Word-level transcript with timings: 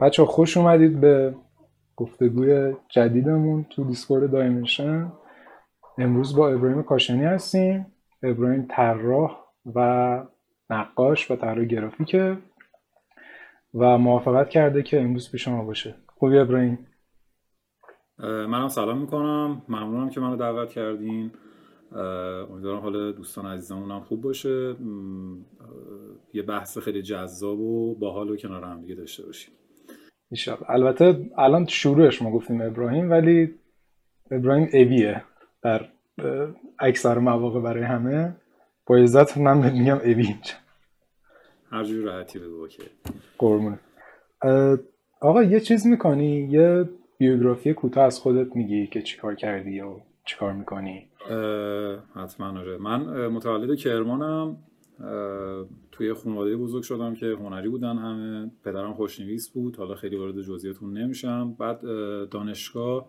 بچه 0.00 0.24
خوش 0.24 0.56
اومدید 0.56 1.00
به 1.00 1.34
گفتگوی 1.96 2.74
جدیدمون 2.88 3.66
تو 3.70 3.84
دیسکورد 3.84 4.30
دایمنشن. 4.30 5.12
امروز 5.98 6.36
با 6.36 6.48
ابراهیم 6.48 6.82
کاشانی 6.82 7.24
هستیم. 7.24 7.86
ابراهیم 8.22 8.66
طراح 8.70 9.44
و 9.74 10.26
نقاش 10.70 11.30
و 11.30 11.36
طراح 11.36 11.64
گرافیکه 11.64 12.38
و 13.74 13.98
موافقت 13.98 14.48
کرده 14.48 14.82
که 14.82 15.00
امروز 15.00 15.30
پیش 15.30 15.44
شما 15.44 15.64
باشه. 15.64 15.94
خوبی 16.06 16.38
ابراهیم؟ 16.38 16.86
منم 18.18 18.68
سلام 18.68 18.98
می‌کنم. 18.98 19.62
ممنونم 19.68 20.10
که 20.10 20.20
منو 20.20 20.36
دعوت 20.36 20.70
کردین. 20.70 21.30
امیدوارم 22.50 22.80
حال 22.80 23.12
دوستان 23.12 23.46
عزیزمون 23.46 23.90
هم 23.90 24.00
خوب 24.00 24.22
باشه. 24.22 24.76
یه 26.32 26.42
بحث 26.42 26.78
خیلی 26.78 27.02
جذاب 27.02 27.60
و 27.60 27.94
باحال 27.94 28.30
و 28.30 28.36
کنار 28.36 28.64
هم 28.64 28.80
دیگه 28.80 28.94
داشته 28.94 29.26
باشیم. 29.26 29.54
البته 30.68 31.30
الان 31.38 31.66
شروعش 31.66 32.22
ما 32.22 32.30
گفتیم 32.30 32.60
ابراهیم 32.60 33.10
ولی 33.10 33.54
ابراهیم 34.30 34.68
اویه 34.72 35.22
در 35.62 35.88
اکثر 36.78 37.18
مواقع 37.18 37.60
برای 37.60 37.82
همه. 37.82 38.36
با 38.86 38.96
عزت 38.96 39.38
من 39.38 39.72
میگم 39.72 39.98
اوی 39.98 40.12
اینجا. 40.12 40.54
هر 41.70 41.84
جور 41.84 42.04
راحتی 42.04 42.38
بگو 42.38 42.68
که 42.68 42.82
قرمونه 43.38 43.78
آقا 45.20 45.42
یه 45.42 45.60
چیز 45.60 45.86
می‌کنی؟ 45.86 46.48
یه 46.50 46.88
بیوگرافی 47.18 47.74
کوتاه 47.74 48.04
از 48.04 48.18
خودت 48.18 48.56
میگی 48.56 48.86
که 48.86 49.02
چیکار 49.02 49.34
کردی 49.34 49.70
یا 49.70 49.96
چیکار 50.24 50.52
می‌کنی؟ 50.52 51.06
حتما 52.14 52.58
آره. 52.60 52.78
من 52.78 53.26
متولد 53.26 53.78
کرمانم. 53.78 54.56
توی 55.92 56.14
خانواده 56.14 56.56
بزرگ 56.56 56.82
شدم 56.82 57.14
که 57.14 57.26
هنری 57.26 57.68
بودن 57.68 57.98
همه. 57.98 58.50
پدرم 58.64 58.94
خوشنویس 58.94 59.48
بود. 59.48 59.76
حالا 59.76 59.94
خیلی 59.94 60.16
وارد 60.16 60.42
جزئیاتون 60.42 60.92
نمیشم. 60.92 61.56
بعد 61.58 61.80
دانشگاه. 62.30 63.08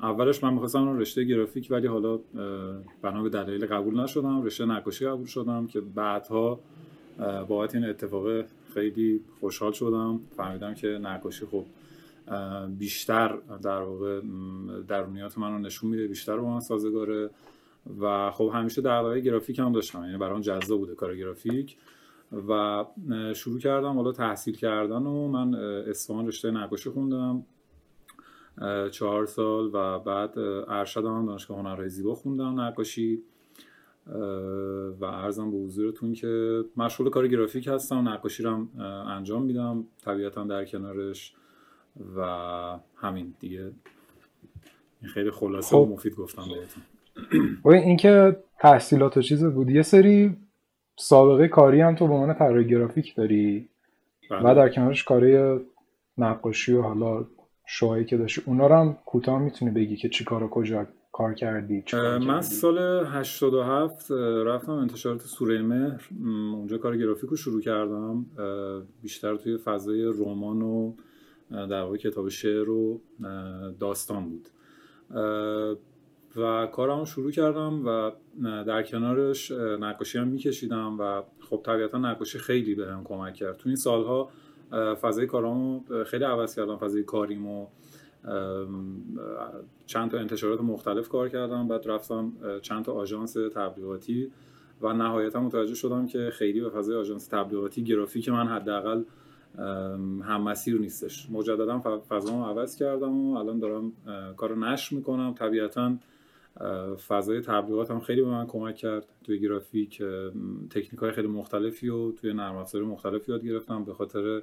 اولش 0.00 0.44
من 0.44 0.52
می‌خواستم 0.52 0.98
رشته 0.98 1.24
گرافیک 1.24 1.68
ولی 1.70 1.86
حالا 1.86 2.18
بنا 3.02 3.22
به 3.22 3.28
دلایل 3.28 3.66
قبول 3.66 4.00
نشدم. 4.00 4.42
رشته 4.42 4.64
نقاشی 4.64 5.06
قبول 5.06 5.26
شدم 5.26 5.66
که 5.66 5.80
بعدها 5.80 6.60
بابت 7.48 7.74
این 7.74 7.84
اتفاق 7.84 8.44
خیلی 8.74 9.20
خوشحال 9.40 9.72
شدم. 9.72 10.20
فهمیدم 10.36 10.74
که 10.74 10.88
نقاشی 10.88 11.46
خب 11.46 11.64
بیشتر 12.78 13.38
در 13.62 13.82
واقع 13.82 14.20
درونیات 14.88 15.38
من 15.38 15.52
رو 15.52 15.58
نشون 15.58 15.90
میده 15.90 16.08
بیشتر 16.08 16.36
با 16.36 16.50
من 16.50 16.60
سازگاره. 16.60 17.30
و 18.00 18.30
خب 18.30 18.50
همیشه 18.54 18.82
در 18.82 19.20
گرافیک 19.20 19.58
هم 19.58 19.72
داشتم 19.72 20.04
یعنی 20.04 20.18
برام 20.18 20.40
جذاب 20.40 20.78
بوده 20.78 20.94
کار 20.94 21.16
گرافیک. 21.16 21.76
و 22.48 22.84
شروع 23.34 23.58
کردم 23.58 23.96
حالا 23.96 24.12
تحصیل 24.12 24.56
کردن 24.56 25.06
و 25.06 25.28
من 25.28 25.54
اصفهان 25.88 26.26
رشته 26.26 26.50
نقاشی 26.50 26.90
خوندم. 26.90 27.46
چهار 28.90 29.26
سال 29.26 29.70
و 29.72 29.98
بعد 29.98 30.38
ارشدم 30.68 31.26
دانشگاه 31.26 31.58
هنرهای 31.58 31.88
زیبا 31.88 32.14
خوندم 32.14 32.60
نقاشی. 32.60 33.22
و 35.00 35.04
ارزم 35.04 35.50
به 35.50 35.56
حضورتون 35.56 36.12
که 36.12 36.64
مشغول 36.76 37.10
کار 37.10 37.28
گرافیک 37.28 37.68
هستم 37.68 38.08
نقاشی 38.08 38.42
رو 38.42 38.66
انجام 39.06 39.42
میدم 39.42 39.84
طبیعتا 40.04 40.44
در 40.44 40.64
کنارش 40.64 41.34
و 42.16 42.22
همین 42.96 43.34
دیگه. 43.40 43.72
این 45.02 45.10
خیلی 45.10 45.30
خلاصه 45.30 45.76
خب. 45.76 45.82
و 45.82 45.86
مفید 45.86 46.16
گفتم 46.16 46.42
بهتون. 46.42 46.82
و 47.64 47.68
اینکه 47.68 48.36
تحصیلات 48.58 49.16
و 49.16 49.22
چیز 49.22 49.44
بود. 49.44 49.70
یه 49.70 49.82
سری 49.82 50.36
سابقه 50.96 51.48
کاری 51.48 51.80
هم 51.80 51.94
تو 51.94 52.08
به 52.08 52.14
عنوان 52.14 52.34
طراح 52.34 52.62
گرافیک 52.62 53.14
داری 53.14 53.68
بله. 54.30 54.50
و 54.50 54.54
در 54.54 54.68
کنارش 54.68 55.04
کاری 55.04 55.58
نقاشی 56.18 56.72
و 56.72 56.82
حالا 56.82 57.26
شوهایی 57.66 58.04
که 58.04 58.16
داشتی. 58.16 58.42
اونا 58.46 58.66
رو 58.66 58.74
هم 58.74 58.98
کوتاه 59.06 59.38
می‌تونی 59.38 59.70
بگی 59.70 59.96
که 59.96 60.08
چی 60.08 60.24
کار 60.24 60.48
کجا 60.48 60.86
کار 61.12 61.34
کردی 61.34 61.84
من 62.26 62.40
سال 62.40 63.06
87 63.06 64.10
رفتم 64.46 64.72
انتشارات 64.72 65.20
سوره 65.20 65.62
مهر. 65.62 66.08
اونجا 66.54 66.78
کار 66.78 66.96
گرافیک 66.96 67.30
رو 67.30 67.36
شروع 67.36 67.60
کردم. 67.60 68.26
بیشتر 69.02 69.36
توی 69.36 69.56
فضای 69.56 70.04
رمان 70.04 70.62
و 70.62 70.92
در 71.50 71.82
واقع 71.82 71.96
کتاب 71.96 72.28
شعر 72.28 72.70
و 72.70 73.00
داستان 73.80 74.28
بود. 74.28 74.48
و 76.36 76.66
کارمو 76.66 77.06
شروع 77.06 77.30
کردم 77.30 77.86
و 77.86 78.10
در 78.64 78.82
کنارش 78.82 79.50
نقاشی 79.50 80.18
هم 80.18 80.28
میکشیدم 80.28 81.00
و 81.00 81.22
خب 81.40 81.60
طبیعتا 81.64 81.98
نقاشی 81.98 82.38
خیلی 82.38 82.74
بهم 82.74 83.04
کمک 83.04 83.34
کرد. 83.34 83.56
تو 83.56 83.68
این 83.68 83.76
سالها 83.76 84.28
فضای 85.00 85.26
کارامو 85.26 85.80
خیلی 86.04 86.24
عوض 86.24 86.54
کردم 86.56 86.76
فضای 86.76 87.02
کاریمو. 87.02 87.66
چند 89.86 90.10
تا 90.10 90.18
انتشارات 90.18 90.60
مختلف 90.60 91.08
کار 91.08 91.28
کردم 91.28 91.68
بعد 91.68 91.88
رفتم 91.88 92.32
چند 92.62 92.84
تا 92.84 92.92
آژانس 92.92 93.32
تبلیغاتی 93.32 94.30
و 94.82 94.92
نهایتا 94.92 95.40
متوجه 95.40 95.74
شدم 95.74 96.06
که 96.06 96.30
خیلی 96.32 96.60
به 96.60 96.70
فضای 96.70 96.96
آژانس 96.96 97.26
تبلیغاتی 97.26 97.84
گرافیک 97.84 98.28
من 98.28 98.46
حداقل 98.46 99.02
هم 100.22 100.42
مسیر 100.42 100.80
نیستش. 100.80 101.28
مجددا 101.30 102.02
فضامو 102.08 102.44
عوض 102.44 102.76
کردم 102.76 103.20
و 103.20 103.36
الان 103.36 103.58
دارم 103.58 103.92
کار 104.36 104.56
نشر 104.56 104.96
می‌کنم. 104.96 105.34
طبیعتا 105.34 105.96
فضای 107.08 107.40
تبلیغات 107.40 107.90
هم 107.90 108.00
خیلی 108.00 108.22
به 108.22 108.28
من 108.28 108.46
کمک 108.46 108.76
کرد. 108.76 109.06
توی 109.24 109.40
گرافیک 109.40 110.02
تکنیک 110.70 111.00
های 111.00 111.10
خیلی 111.10 111.28
مختلفی 111.28 111.88
و 111.88 112.12
توی 112.12 112.32
نرم 112.32 112.56
افزار 112.56 112.82
مختلفی 112.82 113.32
یاد 113.32 113.44
گرفتم 113.44 113.84
به 113.84 113.94
خاطر 113.94 114.42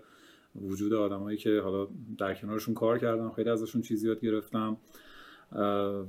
وجود 0.61 0.93
آدمایی 0.93 1.37
که 1.37 1.59
حالا 1.59 1.87
در 2.17 2.33
کنارشون 2.33 2.73
کار 2.73 2.99
کردم 2.99 3.31
خیلی 3.31 3.49
ازشون 3.49 3.81
چیزی 3.81 4.07
یاد 4.07 4.19
گرفتم. 4.19 4.77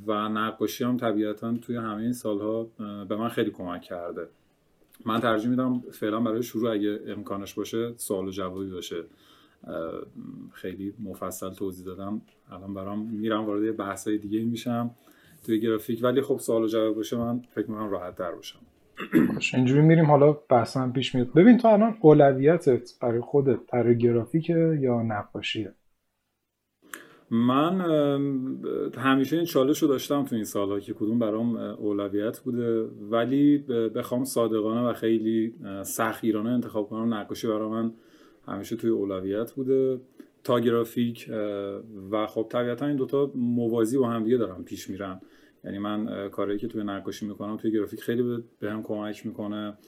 و 0.06 0.28
نقاشی 0.28 0.84
هم 0.84 0.96
طبیعتا 0.96 1.56
توی 1.56 1.76
همه 1.76 2.02
این 2.02 2.12
سالها 2.12 2.70
به 3.08 3.16
من 3.16 3.28
خیلی 3.28 3.50
کمک 3.50 3.82
کرده. 3.82 4.28
من 5.04 5.20
ترجیح 5.20 5.50
میدم 5.50 5.80
فعلا 5.80 6.20
برای 6.20 6.42
شروع 6.42 6.72
اگه 6.72 7.00
امکانش 7.06 7.54
باشه 7.54 7.94
سوال 7.96 8.26
و 8.26 8.30
جوابی 8.30 8.70
باشه. 8.70 9.04
خیلی 10.52 10.94
مفصل 10.98 11.50
توضیح 11.50 11.86
دادم. 11.86 12.22
الان 12.50 12.74
برام 12.74 12.98
میرم 12.98 13.44
وارد 13.44 13.76
بحثای 13.76 14.18
دیگه 14.18 14.44
میشم. 14.44 14.90
توی 15.46 15.60
گرافیک. 15.60 16.00
ولی 16.02 16.20
خب 16.20 16.38
سوال 16.38 16.62
و 16.62 16.66
جواب 16.66 16.94
باشه 16.94 17.16
من 17.16 17.42
فکر 17.54 17.70
می‌کنم 17.70 17.90
راحت 17.90 18.16
در 18.16 18.32
باشم. 18.32 18.58
اینجوری 19.54 19.80
میریم. 19.80 20.04
حالا 20.04 20.32
بحثا 20.32 20.90
پیش 20.94 21.14
میاد. 21.14 21.32
ببین 21.32 21.58
تو 21.58 21.68
الان 21.68 21.96
اولویتت 22.00 22.90
برای 23.02 23.20
خودت 23.20 23.66
طراح 23.66 23.94
گرافیکه 23.94 24.78
یا 24.80 25.02
نقاشیه؟ 25.02 25.74
من 27.30 27.80
همیشه 28.98 29.36
این 29.36 29.44
چالش 29.44 29.78
رو 29.78 29.88
داشتم 29.88 30.24
تو 30.24 30.34
این 30.34 30.44
سالها 30.44 30.80
که 30.80 30.94
کدوم 30.94 31.18
برام 31.18 31.56
اولویت 31.56 32.40
بوده. 32.40 32.82
ولی 33.10 33.58
بخوام 33.94 34.24
صادقانه 34.24 34.88
و 34.88 34.92
خیلی 34.92 35.54
سخیرانه 35.82 36.50
انتخاب 36.50 36.88
کنم 36.88 37.14
نقاشی 37.14 37.46
برای 37.46 37.68
من 37.68 37.92
همیشه 38.48 38.76
توی 38.76 38.90
اولویت 38.90 39.52
بوده. 39.52 40.00
تا 40.44 40.60
گرافیک 40.60 41.30
و 42.10 42.26
خب 42.26 42.46
طبیعتا 42.50 42.86
این 42.86 42.96
دوتا 42.96 43.32
موازی 43.34 43.98
با 43.98 44.08
هم 44.08 44.24
دیگه 44.24 44.36
دارن 44.36 44.62
پیش 44.62 44.90
میرن. 44.90 45.20
یعنی 45.66 45.78
من 45.78 46.28
کاری 46.28 46.58
که 46.58 46.68
توی 46.68 46.84
نقاشی 46.84 47.26
می‌کنم 47.26 47.56
توی 47.56 47.70
گرافیک 47.70 48.00
خیلی 48.00 48.44
به 48.60 48.70
هم 48.70 48.82
کمک 48.82 49.26
می‌کنه. 49.26 49.78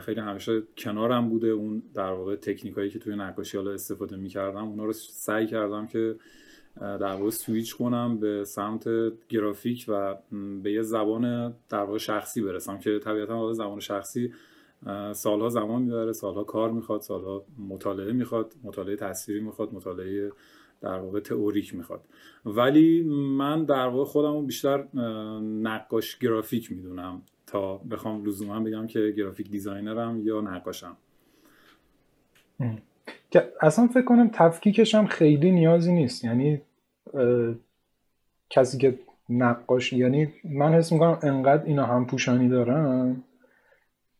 خیلی 0.00 0.20
همیشه 0.20 0.62
کنارم 0.78 1.28
بوده 1.28 1.48
اون 1.48 1.82
در 1.94 2.12
واقع 2.12 2.36
تکنیکایی 2.36 2.90
که 2.90 2.98
توی 2.98 3.16
نقاشی 3.16 3.56
حالا 3.56 3.70
استفاده 3.70 4.16
می‌کردم. 4.16 4.68
اونا 4.68 4.84
رو 4.84 4.92
سعی 4.92 5.46
کردم 5.46 5.86
که 5.86 6.16
در 6.80 7.14
واقع 7.14 7.30
سویچ 7.30 7.76
کنم 7.76 8.18
به 8.20 8.44
سمت 8.44 8.88
گرافیک 9.28 9.84
و 9.88 10.16
به 10.62 10.72
یه 10.72 10.82
زبان 10.82 11.54
در 11.68 11.82
واقع 11.82 11.98
شخصی 11.98 12.42
برسم 12.42 12.78
که 12.78 12.98
طبیعتا 12.98 13.52
زبان 13.52 13.80
شخصی 13.80 14.32
سالها 15.12 15.48
زمان 15.48 15.82
می‌بره 15.82 16.12
سالها 16.12 16.44
کار 16.44 16.70
می‌خواد 16.70 17.00
سالها 17.00 17.44
مطالعه 17.68 18.12
می‌خواد 18.12 18.54
مطالعه 18.62 18.96
تصویری 18.96 19.40
می‌خواد 19.40 19.74
مطالعه 19.74 20.32
در 20.80 20.98
واقع 20.98 21.20
تئوریک 21.20 21.74
می‌خواد. 21.74 22.00
ولی 22.44 23.02
من 23.38 23.64
در 23.64 23.86
واقع 23.86 24.04
خودم 24.04 24.46
بیشتر 24.46 24.84
نقاش 25.62 26.18
گرافیک 26.18 26.72
می‌دونم. 26.72 27.22
تا 27.46 27.76
بخوام 27.76 28.24
لزوما 28.24 28.60
بگم 28.60 28.86
که 28.86 29.14
graphic 29.16 29.50
designer 29.50 30.12
م 30.12 30.20
یا 30.22 30.40
نقاشم. 30.40 30.96
که 33.30 33.52
اصلا 33.60 33.86
فکر 33.86 34.04
کنم 34.04 34.30
تفکیکش 34.32 34.94
هم 34.94 35.06
خیلی 35.06 35.50
نیازی 35.50 35.92
نیست. 35.92 36.24
یعنی 36.24 36.60
کسی 38.50 38.78
که 38.78 38.98
نقاش 39.28 39.92
یعنی 39.92 40.28
من 40.44 40.72
حس 40.72 40.92
می‌کنم 40.92 41.18
انقدر 41.22 41.64
اینا 41.64 41.86
هم 41.86 42.06
پوشانی 42.06 42.48
دارن. 42.48 43.22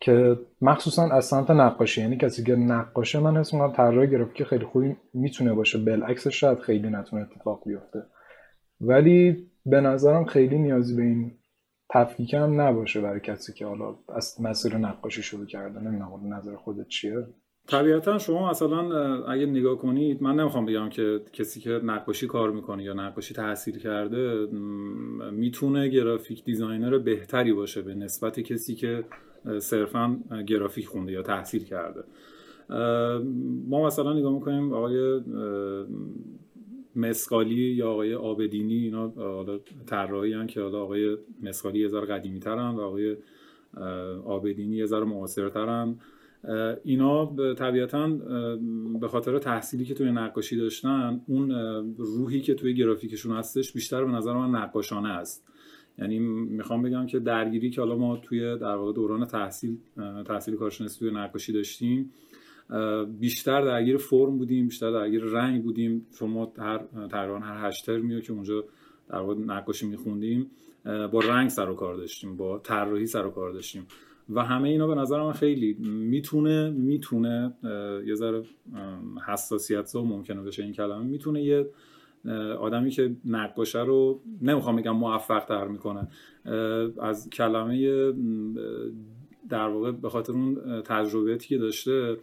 که 0.00 0.38
مخصوصا 0.60 1.08
از 1.08 1.24
سمت 1.24 1.50
نقاشی 1.50 2.00
یعنی 2.00 2.16
کسی 2.16 2.44
که 2.44 2.56
نقاشه 2.56 3.20
من 3.20 3.36
حس 3.36 3.54
می‌کنم 3.54 3.72
طراح 3.72 4.06
گرافیک 4.06 4.42
خیلی 4.42 4.64
خوبی 4.64 4.96
می‌تونه 5.14 5.52
باشه. 5.52 5.78
بالعکس 5.78 6.28
شاید 6.28 6.58
خیلی 6.58 6.90
نتونه 6.90 7.22
اتفاق 7.22 7.62
بیفته. 7.66 8.02
ولی 8.80 9.50
به 9.66 9.80
نظرم 9.80 10.24
خیلی 10.24 10.58
نیازی 10.58 10.96
به 10.96 11.02
این 11.02 11.38
تفکیک 11.90 12.34
هم 12.34 12.60
نباشه 12.60 13.00
برای 13.00 13.20
کسی 13.20 13.52
که 13.52 13.66
حالا 13.66 13.94
از 14.14 14.40
مسیر 14.40 14.76
نقاشی 14.76 15.22
شروع 15.22 15.46
کرده. 15.46 15.80
نمی‌دونم 15.80 16.34
نظر 16.34 16.56
خودت 16.56 16.88
چیه؟ 16.88 17.26
طبیعتا 17.68 18.18
شما 18.18 18.50
مثلا 18.50 19.24
اگه 19.24 19.46
نگاه 19.46 19.78
کنید 19.78 20.22
من 20.22 20.34
نمی‌خوام 20.36 20.66
بگم 20.66 20.88
که 20.88 21.20
کسی 21.32 21.60
که 21.60 21.70
نقاشی 21.70 22.26
کار 22.26 22.50
می‌کنه 22.50 22.84
یا 22.84 22.92
نقاشی 22.92 23.34
تحصیل 23.34 23.78
کرده 23.78 24.46
می‌تونه 25.32 25.88
گرافیک 25.88 26.44
دیزاینر 26.44 26.98
بهتری 26.98 27.52
باشه 27.52 27.82
به 27.82 27.94
نسبت 27.94 28.40
کسی 28.40 28.74
که 28.74 29.04
صرفا 29.58 30.20
گرافیک 30.46 30.86
خونده 30.86 31.12
یا 31.12 31.22
تحصیل 31.22 31.64
کرده. 31.64 32.04
ما 33.68 33.86
مثلا 33.86 34.12
نگاه 34.12 34.32
می‌کنیم 34.32 34.72
آقای 34.72 35.20
مسقالی 36.96 37.54
یا 37.54 37.90
آقای 37.90 38.14
آبدینی 38.14 38.74
اینا 38.74 39.08
حالا 39.16 39.58
طراحی 39.86 40.46
که 40.46 40.60
حالا 40.60 40.82
آقای 40.82 41.16
مسقالی 41.42 41.78
یه 41.78 41.88
ذره 41.88 42.06
قدیمی 42.06 42.40
ترن 42.40 42.74
و 42.74 42.80
آقای 42.80 43.16
آبدینی 44.24 44.76
یه 44.76 44.86
ذره 44.86 45.04
معاصرترن. 45.04 45.96
اینا 46.84 47.36
طبیعتا 47.54 48.08
به 49.00 49.08
خاطر 49.08 49.38
تحصیلی 49.38 49.84
که 49.84 49.94
توی 49.94 50.10
نقاشی 50.10 50.56
داشتن 50.56 51.20
اون 51.26 51.50
روحی 51.98 52.40
که 52.40 52.54
توی 52.54 52.74
گرافیکشون 52.74 53.36
هستش 53.36 53.72
بیشتر 53.72 54.04
به 54.04 54.10
نظر 54.10 54.32
من 54.32 54.60
نقاشانه 54.60 55.08
است. 55.08 55.44
یعنی 55.98 56.18
می‌خوام 56.18 56.82
بگم 56.82 57.06
که 57.06 57.18
درگیری 57.18 57.70
که 57.70 57.80
حالا 57.80 57.96
ما 57.96 58.16
توی 58.16 58.58
در 58.58 58.76
واقع 58.76 58.92
دوران 58.92 59.24
تحصیل 59.26 59.78
تحصیل 60.26 60.56
کارشناسی 60.56 60.98
توی 60.98 61.10
نقاشی 61.10 61.52
داشتیم 61.52 62.12
بیشتر 63.20 63.64
درگیر 63.64 63.96
فرم 63.96 64.38
بودیم 64.38 64.66
بیشتر 64.68 64.90
درگیر 64.90 65.24
رنگ 65.24 65.62
بودیم. 65.62 66.06
شما 66.18 66.52
هر 66.58 66.80
تقریبا 67.10 67.38
هر 67.38 67.68
هشت 67.68 67.86
ترمیو 67.86 68.20
که 68.20 68.32
اونجا 68.32 68.64
در 69.08 69.18
واقع 69.18 69.34
نقاشی 69.34 69.86
میخوندیم 69.86 70.50
با 70.84 71.20
رنگ 71.20 71.48
سر 71.48 71.70
و 71.70 71.74
کار 71.74 71.94
داشتیم 71.94 72.36
با 72.36 72.58
طراحی 72.58 73.06
سر 73.06 73.26
و 73.26 73.30
کار 73.30 73.50
داشتیم. 73.50 73.86
و 74.30 74.44
همه 74.44 74.68
اینا 74.68 74.86
به 74.86 74.94
نظر 74.94 75.22
من 75.22 75.32
خیلی 75.32 75.72
می‌تونه 75.82 76.70
می‌تونه 76.70 77.54
یه 78.06 78.14
ذره 78.14 78.42
حساسیت 79.26 79.92
ها 79.92 80.04
ممکنه 80.04 80.42
بشه 80.42 80.62
این 80.62 80.72
کلمه. 80.72 81.04
می‌تونه 81.04 81.42
یه 81.42 81.70
آدمی 82.60 82.90
که 82.90 83.16
نقاشه 83.24 83.84
رو 83.84 84.20
نمی‌خوام 84.42 84.76
بگم 84.76 84.96
موفق 84.96 85.44
تر 85.44 85.68
می‌کنه. 85.68 86.08
از 87.00 87.30
کلمه 87.30 88.12
در 89.48 89.68
واقع 89.68 89.92
به 89.92 90.08
خاطر 90.08 90.32
اون 90.32 90.82
تجربیاتی 90.82 91.48
که 91.48 91.58
داشته 91.58 92.16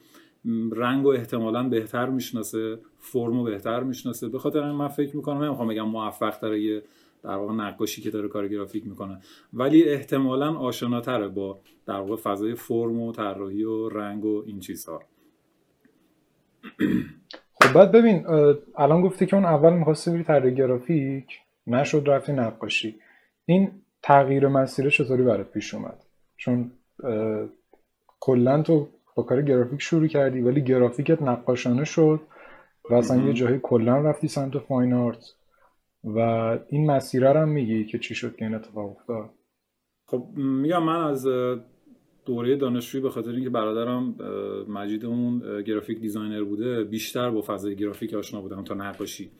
رنگ 0.72 1.06
و 1.06 1.10
احتمالا 1.10 1.70
بهتر 1.70 2.10
می‌شناسه 2.10 2.80
فرم 3.00 3.44
بهتر 3.44 3.84
می‌شناسه. 3.84 4.30
به 4.30 4.40
خاطر 4.40 4.72
من 4.72 4.88
فکر 4.88 5.16
می‌کنم 5.16 5.44
نمی‌خوام 5.44 5.68
بگم 5.68 5.90
موفق 5.90 6.38
تره 6.38 6.62
یه 6.62 6.84
در 7.26 7.36
واقع 7.36 7.54
نقاشی 7.54 8.02
که 8.02 8.10
داره 8.10 8.28
کار 8.28 8.48
گرافیک 8.48 8.88
می‌کنه. 8.88 9.22
ولی 9.54 9.84
احتمالا 9.84 10.58
آشناتره 10.58 11.28
با 11.28 11.60
در 11.88 12.00
واقع 12.00 12.16
فضای 12.16 12.56
فرم 12.56 13.02
و 13.02 13.12
طراحی 13.12 13.64
و 13.64 13.90
رنگ 13.90 14.26
و 14.26 14.44
این 14.46 14.60
چیزها. 14.60 15.04
خب 17.62 17.74
بعد 17.74 17.92
ببین 17.92 18.26
الان 18.76 19.02
گفتی 19.02 19.26
که 19.26 19.36
اون 19.36 19.46
اول 19.46 19.74
می‌خواستی 19.74 20.12
بری 20.12 20.24
طراحی 20.24 20.56
گرافیک 20.56 21.40
نشد 21.68 22.04
رفتی 22.06 22.34
نقاشی. 22.34 22.96
این 23.46 23.72
تغییر 24.04 24.48
مسیر 24.48 24.90
چطوری 24.90 25.24
برات 25.24 25.52
پیش 25.52 25.74
اومد؟ 25.74 26.06
چون 26.38 26.72
کلا 28.20 28.62
تو 28.62 28.88
با 29.16 29.24
کار 29.24 29.42
گرافیک 29.42 29.82
شروع 29.82 30.08
کردی 30.08 30.42
ولی 30.42 30.64
گرافیکت 30.64 31.22
نقاشانه 31.22 31.84
شد 31.86 32.22
و 32.90 32.94
اصلا 32.94 33.24
یه 33.24 33.34
جایی 33.34 33.60
کلا 33.64 33.98
رفتی 33.98 34.28
سمت 34.28 34.58
fine 34.58 34.94
art. 34.94 35.24
و 36.06 36.20
این 36.70 36.92
مسیره 36.92 37.34
رو 37.34 37.40
هم 37.40 37.50
میگی 37.50 37.86
که 37.86 38.00
چی 38.00 38.16
شد 38.16 38.36
که 38.36 38.46
این 38.46 38.56
اتفاق 38.56 38.90
افتاد؟ 38.90 39.30
خب 40.08 40.28
میگم 40.36 40.84
من 40.84 41.04
از 41.04 41.28
دوره 42.26 42.56
دانشجویی 42.56 43.02
به 43.02 43.10
خاطر 43.10 43.32
اینکه 43.32 43.50
برادرم 43.50 44.16
مجید 44.68 45.06
اون 45.06 45.62
graphic 45.62 46.00
designer 46.00 46.44
بوده 46.44 46.84
بیشتر 46.84 47.30
با 47.30 47.42
فضای 47.42 47.76
گرافیک 47.76 48.14
آشنا 48.14 48.42
بودم 48.42 48.64
تا 48.64 48.74
نقاشی. 48.74 49.32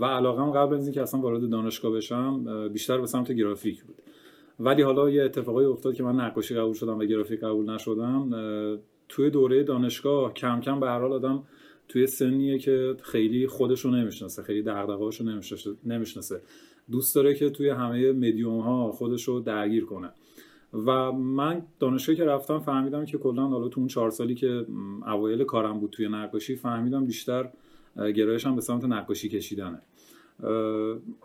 و 0.00 0.04
علاقم 0.04 0.50
قبل 0.50 0.74
از 0.74 0.84
اینکه 0.84 1.02
اصلا 1.02 1.20
وارد 1.20 1.50
دانشگاه 1.50 1.92
بشم 1.92 2.68
بیشتر 2.68 2.98
به 2.98 3.06
سمت 3.06 3.32
گرافیک 3.32 3.84
بود. 3.84 4.02
ولی 4.60 4.82
حالا 4.82 5.10
یه 5.10 5.22
اتفاقی 5.22 5.64
افتاد 5.64 5.94
که 5.94 6.02
من 6.02 6.20
نقاشی 6.20 6.54
قبول 6.54 6.74
شدم 6.74 6.98
و 6.98 7.04
گرافیک 7.04 7.40
قبول 7.40 7.70
نشدم. 7.70 8.30
توی 9.08 9.30
دوره 9.30 9.62
دانشگاه 9.62 10.34
کم 10.34 10.60
کم 10.60 10.80
به 10.80 10.86
هر 10.86 10.98
حال 10.98 11.12
آدم 11.12 11.42
توی 11.90 12.06
سنیه 12.06 12.58
که 12.58 12.96
خیلی 13.02 13.46
خودش 13.46 13.80
رو 13.80 13.90
نمی‌شناسه 13.90 14.42
خیلی 14.42 14.62
دغدغه‌هاش 14.62 15.20
رو 15.20 15.26
نمی‌شناسه. 15.84 16.40
دوست 16.90 17.14
داره 17.14 17.34
که 17.34 17.50
توی 17.50 17.68
همه 17.68 18.12
مدیوم 18.12 18.60
ها 18.60 18.92
خودش 18.92 19.24
رو 19.24 19.40
درگیر 19.40 19.84
کنه. 19.84 20.10
و 20.72 21.12
من 21.12 21.62
دانشگاهی 21.78 22.16
که 22.16 22.24
رفتم 22.24 22.58
فهمیدم 22.58 23.04
که 23.04 23.18
کلا 23.18 23.46
حالا 23.46 23.68
تو 23.68 23.80
اون 23.80 23.88
چهار 23.88 24.10
سالی 24.10 24.34
که 24.34 24.66
اوایل 25.06 25.44
کارم 25.44 25.80
بود 25.80 25.90
توی 25.90 26.08
نقاشی 26.08 26.56
فهمیدم 26.56 27.06
بیشتر 27.06 27.50
گرایشم 27.96 28.54
به 28.54 28.60
سمت 28.60 28.84
نقاشی 28.84 29.28
کشیدنه. 29.28 29.82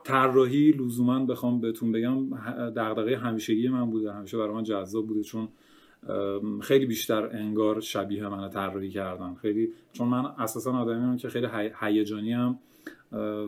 طراحی 0.03 0.71
لزوما 0.71 1.25
بخوام 1.25 1.61
بهتون 1.61 1.91
بگم 1.91 2.29
دغدغه 2.69 3.17
همیشگی 3.17 3.69
من 3.69 3.89
بوده 3.89 4.13
همیشه 4.13 4.37
برای 4.37 4.53
من 4.53 4.63
جذاب 4.63 5.07
بوده 5.07 5.23
چون 5.23 5.47
خیلی 6.61 6.85
بیشتر 6.85 7.29
انگار 7.31 7.79
شبیه 7.79 8.27
من 8.27 8.49
طراحی 8.49 8.89
کردن. 8.89 9.35
خیلی 9.35 9.69
چون 9.93 10.07
من 10.07 10.25
اساسا 10.25 10.77
آدمی 10.77 11.17
که 11.17 11.29
خیلی 11.29 11.47
هیجانی 11.79 12.33
هم 12.33 12.59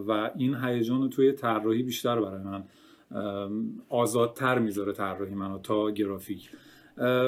و 0.08 0.32
این 0.36 0.56
هیجان 0.56 1.02
رو 1.02 1.08
توی 1.08 1.32
طراحی 1.32 1.84
بیشتر 1.84 2.22
برای 2.22 2.44
من 2.44 2.64
آزادتر 3.90 4.60
می‌ذاره 4.60 4.94
طراحی 4.94 5.34
منو 5.34 5.60
تا 5.60 5.92
گرافیک. 5.92 6.50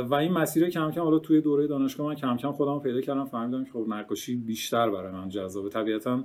و 0.10 0.14
این 0.14 0.32
مسیر 0.32 0.70
کم 0.70 0.92
کم 0.92 1.02
حالا 1.02 1.20
توی 1.20 1.42
دوره 1.42 1.68
دانشگاه 1.68 2.08
من 2.08 2.16
کم 2.16 2.38
کم 2.38 2.52
خودم 2.52 2.80
پیدا 2.80 3.02
کردم 3.02 3.26
فهمیدم 3.26 3.64
که 3.64 3.72
خب 3.72 3.86
نقاشی 3.88 4.36
بیشتر 4.36 4.90
برای 4.90 5.12
من 5.12 5.30
جذابه. 5.30 5.70
طبیعتا 5.70 6.24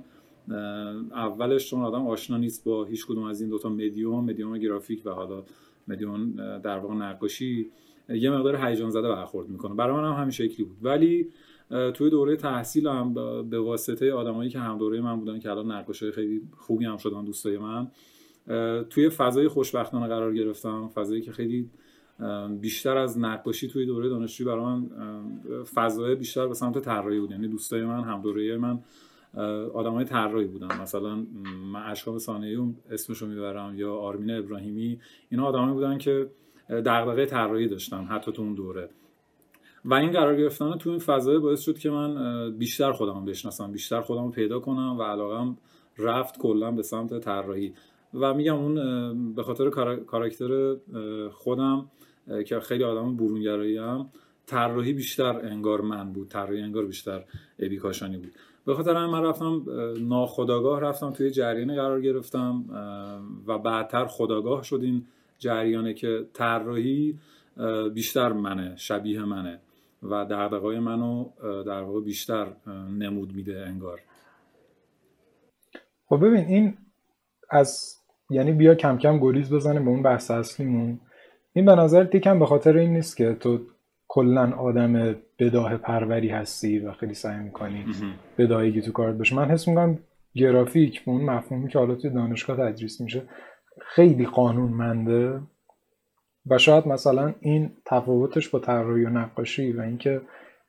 اولش 1.11 1.69
چون 1.69 1.81
آدم 1.81 2.07
آشنا 2.07 2.37
نیست 2.37 2.63
با 2.63 2.85
هیچ 2.85 3.05
کدوم 3.05 3.23
از 3.23 3.41
این 3.41 3.49
دوتا 3.49 3.69
مدیوم 3.69 4.25
مدیوم 4.25 4.57
گرافیک 4.57 5.01
و 5.05 5.09
حالا 5.09 5.43
مدیوم 5.87 6.35
در 6.57 6.79
واقع 6.79 6.93
نقاشی 6.93 7.71
یه 8.09 8.31
مقدار 8.31 8.55
هیجان 8.55 8.89
زده 8.89 9.09
برخورد 9.09 9.49
می‌کنه. 9.49 9.75
برای 9.75 9.95
من 9.95 10.03
هم 10.11 10.13
همین 10.13 10.31
شکلی 10.31 10.65
بود. 10.65 10.77
ولی 10.81 11.29
توی 11.93 12.09
دوره 12.09 12.35
تحصیلم 12.35 13.13
به 13.49 13.59
واسطه 13.59 14.13
آدمایی 14.13 14.49
که 14.49 14.59
هم 14.59 14.77
دوره 14.77 15.01
من 15.01 15.19
بودن 15.19 15.39
که 15.39 15.51
الان 15.51 15.71
نقاشای 15.71 16.11
خیلی 16.11 16.41
خوبی 16.57 16.85
هم 16.85 16.97
شدن 16.97 17.25
دوستای 17.25 17.57
من 17.57 17.87
توی 18.89 19.09
فضای 19.09 19.47
خوشبختانه 19.47 20.07
قرار 20.07 20.33
گرفتم. 20.33 20.87
فضایی 20.87 21.21
که 21.21 21.31
خیلی 21.31 21.69
بیشتر 22.61 22.97
از 22.97 23.19
نقاشی 23.19 23.67
توی 23.67 23.85
دوره 23.85 24.09
دانشجویی 24.09 24.47
برای 24.47 24.65
من 24.65 24.89
فضای 25.63 26.15
بیشتر 26.15 26.47
به 26.47 26.53
سمت 26.53 26.79
طراحی 26.79 27.19
بود. 27.19 27.31
یعنی 27.31 27.47
دوستای 27.47 27.85
من 27.85 28.03
هم 28.03 28.21
دوره 28.21 28.57
من 28.57 28.79
آدمای 29.73 30.05
طراحی 30.05 30.47
بودن. 30.47 30.81
مثلا 30.81 31.15
من 31.71 31.83
اشکام 31.85 32.17
ثانیه‌ای 32.17 32.73
اسمشو 32.91 33.27
می‌برم 33.27 33.73
یا 33.77 33.95
آرمین 33.95 34.31
ابراهیمی 34.31 34.99
اینا 35.29 35.45
آدمایی 35.45 35.73
بودن 35.73 35.97
که 35.97 36.29
دغدغه 36.69 37.25
طراحی 37.25 37.67
داشتن 37.67 38.03
حتی 38.03 38.31
تو 38.31 38.41
اون 38.41 38.53
دوره. 38.53 38.89
و 39.85 39.93
این 39.93 40.11
قرار 40.11 40.35
گرفتن 40.35 40.77
تو 40.77 40.89
این 40.89 40.99
فضای 40.99 41.39
باعث 41.39 41.61
شد 41.61 41.77
که 41.77 41.89
من 41.89 42.51
بیشتر 42.57 42.91
خودم 42.91 43.25
بشناسم 43.25 43.71
بیشتر 43.71 44.01
خودم 44.01 44.31
پیدا 44.31 44.59
کنم 44.59 44.99
و 44.99 45.03
علاقم 45.03 45.57
رفت 45.97 46.37
کلا 46.37 46.71
به 46.71 46.81
سمت 46.81 47.19
طراحی. 47.19 47.73
و 48.13 48.33
میگم 48.33 48.55
اون 48.55 49.33
به 49.33 49.43
خاطر 49.43 49.69
کاراکتر 50.05 50.75
خودم 51.31 51.91
که 52.45 52.59
خیلی 52.59 52.83
آدم 52.83 53.17
برونگرایی 53.17 53.77
هم 53.77 54.09
طراحی 54.45 54.93
بیشتر 54.93 55.39
انگار 55.45 55.81
من 55.81 56.13
بود 56.13 56.27
طراحی 56.29 56.61
انگار 56.61 56.85
بیشتر 56.85 57.23
ابی 57.59 57.77
کاشانی 57.77 58.17
بود. 58.17 58.31
به 58.65 58.73
خاطر 58.73 59.05
من 59.05 59.23
رفتم 59.23 59.65
ناخداگاه 59.99 60.81
رفتم 60.81 61.11
توی 61.11 61.31
جریان 61.31 61.75
قرار 61.75 62.01
گرفتم 62.01 62.65
و 63.47 63.57
بعدتر 63.57 64.05
خداگاه 64.05 64.63
شد 64.63 64.79
این 64.83 65.05
جریانه 65.37 65.93
که 65.93 66.25
طراحی 66.33 67.19
بیشتر 67.93 68.33
منه 68.33 68.75
شبیه 68.75 69.23
منه 69.23 69.59
و 70.03 70.25
دقدقای 70.25 70.79
منو 70.79 71.29
در 71.65 71.81
واقع 71.81 72.01
بیشتر 72.01 72.47
نمود 72.99 73.35
میده 73.35 73.65
انگار. 73.67 73.99
خب 76.05 76.25
ببین 76.25 76.45
این 76.45 76.77
از 77.49 77.95
یعنی 78.29 78.51
بیا 78.51 78.75
کم 78.75 78.97
کم 78.97 79.19
گریز 79.19 79.53
بزنه 79.53 79.79
به 79.79 79.89
اون 79.89 80.03
بحث 80.03 80.31
اصلیمون. 80.31 80.99
این 81.53 81.65
به 81.65 81.75
نظر 81.75 82.15
یکم 82.15 82.39
به 82.39 82.45
خاطر 82.45 82.77
این 82.77 82.93
نیست 82.93 83.17
که 83.17 83.33
تو 83.33 83.59
کلا 84.07 84.53
آدم 84.55 85.15
بداه 85.39 85.77
پروری 85.77 86.29
هستی 86.29 86.79
و 86.79 86.91
خیلی 86.91 87.13
سعی 87.13 87.39
می‌کنی 87.39 87.85
بداهگی 88.37 88.81
تو 88.81 88.91
کارت 88.91 89.15
باشه 89.15 89.35
من 89.35 89.45
حس 89.45 89.67
می‌کنم 89.67 89.99
گرافیک 90.35 91.05
به 91.05 91.11
اون 91.11 91.21
مفهومی 91.21 91.69
که 91.69 91.79
حالا 91.79 91.95
توی 91.95 92.09
دانشگاه 92.09 92.57
تدریس 92.57 93.01
میشه 93.01 93.21
خیلی 93.81 94.25
قانونمنده 94.25 95.39
و 96.49 96.57
شاید 96.57 96.87
مثلا 96.87 97.33
این 97.39 97.71
تفاوتش 97.85 98.49
با 98.49 98.59
طراحی 98.59 99.05
و 99.05 99.09
نقاشی 99.09 99.71
و 99.71 99.81
اینکه 99.81 100.21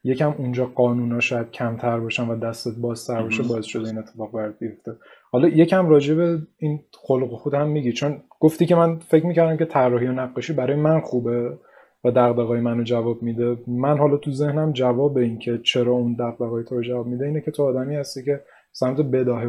یکم 0.05 0.35
اونجا 0.39 0.67
قانونا 0.67 1.21
شاید 1.21 1.51
کمتر 1.51 2.01
باشن 2.01 2.29
و 2.29 2.37
دستت 2.37 2.77
بازتر 2.81 3.23
باشه 3.23 3.43
باعث 3.43 3.65
شده 3.65 3.89
این 3.89 3.99
اتفاق 3.99 4.33
برات 4.33 4.59
بیفته. 4.59 4.93
حالا 5.31 5.49
یکم 5.49 5.89
راجع 5.89 6.15
به 6.15 6.39
این 6.59 6.81
خلق 6.93 7.31
خود 7.31 7.55
هم 7.55 7.69
میگی 7.69 7.93
چون 7.93 8.23
گفتی 8.41 8.67
که 8.67 8.75
من 8.75 8.99
فکر 8.99 9.27
می‌کردم 9.27 9.57
که 9.57 9.65
طراحی 9.65 10.07
و 10.07 10.13
نقاشی 10.13 10.53
برای 10.53 10.77
من 10.77 11.01
خوبه 11.01 11.59
و 12.05 12.11
دغدغه‌های 12.11 12.61
منو 12.61 12.83
جواب 12.83 13.23
میده. 13.23 13.57
من 13.67 13.99
حالا 13.99 14.17
تو 14.17 14.31
ذهنم 14.31 14.73
جواب 14.73 15.17
این 15.17 15.39
که 15.39 15.61
چرا 15.65 15.93
اون 15.93 16.17
دغدغه‌های 16.19 16.65
تو 16.65 16.75
رو 16.75 16.83
جواب 16.83 17.07
میده 17.07 17.27
اینه 17.27 17.41
که 17.41 17.51
تو 17.51 17.63
آدمی 17.63 17.97
هستی 17.97 18.25
که 18.25 18.41
سمت 18.73 19.01
بداه 19.01 19.43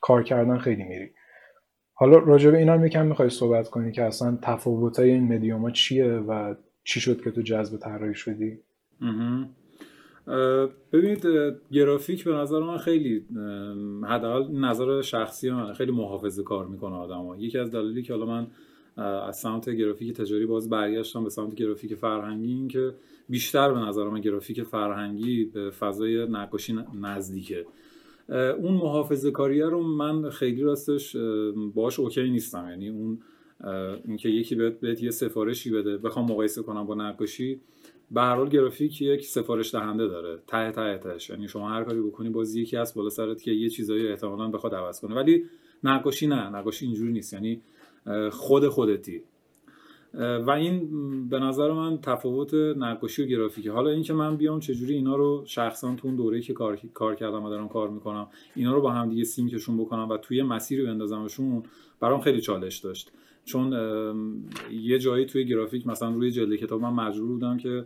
کار 0.00 0.22
کردن 0.22 0.58
خیلی 0.58 0.84
میری. 0.84 1.10
حالا 1.94 2.18
راجع 2.18 2.50
به 2.50 2.58
اینم 2.58 2.86
یکم 2.86 3.06
می‌خوای 3.06 3.30
صحبت 3.30 3.68
کنی 3.68 3.92
که 3.92 4.02
اصلا 4.02 4.38
تفاوتای 4.42 5.10
این 5.10 5.34
مدیوما 5.34 5.70
چیه 5.70 6.06
و 6.06 6.54
چی 6.84 7.00
شد 7.00 7.22
که 7.22 7.30
تو 7.30 7.42
جذب 7.42 7.78
طراحی 7.78 8.14
شدی؟ 8.14 8.58
ببینید 10.92 11.26
گرافیک 11.72 12.24
به 12.24 12.32
نظر 12.32 12.60
من 12.60 12.78
خیلی 12.78 13.24
حداقل 14.08 14.56
نظر 14.58 15.02
شخصی 15.02 15.50
من 15.50 15.72
خیلی 15.72 15.92
محافظه 15.92 16.42
کار 16.42 16.66
می‌کنه 16.66 16.94
آدم 16.94 17.40
یکی 17.40 17.58
از 17.58 17.70
دلایلی 17.70 18.02
که 18.02 18.14
حالا 18.14 18.26
من 18.26 18.46
از 19.26 19.36
سمت 19.36 19.70
گرافیک 19.70 20.16
تجاری 20.16 20.46
باز 20.46 20.70
برگشتم 20.70 21.24
به 21.24 21.30
سمت 21.30 21.54
گرافیک 21.54 21.94
فرهنگی 21.94 22.52
این 22.52 22.68
که 22.68 22.94
بیشتر 23.28 23.72
به 23.72 23.78
نظر 23.80 24.04
من 24.04 24.20
گرافیک 24.20 24.62
فرهنگی 24.62 25.44
به 25.44 25.70
فضای 25.70 26.26
نقاشی 26.26 26.78
نزدیکه. 27.02 27.66
اون 28.28 28.74
محافظه 28.74 29.30
کاریه 29.30 29.66
رو 29.66 29.82
من 29.82 30.30
خیلی 30.30 30.62
راستش 30.62 31.16
باش 31.74 32.00
اوکی 32.00 32.30
نیستم. 32.30 32.66
یعنی 32.70 32.88
اون 32.88 33.18
اینکه 34.04 34.28
یکی 34.28 34.54
بهت, 34.54 34.80
بهت 34.80 35.02
یه 35.02 35.10
سفارشی 35.10 35.70
بده 35.70 35.98
بخوام 35.98 36.32
مقایسه 36.32 36.62
کنم 36.62 36.86
با 36.86 36.94
نقاشی 36.94 37.60
به 38.10 38.20
هر 38.20 38.34
حال 38.34 38.48
گرافیک 38.48 39.02
یک 39.02 39.26
سفارش 39.26 39.74
دهنده 39.74 40.08
داره. 40.08 40.38
ته 40.46 40.70
ته 40.70 40.98
تهش. 40.98 41.30
یعنی 41.30 41.48
شما 41.48 41.70
هر 41.70 41.84
کاری 41.84 42.00
بکنی 42.00 42.30
باز 42.30 42.56
یکی 42.56 42.76
هست 42.76 42.94
بالا 42.94 43.10
سرت 43.10 43.42
که 43.42 43.50
یه 43.50 43.68
چیزایی 43.68 44.08
احتمالاً 44.08 44.48
بخواد 44.50 44.74
عوض 44.74 45.00
کنه. 45.00 45.14
ولی 45.14 45.44
نقاشی 45.84 46.26
نه. 46.26 46.50
نقاشی 46.50 46.86
اینجوری 46.86 47.12
نیست. 47.12 47.32
یعنی 47.32 47.62
خود 48.30 48.68
خودتی. 48.68 49.22
و 50.18 50.50
این 50.50 50.88
به 51.28 51.38
نظر 51.38 51.72
من 51.72 51.98
تفاوت 51.98 52.54
نقاشی 52.54 53.22
و 53.22 53.26
گرافیکه. 53.26 53.72
حالا 53.72 53.90
اینکه 53.90 54.12
من 54.12 54.36
بیام 54.36 54.60
چجوری 54.60 54.94
اینا 54.94 55.16
رو 55.16 55.42
شخصا 55.46 55.94
تو 55.94 56.08
اون 56.08 56.16
دوره‌ای 56.16 56.42
که 56.42 56.52
کار, 56.52 56.78
کار 56.94 57.14
کردم 57.14 57.44
و 57.44 57.50
دارم 57.50 57.68
کار 57.68 57.90
می‌کنم 57.90 58.26
اینا 58.54 58.74
رو 58.74 58.80
با 58.80 58.90
هم 58.90 59.08
دیگه 59.08 59.24
سینکشون 59.24 59.78
بکنم 59.78 60.08
و 60.08 60.16
توی 60.16 60.42
مسیری 60.42 60.84
بندازمشون 60.84 61.62
برام 62.00 62.20
خیلی 62.20 62.40
چالش 62.40 62.78
داشت. 62.78 63.12
چون 63.44 63.72
یه 64.72 64.98
جایی 64.98 65.24
توی 65.24 65.44
گرافیک 65.44 65.86
مثلا 65.86 66.10
روی 66.10 66.30
جلد 66.30 66.56
کتاب 66.56 66.80
من 66.80 66.92
مجبور 67.06 67.28
بودم 67.28 67.56
که 67.56 67.84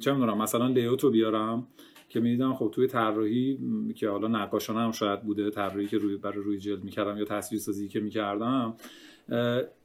چه 0.00 0.12
می‌دونم 0.12 0.38
مثلا 0.38 0.68
لیوت 0.68 1.04
رو 1.04 1.10
بیارم 1.10 1.66
که 2.08 2.20
می‌دیدم 2.20 2.54
خب 2.54 2.70
توی 2.72 2.86
طراحی 2.86 3.58
که 3.94 4.08
حالا 4.08 4.28
نقاشانه 4.28 4.80
هم 4.80 4.92
شاید 4.92 5.22
بوده 5.22 5.50
طراحی 5.50 5.86
که 5.86 5.98
روی 5.98 6.16
برای 6.16 6.44
روی 6.44 6.58
جلد 6.58 6.84
می‌کردم 6.84 7.18
یا 7.18 7.24
تصویرسازی 7.24 7.88
که 7.88 8.00
می‌کردم 8.00 8.74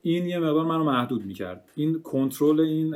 این 0.01 0.25
یه 0.25 0.39
مقدار 0.39 0.65
منو 0.65 0.83
محدود 0.83 1.25
می‌کرد. 1.25 1.69
این 1.75 2.01
کنترل 2.01 2.59
این 2.59 2.89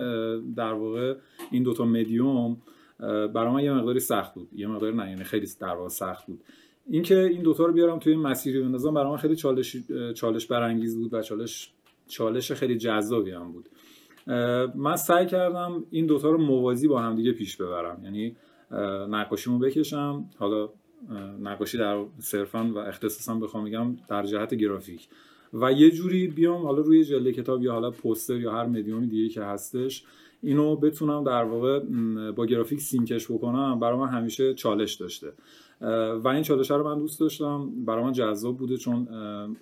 در 0.53 0.73
واقع 0.73 1.15
این 1.51 1.63
دوتا 1.63 1.85
مدیوم 1.85 2.57
برای 2.99 3.53
من 3.53 3.63
یه 3.63 3.73
مقداری 3.73 3.99
سخت 3.99 4.33
بود. 4.33 4.49
یه 4.55 4.67
مقداری 4.67 4.95
نه 4.95 5.09
یعنی 5.09 5.23
خیلی 5.23 5.47
در 5.59 5.75
واقع 5.75 5.89
سخت 5.89 6.27
بود. 6.27 6.43
اینکه 6.89 7.19
این 7.19 7.41
دوتا 7.41 7.65
رو 7.65 7.73
بیارم 7.73 7.99
توی 7.99 8.15
مسیری 8.15 8.61
بندازم 8.61 8.93
برای 8.93 9.09
من 9.09 9.17
خیلی 9.17 9.35
چالش 9.35 9.77
چالش 10.15 10.47
برانگیز 10.47 10.97
بود 10.97 11.13
و 11.13 11.21
چالش 11.21 11.71
چالش 12.07 12.51
خیلی 12.51 12.77
جذابی 12.77 13.31
هم 13.31 13.51
بود. 13.51 13.69
من 14.75 14.95
سعی 14.95 15.25
کردم 15.25 15.83
این 15.91 16.05
دوتا 16.05 16.29
رو 16.29 16.37
موازی 16.37 16.87
با 16.87 17.01
هم 17.01 17.15
دیگه 17.15 17.31
پیش 17.31 17.57
ببرم. 17.57 18.01
یعنی 18.03 18.35
نقاشیمو 19.09 19.59
بکشم. 19.59 20.25
حالا 20.37 20.69
نقاشی 21.41 21.77
در 21.77 22.05
صرفا 22.19 22.71
و 22.75 22.77
اختصاصا 22.77 23.35
بخوام 23.35 23.65
بگم 23.65 23.95
در 24.09 24.23
جهت 24.23 24.55
گرافیک. 24.55 25.07
و 25.53 25.71
یه 25.71 25.91
جوری 25.91 26.27
بیام 26.27 26.61
حالا 26.63 26.81
روی 26.81 27.03
جلد 27.03 27.31
کتاب 27.31 27.63
یا 27.63 27.73
حالا 27.73 27.91
پوستر 27.91 28.35
یا 28.35 28.51
هر 28.51 28.65
مدیومی 28.65 29.07
دیگه 29.07 29.29
که 29.29 29.43
هستش 29.43 30.03
اینو 30.41 30.75
بتونم 30.75 31.23
در 31.23 31.43
واقع 31.43 31.79
با 32.31 32.45
گرافیک 32.45 32.81
سینکش 32.81 33.31
بکنم. 33.31 33.79
برای 33.79 33.99
من 33.99 34.07
همیشه 34.07 34.53
چالش 34.53 34.93
داشته. 34.93 35.27
و 36.23 36.27
این 36.27 36.43
چالش 36.43 36.71
رو 36.71 36.83
من 36.83 36.99
دوست 36.99 37.19
داشتم. 37.19 37.69
برای 37.85 38.03
من 38.03 38.11
جذاب 38.11 38.57
بوده 38.57 38.77
چون 38.77 39.07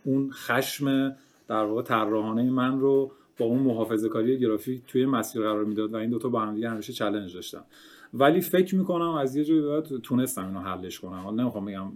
اون 0.04 0.30
خشم 0.32 1.16
در 1.48 1.64
واقع 1.64 1.82
طراحانه 1.82 2.52
من 2.52 2.80
رو 2.80 3.12
با 3.38 3.46
اون 3.46 3.60
محافظه 3.60 4.10
کاری 4.10 4.40
گرافیک 4.40 4.82
توی 4.88 5.06
مسیر 5.06 5.42
قرار 5.42 5.66
می‌داد 5.66 5.94
و 5.94 5.98
این 5.98 6.10
دوتا 6.10 6.30
با 6.30 6.40
هم 6.40 6.56
دیگه 6.56 6.70
همیشه 6.70 6.94
چلنج 6.94 7.34
داشتم. 7.34 7.64
ولی 8.14 8.42
فکر 8.42 8.76
می‌کنم 8.76 9.10
از 9.10 9.36
یه 9.36 9.44
جایی 9.44 9.62
بعد 9.62 9.88
تونستم 9.98 10.48
اینو 10.48 10.60
حلش 10.60 11.00
کنم. 11.00 11.20
حالا 11.20 11.44
نمی‌خوام 11.44 11.66
بگم 11.66 11.92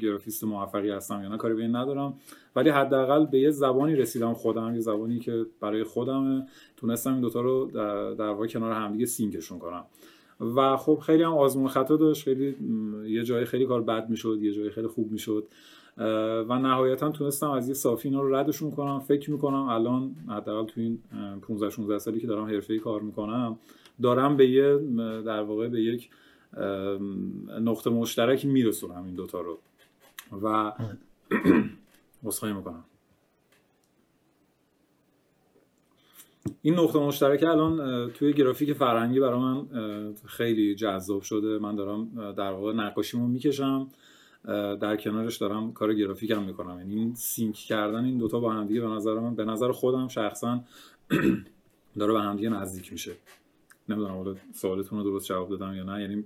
گرافیست 0.00 0.44
موفقی 0.44 0.90
هستم 0.90 1.22
یا 1.22 1.28
نه 1.28 1.36
کاری 1.36 1.54
به 1.54 1.68
ندارم. 1.68 2.14
ولی 2.56 2.70
حداقل 2.70 3.26
به 3.26 3.40
یه 3.40 3.50
زبانی 3.50 3.96
رسیدم 3.96 4.32
خودم 4.32 4.74
یه 4.74 4.80
زبانی 4.80 5.18
که 5.18 5.46
برای 5.60 5.84
خودم 5.84 6.46
تونستم 6.76 7.12
این 7.12 7.20
دوتا 7.20 7.40
رو 7.40 7.70
در, 8.18 8.28
واقع 8.28 8.46
کنار 8.46 8.72
همدیگه 8.72 9.06
سینکشون 9.06 9.58
کنم. 9.58 9.84
و 10.56 10.76
خب 10.76 10.98
خیلی 11.06 11.22
هم 11.22 11.32
آزمون 11.32 11.68
خطا 11.68 11.96
داشت. 11.96 12.24
خیلی 12.24 12.56
یه 13.06 13.24
جای 13.24 13.44
خیلی 13.44 13.66
کار 13.66 13.82
بد 13.82 14.10
می‌شد 14.10 14.38
یه 14.42 14.52
جای 14.52 14.70
خیلی 14.70 14.86
خوب 14.86 15.12
می‌شد. 15.12 15.46
و 16.48 16.58
نهایتا 16.58 17.10
تونستم 17.10 17.50
از 17.50 17.68
یه 17.68 17.74
صافی 17.74 18.08
اینا 18.08 18.22
رو 18.22 18.34
ردشون 18.34 18.70
کنم. 18.70 19.00
فکر 19.00 19.30
می‌کنم 19.30 19.68
الان 19.68 20.16
حداقل 20.28 20.66
تو 20.66 20.80
این 20.80 20.98
15 21.42 21.70
16 21.70 21.98
سالی 21.98 22.20
که 22.20 22.26
دارم 22.26 22.44
حرفه‌ای 22.44 22.78
کار 22.78 23.00
می‌کنم 23.00 23.58
دارم 24.02 24.36
به 24.36 24.48
یه 24.48 24.78
در 25.22 25.42
واقع 25.42 25.68
به 25.68 25.82
یک 25.82 26.10
نقطه 27.60 27.90
مشترک 27.90 28.46
میرسونم 28.46 29.04
این 29.04 29.14
دوتا 29.14 29.40
رو. 29.40 29.58
و 30.42 30.72
مصخایی 32.22 32.52
می‌کنم. 32.52 32.84
این 36.62 36.74
نقطه 36.74 36.98
مشترک 36.98 37.42
الان 37.42 38.10
توی 38.10 38.32
گرافیک 38.32 38.72
فرهنگی 38.72 39.20
برای 39.20 39.40
من 39.40 39.66
خیلی 40.26 40.74
جذاب 40.74 41.22
شده. 41.22 41.58
من 41.58 41.76
دارم 41.76 42.32
در 42.32 42.52
واقع 42.52 42.72
نقاشیمو 42.72 43.28
می‌کشم. 43.28 43.88
در 44.80 44.96
کنارش 44.96 45.36
دارم 45.36 45.72
کار 45.72 45.94
گرافیک 45.94 46.30
هم 46.30 46.42
می‌کنم. 46.42 46.78
یعنی 46.78 46.94
این 46.94 47.14
سینک 47.14 47.54
کردن 47.54 48.04
این 48.04 48.18
دوتا 48.18 48.40
با 48.40 48.52
هم 48.52 48.66
دیگه 48.66 48.80
به 48.80 48.86
نظر 48.86 49.14
من 49.14 49.34
به 49.34 49.44
نظر 49.44 49.72
خودم 49.72 50.08
شخصا 50.08 50.64
داره 51.98 52.12
به 52.12 52.20
هم 52.20 52.36
دیگه 52.36 52.48
نزدیک 52.48 52.92
میشه. 52.92 53.12
نمی‌دونم 53.88 54.16
حالا 54.16 54.34
سوالتون 54.54 54.98
رو 54.98 55.04
درست 55.04 55.26
جواب 55.26 55.50
دادم 55.50 55.74
یا 55.74 55.84
نه. 55.84 56.00
یعنی 56.00 56.24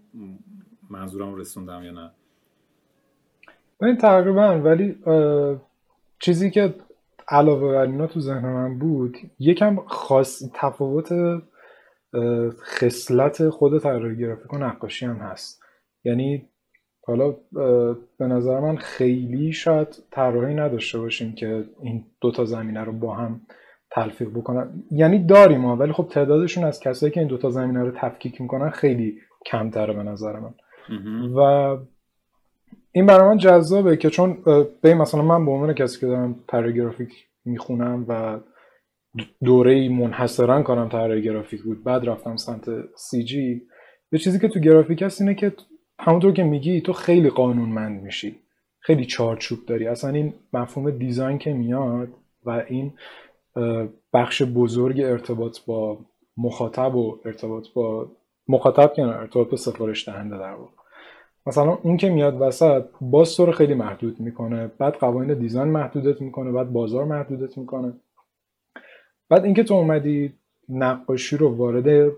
منظورم 0.90 1.34
رسوندم 1.34 1.82
یا 1.82 1.92
نه؟ 1.92 2.10
این 3.82 3.96
تقریبا 3.96 4.60
ولی 4.60 4.96
چیزی 6.18 6.50
که 6.50 6.74
علاوه 7.28 7.72
بر 7.72 7.82
اینا 7.82 8.06
تو 8.06 8.20
ذهن 8.20 8.52
من 8.52 8.78
بود 8.78 9.16
یکم 9.38 9.76
خاص 9.86 10.42
تفاوت 10.54 11.12
خصلت 12.60 13.48
خود 13.48 13.78
طراحی 13.78 14.16
گرافیک 14.16 14.52
و 14.52 14.58
نقاشی 14.58 15.06
هم 15.06 15.16
هست. 15.16 15.62
یعنی 16.04 16.48
حالا 17.06 17.36
به 18.18 18.26
نظر 18.26 18.60
من 18.60 18.76
خیلی 18.76 19.52
شاید 19.52 19.88
طراحی 20.10 20.54
نداشته 20.54 20.98
باشیم 20.98 21.34
که 21.34 21.64
این 21.82 22.04
دوتا 22.20 22.44
زمینه 22.44 22.84
رو 22.84 22.92
با 22.92 23.14
هم 23.14 23.40
تلفیق 23.90 24.28
بکنن. 24.28 24.83
یعنی 24.90 25.26
داریم 25.26 25.64
ها 25.64 25.76
ولی 25.76 25.92
خب 25.92 26.09
تعدادشون 26.11 26.64
از 26.64 26.80
کسایی 26.80 27.12
که 27.12 27.21
این 27.21 27.28
دوتا 27.28 27.50
زمینه 27.50 27.85
رو 27.85 27.90
تفکیک 27.97 28.40
می‌کنن 28.40 28.71
خیلی 28.71 29.18
کمتره 29.47 29.95
به 29.95 30.02
نظر 30.02 30.33
من. 30.38 30.54
و 31.37 31.40
این 32.92 33.07
برای 33.07 33.28
من 33.28 33.38
جذابه 33.38 33.97
که 33.97 34.11
چون 34.11 34.38
به 34.83 34.95
مثلا 34.95 35.23
من 35.23 35.47
به 35.47 35.50
عنوان 35.50 35.73
کسی 35.73 36.00
که 36.00 36.07
دارم 36.07 36.37
طراحی 36.49 36.75
گرافیک 36.75 37.12
می‌خونم 37.45 38.04
و 38.09 38.40
دوره 39.45 39.88
منحصرا 39.88 40.62
کارم 40.62 40.88
طراحی 40.88 41.23
گرافیک 41.23 41.62
بود 41.62 41.85
بعد 41.85 42.09
رفتم 42.09 42.37
سمت 42.37 42.64
سی 42.97 43.25
جی 43.25 43.62
یه 44.12 44.18
چیزی 44.18 44.38
که 44.38 44.49
تو 44.49 44.61
گرافیک 44.61 45.02
هست 45.02 45.21
اینه 45.21 45.35
که 45.35 45.52
همونطور 45.99 46.33
که 46.33 46.45
میگی 46.45 46.80
تو 46.80 46.92
خیلی 46.92 47.30
قانونمند 47.30 48.02
میشی. 48.02 48.37
خیلی 48.80 49.04
چارچوب 49.04 49.59
داری. 49.66 49.87
اصلا 49.87 50.11
این 50.11 50.35
مفهوم 50.52 50.90
دیزاین 50.90 51.38
که 51.38 51.52
میاد 51.52 52.09
و 52.45 52.50
این 52.50 52.92
بخش 54.12 54.42
بزرگ 54.42 55.00
ارتباط 55.00 55.58
با 55.66 55.98
مخاطب 56.36 56.94
و 56.94 57.18
ارتباط 57.24 57.66
با 57.74 58.10
مخاطب 58.48 58.92
که 58.92 59.02
ارتباط 59.02 59.50
با 59.50 59.56
سفارش 59.56 60.08
دهنده 60.08 60.38
در 60.38 60.52
واقع. 60.52 60.72
مثلا 61.46 61.78
اون 61.82 61.96
که 61.96 62.10
میاد 62.10 62.40
وسط 62.40 62.84
باز 63.00 63.36
تو 63.36 63.52
خیلی 63.52 63.74
محدود 63.74 64.20
می‌کنه. 64.20 64.70
بعد 64.78 64.94
قوانین 64.94 65.38
دیزاین 65.38 65.68
محدودت 65.68 66.20
می‌کنه 66.20 66.52
بعد 66.52 66.72
بازار 66.72 67.04
محدودت 67.04 67.58
می‌کنه. 67.58 67.92
بعد 69.28 69.44
اینکه 69.44 69.64
تو 69.64 69.74
اومدی 69.74 70.32
نقاشی 70.68 71.36
رو 71.36 71.56
وارد 71.56 72.12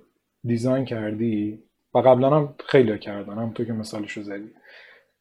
دیزاین 0.45 0.85
کردی 0.85 1.63
و 1.95 1.99
قبلا 1.99 2.31
هم 2.31 2.55
خیلی 2.67 2.99
کردن 2.99 3.39
هم 3.39 3.53
تو 3.53 3.65
که 3.65 3.73
مثالش 3.73 4.13
رو 4.13 4.23
زدی. 4.23 4.51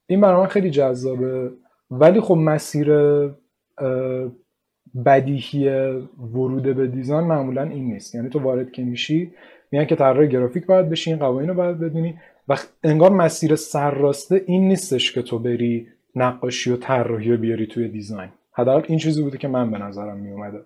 این 0.07 0.21
برای 0.21 0.41
من 0.41 0.47
خیلی 0.47 0.69
جذابه. 0.69 1.51
ولی 1.91 2.21
خب 2.21 2.35
مسیر 2.35 2.89
بدیهی 5.05 5.69
ورود 6.33 6.63
به 6.63 6.87
دیزاین 6.87 7.27
معمولا 7.27 7.63
این 7.63 7.85
نیست. 7.85 8.15
یعنی 8.15 8.29
تو 8.29 8.39
وارد 8.39 8.71
که 8.71 8.83
میشی 8.83 9.31
میگن 9.71 9.85
که 9.85 9.95
طراح 9.95 10.25
گرافیک 10.25 10.65
باید 10.65 10.89
بشی 10.89 11.09
این 11.09 11.19
قوانین 11.19 11.49
رو 11.49 11.55
باید 11.55 11.79
بدونی. 11.79 12.15
و 12.47 12.57
انگار 12.83 13.11
مسیر 13.11 13.55
سرراسته 13.55 14.43
این 14.45 14.67
نیستش 14.67 15.11
که 15.11 15.21
تو 15.21 15.39
بری 15.39 15.87
نقاشی 16.15 16.71
و 16.71 16.77
طراحی 16.77 17.31
رو 17.31 17.37
بیاری 17.37 17.67
توی 17.67 17.87
دیزاین. 17.87 18.29
حداقل 18.53 18.85
این 18.87 18.97
چیزی 18.97 19.21
بوده 19.23 19.37
که 19.37 19.47
من 19.47 19.71
به 19.71 19.77
نظرم 19.77 20.17
میومده 20.17 20.59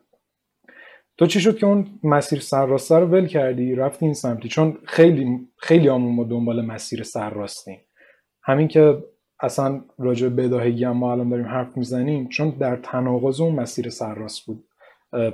تو 1.18 1.26
چی 1.26 1.40
شد 1.40 1.58
که 1.58 1.66
اون 1.66 1.86
مسیر 2.04 2.40
سرراسته 2.40 2.96
رو 2.96 3.08
ول 3.08 3.28
کردی؟ 3.28 3.76
رفتی 3.76 4.06
این 4.06 4.14
سمتی؟ 4.14 4.50
چون 4.50 4.78
خیلی 4.86 5.48
خیلی 5.58 5.90
ما 5.90 6.24
دنبال 6.24 6.66
مسیر 6.66 7.04
سرراستیم 7.04 7.80
همین 8.44 8.68
که 8.68 9.04
اصلا 9.44 9.82
راجع 10.00 10.30
بداهگی 10.30 10.84
هم 10.84 10.98
ما 10.98 11.12
الان 11.12 11.30
داریم 11.30 11.46
حرف 11.46 11.78
می‌زنیم 11.78 12.28
چون 12.28 12.50
در 12.50 12.76
تناقض 12.76 13.42
اون 13.42 13.56
مسیر 13.56 13.90
سرراست 13.90 14.46
بود. 14.46 14.64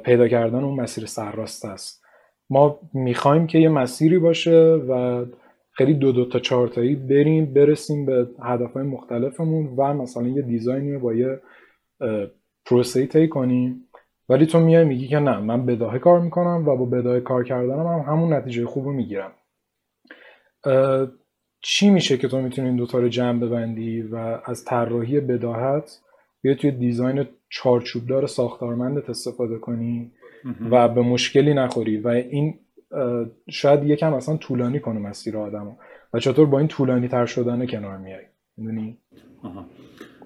پیدا 0.04 0.28
کردن 0.28 0.64
اون 0.64 0.82
مسیر 0.82 1.06
سرراست 1.06 1.66
است. 1.66 2.06
ما 2.50 2.80
می‌خوایم 2.94 3.48
که 3.48 3.60
یه 3.60 3.70
مسیری 3.70 4.20
باشه 4.20 4.60
و 4.90 5.26
خیلی 5.72 5.94
دو 5.94 6.12
دو 6.12 6.26
تا 6.26 6.40
چهار 6.40 6.68
تایی 6.68 6.96
بریم 6.96 7.54
برسیم 7.54 8.06
به 8.06 8.28
هدفهای 8.44 8.84
مختلفمون 8.84 9.76
و 9.78 9.94
مثلا 9.94 10.28
یه 10.28 10.42
دیزاینی 10.42 10.98
با 10.98 11.14
یه 11.14 11.40
پروسه 12.66 13.06
طی 13.06 13.28
کنیم. 13.28 13.86
ولی 14.30 14.46
تو 14.46 14.60
میای 14.60 14.86
میگی 14.86 15.08
که 15.08 15.20
نه 15.20 15.40
من 15.40 15.66
بداهه 15.66 16.00
کار 16.00 16.20
می‌کنم 16.20 16.64
و 16.68 16.76
با 16.76 16.86
بداهه 16.86 17.20
کار 17.20 17.44
کردنم 17.44 17.88
هم 17.88 18.14
همون 18.14 18.34
نتیجه 18.34 18.66
خوب 18.66 18.86
رو 18.86 18.94
می‌گیرم. 18.94 19.32
چی 21.62 21.90
میشه 21.90 22.18
که 22.18 22.28
تو 22.28 22.42
می‌تونی 22.42 22.68
این 22.68 22.78
دوتا 22.78 23.00
رو 23.00 23.08
جمع 23.08 23.40
ببندی 23.40 24.02
و 24.02 24.40
از 24.46 24.66
طراحی 24.66 25.20
بداهت 25.20 26.00
بیا 26.42 26.56
توی 26.56 26.72
دیزاین 26.72 27.26
چارچوبدار 27.50 28.28
ساختارمندت 28.28 29.10
استفاده 29.10 29.58
کنی 29.58 30.12
و 30.72 30.90
به 30.90 31.02
مشکلی 31.02 31.54
نخوری 31.54 31.98
و 31.98 32.08
این 32.08 32.60
شاید 33.50 33.84
یکم 33.84 34.14
اصلا 34.14 34.38
طولانی 34.38 34.80
کنه 34.80 35.00
مسیر 35.00 35.38
آدمو. 35.38 35.72
و 36.14 36.20
چطور 36.20 36.46
با 36.46 36.60
این 36.60 36.68
طولانی 36.68 37.08
تر 37.08 37.26
شدن 37.26 37.66
کنار 37.66 37.98
میای؟ 37.98 38.24
می‌دونی؟ 38.58 38.98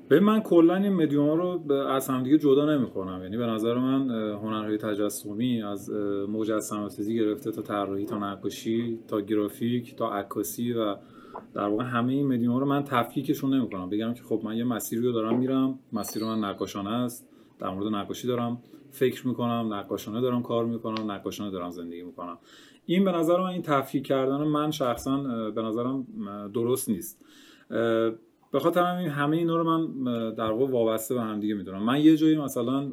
به 0.10 0.20
من 0.20 0.42
کلا 0.42 0.76
این 0.76 0.94
مدیوم 0.94 1.30
رو 1.30 1.74
از 1.74 2.10
همدیگه 2.10 2.38
جدا 2.38 2.76
نمی‌کنم. 2.76 3.24
یعنی 3.24 3.38
به 3.38 3.46
نظر 3.46 3.74
من 3.74 4.10
هنرهای 4.34 4.78
تجسمی 4.78 5.64
از 5.64 5.90
مجسمه 6.30 6.90
سازی 6.90 7.16
گرفته 7.16 7.52
تا 7.52 7.62
طراحی 7.62 8.06
تا 8.06 8.18
نقاشی 8.18 9.00
تا 9.08 9.22
گرافیک 9.22 9.96
تا 9.96 10.14
عکاسی 10.14 10.74
و 10.74 10.96
در 11.54 11.68
واقع 11.68 11.84
همه 11.84 12.14
این 12.14 12.28
مدیوم 12.28 12.56
رو 12.56 12.66
من 12.66 12.84
تفکیکشون 12.84 13.54
نمی‌کنم. 13.54 13.90
بگم 13.90 14.14
که 14.14 14.24
خب 14.24 14.42
من 14.44 14.58
یه 14.58 14.64
مسیری 14.64 15.02
رو 15.02 15.12
دارم 15.12 15.40
میرم 15.40 15.80
مسیر 15.94 16.24
من 16.24 16.40
نقاشانه 16.40 16.90
است 16.90 17.28
در 17.60 17.70
مورد 17.70 17.94
نقاشی 17.96 18.28
دارم 18.28 18.62
فکر 18.92 19.28
می‌کنم 19.28 19.74
نقاشانه 19.74 20.22
دارم 20.22 20.44
کار 20.44 20.66
می‌کنم 20.66 21.12
نقاشانه 21.12 21.52
دارم 21.52 21.70
زندگی 21.70 22.04
می‌کنم. 22.04 22.38
این 22.86 23.06
به 23.06 23.12
نظر 23.12 23.38
من 23.38 23.46
این 23.46 23.62
تفکیک 23.62 24.06
کردن 24.06 24.38
من 24.38 24.72
شخصا 24.72 25.18
به 25.52 25.62
نظرم 25.62 26.08
درست 26.54 26.90
نیست. 26.90 27.26
به 28.52 28.60
خاطر 28.60 28.84
همین 28.84 29.08
همه 29.08 29.38
اینا 29.38 29.58
رو 29.58 29.64
من 29.64 29.88
در 30.34 30.52
واقع 30.52 30.72
وابسته 30.72 31.16
به 31.16 31.22
هم 31.22 31.40
دیگه 31.40 31.54
می‌دونم. 31.54 31.84
من 31.84 32.02
یه 32.02 32.18
جایی 32.18 32.38
مثلا 32.38 32.90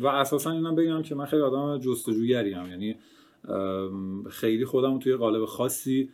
و 0.00 0.06
اساسا 0.06 0.50
اینم 0.50 0.74
بگم 0.74 1.02
که 1.02 1.14
من 1.14 1.24
خیلی 1.24 1.42
آدم 1.42 1.78
جستجوگری 1.78 2.54
ام. 2.54 2.68
یعنی 2.70 2.96
خیلی 4.30 4.64
خودم 4.64 4.98
توی 4.98 5.16
قالب 5.16 5.44
خاصی 5.44 6.10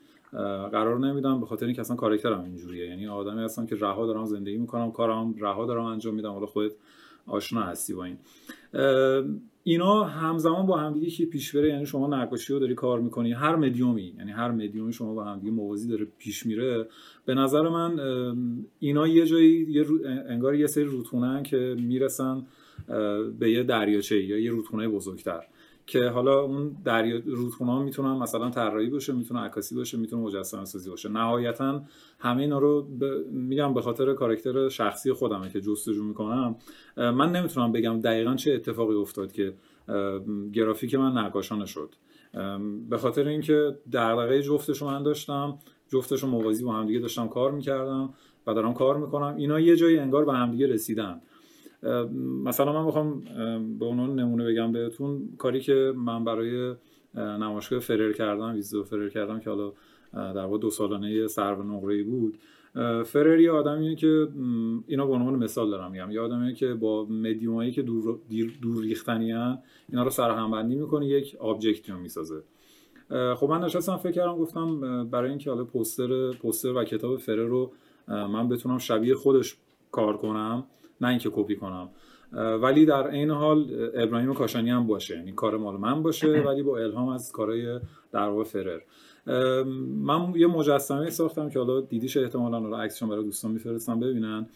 قرار 0.72 0.98
نمیدم 0.98 1.40
به 1.40 1.46
خاطر 1.46 1.66
اینکه 1.66 1.80
اصلا 1.80 1.96
کاراکترم 1.96 2.44
اینجوریه. 2.44 2.86
یعنی 2.86 3.06
آدمی 3.06 3.42
هستم 3.42 3.66
که 3.66 3.76
رها 3.80 4.06
دارم 4.06 4.24
زندگی 4.24 4.56
می‌کنم 4.56 4.92
کارم 4.92 5.34
رها 5.38 5.66
دارم 5.66 5.84
انجام 5.84 6.14
میدم. 6.14 6.32
حالا 6.32 6.46
خودت 6.46 6.72
آشنا 7.26 7.60
هستی 7.60 7.94
با 7.94 8.04
این. 8.04 8.16
اینا 9.62 10.04
همزمان 10.04 10.66
با 10.66 10.76
همدیگه 10.76 11.10
که 11.10 11.26
پیش 11.26 11.56
بره. 11.56 11.68
یعنی 11.68 11.86
شما 11.86 12.06
نقاشی 12.06 12.52
رو 12.52 12.58
داری 12.58 12.74
کار 12.74 13.00
می‌کنی. 13.00 13.32
هر 13.32 13.56
مدیومی 13.56 14.14
یعنی 14.18 14.32
هر 14.32 14.50
مدیومی 14.50 14.92
شما 14.92 15.14
با 15.14 15.24
همدیگه 15.24 15.52
موازی 15.52 15.88
داره 15.88 16.06
پیش 16.18 16.46
میره. 16.46 16.88
به 17.24 17.34
نظر 17.34 17.68
من 17.68 18.00
اینا 18.78 19.08
یه 19.08 19.26
جایی 19.26 19.66
یه 19.68 19.86
انگار 20.28 20.54
یه 20.54 20.66
سری 20.66 20.84
روتونن 20.84 21.42
که 21.42 21.76
می‌رسن 21.78 22.46
به 23.38 23.50
یه 23.50 23.62
دریاچه 23.62 24.22
یا 24.22 24.38
یه 24.38 24.50
رودخونه 24.50 24.88
بزرگتر. 24.88 25.42
که 25.86 26.08
حالا 26.08 26.40
اون 26.40 26.76
دریا 26.84 27.20
رودخونه 27.26 27.72
ها 27.72 27.82
می‌تونن 27.82 28.12
مثلا 28.12 28.50
طراحی 28.50 28.90
باشه 28.90 29.12
می‌تونه 29.12 29.40
عکاسی 29.40 29.74
باشه 29.74 29.98
می‌تونه 29.98 30.22
مجسمه 30.22 30.64
سازی 30.64 30.90
باشه. 30.90 31.08
نهایتا 31.08 31.82
همه 32.18 32.40
اینا 32.40 32.58
رو 32.58 32.88
میگم 33.30 33.74
به 33.74 33.82
خاطر 33.82 34.14
کاراکتر 34.14 34.68
شخصی 34.68 35.12
خودمه 35.12 35.50
که 35.50 35.60
جستجو 35.60 36.04
می‌کنم. 36.04 36.56
من 36.96 37.32
نمی‌تونم 37.32 37.72
بگم 37.72 38.00
دقیقا 38.00 38.34
چه 38.34 38.52
اتفاقی 38.52 38.94
افتاد 38.94 39.32
که 39.32 39.54
گرافیک 40.52 40.94
من 40.94 41.12
نقاشانه 41.12 41.66
شد. 41.66 41.94
به 42.90 42.98
خاطر 42.98 43.28
اینکه 43.28 43.78
دغدغه 43.92 44.42
جفتش 44.42 44.82
من 44.82 45.02
داشتم 45.02 45.58
جفتش 45.88 46.24
موازی 46.24 46.64
با 46.64 46.72
همدیگه 46.72 47.00
داشتم 47.00 47.28
کار 47.28 47.52
می‌کردم 47.52 48.14
و 48.46 48.54
دارم 48.54 48.74
کار 48.74 48.96
می‌کنم. 48.96 49.36
اینا 49.36 49.60
یه 49.60 49.76
جایی 49.76 49.98
انگار 49.98 50.24
به 50.24 50.32
همدیگه 50.32 50.66
رسیدن. 50.66 51.20
مثلا 52.44 52.72
من 52.72 52.84
می‌خوام 52.84 53.20
به 53.78 53.86
عنوان 53.86 54.20
نمونه 54.20 54.44
بگم 54.44 54.72
بهتون 54.72 55.28
کاری 55.38 55.60
که 55.60 55.92
من 55.96 56.24
برای 56.24 56.74
نمایشگاه 57.14 57.78
فرر 57.78 58.12
کردم 58.12 58.54
ویزو 58.54 58.84
فرر 58.84 59.08
کردم 59.08 59.40
که 59.40 59.50
حالا 59.50 59.72
در 60.12 60.44
واقع 60.44 60.58
دو 60.58 60.70
سالانه 60.70 61.26
سرو 61.26 61.62
نقره 61.62 62.02
بود. 62.02 62.38
فرر 63.04 63.40
یه 63.40 63.50
آدمیه 63.50 63.94
که 63.94 64.28
اینا 64.86 65.06
به 65.06 65.12
عنوان 65.12 65.36
مثال 65.36 65.70
دارم 65.70 65.90
میگم. 65.90 66.10
یه 66.10 66.20
آدمیه 66.20 66.54
که 66.54 66.74
با 66.74 67.04
مدیومایی 67.04 67.72
که 67.72 67.82
دور, 67.82 68.18
دور 68.62 68.82
ریختنی 68.82 69.32
اینا 69.32 70.02
رو 70.02 70.10
سرهم 70.10 70.50
بندی 70.50 70.74
می‌کنه 70.74 71.06
یک 71.06 71.36
objective 71.40 71.96
می‌سازه. 71.96 72.42
خب 73.36 73.46
من 73.50 73.64
نشستم 73.64 73.96
فکر 73.96 74.12
کردم 74.12 74.36
گفتم 74.36 74.80
برای 75.10 75.30
اینکه 75.30 75.50
حالا 75.50 75.64
پوستر 75.64 76.32
پوستر 76.32 76.72
و 76.72 76.84
کتاب 76.84 77.16
فرر 77.16 77.36
رو 77.36 77.72
من 78.08 78.48
بتونم 78.48 78.78
شبیه 78.78 79.14
خودش 79.14 79.56
کار 79.92 80.16
کنم 80.16 80.64
نه 81.00 81.08
اینکه 81.08 81.30
کپی 81.32 81.56
کنم. 81.56 81.88
ولی 82.62 82.86
در 82.86 83.06
عین 83.06 83.30
حال 83.30 83.90
ابراهیم 83.94 84.34
کاشانی 84.34 84.70
هم 84.70 84.86
باشه. 84.86 85.16
یعنی 85.16 85.32
کار 85.32 85.56
مال 85.56 85.76
من 85.76 86.02
باشه 86.02 86.42
ولی 86.46 86.62
با 86.62 86.78
الهام 86.78 87.08
از 87.08 87.32
کارهای 87.32 87.80
در 88.12 88.28
واقع 88.28 88.44
فرر. 88.44 88.80
من 90.04 90.32
یه 90.36 90.46
مجسمه 90.46 91.10
ساختم 91.10 91.50
که 91.50 91.58
حالا 91.58 91.80
دیدیش 91.80 92.16
احتمالا 92.16 92.58
رو 92.58 92.74
عکسشون 92.74 93.08
برای 93.08 93.24
دوستان 93.24 93.50
میفرستم 93.50 94.00
ببینن. 94.00 94.46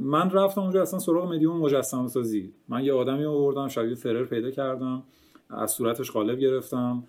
من 0.00 0.30
رفتم 0.30 0.60
اونجا 0.60 0.82
اصلا 0.82 0.98
سراغ 0.98 1.32
مدیوم 1.32 1.56
مجسمه 1.56 2.08
سازی 2.08 2.52
من 2.68 2.84
یه 2.84 2.92
آدمی 2.92 3.24
آوردم 3.24 3.68
شبیه 3.68 3.94
فرر 3.94 4.24
پیدا 4.24 4.50
کردم. 4.50 5.02
از 5.50 5.70
صورتش 5.70 6.10
قالب 6.10 6.38
گرفتم. 6.38 7.04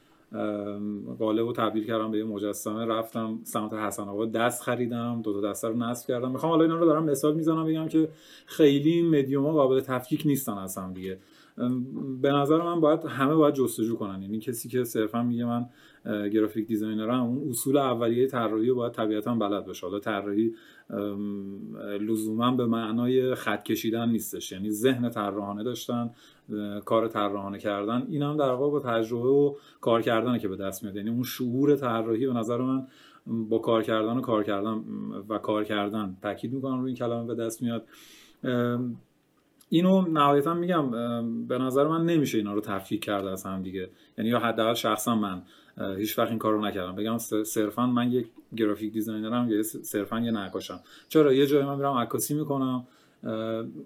قالب 1.19 1.45
رو 1.45 1.53
تبدیل 1.53 1.85
کردم 1.85 2.11
به 2.11 2.17
یه 2.17 2.23
مجسمه. 2.23 2.85
رفتم 2.85 3.39
سمت 3.43 3.73
حسن 3.73 4.03
آباد 4.03 4.31
دسته 4.31 4.63
خریدم 4.63 5.21
دو 5.21 5.41
تا 5.41 5.49
دسته 5.49 5.67
رو 5.67 5.77
نصب 5.77 6.07
کردم. 6.07 6.31
می‌خوام 6.31 6.51
حالا 6.51 6.63
اینا 6.63 6.77
رو 6.77 6.85
دارم 6.85 7.03
مثال 7.03 7.35
می‌زنم 7.35 7.65
بگم 7.65 7.87
که 7.87 8.09
خیلی 8.45 9.01
مدیوم 9.01 9.45
ها 9.45 9.51
قابل 9.51 9.79
تفکیک 9.79 10.23
نیستن 10.25 10.67
هم 10.77 10.93
دیگه. 10.93 11.17
به 12.21 12.31
نظر 12.31 12.57
من 12.57 12.79
باید 12.79 13.05
همه 13.05 13.35
باید 13.35 13.53
جستجو 13.53 13.95
کنن. 13.95 14.21
یعنی 14.21 14.39
کسی 14.39 14.69
که 14.69 14.83
صرفا 14.83 15.23
میگه 15.23 15.45
من 15.45 15.65
graphic 16.05 16.67
designer 16.67 17.17
م 17.17 17.23
اون 17.23 17.49
اصول 17.49 17.77
اولیه 17.77 18.27
طراحی 18.27 18.71
باید 18.71 18.93
طبیعتا 18.93 19.35
بلد 19.35 19.65
باشه. 19.65 19.87
حالا 19.87 19.99
طراحی 19.99 20.53
لزوما 21.99 22.51
به 22.51 22.65
معنای 22.65 23.35
خط 23.35 23.63
کشیدن 23.63 24.09
نیستش. 24.09 24.51
یعنی 24.51 24.71
ذهن 24.71 25.09
طراحانه 25.09 25.63
داشتن 25.63 26.09
کار 26.85 27.07
طراحانه 27.07 27.57
کردن. 27.59 28.07
این 28.09 28.21
هم 28.21 28.37
در 28.37 28.51
واقع 28.51 28.71
با 28.71 28.79
تجربه 28.79 29.29
و 29.29 29.55
کار 29.81 30.01
کردنه 30.01 30.39
که 30.39 30.47
به 30.47 30.55
دست 30.55 30.83
میاد. 30.83 30.95
یعنی 30.95 31.09
اون 31.09 31.23
شعور 31.23 31.75
طراحی 31.75 32.27
به 32.27 32.33
نظر 32.33 32.57
من 32.57 32.87
با 33.49 33.57
کار 33.57 33.83
کردن 33.83 34.17
و 34.17 34.21
کار 34.21 34.43
کردن 34.43 34.83
و 35.29 35.37
کار 35.37 35.63
کردن 35.63 36.17
تاکید 36.21 36.53
می‌کنم 36.53 36.81
روی 36.81 36.89
این 36.89 36.95
کلمه 36.95 37.27
به 37.27 37.35
دست 37.35 37.63
میاد. 37.63 37.83
اینو 39.69 40.01
نهایتا 40.01 40.53
میگم 40.53 40.91
به 41.47 41.57
نظر 41.57 41.87
من 41.87 42.05
نمیشه 42.05 42.37
اینا 42.37 42.53
رو 42.53 42.61
تفکیک 42.61 43.03
کرده 43.03 43.29
از 43.29 43.43
هم 43.43 43.63
دیگه. 43.63 43.89
یعنی 44.17 44.29
یا 44.29 44.39
حداقل 44.39 44.73
شخصا 44.73 45.15
من 45.15 45.41
هیچ 45.97 46.19
وقت 46.19 46.29
این 46.29 46.39
کارو 46.39 46.65
نکردم. 46.65 46.95
بگم 46.95 47.17
صرفا 47.43 47.85
من 47.85 48.11
یک 48.11 48.27
graphic 48.55 48.93
designer 48.93 49.43
م 49.43 49.49
یا 49.51 49.63
صرفا 49.63 50.19
یه 50.19 50.31
نقاشم. 50.31 50.79
چرا؟ 51.09 51.33
یه 51.33 51.45
جایی 51.45 51.65
من 51.65 51.75
میرم 51.75 51.93
عکاسی 51.93 52.33
می‌کنم. 52.33 52.87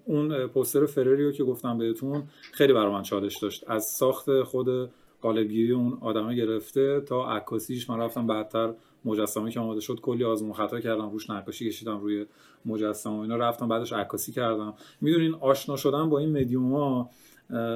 اون 0.04 0.46
پوستر 0.46 0.86
فرریو 0.86 1.32
که 1.32 1.44
گفتم 1.44 1.78
بهتون 1.78 2.22
خیلی 2.52 2.72
برای 2.72 2.92
من 2.92 3.02
چالش 3.02 3.38
داشت. 3.38 3.64
از 3.70 3.84
ساخت 3.84 4.42
خود 4.42 4.90
قالبگیری 5.20 5.72
اون 5.72 5.98
آدمه 6.00 6.34
گرفته 6.34 7.00
تا 7.00 7.30
عکاسیش 7.36 7.90
من 7.90 7.98
رفتم 7.98 8.26
بعدتر 8.26 8.74
مجسمه 9.04 9.50
که 9.50 9.60
آماده 9.60 9.80
شد 9.80 10.00
کلی 10.00 10.24
آزمون 10.24 10.52
خطا 10.52 10.80
کردم 10.80 11.10
روش 11.10 11.30
نقاشی 11.30 11.68
کشیدم 11.68 12.00
روی 12.00 12.26
مجسمه 12.66 13.20
اینا 13.20 13.36
رفتم 13.36 13.68
بعدش 13.68 13.92
عکاسی 13.92 14.32
کردم. 14.32 14.74
می‌دونین 15.00 15.34
آشنا 15.34 15.76
شدن 15.76 16.08
با 16.08 16.18
این 16.18 16.38
مدیوم 16.38 16.74
ها 16.74 17.10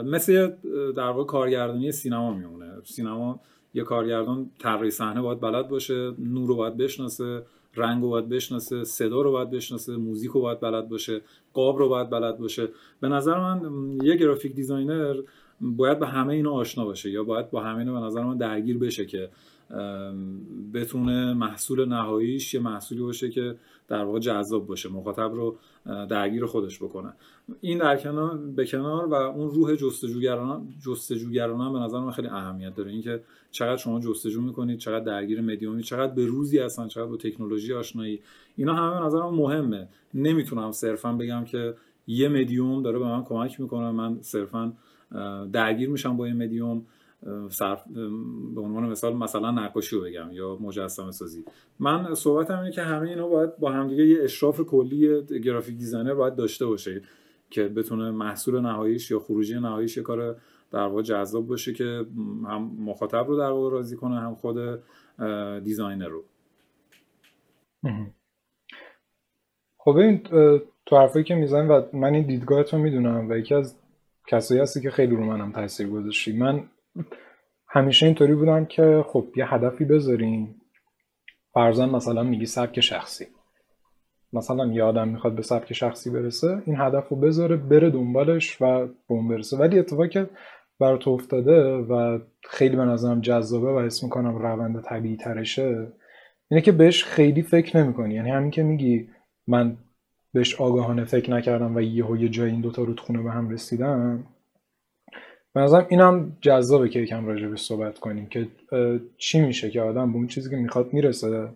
مثل 0.04 0.52
در 0.96 1.10
واقع 1.10 1.24
کارگردانی 1.24 1.92
سینما 1.92 2.34
میمونه. 2.34 2.72
سینما 2.84 3.40
یه 3.74 3.82
کارگردان 3.82 4.50
طراحی 4.58 4.90
صحنه 4.90 5.20
باید 5.20 5.40
بلد 5.40 5.68
باشه 5.68 6.12
نور 6.18 6.48
رو 6.48 6.56
باید 6.56 6.76
بشناسه 6.76 7.42
رنگ 7.74 8.02
رو 8.02 8.08
باید 8.08 8.28
بشناسه 8.28 8.84
صدا 8.84 9.20
رو 9.20 9.32
باید 9.32 9.50
بشناسه 9.50 9.96
موزیک 9.96 10.30
رو 10.30 10.40
باید 10.40 10.60
بلد 10.60 10.88
باشه 10.88 11.20
قاب 11.52 11.78
رو 11.78 11.88
باید 11.88 12.10
بلد 12.10 12.38
باشه. 12.38 12.68
به 13.00 13.08
نظر 13.08 13.38
من 13.38 13.60
یه 14.02 14.16
graphic 14.16 14.54
designer 14.54 15.16
باید 15.60 15.98
به 15.98 16.06
همه 16.06 16.34
اینا 16.34 16.52
آشنا 16.52 16.84
باشه 16.84 17.10
یا 17.10 17.24
باید 17.24 17.50
با 17.50 17.62
همه 17.62 17.78
اینا 17.78 18.00
به 18.00 18.06
نظر 18.06 18.24
من 18.24 18.36
درگیر 18.36 18.78
بشه 18.78 19.06
که 19.06 19.28
بتونه 20.74 21.34
محصول 21.34 21.88
نهاییش 21.88 22.54
یه 22.54 22.60
محصولی 22.60 23.00
باشه 23.00 23.30
که 23.30 23.56
در 23.88 24.04
واقع 24.04 24.18
جذاب 24.18 24.66
باشه 24.66 24.88
مخاطب 24.88 25.32
رو 25.34 25.56
درگیر 25.86 26.46
خودش 26.46 26.82
بکنه. 26.82 27.12
این 27.60 27.78
در 27.78 27.96
کنار 27.96 28.36
به 28.36 28.66
کنار 28.66 29.06
و 29.06 29.14
اون 29.14 29.50
روح 29.50 29.74
جستجوگرانه 29.74 30.64
جستجوگرانه 30.86 31.72
به 31.72 31.78
نظر 31.78 32.00
من 32.00 32.10
خیلی 32.10 32.28
اهمیت 32.28 32.74
داره. 32.74 32.92
اینکه 32.92 33.20
چقدر 33.50 33.76
شما 33.76 34.00
جستجو 34.00 34.40
می‌کنید 34.40 34.78
چقدر 34.78 35.04
درگیر 35.04 35.40
مدیومی 35.40 35.82
چقدر 35.82 36.12
به 36.12 36.26
روزی 36.26 36.58
هستن 36.58 36.88
چقدر 36.88 37.06
با 37.06 37.16
تکنولوژی 37.16 37.72
آشنایی. 37.72 38.20
اینا 38.56 38.74
همه 38.74 39.00
به 39.00 39.06
نظر 39.06 39.18
من 39.18 39.34
مهمه. 39.34 39.88
نمی‌تونم 40.14 40.72
صرفا 40.72 41.12
بگم 41.12 41.44
که 41.44 41.74
یه 42.06 42.28
مدیوم 42.28 42.82
داره 42.82 42.98
به 42.98 43.04
من 43.04 43.24
کمک 43.24 43.60
می‌کنه 43.60 43.90
من 43.90 44.18
صرفا 44.20 44.72
درگیر 45.52 45.90
میشم 45.90 46.16
با 46.16 46.28
یه 46.28 46.34
مدیوم. 46.34 46.86
صرف 47.50 47.84
به 48.54 48.60
عنوان 48.60 48.86
مثال 48.86 49.16
مثلا 49.16 49.50
نقاشی 49.50 49.96
رو 49.96 50.02
بگم 50.02 50.32
یا 50.32 50.58
مجسمه 50.60 51.10
سازی. 51.10 51.44
من 51.78 52.14
صحبتم 52.14 52.58
اینه 52.58 52.72
که 52.72 52.82
همه 52.82 53.08
اینا 53.08 53.28
باید 53.28 53.56
با 53.58 53.72
همدیگه 53.72 54.06
یه 54.06 54.22
اشراف 54.22 54.60
کلی 54.60 55.22
گرافیک 55.22 55.76
دیزاینر 55.76 56.14
باید 56.14 56.36
داشته 56.36 56.66
باشه 56.66 57.02
که 57.50 57.68
بتونه 57.68 58.10
محصول 58.10 58.60
نهاییش 58.60 59.10
یا 59.10 59.18
خروجی 59.18 59.54
نهاییش 59.54 59.96
یه 59.96 60.02
کار 60.02 60.36
در 60.70 60.86
واقع 60.86 61.02
جذاب 61.02 61.46
باشه 61.46 61.72
که 61.72 62.06
هم 62.48 62.70
مخاطب 62.78 63.24
رو 63.28 63.36
در 63.36 63.50
واقع 63.50 63.70
راضی 63.70 63.96
کنه 63.96 64.20
هم 64.20 64.34
خود 64.34 64.56
دیزاینر 65.64 66.08
رو. 66.08 66.24
خب 69.78 69.96
این 69.96 70.22
تو 70.86 70.96
حرفایی 70.96 71.24
که 71.24 71.34
می‌زنی 71.34 71.68
و 71.68 71.82
من 71.92 72.14
این 72.14 72.26
دیدگاه 72.26 72.62
رو 72.62 72.78
می‌دونم 72.78 73.30
و 73.30 73.36
یکی 73.36 73.54
از 73.54 73.78
کسایی 74.26 74.60
هستی 74.60 74.80
که 74.80 74.90
خیلی 74.90 75.16
رو 75.16 75.24
منم 75.24 75.52
تاثیر 75.52 75.88
گذاشتی. 75.88 76.32
من 76.32 76.68
همیشه 77.68 78.06
اینطوری 78.06 78.34
بودم 78.34 78.64
که 78.64 79.04
خب 79.06 79.26
یه 79.36 79.54
هدفی 79.54 79.84
بذاریم. 79.84 80.60
فرضاً 81.52 81.86
مثلا 81.86 82.22
میگی 82.22 82.46
سبک 82.46 82.80
شخصی. 82.80 83.26
مثلا 84.32 84.66
یه 84.66 84.82
آدم 84.82 85.08
می‌خواد 85.08 85.34
به 85.34 85.42
سبک 85.42 85.72
شخصی 85.72 86.10
برسه 86.10 86.62
این 86.66 86.76
هدف 86.78 87.08
رو 87.08 87.16
بذاره 87.16 87.56
بره 87.56 87.90
دنبالش 87.90 88.62
و 88.62 88.88
بوم 89.08 89.28
برسه. 89.28 89.56
ولی 89.56 89.78
اتفاقی 89.78 90.08
که 90.08 90.30
بر 90.80 90.96
تو 90.96 91.10
افتاده 91.10 91.62
و 91.62 92.18
خیلی 92.44 92.76
به 92.76 92.84
نظرم 92.84 93.20
جذابه 93.20 93.72
و 93.72 93.76
اسم 93.76 94.06
می‌کنم 94.06 94.36
روند 94.36 94.82
طبیعی 94.82 95.16
ترشه 95.16 95.92
اینه 96.50 96.62
که 96.62 96.72
بهش 96.72 97.04
خیلی 97.04 97.42
فکر 97.42 97.82
نمی‌کنی. 97.82 98.14
یعنی 98.14 98.30
همین 98.30 98.50
که 98.50 98.62
میگی 98.62 99.08
من 99.46 99.76
بهش 100.32 100.60
آگاهانه 100.60 101.04
فکر 101.04 101.30
نکردم 101.30 101.76
و 101.76 101.80
یهو 101.80 102.16
یه 102.16 102.28
جای 102.28 102.50
این 102.50 102.60
دوتا 102.60 102.82
رودخونه 102.82 103.22
به 103.22 103.30
هم 103.30 103.50
رسیدم 103.50 104.24
به 105.56 105.62
نظرم 105.62 105.86
اینم 105.88 106.36
جذابه 106.40 106.88
که 106.88 106.98
یکم 106.98 107.50
به 107.50 107.56
صحبت 107.56 107.98
کنیم 107.98 108.26
که 108.26 108.48
چی 109.16 109.40
میشه 109.40 109.70
که 109.70 109.80
آدم 109.80 110.12
به 110.12 110.18
اون 110.18 110.26
چیزی 110.26 110.50
که 110.50 110.56
می‌خواد 110.56 110.92
می‌رسه 110.92 111.48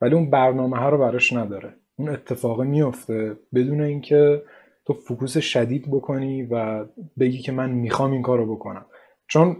ولی 0.00 0.14
اون 0.14 0.30
برنامه 0.30 0.76
ها 0.76 0.88
رو 0.88 0.98
براش 0.98 1.32
نداره. 1.32 1.74
اون 1.96 2.08
اتفاق 2.08 2.62
میفته 2.62 3.36
بدون 3.54 3.80
اینکه 3.80 4.42
تو 4.86 4.92
فکوس 4.92 5.38
شدید 5.38 5.88
بکنی 5.90 6.42
و 6.42 6.84
بگی 7.18 7.38
که 7.38 7.52
من 7.52 7.70
می‌خوام 7.70 8.12
این 8.12 8.22
کار 8.22 8.38
رو 8.38 8.54
بکنم. 8.54 8.86
چون 9.28 9.56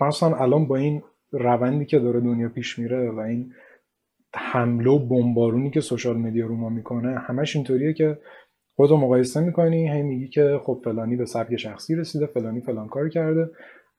مثلا 0.00 0.36
الان 0.36 0.66
با 0.66 0.76
این 0.76 1.02
روندی 1.32 1.84
که 1.84 1.98
داره 1.98 2.20
دنیا 2.20 2.48
پیش 2.48 2.78
میره 2.78 3.10
و 3.10 3.18
این 3.18 3.52
حمله 4.34 4.90
و 4.90 4.98
بمبارونی 4.98 5.70
که 5.70 5.80
سوشال 5.80 6.16
مدیا 6.16 6.46
رو 6.46 6.56
ما 6.56 6.68
می‌کنه 6.68 7.18
همش 7.18 7.56
اینطوریه 7.56 7.92
که 7.92 8.18
خودتو 8.80 8.96
مقایسه 8.96 9.40
می‌کنی 9.40 9.88
هی 9.88 10.02
میگی 10.02 10.28
که 10.28 10.60
خب 10.62 10.80
فلانی 10.84 11.16
به 11.16 11.26
سبک 11.26 11.56
شخصی 11.56 11.94
رسیده 11.94 12.26
فلانی 12.26 12.60
فلان 12.60 12.88
کار 12.88 13.08
کرده 13.08 13.50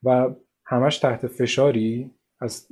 و 0.02 0.30
همش 0.64 0.98
تحت 0.98 1.26
فشاری 1.26 2.10
از 2.40 2.66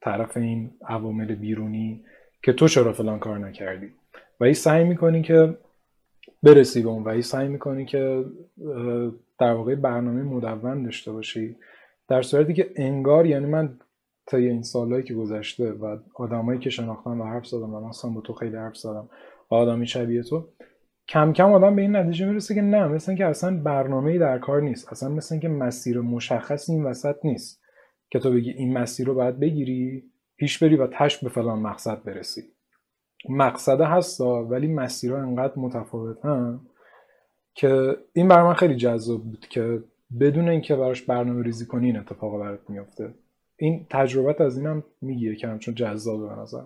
طرف 0.00 0.36
این 0.36 0.70
عوامل 0.88 1.34
بیرونی 1.34 2.04
که 2.42 2.52
تو 2.52 2.68
چرا 2.68 2.92
فلان 2.92 3.18
کار 3.18 3.38
نکردی. 3.38 3.86
و 4.40 4.44
ای 4.44 4.54
سعی 4.54 4.84
می‌کنی 4.84 5.22
که 5.22 5.56
برسی 6.42 6.82
به 6.82 6.88
اون 6.88 7.02
و 7.02 7.08
ای 7.08 7.22
سعی 7.22 7.48
می‌کنی 7.48 7.84
که 7.84 8.24
در 9.38 9.52
واقع 9.52 9.74
برنامه 9.74 10.22
مدون 10.22 10.82
داشته 10.82 11.12
باشی. 11.12 11.56
در 12.08 12.22
صورتی 12.22 12.54
که 12.54 12.70
انگار 12.76 13.26
یعنی 13.26 13.46
من 13.46 13.78
تا 14.26 14.36
این 14.36 14.62
سالهایی 14.62 15.04
که 15.04 15.14
گذشته 15.14 15.72
و 15.72 15.96
آدمایی 16.14 16.60
که 16.60 16.70
شناختم 16.70 17.20
و 17.20 17.24
حرف 17.24 17.46
زدم 17.46 17.74
و 17.74 17.88
مثلا 17.88 18.10
با 18.10 18.20
تو 18.20 18.32
خیلی 18.32 18.56
حرف 18.56 18.76
زدم 18.76 19.08
و 19.50 19.54
آدمی 19.54 19.86
شبیه 19.86 20.22
تو 20.22 20.48
کم 21.12 21.32
کم 21.32 21.52
آدم 21.52 21.76
به 21.76 21.82
این 21.82 21.96
نتیجه 21.96 22.26
می‌رسه 22.26 22.54
که 22.54 22.62
نه 22.62 22.86
مثل 22.86 23.16
که 23.16 23.26
اصلا 23.26 23.56
برنامه 23.56 24.18
در 24.18 24.38
کار 24.38 24.62
نیست. 24.62 24.92
اصلا 24.92 25.08
مثل 25.08 25.38
که 25.38 25.48
مسیر 25.48 26.00
مشخص 26.00 26.70
این 26.70 26.84
وسط 26.84 27.16
نیست. 27.24 27.62
که 28.10 28.18
تو 28.18 28.32
بگی 28.32 28.50
این 28.50 28.78
مسیر 28.78 29.06
رو 29.06 29.14
باید 29.14 29.40
بگیری 29.40 30.04
پیش 30.36 30.62
بری 30.62 30.76
و 30.76 30.86
تش 30.86 31.18
به 31.18 31.28
فلان 31.28 31.58
مقصد 31.58 32.02
برسی. 32.04 32.42
مقصد 33.28 33.80
هستا 33.80 34.44
ولی 34.44 34.66
مسیرها 34.66 35.18
انقدر 35.18 35.52
متفاوتن 35.56 36.60
که 37.54 37.96
این 38.12 38.28
بر 38.28 38.42
من 38.42 38.54
خیلی 38.54 38.76
جذاب 38.76 39.24
بود 39.24 39.46
که 39.48 39.82
بدون 40.20 40.48
اینکه 40.48 40.76
براش 40.76 41.02
برنامه 41.02 41.42
ریزی 41.42 41.66
کنی 41.66 41.86
این 41.86 41.96
اتفاق 41.96 42.40
برات 42.40 42.70
میافته. 42.70 43.14
این 43.56 43.86
تجربت 43.90 44.40
از 44.40 44.58
اینم 44.58 44.84
میگیه 45.00 45.36
که 45.36 45.56
چون 45.58 45.74
جذابه 45.74 46.34
به 46.34 46.40
نظر. 46.40 46.64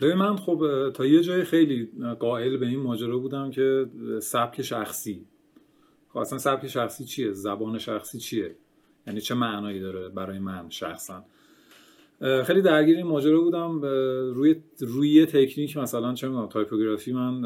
ببین 0.00 0.14
من 0.14 0.36
خب 0.36 0.90
تا 0.94 1.06
یه 1.06 1.20
جای 1.22 1.44
خیلی 1.44 1.90
قائل 2.18 2.56
به 2.56 2.66
این 2.66 2.80
ماجرا 2.80 3.18
بودم 3.18 3.50
که 3.50 3.86
سبک 4.22 4.62
شخصی. 4.62 5.26
خب 6.08 6.18
اصلا 6.18 6.38
سبک 6.38 6.66
شخصی 6.66 7.04
چیه؟ 7.04 7.32
زبان 7.32 7.78
شخصی 7.78 8.18
چیه؟ 8.18 8.56
یعنی 9.06 9.20
چه 9.20 9.34
معنایی 9.34 9.80
داره 9.80 10.08
برای 10.08 10.38
من 10.38 10.66
شخصا؟ 10.68 11.24
خیلی 12.44 12.62
درگیر 12.62 12.96
این 12.96 13.06
ماجرا 13.06 13.40
بودم. 13.40 13.80
روی 14.34 14.56
روی 14.80 15.26
تکنیک 15.26 15.76
مثلا 15.76 16.14
چه 16.14 16.28
می‌دونم 16.28 16.46
typography 16.46 17.12
من 17.12 17.42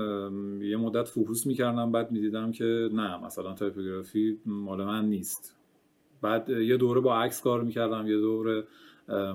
یه 0.63 0.77
مدت 0.77 1.09
focus 1.09 1.47
می‌کردم 1.47 1.93
بعد 1.93 2.13
می‌دیدم 2.13 2.53
که 2.53 2.89
نه 2.93 3.25
مثلا 3.25 3.53
typography 3.53 4.39
مال 4.47 4.85
من 4.85 5.05
نیست. 5.05 5.57
بعد 6.23 6.49
یه 6.51 6.77
دوره 6.77 7.01
با 7.01 7.17
عکس 7.17 7.41
کار 7.41 7.63
می‌کردم 7.63 8.07
یه 8.07 8.17
دوره 8.17 8.65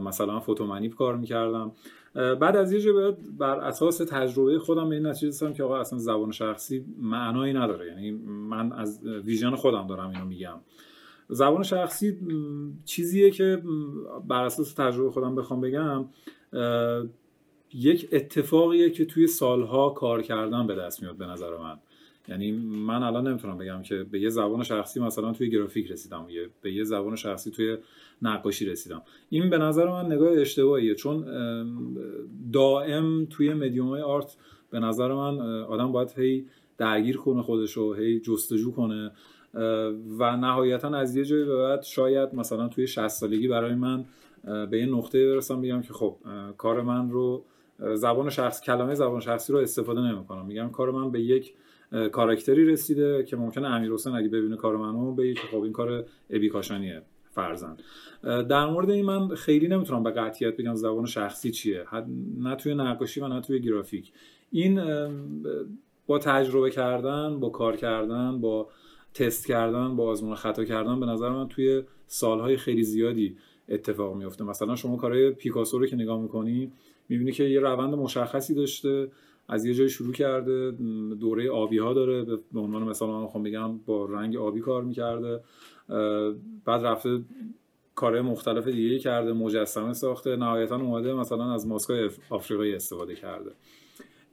مثلا 0.02 0.40
photomanip 0.40 0.96
کار 0.96 1.18
می‌کردم. 1.18 1.72
بعد 2.18 2.56
از 2.56 2.72
یه 2.72 2.80
جایی 2.80 3.16
بر 3.38 3.60
اساس 3.60 3.98
تجربه 3.98 4.60
خودم 4.60 4.90
به 4.90 4.96
این 4.96 5.08
نتیجه 5.08 5.28
رسیدم 5.28 5.54
که 5.54 5.64
آقا 5.64 5.78
اصلا 5.78 6.00
زبان 6.00 6.32
شخصی 6.32 6.86
معنایی 7.02 7.54
نداره. 7.54 7.88
یعنی 7.88 8.12
من 8.28 8.72
از 8.72 9.06
vision 9.06 9.56
خودم 9.56 9.88
دارم 9.88 10.10
اینو 10.10 10.26
میگم. 10.26 10.60
زبان 11.30 11.64
شخصی 11.64 12.18
چیزیه 12.86 13.32
که 13.32 13.64
بر 14.28 14.44
اساس 14.44 14.74
تجربه 14.74 15.12
خودم 15.12 15.36
بخوام 15.36 15.62
بگم 15.62 16.06
یک 17.74 18.10
اتفاقیه 18.12 18.90
که 18.90 19.06
توی 19.06 19.28
سالها 19.28 19.90
کار 19.90 20.22
کردن 20.22 20.68
به 20.68 20.76
دست 20.76 21.04
میاد 21.04 21.18
به 21.18 21.26
نظر 21.26 21.58
من. 21.58 21.80
یعنی 22.28 22.52
من 22.52 23.04
الان 23.04 23.28
نمی‌تونم 23.28 23.58
بگم 23.58 23.82
که 23.82 24.06
به 24.12 24.20
یه 24.20 24.30
زبان 24.30 24.64
شخصی 24.64 25.00
مثلا 25.00 25.34
توی 25.34 25.50
گرافیک 25.50 25.92
رسیدم 25.92 26.26
یه 26.30 26.50
به 26.62 26.72
یه 26.72 26.84
زبان 26.84 27.16
شخصی 27.16 27.52
توی 27.52 27.78
نقاشی 28.22 28.66
رسیدم. 28.66 29.02
این 29.30 29.50
به 29.50 29.58
نظر 29.58 29.90
من 29.90 30.06
نگاه 30.06 30.32
اشتباهیه 30.32 30.96
چون 30.96 31.26
دائم 32.54 33.26
توی 33.26 33.54
مدیوم 33.54 33.88
های 33.88 34.02
آرت 34.02 34.38
به 34.70 34.80
نظر 34.80 35.14
من 35.14 35.40
آدم 35.62 35.92
باید 35.92 36.14
هی 36.18 36.46
درگیر 36.78 37.18
کنه 37.18 37.42
خودش 37.42 37.72
رو 37.74 37.94
هی 37.94 38.20
جستجو 38.20 38.72
کنه 38.72 39.12
و 40.20 40.38
نهایتا 40.38 40.90
از 40.90 41.16
یه 41.16 41.26
جایی 41.26 41.46
به 41.46 41.58
بعد 41.58 41.82
شاید 41.82 42.36
مثلا 42.36 42.68
توی 42.68 42.88
60 42.88 43.08
سالگی 43.08 43.48
برای 43.48 43.76
من 43.76 44.06
به 44.70 44.80
یه 44.80 44.86
نقطه 44.86 45.34
برسم 45.34 45.62
بگم 45.62 45.82
که 45.82 45.94
خب 45.94 46.16
کار 46.58 46.82
من 46.82 47.12
رو 47.12 47.46
زبان 47.94 48.30
شخص 48.30 48.62
کلمه 48.62 48.96
زبان 48.96 49.20
شخصی 49.20 49.54
رو 49.54 49.60
استفاده 49.60 50.02
نمی‌کنم. 50.02 50.46
میگم 50.46 50.70
کار 50.70 50.92
من 50.92 51.12
به 51.12 51.22
یک 51.22 51.54
کاراکتری 52.12 52.66
رسیده 52.66 53.24
که 53.24 53.36
ممکنه 53.36 53.68
امیر 53.68 53.92
حسین 53.92 54.14
اگه 54.14 54.30
ببینه 54.30 54.56
کار 54.56 54.78
منو 54.78 55.16
بگه 55.16 55.34
که 55.34 55.48
خب 55.52 55.62
این 55.62 55.72
کار 55.72 56.06
ابی 56.30 56.50
کاشانیه 56.50 57.02
فرزن. 57.30 57.78
در 58.24 58.66
مورد 58.66 58.90
این 58.90 59.06
من 59.06 59.28
خیلی 59.28 59.68
نمی‌تونم 59.68 60.04
به 60.04 60.12
قطعیت 60.12 60.58
بگم 60.58 60.76
زبان 60.76 61.06
شخصی 61.06 61.52
چیه. 61.52 61.86
نه 62.38 62.56
توی 62.56 62.76
نقاشی 62.76 63.22
و 63.22 63.28
نه 63.28 63.42
توی 63.42 63.62
گرافیک. 63.62 64.12
این 64.52 64.82
با 66.08 66.20
تجربه 66.20 66.70
کردن 66.70 67.40
با 67.40 67.50
کار 67.50 67.76
کردن 67.76 68.42
با 68.42 68.70
تست 69.14 69.48
کردن 69.48 69.96
با 69.96 70.10
آزمون 70.10 70.36
خطا 70.36 70.66
کردن 70.66 71.00
به 71.00 71.06
نظر 71.06 71.30
من 71.30 71.48
توی 71.48 71.84
سالهای 72.08 72.58
خیلی 72.58 72.84
زیادی 72.84 73.38
اتفاق 73.70 74.16
میفته 74.16 74.44
مثلا 74.44 74.76
شما 74.76 74.98
کارهای 74.98 75.32
پیکاسو 75.32 75.80
رو 75.80 75.86
که 75.86 75.96
نگاه 75.96 76.22
می‌کنی 76.22 76.72
می‌بینی 77.10 77.32
که 77.32 77.44
یه 77.44 77.60
روند 77.60 77.94
مشخصی 77.94 78.56
داشته. 78.56 79.08
از 79.48 79.66
یه 79.66 79.74
جای 79.74 79.90
شروع 79.90 80.14
کرده 80.14 80.72
دوره 81.20 81.52
آبی 81.52 81.78
ها 81.78 81.94
داره 81.94 82.26
به 82.54 82.60
عنوان 82.60 82.84
مثلا 82.84 83.08
من 83.08 83.22
می‌خوام 83.22 83.44
بگم 83.44 83.78
با 83.78 84.06
رنگ 84.06 84.38
آبی 84.38 84.60
کار 84.60 84.84
می‌کرده 84.84 85.40
بعد 86.66 86.86
رفته 86.86 87.22
کارهای 87.96 88.22
مختلف 88.22 88.68
دیگه 88.68 89.00
کرده 89.00 89.34
مجسمه 89.34 89.94
ساخته 89.94 90.36
نهایتا 90.36 90.76
اومده 90.76 91.14
مثلا 91.14 91.54
از 91.54 91.68
ماسکای 91.68 92.10
آفریقایی 92.30 92.76
استفاده 92.76 93.16
کرده. 93.16 93.52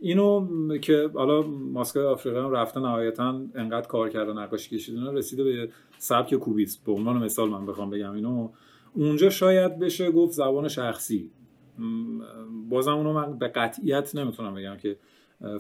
اینو 0.01 0.49
که 0.79 1.11
حالا 1.15 1.43
ماسکای 1.43 2.07
آفریقا 2.07 2.43
هم 2.45 2.51
رفته 2.51 2.81
نهایتا 2.81 3.41
انقدر 3.55 3.87
کار 3.89 4.09
کرده 4.09 4.33
نقاشی 4.33 4.77
کشیدن 4.77 5.17
رسیده 5.17 5.45
به 5.45 5.69
سبک 5.99 6.35
کوبیست 6.35 6.85
به 6.85 6.93
عنوان 6.93 7.25
مثال 7.25 7.49
من 7.49 7.67
بخوام 7.67 7.91
بگم 7.91 8.13
اینو. 8.13 8.49
اونجا 8.95 9.31
شاید 9.31 9.79
بشه 9.79 10.11
گفت 10.11 10.33
زبان 10.33 10.69
شخصی. 10.69 11.31
بازم 12.69 12.93
اونو 12.93 13.13
من 13.13 13.39
به 13.39 13.49
قطعیت 13.49 14.15
نمی‌تونم 14.15 14.55
بگم 14.55 14.77
که 14.77 14.97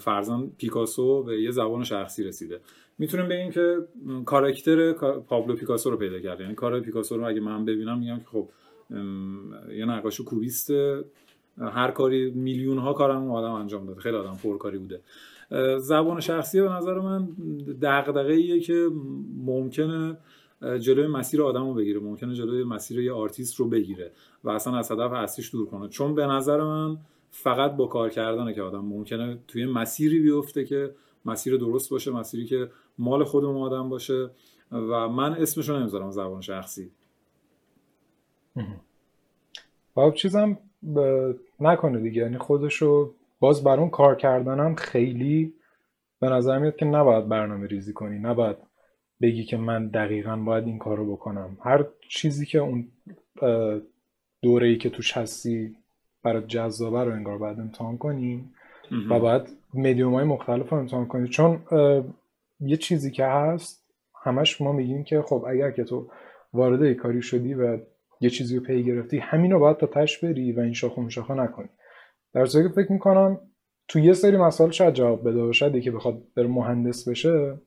فرزان 0.00 0.53
پیکاسو 0.59 1.22
به 1.22 1.42
یه 1.42 1.50
زبان 1.50 1.85
شخصی 1.85 2.24
رسیده. 2.24 2.61
می‌تونیم 2.98 3.29
بگیم 3.29 3.50
که 3.50 3.79
کاراکتر 4.24 4.92
پابلو 5.20 5.55
پیکاسو 5.55 5.90
رو 5.90 5.96
پیدا 5.96 6.20
کرده. 6.20 6.42
یعنی 6.42 6.55
کار 6.55 6.81
پیکاسو 6.81 7.16
رو 7.16 7.29
اگه 7.29 7.40
من 7.40 7.64
ببینم 7.64 7.98
میگم 7.98 8.18
که 8.18 8.24
خب 8.24 8.48
یه 9.70 9.85
نقاش 9.85 10.20
کوبیست 10.20 10.70
هر 11.59 11.90
کاری 11.90 12.31
میلیون 12.31 12.79
ها 12.79 12.92
کارم 12.92 13.31
آدم 13.31 13.53
انجام 13.53 13.87
داده. 13.87 14.00
خیلی 14.00 14.16
آدم 14.16 14.37
پرکاری 14.42 14.79
بوده. 14.79 15.00
زبان 15.79 16.20
شخصی 16.20 16.61
به 16.61 16.68
نظر 16.68 16.98
من 16.98 17.29
دغدغه 17.83 18.33
ایه 18.33 18.61
که 18.61 18.88
ممکنه 19.46 20.16
جلوی 20.62 21.06
مسیر 21.06 21.42
آدم 21.42 21.66
رو 21.66 21.74
بگیره. 21.74 22.00
ممکنه 22.00 22.34
جلوی 22.34 22.64
مسیر 22.64 23.00
یه 23.00 23.12
آرتیست 23.12 23.56
رو 23.56 23.68
بگیره 23.68 24.12
و 24.44 24.50
اصلا 24.50 24.76
از 24.76 24.90
هدف 24.90 25.12
اصلیش 25.12 25.52
دور 25.52 25.66
کنه. 25.66 25.88
چون 25.88 26.14
به 26.14 26.26
نظر 26.26 26.60
من 26.60 26.96
فقط 27.30 27.76
با 27.76 27.86
کار 27.86 28.10
کردنه 28.10 28.54
که 28.54 28.62
آدم 28.62 28.84
ممکنه 28.84 29.38
توی 29.48 29.66
مسیری 29.66 30.20
بیفته 30.20 30.64
که 30.64 30.94
مسیر 31.24 31.56
درست 31.56 31.90
باشه 31.90 32.10
مسیری 32.10 32.44
که 32.46 32.70
مال 32.98 33.24
خودمون 33.24 33.62
آدم 33.62 33.88
باشه 33.88 34.30
و 34.72 35.08
من 35.08 35.32
اسمش 35.32 35.68
رو 35.68 35.78
نمی‌ذارم 35.78 36.10
زبان 36.10 36.40
شخصی. 36.40 36.90
با 39.94 40.10
چیزم 40.10 40.58
نکنه 41.60 42.00
دیگه. 42.00 42.22
یعنی 42.22 42.38
خودشو 42.38 43.14
باز 43.40 43.64
بر 43.64 43.80
اون 43.80 43.90
کار 43.90 44.14
کردنم 44.14 44.74
خیلی 44.74 45.54
به 46.20 46.28
نظر 46.28 46.58
میاد 46.58 46.76
که 46.76 46.84
نباید 46.84 47.28
برنامه 47.28 47.66
ریزی 47.66 47.92
کنی. 47.92 48.18
نباید 48.18 48.56
بگی 49.24 49.44
که 49.44 49.56
من 49.56 49.88
دقیقا 49.88 50.37
باید 50.37 50.66
این 50.66 50.78
کار 50.78 50.96
رو 50.96 51.12
بکنم. 51.12 51.56
هر 51.62 51.84
چیزی 52.08 52.46
که 52.46 52.58
اون 52.58 52.88
دوره 54.42 54.66
ای 54.66 54.76
که 54.76 54.90
توش 54.90 55.16
هستی 55.16 55.76
برای 56.22 56.42
جذابه 56.46 57.04
رو 57.04 57.12
انگار 57.12 57.38
باید 57.38 57.60
امتحان 57.60 57.98
کنی 57.98 58.44
و 59.10 59.20
باید 59.20 59.42
مدیوم 59.74 60.14
های 60.14 60.24
مختلف 60.24 60.68
رو 60.68 60.78
امتحان 60.78 61.06
کنی. 61.06 61.28
چون 61.28 61.60
یه 62.60 62.76
چیزی 62.76 63.10
که 63.10 63.24
هست 63.24 63.84
همش 64.24 64.60
ما 64.60 64.72
میگیم 64.72 65.04
که 65.04 65.22
خب 65.22 65.44
اگر 65.48 65.70
که 65.70 65.84
تو 65.84 66.10
وارد 66.52 66.92
کاری 66.92 67.22
شدی 67.22 67.54
و 67.54 67.78
یه 68.20 68.30
چیزی 68.30 68.56
رو 68.56 68.62
پی 68.62 68.82
گرفتی 68.82 69.18
همین 69.18 69.50
رو 69.50 69.58
باید 69.58 69.76
تا 69.76 69.87
تش 69.87 70.18
بری 70.18 70.52
و 70.52 70.60
این 70.60 70.72
شاخه 70.72 71.08
شاخه 71.08 71.34
نکنی. 71.34 71.68
در 72.34 72.46
که 72.46 72.68
فکر 72.68 72.92
می‌کنم 72.92 73.40
تو 73.88 73.98
یه 73.98 74.12
سری 74.12 74.37
مسائل 74.37 74.70
شاید 74.70 74.94
جواب 74.94 75.28
بده 75.28 75.40
و 75.40 75.52
شاید 75.52 75.82
که 75.82 75.90
بخواد 75.90 76.22
بر 76.37 76.46
مهندس 76.46 77.08
بشه 77.08 77.58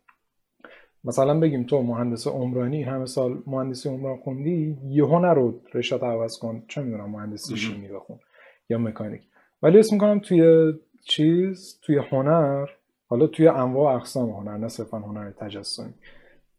مثلا 1.08 1.40
بگیم 1.40 1.64
تو 1.64 1.82
مهندس 1.82 2.28
عمرانی 2.28 2.84
همه 2.84 3.06
سال 3.06 3.38
مهندسی 3.46 3.90
عمران 3.90 4.18
خوندی 4.18 4.78
یهو 4.90 5.20
نرو 5.20 5.60
رشته 5.74 6.06
عوض 6.06 6.38
کن. 6.38 6.64
چه 6.68 6.82
می‌دونم 6.82 7.10
مهندسی 7.10 7.58
شیمی 7.58 7.88
بخون 7.88 8.20
یا 8.70 8.78
مکانیک. 8.78 9.22
ولی 9.62 9.80
اسم 9.80 9.96
می‌کنم 9.96 10.20
توی 10.20 10.74
چیز 11.06 11.80
توی 11.82 11.98
هنر 11.98 12.66
حالا 13.08 13.28
توی 13.28 13.48
انواع 13.48 13.96
اقسام 13.96 14.30
هنر 14.30 14.58
نه 14.58 14.68
صرفا 14.68 15.00
هنر 15.00 15.32
تجسمی. 15.32 15.94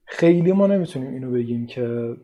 خیلی 0.04 0.52
ما 0.52 0.66
نمی‌تونیم 0.66 1.12
اینو 1.12 1.30
بگیم 1.30 1.66
که 1.66 2.16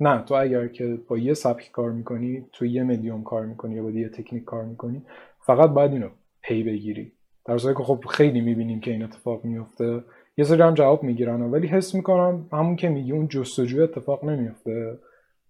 نه 0.00 0.22
تو 0.22 0.34
اگر 0.34 0.68
که 0.68 0.98
با 1.08 1.18
یه 1.18 1.34
سبک 1.34 1.70
کار 1.72 1.90
می‌کنی 1.90 2.46
تو 2.52 2.66
یه 2.66 2.82
مدیوم 2.82 3.22
کار 3.22 3.46
می‌کنی 3.46 3.74
یا 3.74 3.82
با 3.82 3.90
یه 3.90 4.08
تکنیک 4.08 4.44
کار 4.44 4.64
می‌کنی 4.64 5.02
فقط 5.46 5.70
باید 5.70 5.92
اینو 5.92 6.08
پی 6.42 6.62
بگیری. 6.62 7.12
در 7.44 7.58
که 7.58 7.74
خب 7.74 8.04
خیلی 8.10 8.40
می‌بینیم 8.40 8.80
که 8.80 8.90
این 8.90 9.02
اتفاق 9.02 9.44
میفته 9.44 10.04
یه 10.36 10.44
سری 10.44 10.62
هم 10.62 10.74
جواب 10.74 11.02
می‌گیرن 11.02 11.42
ولی 11.42 11.66
حس 11.66 11.94
می‌کنم 11.94 12.48
همون 12.52 12.76
که 12.76 12.88
میگی 12.88 13.12
اون 13.12 13.28
جستجو 13.28 13.82
اتفاق 13.82 14.24
نمیفته 14.24 14.98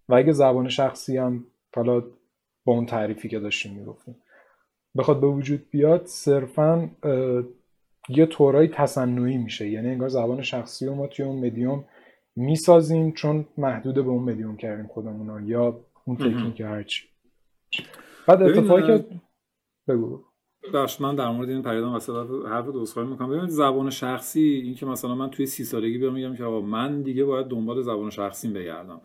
و 0.09 0.13
اگه 0.15 0.31
زبان 0.31 0.69
شخصی 0.69 1.17
هم 1.17 1.45
حالا 1.75 2.03
با 2.65 2.73
اون 2.73 2.85
تعریفی 2.85 3.29
که 3.29 3.39
داشتیم 3.39 3.73
می‌گفتیم 3.73 4.15
بخواد 4.97 5.21
به 5.21 5.27
وجود 5.27 5.69
بیاد 5.69 6.05
صرفا 6.05 6.89
یه 8.09 8.25
طورایی 8.25 8.67
تصنعی 8.67 9.37
میشه. 9.37 9.69
یعنی 9.69 9.89
انگار 9.89 10.09
زبان 10.09 10.41
شخصی 10.41 10.87
و 10.87 10.93
ما 10.93 11.07
توی 11.07 11.25
اون 11.25 11.45
مدیوم 11.45 11.85
می‌سازیم 12.35 13.11
چون 13.11 13.45
محدود 13.57 13.95
به 13.95 14.01
اون 14.01 14.23
مدیوم 14.23 14.57
کردیم 14.57 14.87
خودمون 14.87 15.47
یا 15.47 15.79
اون 16.05 16.17
تکنیک 16.17 16.61
هرچی 16.61 17.07
بعد 18.27 18.43
اتفاقی 18.43 18.87
که 18.87 19.05
بگو. 19.87 20.23
بخش 20.73 21.01
من 21.01 21.15
در 21.15 21.29
مورد 21.29 21.49
این 21.49 21.61
پریدان 21.61 21.95
وسط 21.95 22.27
حرف 22.45 22.67
دوستخواهی 22.67 23.09
می‌کنم. 23.09 23.29
ببینید 23.29 23.49
زبان 23.49 23.89
شخصی 23.89 24.61
این 24.63 24.75
که 24.75 24.85
مثلا 24.85 25.15
من 25.15 25.29
توی 25.29 25.45
سی 25.45 25.63
سالگی 25.63 25.97
بیام 25.97 26.13
میگم 26.13 26.35
که 26.35 26.43
آقا 26.43 26.61
من 26.61 27.01
دیگه 27.01 27.23
باید 27.23 27.47
دنبال 27.47 27.81
زبان 27.81 28.09
شخصیم 28.09 28.53
بگردم. 28.53 29.01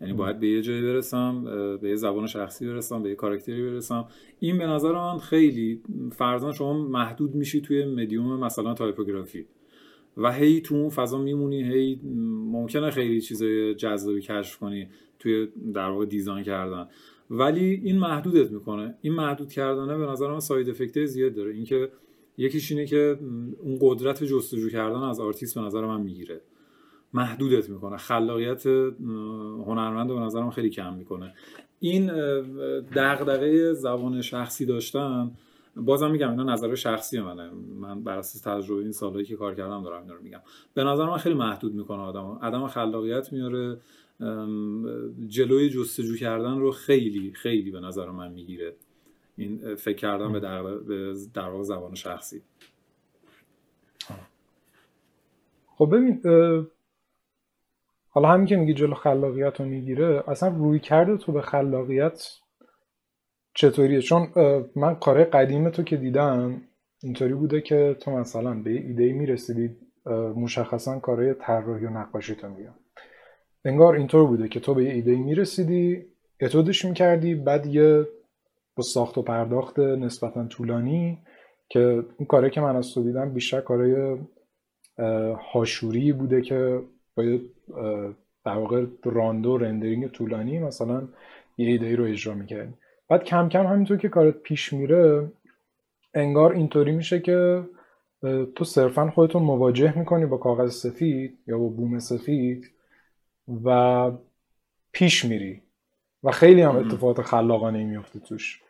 یعنی 0.00 0.12
باید 0.12 0.40
به 0.40 0.48
یه 0.48 0.62
جایی 0.62 0.82
برسم 0.82 1.44
به 1.82 1.88
یه 1.88 1.96
زبان 1.96 2.26
شخصی 2.26 2.66
برسم 2.66 3.02
به 3.02 3.08
یه 3.08 3.14
کاراکتری 3.14 3.62
برسم. 3.62 4.04
این 4.38 4.58
به 4.58 4.66
نظر 4.66 4.92
من 4.92 5.18
خیلی 5.18 5.82
فرضاً 6.12 6.52
شما 6.52 6.72
محدود 6.72 7.34
میشی 7.34 7.60
توی 7.60 7.84
مدیوم 7.84 8.40
مثلا 8.40 8.74
typography 8.74 9.46
و 10.16 10.32
هی 10.32 10.60
تو 10.60 10.74
اون 10.74 10.88
فضا 10.88 11.18
میمونی 11.18 11.62
هی 11.62 12.00
ممکنه 12.52 12.90
خیلی 12.90 13.20
چیزای 13.20 13.74
جذابی 13.74 14.20
کشف 14.20 14.58
کنی 14.58 14.88
توی 15.18 15.48
در 15.74 15.88
واقع 15.88 16.04
design 16.04 16.44
کردن. 16.44 16.88
ولی 17.30 17.80
این 17.84 17.98
محدودت 17.98 18.50
می‌کنه. 18.50 18.94
این 19.00 19.12
محدود 19.12 19.52
کردنه 19.52 19.98
به 19.98 20.06
نظر 20.06 20.30
من 20.32 20.40
side 20.40 20.70
effect 20.70 21.04
زیاد 21.04 21.34
داره. 21.34 21.54
اینکه 21.54 21.90
یکیش 22.38 22.72
اینه 22.72 22.86
که 22.86 23.18
اون 23.62 23.78
قدرت 23.80 24.24
جستجو 24.24 24.70
کردن 24.70 25.02
از 25.02 25.20
آرتیست 25.20 25.54
به 25.54 25.60
نظر 25.60 25.86
من 25.86 26.00
می‌گیره. 26.00 26.40
محدودت 27.14 27.70
می‌کنه. 27.70 27.96
خلاقیت 27.96 28.66
هنرمند 29.66 30.08
به 30.08 30.20
نظرم 30.20 30.50
خیلی 30.50 30.70
کم 30.70 30.94
می‌کنه. 30.94 31.34
این 31.80 32.06
دغدغه 32.96 33.72
زبان 33.72 34.20
شخصی 34.20 34.66
داشتن 34.66 35.30
بازم 35.76 36.10
میگم 36.10 36.30
اینا 36.30 36.42
نظر 36.42 36.74
شخصی 36.74 37.20
منه. 37.20 37.50
من 37.80 38.02
بر 38.02 38.18
اساس 38.18 38.40
تجربه 38.40 38.82
این 38.82 38.92
سالهایی 38.92 39.24
که 39.24 39.36
کار 39.36 39.54
کردم 39.54 39.82
دارم 39.82 40.02
اینا 40.02 40.14
رو 40.14 40.22
میگم. 40.22 40.40
به 40.74 40.84
نظر 40.84 41.06
من 41.06 41.16
خیلی 41.16 41.34
محدود 41.34 41.74
می‌کنه 41.74 42.02
آدم 42.02 42.24
آدم 42.42 42.66
خلاقیت 42.66 43.32
میاره. 43.32 43.76
جلوی 45.28 45.70
جستجو 45.70 46.16
کردن 46.16 46.58
رو 46.58 46.70
خیلی 46.70 47.32
خیلی 47.32 47.70
به 47.70 47.80
نظر 47.80 48.10
من 48.10 48.32
می‌گیره. 48.32 48.76
این 49.36 49.74
فکر 49.74 49.96
کردن 49.96 50.32
به 50.32 50.40
در, 50.40 50.62
در 51.34 51.62
زبان 51.62 51.94
شخصی. 51.94 52.42
خب 55.66 55.88
ببین 55.92 56.20
حالا 58.08 58.28
همین 58.28 58.46
که 58.46 58.56
میگی 58.56 58.74
جلو 58.74 58.94
خلاقیت 58.94 59.60
رو 59.60 59.66
می‌گیره 59.66 60.24
اصلا 60.28 60.48
روی 60.48 60.78
کرده 60.78 61.16
تو 61.16 61.32
به 61.32 61.42
خلاقیت 61.42 62.28
چطوریه؟ 63.54 64.00
چون 64.00 64.28
من 64.76 64.94
کار 64.94 65.24
قدیم 65.24 65.70
تو 65.70 65.82
که 65.82 65.96
دیدم 65.96 66.62
اینطوری 67.02 67.34
بوده 67.34 67.60
که 67.60 67.96
تو 68.00 68.10
مثلا 68.10 68.54
به 68.54 68.70
ایده 68.70 69.12
می‌رسیدی 69.12 69.76
مشخصا 70.36 70.98
کارهای 70.98 71.34
طراحی 71.34 71.84
و 71.84 71.90
نقاشی 71.90 72.34
تو 72.34 72.48
میگم. 72.48 72.74
انگار 73.64 73.94
اینطور 73.94 74.26
بوده 74.26 74.48
که 74.48 74.60
تو 74.60 74.74
به 74.74 74.84
یه 74.84 74.92
ایده 74.92 75.16
می‌رسیدی 75.16 76.04
اتودش 76.40 76.84
می‌کردی 76.84 77.34
بعد 77.34 77.66
یه 77.66 78.06
با 78.76 78.82
ساخت 78.82 79.18
و 79.18 79.22
پرداخت 79.22 79.78
نسبتا 79.78 80.46
طولانی 80.46 81.18
که 81.68 81.80
اون 82.18 82.26
کاره 82.28 82.50
که 82.50 82.60
من 82.60 82.76
از 82.76 82.94
تو 82.94 83.02
دیدم 83.02 83.34
بیشتر 83.34 83.60
کارهای 83.60 84.16
هاشوری 85.52 86.12
بوده 86.12 86.42
که 86.42 86.80
با 87.16 87.24
یه 87.24 87.40
در 88.44 88.56
واقع 88.56 88.86
راندو 89.04 89.58
رندرینگ 89.58 90.06
طولانی 90.06 90.58
مثلا 90.58 91.08
یه 91.58 91.68
ایده 91.68 91.96
رو 91.96 92.04
اجرا 92.04 92.34
می‌کردی. 92.34 92.72
بعد 93.08 93.24
کم 93.24 93.48
کم 93.48 93.66
همینطور 93.66 93.96
که 93.96 94.08
کارت 94.08 94.34
پیش 94.34 94.72
میره 94.72 95.32
انگار 96.14 96.52
اینطوری 96.52 96.92
میشه 96.92 97.20
که 97.20 97.62
تو 98.54 98.64
صرفا 98.64 99.10
خودتون 99.10 99.42
مواجه 99.42 99.98
می‌کنی 99.98 100.26
با 100.26 100.36
کاغذ 100.36 100.72
سفید 100.72 101.38
یا 101.46 101.58
با 101.58 101.68
بوم 101.68 101.98
سفید 101.98 102.70
و 103.64 104.10
پیش 104.92 105.24
میری. 105.24 105.62
و 106.22 106.30
خیلی 106.30 106.62
هم 106.62 106.76
اتفاقات 106.76 107.22
خلاقانه 107.22 107.84
میفته 107.84 108.20
توش. 108.20 108.62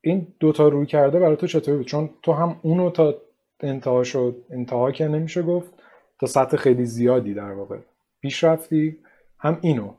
این 0.00 0.26
دوتا 0.40 0.68
روی 0.68 0.86
کرده 0.86 1.18
برای 1.18 1.36
تو 1.36 1.46
چطوری 1.46 1.76
بود؟ 1.76 1.86
چون 1.86 2.10
تو 2.22 2.32
هم 2.32 2.60
اونو 2.62 2.90
تا 2.90 3.14
انتها 3.60 4.04
شد 4.04 4.36
انتها 4.50 4.92
که 4.92 5.08
نمیشه 5.08 5.42
گفت 5.42 5.72
تا 6.20 6.26
سطح 6.26 6.56
خیلی 6.56 6.84
زیادی 6.84 7.34
در 7.34 7.52
واقع 7.52 7.78
پیش 8.20 8.44
رفتی. 8.44 8.98
هم 9.38 9.58
اینو 9.62 9.94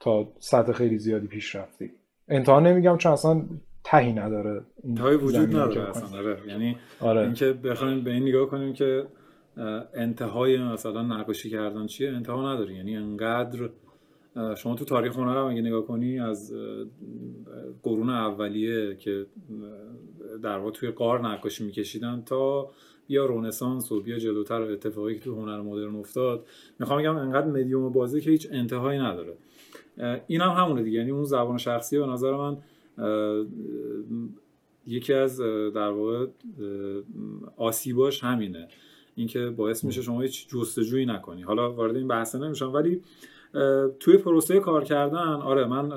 تا 0.00 0.32
سطح 0.38 0.72
خیلی 0.72 0.98
زیادی 0.98 1.26
پیش 1.26 1.54
رفتی. 1.54 1.90
انتها 2.28 2.60
نمیگم 2.60 2.96
چون 2.96 3.12
اصلا 3.12 3.42
تهی 3.84 4.12
نداره 4.12 4.62
انتهای 4.84 5.16
وجود 5.16 5.56
نداره 5.56 5.90
اصلا 5.90 6.18
آره. 6.18 6.38
یعنی 6.48 6.76
آره. 7.00 7.20
اینکه 7.20 7.52
بخوایم 7.52 8.04
به 8.04 8.10
این 8.10 8.22
نگاه 8.22 8.46
کنیم 8.46 8.72
که 8.72 9.06
انتهای 9.94 10.58
مثلا 10.58 11.02
نقاشی 11.02 11.50
کردن 11.50 11.86
چیه؟ 11.86 12.10
انتها 12.10 12.54
نداره 12.54 12.74
یعنی 12.74 12.96
انقدر 12.96 13.70
شما 14.56 14.74
تو 14.74 14.84
تاریخ 14.84 15.16
هنر 15.16 15.36
هم 15.36 15.46
اگه 15.46 15.60
نگاه 15.60 15.86
کنی 15.86 16.20
از 16.20 16.54
قرون 17.82 18.10
اولیه 18.10 18.96
که 18.96 19.26
در 20.42 20.58
واقع 20.58 20.70
توی 20.70 20.90
قار 20.90 21.28
نقاشی 21.28 21.64
میکشیدن 21.64 22.22
تا 22.26 22.70
بیا 23.06 23.26
رونسانس 23.26 23.92
و 23.92 24.00
بیا 24.00 24.18
جلوتر 24.18 24.62
اتفاقی 24.62 25.14
که 25.14 25.20
تو 25.20 25.34
هنر 25.34 25.60
مدرن 25.60 25.96
افتاد. 25.96 26.46
می‌خوام 26.78 27.00
بگم 27.00 27.16
انقدر 27.16 27.46
مدیوم 27.46 27.92
بازی 27.92 28.20
که 28.20 28.30
هیچ 28.30 28.48
انتهایی 28.50 28.98
نداره. 28.98 29.36
این 30.26 30.40
هم 30.40 30.50
همونه 30.50 30.82
دیگه. 30.82 30.98
یعنی 30.98 31.10
اون 31.10 31.24
زبان 31.24 31.58
شخصی 31.58 31.98
به 31.98 32.06
نظر 32.06 32.36
من 32.36 32.56
یکی 34.86 35.12
از 35.12 35.40
در 35.74 35.90
واقع 35.90 36.26
آسیباش 37.56 38.24
همینه. 38.24 38.68
اینکه 39.14 39.46
باعث 39.46 39.84
میشه 39.84 40.02
شما 40.02 40.20
هیچ 40.20 40.48
جستجویی 40.48 41.06
نکنی. 41.06 41.42
حالا 41.42 41.72
وارد 41.72 41.96
این 41.96 42.08
بحث 42.08 42.34
نمیشم 42.34 42.72
ولی 42.72 43.02
توی 44.00 44.16
پروسه 44.16 44.60
کار 44.60 44.84
کردن 44.84 45.18
آره 45.18 45.64
من 45.64 45.92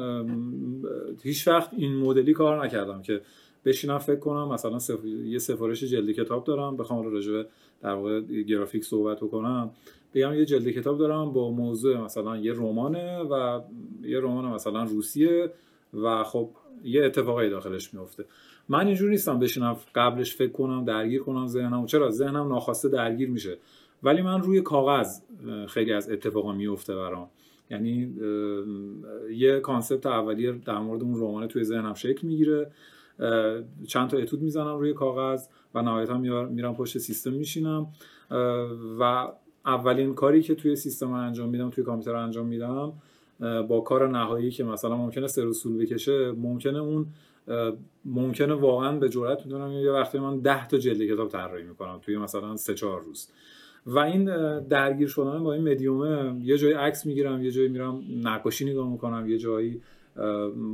هیچ 1.24 1.48
وقت 1.48 1.70
این 1.74 1.96
مدلی 1.96 2.34
کار 2.34 2.66
نکردم 2.66 3.02
که 3.02 3.22
بشینم 3.66 3.98
فکر 3.98 4.20
کنم 4.20 4.54
مثلا 4.54 4.80
یه 5.26 5.40
سفارش 5.40 5.84
جلدی 5.84 6.14
کتاب 6.14 6.44
دارم 6.44 6.78
بخوام 6.78 7.14
راجع 7.14 7.44
در 7.82 7.94
واقع 7.94 8.22
گرافیک 8.22 8.84
صحبت 8.84 9.18
بکنم 9.18 9.72
بگم 10.14 10.34
یه 10.34 10.46
جلد 10.46 10.70
کتاب 10.70 10.98
دارم 10.98 11.34
با 11.34 11.52
موضوع 11.52 11.98
مثلا 11.98 12.38
یه 12.38 12.54
رمانه 12.54 13.20
و 13.20 13.62
یه 14.04 14.20
رمان 14.20 14.46
مثلا 14.46 14.84
روسیه 14.84 15.52
و 15.94 16.24
خب 16.24 16.50
یه 16.84 17.04
اتفاقی 17.04 17.50
داخلش 17.50 17.94
میفته. 17.94 18.26
من 18.70 18.88
اینجور 18.88 19.10
نیستم 19.10 19.40
بشینم 19.40 19.78
قبلش 19.96 20.36
فکر 20.36 20.52
کنم 20.52 20.86
درگیر 20.86 21.22
کنم 21.22 21.48
ذهنم. 21.48 21.86
چرا؟ 21.86 22.12
ذهنم 22.12 22.48
ناخواسته 22.48 22.90
درگیر 22.90 23.30
میشه. 23.30 23.58
ولی 24.04 24.22
من 24.22 24.42
روی 24.42 24.62
کاغذ 24.62 25.20
خیلی 25.68 25.94
از 25.94 26.10
اتفاقا 26.10 26.52
میفته 26.52 26.96
برام. 26.96 27.30
یعنی 27.70 28.14
یه 29.32 29.60
کانسپت 29.60 30.06
اولیه 30.06 30.52
در 30.52 30.78
مورد 30.78 31.02
اون 31.02 31.22
رمان 31.22 31.48
توی 31.48 31.64
ذهنم 31.64 31.94
شکل 31.94 32.28
می‌گیره. 32.28 32.72
چند 33.88 34.10
تا 34.10 34.18
اتود 34.18 34.42
می‌زنم 34.42 34.78
روی 34.78 34.94
کاغذ 34.94 35.48
و 35.76 35.82
نهایتا 35.82 36.18
میرم 36.48 36.76
پشت 36.76 36.98
سیستم 36.98 37.34
میشینم. 37.34 37.88
و 39.00 39.28
اولین 39.66 40.14
کاری 40.14 40.42
که 40.42 40.56
توی 40.56 40.76
سیستم 40.76 41.12
انجام 41.12 41.50
میدم 41.50 41.70
توی 41.70 41.84
کامپیوتر 41.84 42.16
انجام 42.16 42.46
میدم 42.46 42.94
با 43.68 43.82
کار 43.82 44.10
نهایی 44.10 44.52
که 44.52 44.64
مثلا 44.64 44.98
ممکنه 44.98 45.28
سر 45.28 45.52
بکشه 45.80 46.32
ممکنه 46.32 46.80
اون 46.80 47.06
ممکنه 48.06 48.54
واقعا 48.54 48.98
به 49.00 49.10
جرات 49.10 49.46
می‌دونم 49.46 49.72
یه 49.72 49.92
وقتی 49.92 50.20
من 50.20 50.40
10 50.40 50.68
تا 50.68 50.78
جلد 50.78 51.02
کتاب 51.02 51.30
طراحی 51.30 51.64
می‌کنم 51.64 52.00
توی 52.02 52.18
مثلا 52.18 52.56
سه 52.56 52.74
چهار 52.74 53.02
روز. 53.02 53.30
و 53.86 54.00
این 54.00 54.26
درگیر 54.60 55.08
شدن 55.08 55.44
با 55.44 55.54
این 55.54 55.70
مدیومه 55.72 56.42
یه 56.44 56.58
جایی 56.58 56.74
عکس 56.74 57.06
می‌گیرم 57.06 57.44
یه 57.44 57.52
جایی 57.52 57.68
میرم 57.70 58.02
نقاشی 58.24 58.66
نگاه 58.72 58.92
می‌کنم 58.92 59.30
یه 59.30 59.38
جایی 59.38 59.82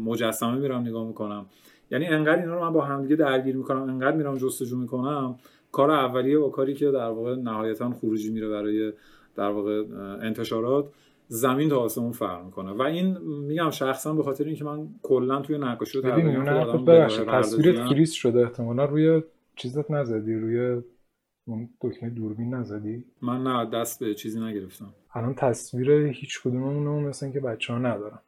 مجسمه 0.05 0.55
میرم 0.55 0.81
نگاه 0.81 1.07
می‌کنم. 1.07 1.45
یعنی 1.91 2.05
انقدر 2.05 2.41
اینا 2.41 2.55
رو 2.55 2.61
من 2.61 2.73
با 2.73 2.81
همدیگه 2.81 3.15
درگیر 3.15 3.55
می‌کنم 3.55 3.81
انقدر 3.81 4.17
میرم 4.17 4.37
جستجو 4.37 4.77
می‌کنم 4.77 5.35
کار 5.71 5.91
اولیه 5.91 6.37
با 6.37 6.49
کاری 6.49 6.73
که 6.73 6.91
در 6.91 7.09
واقع 7.09 7.35
نهایتا 7.35 7.89
خروجی 7.89 8.31
میره 8.31 8.49
برای 8.49 8.93
در 9.35 9.49
واقع 9.49 9.83
انتشارات. 10.21 10.89
زمین 11.31 11.69
تا 11.69 11.79
آسمون 11.79 12.11
فرق 12.11 12.45
می‌کنه. 12.45 12.71
و 12.71 12.81
این 12.81 13.17
میگم 13.47 13.69
شخصا 13.69 14.13
به 14.13 14.23
خاطر 14.23 14.43
اینکه 14.43 14.63
من 14.63 14.87
کلا 15.03 15.41
توی 15.41 15.57
نقاشی 15.57 16.01
رو 16.01 16.09
تقریبا 16.09 17.07
تصویرت 17.07 17.87
فریز 17.87 18.11
شده 18.11 18.41
احتمالا 18.41 18.85
روی 18.85 19.23
چیزت 19.55 19.91
نزدی 19.91 20.33
روی 20.33 20.81
اون 21.45 21.69
دکمه 21.81 22.09
دوربین 22.09 22.53
نزدی؟ 22.53 23.03
من 23.21 23.43
نه 23.43 23.69
دست 23.69 24.03
به 24.03 24.13
چیزی 24.13 24.39
نگرفتم. 24.39 24.93
الان 25.13 25.33
تصویر 25.33 25.91
هیچ 25.91 26.41
کدوم 26.41 26.63
اونو 26.63 26.99
مثل 26.99 27.25
اینکه 27.25 27.39
بچه 27.39 27.73
ها 27.73 27.79
ندارم 27.79 28.19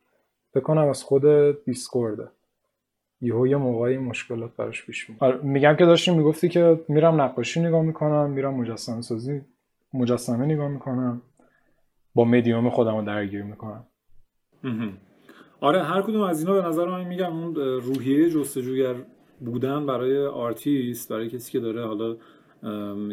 بکنم 0.56 0.88
از 0.88 1.04
خود 1.04 1.26
دیسکورده 1.66 2.28
یهو 3.22 3.48
یه 3.48 3.58
موقعی 3.58 3.98
مشکلات 3.98 4.56
براش 4.56 4.86
پیش 4.86 5.10
میاد. 5.10 5.24
آره، 5.24 5.38
میگم 5.38 5.76
که 5.76 5.86
داشتیم 5.86 6.18
می‌گفتی 6.18 6.50
که 6.50 6.80
میرم 6.88 7.22
نقاشی 7.22 7.62
نگاه 7.62 7.82
می‌کنم 7.82 8.30
میرم 8.30 8.54
مجسمه 8.54 9.02
سازی 9.02 9.42
مجسمه 9.94 10.46
نگاه 10.46 10.68
می‌کنم. 10.68 11.22
با 12.15 12.26
مدیوم 12.26 12.69
خودم 12.69 12.97
رو 12.97 13.06
درگیر 13.06 13.43
می‌کنم. 13.43 13.86
آره 15.62 15.84
هر 15.84 16.02
کدوم 16.02 16.21
از 16.21 16.39
اینا 16.39 16.62
به 16.62 16.67
نظر 16.67 16.86
من 16.86 17.08
میگم 17.08 17.38
اون 17.38 17.56
روحیه 17.56 18.30
جستجوگر 18.30 18.95
بودن 19.39 19.86
برای 19.86 20.26
آرتیست 20.26 21.12
برای 21.12 21.30
کسی 21.30 21.52
که 21.52 21.60
داره 21.60 21.86
حالا 21.86 22.17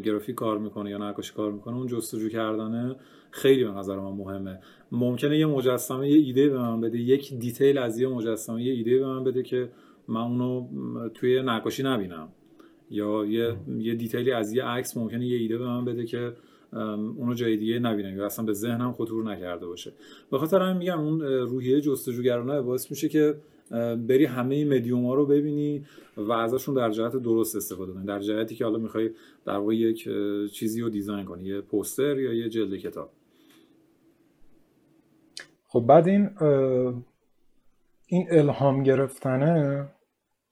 گرافیک 0.01 0.35
کار 0.35 0.59
می‌کنه 0.59 0.91
یا 0.91 0.99
نقاشی 0.99 1.35
کار 1.35 1.53
می‌کنه 1.53 1.77
اون 1.77 1.87
جستجو 1.87 2.29
کردنه 2.29 2.97
خیلی 3.31 3.65
به 3.65 3.71
نظر 3.71 3.99
من 3.99 4.13
مهمه. 4.13 4.61
ممکنه 4.93 5.39
یه 5.39 5.47
مجسمه 5.47 6.09
یه 6.09 6.19
ایده 6.19 6.49
به 6.49 6.59
من 6.59 6.81
بده 6.81 6.99
یک 6.99 7.35
detail 7.35 7.79
از 7.79 7.99
یه 7.99 8.09
مجسمه 8.09 8.63
یه 8.63 8.73
ایده 8.73 8.99
به 8.99 9.07
من 9.07 9.25
بده 9.25 9.43
که 9.43 9.71
من 10.09 10.21
اونو 10.21 10.69
توی 11.09 11.43
نقاشی 11.43 11.83
نبینم. 11.83 12.29
یا 12.91 13.25
یه, 13.25 13.57
یه 13.79 13.95
detail 13.95 14.27
ی 14.27 14.33
از 14.33 14.53
یه 14.53 14.65
عکس 14.65 14.97
ممکنه 14.97 15.27
یه 15.27 15.37
ایده 15.37 15.59
به 15.59 15.67
من 15.67 15.85
بده 15.85 16.05
که 16.05 16.33
اونو 16.73 17.35
جای 17.35 17.57
دیگه 17.57 17.79
نبینم 17.79 18.17
یا 18.17 18.27
اصلا 18.27 18.45
به 18.45 18.53
ذهنم 18.53 18.93
خطور 18.93 19.25
نکرده 19.25 19.67
باشه. 19.67 19.93
به 20.31 20.39
خاطر 20.39 20.63
همین 20.63 20.77
میگم 20.77 21.01
اون 21.01 21.21
روحیه 21.21 21.81
جستجوگرانه 21.81 22.61
باعث 22.61 22.91
میشه 22.91 23.09
که 23.09 23.35
بری 24.09 24.25
همه 24.25 24.65
مدیوم 24.65 25.07
ها 25.07 25.15
رو 25.15 25.27
ببینی 25.27 25.85
و 26.17 26.33
ازشون 26.33 26.75
در 26.75 26.91
جهت 26.91 27.17
درست 27.17 27.57
استفاده 27.57 27.93
کنی. 27.93 28.07
در 28.07 28.21
جهتی 28.21 28.55
که 28.55 28.65
حالا 28.65 28.79
می‌خوای 28.79 29.11
در 29.47 29.57
واقع 29.57 29.75
یک 29.75 30.09
چیزی 30.53 30.81
رو 30.81 30.89
دیزاین 30.89 31.25
کنی. 31.25 31.45
یه 31.45 31.61
پوستر 31.61 32.19
یا 32.19 32.33
یه 32.33 32.49
جلد 32.49 32.77
کتاب. 32.77 33.11
خب 35.67 35.85
بعد 35.89 36.09
این 36.09 36.31
این 38.07 38.27
الهام 38.31 38.83
گرفتنه 38.83 39.89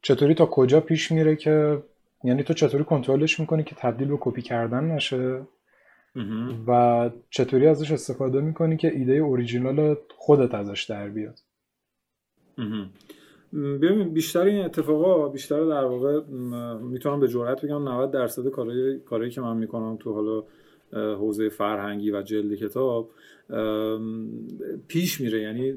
چطوری 0.03 0.35
تا 0.35 0.47
کجا 0.47 0.81
پیش 0.81 1.13
میره 1.13 1.37
که 1.37 1.83
یعنی 2.25 2.43
تو 2.43 2.55
چطوری 2.55 2.85
کنترلش 2.85 3.41
می‌کنی 3.41 3.65
که 3.65 3.75
تبدیل 3.75 4.09
به 4.09 4.17
کپی 4.21 4.43
کردن 4.43 4.85
نشه؟ 4.85 5.47
و 6.67 7.11
چطوری 7.31 7.67
ازش 7.67 7.93
استفاده 7.93 8.41
می‌کنی 8.41 8.77
که 8.77 8.99
ایده 8.99 9.13
اوریجینال 9.13 9.97
خودت 10.17 10.55
ازش 10.55 10.85
در 10.85 11.09
بیاد؟ 11.09 11.39
ببین 13.53 14.15
بیشتر 14.15 14.43
این 14.43 14.65
اتفاقا 14.65 15.29
بیشتر 15.29 15.65
در 15.65 15.85
واقع 15.85 16.21
می‌تونم 16.83 17.21
به 17.21 17.29
جرات 17.29 17.65
بگم 17.65 17.89
90 17.89 18.11
درصد 18.11 18.49
کارهایی 18.49 18.99
کاری 18.99 19.31
که 19.31 19.41
من 19.41 19.57
می‌کنم 19.57 19.97
تو 19.97 20.13
حالا 20.13 20.45
حوزه 20.93 21.49
فرهنگی 21.49 22.11
و 22.11 22.23
جلد 22.23 22.55
کتاب 22.55 23.11
پیش 24.89 25.21
میره. 25.21 25.41
یعنی 25.41 25.73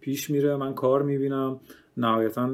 پیش 0.00 0.30
میره 0.30 0.56
من 0.56 0.74
کار 0.74 1.02
می‌بینم 1.02 1.60
نهایتا 2.00 2.46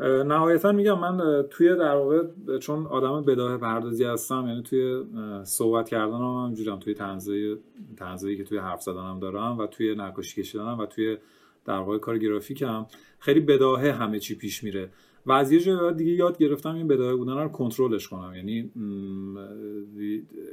نهایتا 0.00 0.72
میگم 0.72 0.98
من 0.98 1.42
توی 1.50 1.76
در 1.76 1.94
واقع 1.94 2.22
چون 2.58 2.86
آدم 2.86 3.22
بداه 3.22 3.56
پردازی 3.56 4.04
هستم 4.04 4.44
یعنی 4.48 4.62
توی 4.62 5.04
صحبت 5.44 5.88
کردن 5.88 6.14
هم 6.14 6.46
همجورم 6.46 6.78
توی 6.78 6.94
تنزه 6.94 7.58
تنزهی 7.96 8.36
که 8.36 8.44
توی 8.44 8.58
حرف 8.58 8.82
زدنم 8.82 9.20
دارم 9.20 9.58
و 9.58 9.66
توی 9.66 9.94
نقاشی 9.94 10.42
کشیدنم 10.42 10.78
و 10.78 10.86
توی 10.86 11.16
در 11.64 11.78
واقع 11.78 11.98
کار 11.98 12.18
گرافیکم 12.18 12.86
خیلی 13.18 13.40
بداهه 13.40 13.92
همه 13.92 14.18
چی 14.18 14.34
پیش 14.34 14.64
میره. 14.64 14.90
و 15.26 15.32
از 15.32 15.52
یه 15.52 15.60
جای 15.60 15.94
دیگه 15.94 16.12
یاد 16.12 16.38
گرفتم 16.38 16.74
این 16.74 16.88
بداهه 16.88 17.16
بودن 17.16 17.38
رو 17.38 17.48
کنترلش 17.48 18.08
کنم. 18.08 18.34
یعنی 18.34 18.70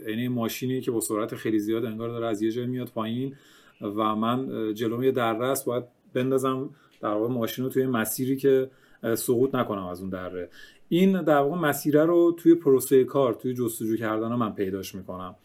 یعنی 0.08 0.28
ماشینی 0.28 0.82
که 0.82 0.92
با 0.92 1.00
سرعت 1.00 1.36
خیلی 1.36 1.60
زیاد 1.60 1.86
انگار 1.86 2.10
داره 2.10 2.28
از 2.28 2.42
یه 2.42 2.52
جای 2.52 2.66
میاد 2.66 2.90
پایین 2.90 3.36
و 3.82 4.16
من 4.16 4.74
جلوم 4.74 5.04
یه 5.04 5.12
دره 5.12 5.54
باید 5.66 5.84
بندازم 6.14 6.70
در 7.02 7.10
واقع 7.10 7.28
ماشین 7.28 7.66
رو 7.66 7.72
توی 7.72 7.86
مسیری 7.86 8.36
که 8.38 8.70
سقوط 9.16 9.56
نکنم 9.56 9.86
از 9.86 10.02
اون 10.02 10.10
دره. 10.10 10.50
این 10.90 11.22
در 11.22 11.38
واقع 11.38 11.56
مسیره 11.58 12.06
رو 12.06 12.36
توی 12.38 12.56
پروسه 12.56 13.04
کار 13.04 13.34
توی 13.34 13.54
جستجو 13.54 13.96
کردن 13.96 14.28
من 14.28 14.54
پیداش 14.54 14.96
می‌کنم. 14.96 15.36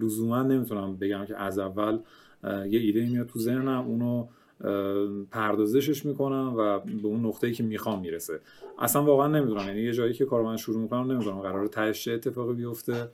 لزوما 0.00 0.42
نمی‌تونم 0.42 0.96
بگم 0.96 1.24
که 1.24 1.36
از 1.36 1.58
اول 1.58 1.98
یه 2.44 2.80
ایده 2.80 3.06
میاد 3.06 3.26
تو 3.26 3.38
ذهنم 3.38 3.86
اونو 3.86 4.28
پردازشش 5.30 6.06
می‌کنم 6.06 6.54
و 6.58 6.78
به 6.78 7.08
اون 7.08 7.26
نقطه‌ای 7.26 7.52
که 7.52 7.62
می‌خوام 7.62 8.00
می‌رسه. 8.00 8.40
اصلا 8.78 9.04
واقعا 9.04 9.28
نمی‌دونم. 9.28 9.66
یعنی 9.66 9.80
یه 9.80 9.92
جایی 9.92 10.12
که 10.12 10.24
کار 10.24 10.42
من 10.42 10.56
شروع 10.56 10.82
می‌کنم 10.82 11.12
نمی‌دونم. 11.12 11.40
قرار 11.40 11.66
تهش 11.66 12.08
اتفاقی 12.08 12.54
بیفته. 12.54 13.08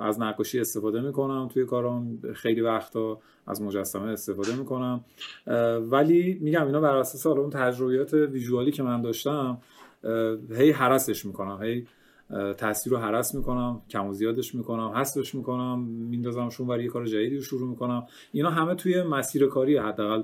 از 0.00 0.20
نقاشی 0.20 0.60
استفاده 0.60 1.00
می‌کنم 1.00 1.48
توی 1.48 1.64
کارام. 1.64 2.18
خیلی 2.34 2.60
وقتا 2.60 3.20
از 3.46 3.62
مجسمه 3.62 4.08
استفاده 4.08 4.56
می‌کنم. 4.56 5.04
ولی 5.80 6.38
میگم 6.40 6.66
اینا 6.66 6.80
بر 6.80 6.96
اساس 6.96 7.26
اون 7.26 7.50
تجربیات 7.50 8.12
ویژوالی 8.12 8.70
که 8.70 8.82
من 8.82 9.02
داشتم 9.02 9.58
هی 10.50 10.70
حرسش 10.70 11.26
می‌کنم. 11.26 11.62
هی 11.62 11.86
تاثیر 12.58 12.92
رو 12.92 12.98
حرس 12.98 13.34
می‌کنم 13.34 13.82
کم 13.90 14.06
و 14.06 14.12
زیادش 14.12 14.54
می‌کنم 14.54 14.88
حذفش 14.88 15.34
می‌کنم 15.34 15.80
میندازمشون 15.80 16.66
برای 16.66 16.84
یه 16.84 16.90
کار 16.90 17.06
جدیدی 17.06 17.36
رو 17.36 17.42
شروع 17.42 17.70
می‌کنم. 17.70 18.06
اینا 18.32 18.50
همه 18.50 18.74
توی 18.74 19.02
مسیر 19.02 19.46
کاری 19.46 19.76
حداقل 19.76 20.22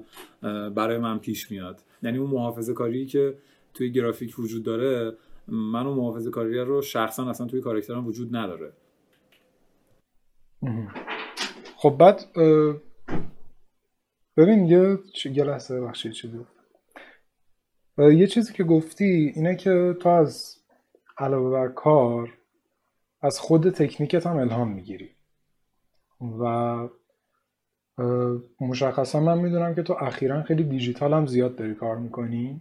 برای 0.69 0.99
من 0.99 1.19
پیش 1.19 1.51
میاد. 1.51 1.81
یعنی 2.03 2.19
اون 2.19 2.31
محافظه 2.31 2.75
کاری 2.75 3.07
که 3.07 3.39
توی 3.75 3.93
گرافیک 3.93 4.39
وجود 4.39 4.63
داره 4.63 5.13
من 5.49 5.87
اون 5.87 5.97
محافظه 5.97 6.31
کاری 6.31 6.59
رو 6.59 6.83
شخصا 6.83 7.31
اصلا 7.31 7.47
توی 7.47 7.61
کارکترم 7.61 8.07
وجود 8.07 8.37
نداره. 8.37 8.73
خب 11.77 11.97
بعد 11.99 12.21
ببین 14.37 14.67
یه 14.67 14.99
یه 15.25 15.45
لحظه 15.45 15.81
بخشید 15.81 16.13
چیزی. 16.13 16.39
یه 17.99 18.27
چیزی 18.27 18.53
که 18.53 18.65
گفتی 18.65 19.33
اینه 19.35 19.57
که 19.57 19.97
تو 20.01 20.09
از 20.09 20.56
علاوه 21.19 21.51
بر 21.51 21.69
کار 21.69 22.39
از 23.21 23.41
خود 23.41 23.71
تکنیکت 23.71 24.27
هم 24.27 24.37
الهام 24.37 24.73
می‌گیری 24.73 25.11
و 26.41 26.89
مشخصا 28.61 29.21
من 29.21 29.39
می‌دونم 29.39 29.75
که 29.75 29.83
تو 29.83 29.97
اخیرا 30.01 30.43
خیلی 30.43 30.65
دیجیتال 30.65 31.13
هم 31.13 31.27
زیاد 31.27 31.57
داری 31.57 31.75
کار 31.75 31.97
می‌کنی 31.97 32.61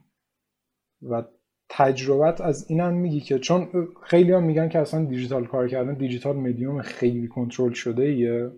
و 1.02 1.24
تجربت 1.70 2.42
از 2.42 2.70
این 2.70 2.80
هم 2.80 2.94
میگی 2.94 3.20
که 3.20 3.40
چون 3.40 3.88
خیلی 4.04 4.32
هم 4.32 4.44
میگن 4.44 4.70
که 4.70 4.80
اصلا 4.80 5.06
دیجیتال 5.06 5.46
کار 5.48 5.68
کردن 5.68 5.94
دیجیتال 5.94 6.36
مدیوم 6.36 6.82
خیلی 6.82 7.28
کنترل 7.28 7.74
شده 7.74 8.04
ایه 8.04 8.52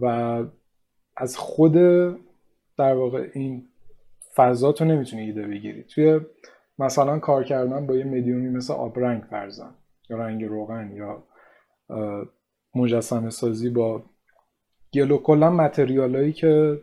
و 0.00 0.04
از 1.16 1.36
خود 1.36 1.72
در 2.78 2.94
واقع 2.94 3.30
این 3.34 3.68
فضا 4.34 4.72
تو 4.72 4.84
نمی‌تونی 4.84 5.22
ایده 5.22 5.46
بگیری. 5.46 5.82
توی 5.82 6.20
مثلا 6.80 7.18
کار 7.18 7.44
کردن 7.44 7.86
با 7.86 7.96
یه 7.96 8.04
مدیومی 8.04 8.48
مثل 8.48 8.72
آبرنگ 8.72 9.22
فرزن 9.22 9.74
یا 10.10 10.16
رنگ 10.16 10.44
روغن 10.44 10.92
یا 10.92 11.24
مجسمه 12.74 13.30
سازی 13.30 13.70
با 13.70 14.02
گلو 14.94 15.18
کلا 15.18 15.50
متریالایی 15.50 16.32
که 16.32 16.80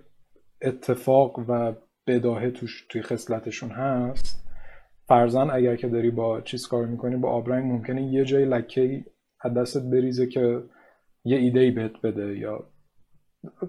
اتفاق 0.61 1.39
و 1.49 1.73
بداهه 2.07 2.51
توش 2.51 2.85
توی 2.89 3.01
خصلتشون 3.01 3.69
هست 3.69 4.47
فرزن 5.07 5.49
اگر 5.49 5.75
که 5.75 5.87
داری 5.87 6.11
با 6.11 6.41
چیز 6.41 6.67
کار 6.67 6.85
می‌کنی 6.85 7.15
با 7.15 7.29
آبرنگ 7.29 7.71
ممکنه 7.71 8.13
یه 8.13 8.25
جای 8.25 8.45
لکه 8.45 9.05
از 9.41 9.53
دستت 9.53 9.81
بریزه 9.81 10.27
که 10.27 10.63
یه 11.23 11.37
ایده 11.37 11.59
ای 11.59 11.71
بهت 11.71 12.01
بده 12.03 12.37
یا 12.37 12.69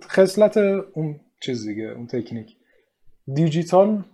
خصلت 0.04 0.56
اون 0.92 1.20
چیز 1.42 1.66
دیگه 1.66 1.84
اون 1.84 2.06
تکنیک. 2.06 2.56
دیجیتال 3.34 4.04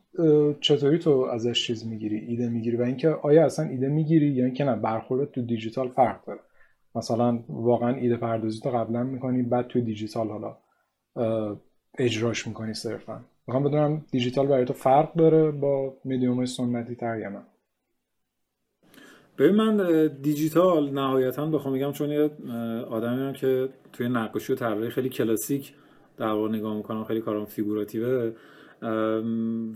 چطوری 0.61 0.99
تو 0.99 1.11
ازش 1.11 1.67
چیز 1.67 1.87
می‌گیری 1.87 2.19
ایده 2.19 2.49
می‌گیری؟ 2.49 2.77
و 2.77 2.83
اینکه 2.83 3.09
آیا 3.09 3.45
اصلا 3.45 3.69
ایده 3.69 3.89
می‌گیری 3.89 4.27
یا 4.27 4.45
اینکه 4.45 4.65
نه 4.65 4.77
برخورد 4.77 5.31
تو 5.31 5.43
دیجیتال 5.43 5.89
فرق 5.89 6.25
داره؟ 6.25 6.41
مثلا 6.95 7.39
واقعا 7.49 7.95
ایده 7.95 8.17
پردازی 8.17 8.61
تو 8.61 8.71
قبلا 8.71 9.03
می‌کنی 9.03 9.43
بعد 9.43 9.67
تو 9.67 9.81
دیجیتال 9.81 10.29
حالا 10.29 10.57
اجراش 11.99 12.47
می‌کنی 12.47 12.75
صرفا. 12.75 13.21
می‌خوام 13.47 13.65
بدونم 13.65 14.05
دیجیتال 14.11 14.47
برای 14.47 14.65
تو 14.65 14.73
فرق 14.73 15.15
داره 15.15 15.51
با 15.51 15.97
میدیوم 16.05 16.45
سنتی 16.45 16.95
تر 16.95 17.19
یا 17.19 17.29
نه؟ 17.29 17.41
ببین 19.39 19.55
من 19.55 20.07
دیجیتال 20.23 20.91
نهایتا 20.91 21.47
بخوام 21.47 21.75
میگم 21.75 21.93
چون 21.93 22.11
یه 22.11 22.31
آدمی 22.91 23.23
هم 23.23 23.33
که 23.33 23.69
توی 23.93 24.09
نقاشی 24.09 24.53
و 24.53 24.57
طراحی 24.57 24.91
خیلی 24.91 25.09
کلاسیک 25.09 25.73
در 26.17 26.49
نگاه 26.49 26.77
می‌کنم 26.77 27.05
خیلی 27.05 27.21
کارم 27.21 27.45
فیگوراتیوه 27.45 28.33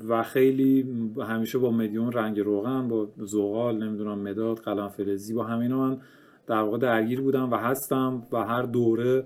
و 0.09 0.23
خیلی 0.23 0.87
همیشه 1.29 1.59
با 1.59 1.71
مدیوم 1.71 2.11
رنگ 2.11 2.41
روغن 2.41 2.89
با 2.89 3.09
زغال 3.17 3.85
نمی‌دونم 3.85 4.19
مداد 4.19 4.59
قلم 4.59 4.89
فلزی 4.89 5.35
با 5.35 5.45
همینا 5.45 5.79
من 5.79 5.99
در 6.47 6.63
واقع 6.63 6.79
درگیر 6.79 7.21
بودم 7.21 7.51
و 7.51 7.57
هستم 7.57 8.23
و 8.33 8.45
هر 8.45 8.63
دوره 8.63 9.25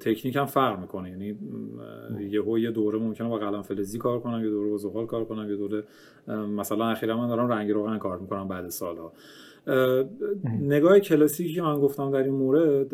تکنیک 0.00 0.36
هم 0.36 0.44
فرق 0.44 0.80
می‌کنه. 0.80 1.10
یعنی 1.10 1.38
یهو 2.30 2.58
یه 2.58 2.70
دوره 2.70 2.98
ممکنه 2.98 3.28
با 3.28 3.38
قلم 3.38 3.62
فلزی 3.62 3.98
کار 3.98 4.20
کنم 4.20 4.44
یه 4.44 4.50
دوره 4.50 4.70
با 4.70 4.76
زغال 4.76 5.06
کار 5.06 5.24
کنم 5.24 5.50
یه 5.50 5.56
دوره 5.56 5.84
مثلا 6.28 6.88
اخیرا 6.88 7.16
من 7.16 7.28
دارم 7.28 7.48
رنگ 7.48 7.70
روغن 7.70 7.98
کار 7.98 8.18
می‌کنم 8.18 8.48
بعد 8.48 8.68
سالها. 8.68 9.12
نگاه 10.60 10.98
کلاسیکی 10.98 11.54
که 11.54 11.62
من 11.62 11.80
گفتم 11.80 12.10
در 12.10 12.22
این 12.22 12.34
مورد 12.34 12.88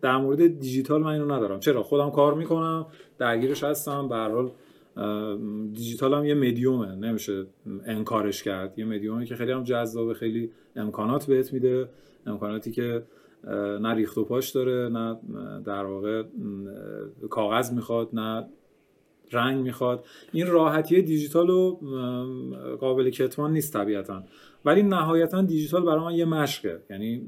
در 0.00 0.16
مورد 0.16 0.58
دیجیتال 0.58 1.02
من 1.02 1.12
اینو 1.12 1.32
ندارم. 1.32 1.60
چرا؟ 1.60 1.82
خودم 1.82 2.10
کار 2.10 2.34
می‌کنم 2.34 2.86
درگیرش 3.18 3.64
هستم 3.64 4.08
به 4.08 4.16
حال 4.16 4.50
دیجیتال 5.72 6.14
هم 6.14 6.24
یه 6.24 6.34
مدیومه 6.34 6.94
نمیشه 6.94 7.46
انکارش 7.84 8.42
کرد. 8.42 8.78
یه 8.78 8.84
مدیومه 8.84 9.26
که 9.26 9.36
خیلی 9.36 9.52
هم 9.52 9.64
جذابه 9.64 10.14
خیلی 10.14 10.50
امکانات 10.76 11.26
بهت 11.26 11.52
میده 11.52 11.88
امکاناتی 12.26 12.72
که 12.72 13.02
نه 13.80 13.94
ریخت 13.94 14.18
و 14.18 14.24
پاش 14.24 14.50
داره 14.50 14.88
نه 14.88 15.18
در 15.64 15.84
واقع 15.84 16.22
کاغذ 17.30 17.72
می‌خواد 17.72 18.08
نه 18.12 18.48
رنگ 19.32 19.62
می‌خواد. 19.62 20.04
این 20.32 20.46
راحتی 20.46 21.02
دیجیتال 21.02 21.50
و 21.50 21.76
قابل 22.80 23.10
کتمان 23.10 23.52
نیست 23.52 23.72
طبیعتا. 23.72 24.24
ولی 24.64 24.82
نهایتا 24.82 25.42
دیجیتال 25.42 25.84
برای 25.84 26.00
من 26.00 26.14
یه 26.14 26.24
مشقه. 26.24 26.82
یعنی 26.90 27.22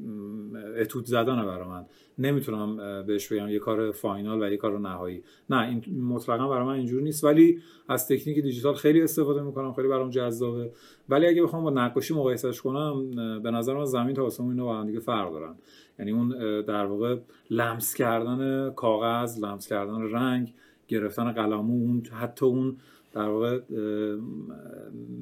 اتود 0.81 1.05
زدنه 1.05 1.45
برای 1.45 1.69
من. 1.69 1.85
نمی‌تونم 2.19 2.77
بهش 3.07 3.33
بگم 3.33 3.49
یه 3.49 3.59
کار 3.59 3.91
فاینال 3.91 4.43
و 4.43 4.51
یه 4.51 4.57
کار 4.57 4.79
نهایی. 4.79 5.23
نه 5.51 5.69
این 5.69 6.03
مطلقا 6.03 6.49
برای 6.49 6.67
من 6.67 6.73
اینجوری 6.73 7.05
نیست. 7.05 7.25
ولی 7.25 7.59
از 7.89 8.09
تکنیک 8.09 8.39
دیجیتال 8.43 8.75
خیلی 8.75 9.03
استفاده 9.03 9.43
می‌کنم 9.43 9.73
خیلی 9.73 9.89
برام 9.89 10.11
جذابه. 10.11 10.73
ولی 11.09 11.27
اگه 11.27 11.43
بخوام 11.43 11.65
با 11.65 11.71
نقاشی 11.71 12.15
مقایسش 12.15 12.61
کنم 12.61 13.11
به 13.43 13.51
نظر 13.51 13.75
من 13.75 13.85
زمین 13.85 14.15
تا 14.15 14.25
آسمون 14.25 14.51
اینا 14.51 14.65
با 14.65 14.77
هم 14.77 14.87
دیگه 14.87 15.01
فرق 15.01 15.33
دارن. 15.33 15.55
یعنی 15.99 16.11
اون 16.11 16.29
در 16.63 16.87
واقع 16.87 17.17
لمس 17.51 17.95
کردن 17.95 18.71
کاغذ 18.71 19.45
لمس 19.45 19.67
کردن 19.67 20.03
رنگ 20.03 20.55
گرفتن 20.89 21.33
قلمو 21.33 21.73
اون 21.73 22.03
حتی 22.13 22.47
اون 22.47 22.77
در 23.13 23.29
واقع 23.29 23.61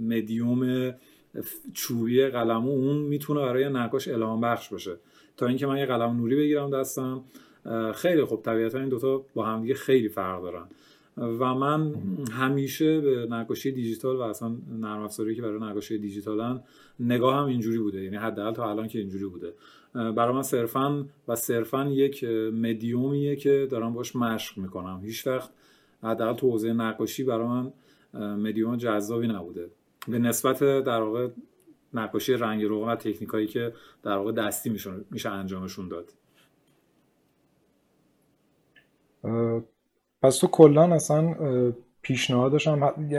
مدیوم 0.09 0.93
چوبی 1.72 2.26
قلمو 2.26 2.70
اون 2.70 2.97
می‌تونه 2.97 3.41
برای 3.41 3.68
نقاش 3.68 4.09
الهام 4.09 4.41
بخش 4.41 4.68
باشه. 4.68 4.97
تا 5.37 5.47
اینکه 5.47 5.66
من 5.66 5.79
یه 5.79 5.87
قلم 5.87 6.16
نوری 6.16 6.37
بگیرم 6.37 6.70
دستم 6.70 7.24
خیلی 7.95 8.24
خوب. 8.24 8.43
طبیعتا 8.43 8.79
این 8.79 8.89
دوتا 8.89 9.24
با 9.35 9.47
هم 9.47 9.62
دیگه 9.62 9.74
خیلی 9.74 10.09
فرق 10.09 10.43
دارن. 10.43 10.64
و 11.16 11.55
من 11.55 11.95
همیشه 12.33 13.01
به 13.01 13.26
نقاشی 13.31 13.72
دیجیتال 13.72 14.16
و 14.16 14.20
اصلا 14.20 14.57
نرم 14.81 15.03
افزاری 15.03 15.35
که 15.35 15.43
برای 15.43 15.61
نقاشی 15.61 15.99
دیجیتالن 15.99 16.61
نگاه 17.01 17.37
هم 17.37 17.47
اینجوری 17.47 17.79
بوده. 17.79 18.03
یعنی 18.03 18.16
حداقل 18.16 18.53
تا 18.53 18.70
الان 18.70 18.89
که 18.89 18.99
اینجوری 18.99 19.24
بوده. 19.24 19.53
برای 19.95 20.35
من 20.35 20.43
صرفا 20.43 21.07
و 21.29 21.37
صرفا 21.37 21.87
یک 21.87 22.24
مدیومیه 22.53 23.37
که 23.37 23.68
دارم 23.70 23.93
باش 23.93 24.16
مشق 24.16 24.59
می‌کنم. 24.59 25.01
هیچ 25.05 25.26
وقت 25.26 25.51
حداقل 26.03 26.35
تو 26.35 26.51
حوزه 26.51 26.72
نقاشی 26.72 27.24
برای 27.24 27.47
من 27.47 27.72
مدیوم 28.35 28.76
جذابی 28.76 29.29
نبوده. 29.29 29.70
به 30.09 30.19
نسبت 30.19 30.59
در 30.63 31.01
واقع 31.01 31.29
نقاشی 31.95 32.33
رنگ 32.33 32.65
روغن 32.65 32.93
و 32.93 32.97
تکنیکایی 32.97 33.47
که 33.47 33.73
در 34.03 34.17
واقع 34.17 34.33
دستی 34.33 34.71
میشه 35.11 35.31
انجامشون 35.31 35.89
داد. 35.89 36.13
پس 40.23 40.39
تو 40.39 40.47
کلا 40.47 40.95
اصلا 40.95 41.35
پیشنهادش 42.03 42.69
هم 42.69 43.11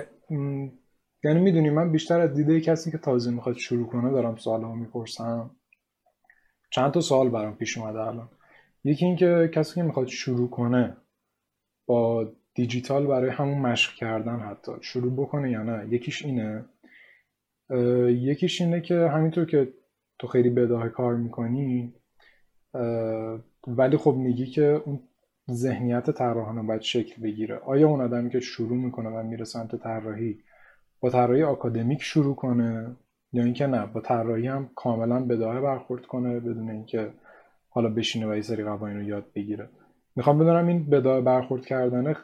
یعنی 1.23 1.39
می‌دونی 1.39 1.69
من 1.69 1.91
بیشتر 1.91 2.19
از 2.19 2.33
دیده 2.33 2.61
کسی 2.61 2.91
که 2.91 2.97
تازه 2.97 3.31
می‌خواد 3.31 3.57
شروع 3.57 3.87
کنه 3.87 4.11
دارم 4.11 4.35
سوال 4.35 4.61
ها 4.61 4.75
می‌پرسم. 4.75 5.51
چند 6.71 6.91
تا 6.91 7.01
سوال 7.01 7.29
برام 7.29 7.55
پیش 7.55 7.77
اومده 7.77 7.99
الان. 7.99 8.29
یکی 8.83 9.05
اینکه 9.05 9.51
کسی 9.53 9.75
که 9.75 9.83
می‌خواد 9.83 10.07
شروع 10.07 10.49
کنه 10.49 10.97
با 11.85 12.31
دیجیتال 12.53 13.07
برای 13.07 13.29
همون 13.29 13.57
مشق 13.57 13.93
کردن 13.93 14.39
حتی 14.39 14.71
شروع 14.81 15.13
بکنه 15.13 15.51
یا 15.51 15.63
نه 15.63 15.93
یکیش 15.93 16.25
اینه. 16.25 16.65
یکیش 18.09 18.61
اینه 18.61 18.81
که 18.81 18.95
همینطور 18.95 19.45
که 19.45 19.73
تو 20.19 20.27
خیلی 20.27 20.49
بداه 20.49 20.89
کار 20.89 21.15
می‌کنی 21.15 21.93
ولی 23.67 23.97
خب 23.97 24.15
میگی 24.15 24.45
که 24.45 24.81
اون 24.85 24.99
ذهنیت 25.51 26.11
طراحانه 26.11 26.61
باید 26.61 26.81
شکل 26.81 27.21
بگیره. 27.21 27.57
آیا 27.57 27.89
اون 27.89 28.01
آدمی 28.01 28.29
که 28.29 28.39
شروع 28.39 28.77
می‌کنه 28.77 29.09
و 29.09 29.23
میره 29.23 29.45
سمت 29.45 29.75
طراحی 29.75 30.39
با 30.99 31.09
طراحی 31.09 31.43
آکادمیک 31.43 32.01
شروع 32.01 32.35
کنه؟ 32.35 32.95
یا 33.33 33.43
اینکه 33.43 33.67
نه 33.67 33.85
با 33.85 34.01
طراحی 34.01 34.47
هم 34.47 34.69
کاملا 34.75 35.25
بداهه 35.25 35.61
برخورد 35.61 36.05
کنه 36.05 36.39
بدون 36.39 36.69
اینکه 36.69 37.09
حالا 37.69 37.89
بشینه 37.89 38.27
و 38.31 38.35
یه 38.35 38.41
سری 38.41 38.63
قوانین 38.63 38.97
رو 38.97 39.03
یاد 39.03 39.25
بگیره؟ 39.35 39.69
می‌خوام 40.15 40.39
بدونم 40.39 40.67
این 40.67 40.89
بداهه 40.89 41.21
برخورد 41.21 41.65
کردن 41.65 42.15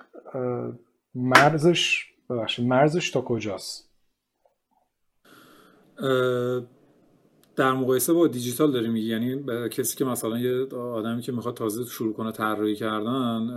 مرزش 1.15 2.05
ببخشید 2.29 2.67
مرزش 2.67 3.11
تا 3.11 3.21
کجاست؟ 3.21 3.94
در 7.55 7.71
مقایسه 7.71 8.13
با 8.13 8.27
دیجیتال 8.27 8.71
داری 8.71 8.87
میگی؟ 8.87 9.09
یعنی 9.09 9.43
کسی 9.69 9.97
که 9.97 10.05
مثلا 10.05 10.39
یه 10.39 10.65
آدمی 10.75 11.21
که 11.21 11.31
می‌خواد 11.31 11.55
تازه 11.55 11.85
شروع 11.85 12.13
کنه 12.13 12.31
طراحی 12.31 12.75
کردن 12.75 13.47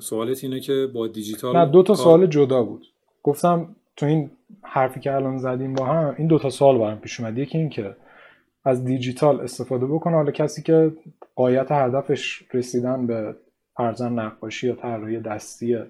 سوالت 0.00 0.44
اینه 0.44 0.60
که 0.60 0.90
با 0.94 1.06
دیجیتال 1.06 1.56
نه 1.56 1.66
دو 1.66 1.82
تا 1.82 1.94
سوال 1.94 2.26
جدا 2.26 2.62
بود. 2.62 2.86
گفتم 3.22 3.76
تو 3.96 4.06
این 4.06 4.30
حرفی 4.62 5.00
که 5.00 5.14
الان 5.14 5.38
زدیم 5.38 5.74
با 5.74 5.84
هم 5.84 6.14
این 6.18 6.26
دو 6.26 6.38
تا 6.38 6.50
سوال 6.50 6.78
برام 6.78 6.98
پیش 6.98 7.20
اومد. 7.20 7.38
یکی 7.38 7.58
این 7.58 7.70
که 7.70 7.96
از 8.64 8.84
دیجیتال 8.84 9.40
استفاده 9.40 9.86
بکنه. 9.86 10.16
حالا 10.16 10.30
کسی 10.30 10.62
که 10.62 10.92
قایت 11.34 11.66
هدفش 11.70 12.42
رسیدن 12.54 13.06
به 13.06 13.36
فرزن 13.76 14.12
نقاشی 14.12 14.66
یا 14.66 14.74
طراحی 14.74 15.20
دستیه 15.20 15.86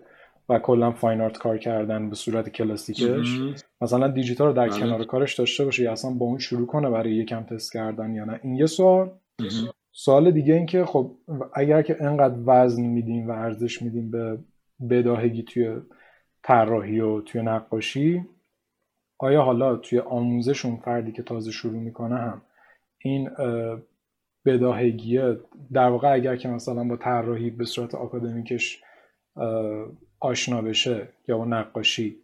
و 0.48 0.58
کلا 0.58 0.92
فاین 0.92 1.20
آرت 1.20 1.38
کار 1.38 1.58
کردن 1.58 2.08
به 2.08 2.14
صورت 2.14 2.48
کلاسیکش. 2.48 3.40
مثلا 3.80 4.08
دیجیتال 4.08 4.46
رو 4.46 4.52
در 4.52 4.68
بله. 4.68 4.80
کنار 4.80 5.04
کارش 5.04 5.34
داشته 5.34 5.64
باشه 5.64 5.82
یا 5.82 5.92
اصلا 5.92 6.10
با 6.10 6.26
اون 6.26 6.38
شروع 6.38 6.66
کنه 6.66 6.90
برای 6.90 7.14
یکم 7.14 7.42
تست 7.42 7.72
کردن 7.72 8.14
یا 8.14 8.24
نه. 8.24 8.40
این 8.42 8.54
یه 8.54 8.66
سوال. 8.66 9.10
سوال 9.92 10.30
دیگه 10.30 10.54
این 10.54 10.66
که 10.66 10.84
خب 10.84 11.16
اگر 11.54 11.82
که 11.82 11.96
انقدر 12.00 12.34
وزن 12.46 12.82
میدیم 12.82 13.28
و 13.28 13.30
ارزش 13.30 13.82
میدیم 13.82 14.10
به 14.10 14.38
بداهگی 14.90 15.42
توی 15.42 15.76
طراحی 16.42 17.00
و 17.00 17.20
توی 17.20 17.42
نقاشی 17.42 18.24
آیا 19.18 19.42
حالا 19.42 19.76
توی 19.76 19.98
آموزش 19.98 20.64
اون 20.64 20.76
فردی 20.76 21.12
که 21.12 21.22
تازه 21.22 21.50
شروع 21.50 21.80
می‌کنه 21.80 22.16
هم 22.16 22.42
این 22.98 23.30
بداهگیه؟ 24.46 25.36
در 25.72 25.88
واقع 25.88 26.12
اگر 26.12 26.36
که 26.36 26.48
مثلا 26.48 26.84
با 26.84 26.96
طراحی 26.96 27.50
به 27.50 27.64
صورت 27.64 27.94
آکادمیکش 27.94 28.82
آشنا 30.20 30.62
بشه 30.62 31.08
یا 31.28 31.38
با 31.38 31.44
نقاشی 31.44 32.16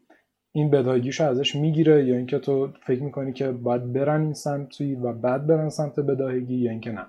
این 0.52 0.70
بداهگیشو 0.70 1.24
ازش 1.24 1.54
می‌گیره 1.54 2.06
یا 2.06 2.16
اینکه 2.16 2.38
تو 2.38 2.68
فکر 2.86 3.02
می‌کنی 3.02 3.32
که 3.32 3.50
باید 3.52 3.92
برن 3.92 4.20
این 4.20 4.34
سمتی 4.34 4.94
و 4.94 5.12
بعد 5.12 5.46
برن 5.46 5.68
سمت 5.68 6.00
بداهگی 6.00 6.54
یا 6.54 6.70
اینکه 6.70 6.92
نه؟ 6.92 7.06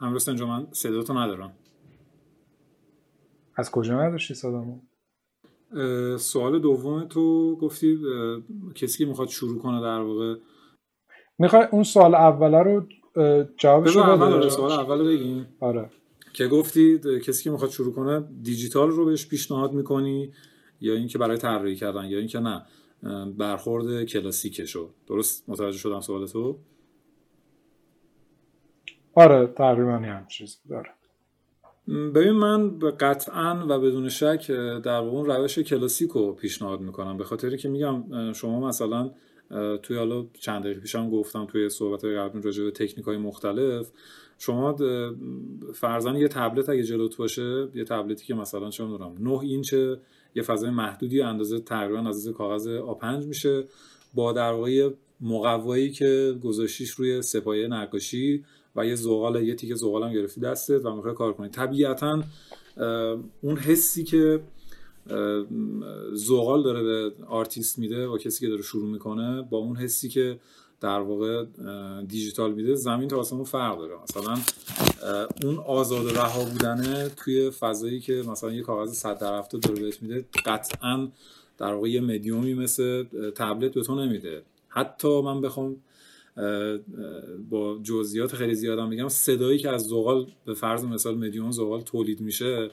امروز 0.00 0.28
اینجا 0.28 0.46
من 0.46 0.66
صداتو 0.72 1.14
ندارم. 1.14 1.52
از 3.56 3.70
کجا 3.70 4.02
نداشتی 4.02 4.34
صدامو؟ 4.34 4.80
سوال 6.18 6.58
دوم 6.58 7.04
تو 7.04 7.56
گفتی 7.56 7.98
کسی 8.74 8.98
که 8.98 9.06
می‌خواد 9.06 9.28
شروع 9.28 9.58
کنه 9.58 9.80
در 9.80 10.00
واقع. 10.00 10.34
می‌خوای 11.38 11.64
اون 11.70 11.82
سوال 11.82 12.14
اوله 12.14 12.62
رو 12.62 12.86
جوابش 13.56 13.96
رو 13.96 14.16
بده. 14.16 14.48
سوال 14.48 14.72
اول 14.72 15.08
بگیم. 15.08 15.46
آره. 15.60 15.90
که 16.32 16.46
گفتی 16.46 16.98
کسی 16.98 17.44
که 17.44 17.50
می‌خواد 17.50 17.70
شروع 17.70 17.92
کنه 17.92 18.24
دیجیتال 18.42 18.90
رو 18.90 19.04
بهش 19.04 19.28
پیشنهاد 19.28 19.72
می‌کنی 19.72 20.32
یا 20.80 20.94
اینکه 20.94 21.18
برای 21.18 21.36
طراحی 21.36 21.76
کردن 21.76 22.04
یا 22.04 22.18
اینکه 22.18 22.38
نه 22.38 22.62
برخورد 23.38 24.04
کلاسیکشو. 24.04 24.90
درست 25.06 25.48
متوجه 25.48 25.78
شدم 25.78 26.00
سوال 26.00 26.26
تو؟ 26.26 26.58
آره 29.14 29.46
تقریبا 29.46 29.92
هم 29.92 30.26
چیز 30.26 30.60
داره. 30.68 30.90
ببین 31.88 32.30
من 32.30 32.78
قطعا 32.78 33.66
و 33.68 33.80
بدون 33.80 34.08
شک 34.08 34.50
در 34.84 34.98
اون 34.98 35.26
روش 35.26 35.58
کلاسیک 35.58 36.10
رو 36.10 36.32
پیشنهاد 36.32 36.80
می‌کنم. 36.80 37.16
به 37.16 37.24
خاطری 37.24 37.56
که 37.56 37.68
میگم 37.68 38.32
شما 38.32 38.68
مثلا 38.68 39.10
توی 39.82 39.96
حالا 39.96 40.26
چند 40.40 40.62
دقیقه 40.62 40.80
پیشم 40.80 41.10
گفتم 41.10 41.44
توی 41.44 41.68
صحبت 41.68 42.04
قبل 42.04 42.42
راجع 42.42 42.64
به 42.64 42.70
تکنیک 42.70 43.06
های 43.06 43.16
مختلف. 43.16 43.90
شما 44.38 44.76
فرزن 45.74 46.16
یه 46.16 46.28
تبلت 46.28 46.68
اگه 46.68 46.82
جلوت 46.82 47.16
باشه 47.16 47.68
یه 47.74 47.84
تبلتی 47.84 48.26
که 48.26 48.34
مثلا 48.34 48.70
چه 48.70 48.84
می‌دونم 48.84 49.14
9 49.20 49.38
اینچ 49.40 49.72
یه 50.34 50.42
فضای 50.42 50.70
محدودی 50.70 51.22
اندازه 51.22 51.60
تقریبا 51.60 52.08
از 52.08 52.28
کاغذ 52.28 52.68
A5 52.78 53.26
میشه. 53.26 53.64
با 54.14 54.32
در 54.32 54.52
واقع 54.52 54.90
مقوایی 55.20 55.90
که 55.90 56.38
گذاشتیش 56.42 56.90
روی 56.90 57.22
سه‌پایه 57.22 57.68
نقاشی 57.68 58.44
و 58.76 58.86
یه 58.86 58.94
زغال 58.94 59.42
یه 59.42 59.54
تیکه 59.54 59.74
زغال 59.74 60.02
هم 60.02 60.12
گرفتی 60.12 60.40
دستت 60.40 60.84
و 60.84 60.96
می‌خوای 60.96 61.14
کار 61.14 61.32
کنی. 61.32 61.48
طبیعتا 61.48 62.22
اون 63.40 63.56
حسی 63.56 64.04
که 64.04 64.40
زغال 66.12 66.62
داره 66.62 66.82
به 66.82 67.12
آرتیست 67.26 67.78
میده 67.78 68.06
و 68.06 68.18
کسی 68.18 68.40
که 68.40 68.48
داره 68.48 68.62
شروع 68.62 68.88
می‌کنه 68.88 69.42
با 69.42 69.58
اون 69.58 69.76
حسی 69.76 70.08
که 70.08 70.40
در 70.80 71.00
واقع 71.00 71.44
دیجیتال 72.08 72.52
میده 72.52 72.74
زمین 72.74 73.08
تا 73.08 73.16
آسمون 73.16 73.44
فرق 73.44 73.78
داره. 73.78 73.94
مثلا 74.02 74.38
اون 75.44 75.58
آزاد 75.58 76.04
و 76.04 76.08
رها 76.08 76.44
بودنه 76.44 77.08
توی 77.08 77.50
فضایی 77.50 78.00
که 78.00 78.12
مثلا 78.12 78.52
یه 78.52 78.62
کاغذ 78.62 78.92
صد 78.92 79.18
در 79.18 79.29
هفتاده 79.29 79.58
داره 79.58 79.82
بهش 79.82 80.02
میده 80.02 80.24
قطعا 80.46 81.08
در 81.58 81.74
واقع 81.74 81.88
یه 81.88 82.00
مدیومی 82.00 82.54
مثل 82.54 83.04
تبلت 83.34 83.74
به 83.74 83.82
تو 83.82 83.94
نمیده. 83.94 84.42
حتی 84.68 85.22
من 85.22 85.40
بخوام 85.40 85.76
با 87.50 87.78
جزئیات 87.82 88.34
خیلی 88.34 88.54
زیادم 88.54 88.90
بگم 88.90 89.08
صدایی 89.08 89.58
که 89.58 89.70
از 89.70 89.82
زغال 89.82 90.26
به 90.44 90.54
فرض 90.54 90.84
مثال 90.84 91.18
مدیوم 91.18 91.50
زغال 91.50 91.80
تولید 91.80 92.20
میشه 92.20 92.70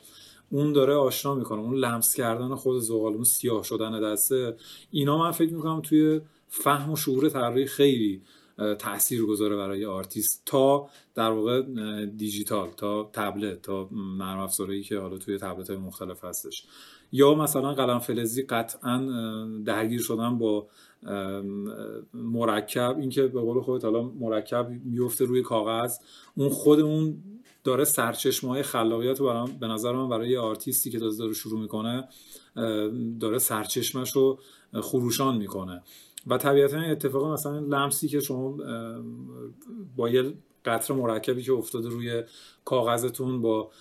اون 0.53 0.73
داره 0.73 0.93
آشنا 0.93 1.35
می‌کنه. 1.35 1.59
اون 1.59 1.75
لمس 1.75 2.15
کردن 2.15 2.55
خود 2.55 2.79
زغال 2.79 3.13
اون 3.13 3.23
سیاه 3.23 3.63
شدن 3.63 4.01
دسته. 4.01 4.55
اینا 4.91 5.17
من 5.17 5.31
فکر 5.31 5.53
می‌کنم 5.53 5.81
توی 5.81 6.21
فهم 6.47 6.91
و 6.91 6.95
شعور 6.95 7.29
طراحی 7.29 7.65
خیلی 7.65 8.21
تاثیر 8.79 9.25
گذاره 9.25 9.55
برای 9.55 9.85
آرتیست 9.85 10.41
تا 10.45 10.89
در 11.15 11.31
واقع 11.31 11.61
دیجیتال 12.05 12.69
تا 12.77 13.09
تبلت 13.13 13.61
تا 13.61 13.89
نرم 13.91 14.39
افزاری 14.39 14.83
که 14.83 14.99
حالا 14.99 15.17
توی 15.17 15.37
تبلت 15.37 15.69
های 15.69 15.79
مختلف 15.79 16.23
هستش. 16.23 16.65
یا 17.11 17.33
مثلا 17.33 17.73
قلم 17.73 17.99
فلزی 17.99 18.41
قطعا 18.41 18.97
درگیر 19.65 20.01
شدن 20.01 20.37
با 20.37 20.67
مرکب. 22.13 22.97
اینکه 22.99 23.27
به 23.27 23.41
قول 23.41 23.61
خودت 23.61 23.85
حالا 23.85 24.03
مرکب 24.03 24.69
میفته 24.85 25.25
روی 25.25 25.41
کاغذ 25.41 25.97
اون 26.35 26.49
خود 26.49 26.79
اون 26.79 27.17
داره 27.63 27.83
سرچشمه 27.83 28.49
های 28.49 28.63
خلاقیت 28.63 29.19
رو 29.19 29.47
به 29.59 29.67
نظر 29.67 29.91
من 29.91 30.09
برای 30.09 30.37
آرتیستی 30.37 30.91
که 30.91 30.99
داره 30.99 31.33
شروع 31.33 31.61
می‌کنه 31.61 32.07
داره 33.19 33.39
سرچشمش 33.39 34.11
رو 34.11 34.39
خروشان 34.81 35.37
می‌کنه. 35.37 35.83
و 36.27 36.37
طبیعتا 36.37 36.81
اتفاق 36.81 37.33
مثلا 37.33 37.59
لمسی 37.59 38.07
که 38.07 38.19
شما 38.19 38.57
با 39.95 40.09
یه 40.09 40.33
قطر 40.65 40.93
مرکبی 40.93 41.43
که 41.43 41.53
افتاده 41.53 41.89
روی 41.89 42.23
کاغذتون 42.65 43.41
با 43.41 43.71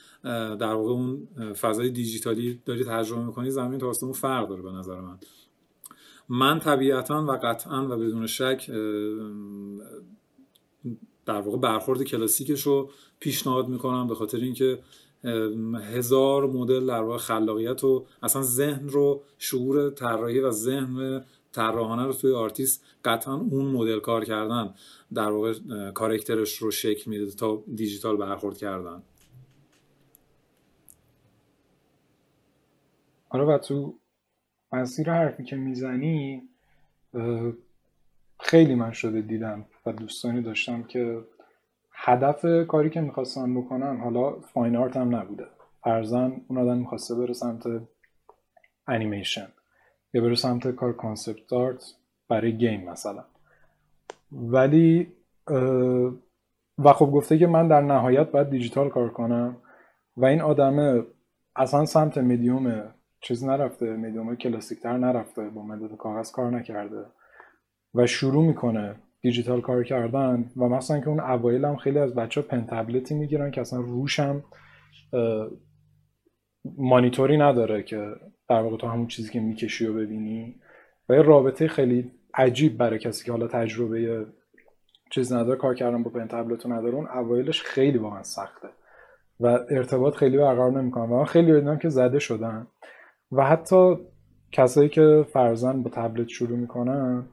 در 0.59 0.75
واقع 0.75 0.91
اون 0.91 1.29
فضای 1.53 1.91
دیجیتالی 1.91 2.61
داری 2.65 2.85
تجربه 2.85 3.25
می‌کنی 3.25 3.51
زمین 3.51 3.79
تا 3.79 3.89
آسمون 3.89 4.13
فرق 4.13 4.49
داره 4.49 4.63
به 4.63 4.73
نظر 4.73 5.01
من. 5.01 5.19
من 6.29 6.59
طبیعتا 6.59 7.27
و 7.29 7.31
قطعا 7.31 7.89
و 7.89 7.97
بدون 7.97 8.27
شک 8.27 8.71
در 11.27 11.41
واقع 11.41 11.59
برخورد 11.59 12.03
کلاسیکش 12.03 12.63
رو 12.63 12.91
پیشنهاد 13.23 13.69
می‌کنم 13.69 14.07
به 14.07 14.15
خاطر 14.15 14.39
اینکه 14.39 14.79
هزار 15.95 16.47
مدل 16.47 16.87
در 16.87 17.03
واقع 17.03 17.19
خلاقیت 17.19 17.85
و 17.85 18.07
اصلا 18.23 18.43
ذهن 18.43 18.89
رو 18.89 19.23
شعور 19.39 19.91
طراحی 19.91 20.41
و 20.41 20.51
ذهن 20.51 21.25
طراحانه 21.53 22.07
رو 22.07 22.13
توی 22.13 22.35
آرتیست 22.35 22.85
قطعا 23.05 23.35
اون 23.35 23.67
مدل 23.67 24.01
کار 24.01 24.25
کردن 24.25 24.75
در 25.15 25.31
واقع 25.31 25.55
کارکترش 25.91 26.57
رو 26.57 26.71
شکل 26.71 27.11
میده 27.11 27.31
تا 27.31 27.63
دیجیتال 27.75 28.17
برخورد 28.17 28.59
کردن. 28.59 29.03
آره 33.29 33.45
و 33.45 33.59
تو 33.59 33.95
مسیر 34.73 35.11
حرفی 35.11 35.45
که 35.45 35.57
می‌زنی 35.57 36.43
خیلی 38.41 38.75
من 38.75 38.93
شده 38.93 39.21
دیدم 39.21 39.65
و 39.87 39.93
دوستانی 39.93 40.43
داشتم 40.43 40.83
که 40.83 41.25
هدف 41.95 42.67
کاری 42.69 42.91
که 42.91 43.01
می‌خواستن 43.01 43.55
بکنن 43.61 44.01
حالا 44.01 44.41
فاین 44.41 44.77
آرت 44.77 44.97
هم 44.97 45.17
نبوده. 45.17 45.47
فرزن 45.85 46.41
اون 46.49 46.59
آدم 46.59 46.79
می‌خواسته 46.79 47.15
بره 47.15 47.33
سمت 47.33 47.63
انیمیشن 48.89 49.49
یا 50.15 50.23
بره 50.23 50.35
سمت 50.35 50.69
کار 50.69 50.93
concept 50.93 51.53
art 51.53 51.85
برای 52.29 52.57
game 52.57 52.91
مثلا. 52.91 53.25
ولی 54.33 55.13
و 56.79 56.93
خب 56.93 57.07
گفته 57.07 57.39
که 57.39 57.47
من 57.47 57.69
در 57.69 57.81
نهایت 57.81 58.31
باید 58.31 58.51
دیجیتال 58.51 58.89
کار 58.89 59.09
کنم 59.09 59.57
و 60.17 60.25
این 60.25 60.41
آدمه 60.41 61.03
اصلا 61.57 61.85
سمت 61.85 62.19
میدیوم 62.19 62.95
چیز 63.21 63.45
نرفته 63.45 63.97
میدیوم 63.97 64.37
کلاسیکتر 64.37 64.97
نرفته 64.97 65.49
با 65.49 65.63
مداد 65.63 65.97
کاغذ 65.97 66.33
کار 66.33 66.51
نکرده 66.51 67.05
و 67.95 68.07
شروع 68.07 68.47
می‌کنه 68.47 68.95
دیجیتال 69.23 69.61
کار 69.61 69.85
کردن 69.85 70.51
و 70.57 70.69
مثلا 70.69 71.01
که 71.01 71.09
اون 71.09 71.21
اوایل 71.21 71.65
هم 71.65 71.77
خیلی 71.77 71.99
از 71.99 72.15
بچه 72.15 72.41
ها 72.41 72.47
pen 72.47 72.87
می‌گیرن 73.11 73.51
که 73.51 73.61
اصلا 73.61 73.81
روش 73.81 74.21
هم 74.21 74.45
مانیتوری 76.65 77.39
نداره 77.39 77.83
که 77.83 78.15
در 78.49 78.61
واقع 78.61 78.77
تو 78.77 78.87
همون 78.87 79.07
چیزی 79.07 79.33
که 79.33 79.41
می‌کشی 79.41 79.87
و 79.87 79.95
ببینی. 79.95 80.57
و 81.09 81.15
یه 81.15 81.23
رابطه 81.23 81.69
خیلی 81.69 82.11
عجیب 82.35 82.77
برای 82.77 82.99
کسی 82.99 83.25
که 83.25 83.33
حالا 83.33 83.47
تجربه 83.47 84.27
چیز 85.11 85.33
نداره 85.33 85.59
کار 85.59 85.75
کردن 85.75 86.03
با 86.03 86.11
پن 86.11 86.29
تبلت 86.29 86.67
نداره 86.67 86.95
اون 86.95 87.07
اوایلش 87.07 87.63
خیلی 87.63 87.99
واقعا 87.99 88.23
سخته 88.23 88.69
و 89.41 89.47
ارتباط 89.71 90.15
خیلی 90.15 90.37
برقرار 90.37 90.73
نمی‌کنن 90.73 91.11
و 91.11 91.19
من 91.19 91.25
خیلی 91.25 91.53
دیدم 91.53 91.79
که 91.79 91.89
زده 91.89 92.19
شدن. 92.19 92.67
و 93.33 93.45
حتی 93.45 93.97
کسایی 94.53 94.89
که 94.89 95.27
فرزن 95.33 95.83
با 95.83 95.91
تبلت 95.91 96.29
شروع 96.29 96.59
می‌کنن 96.59 97.25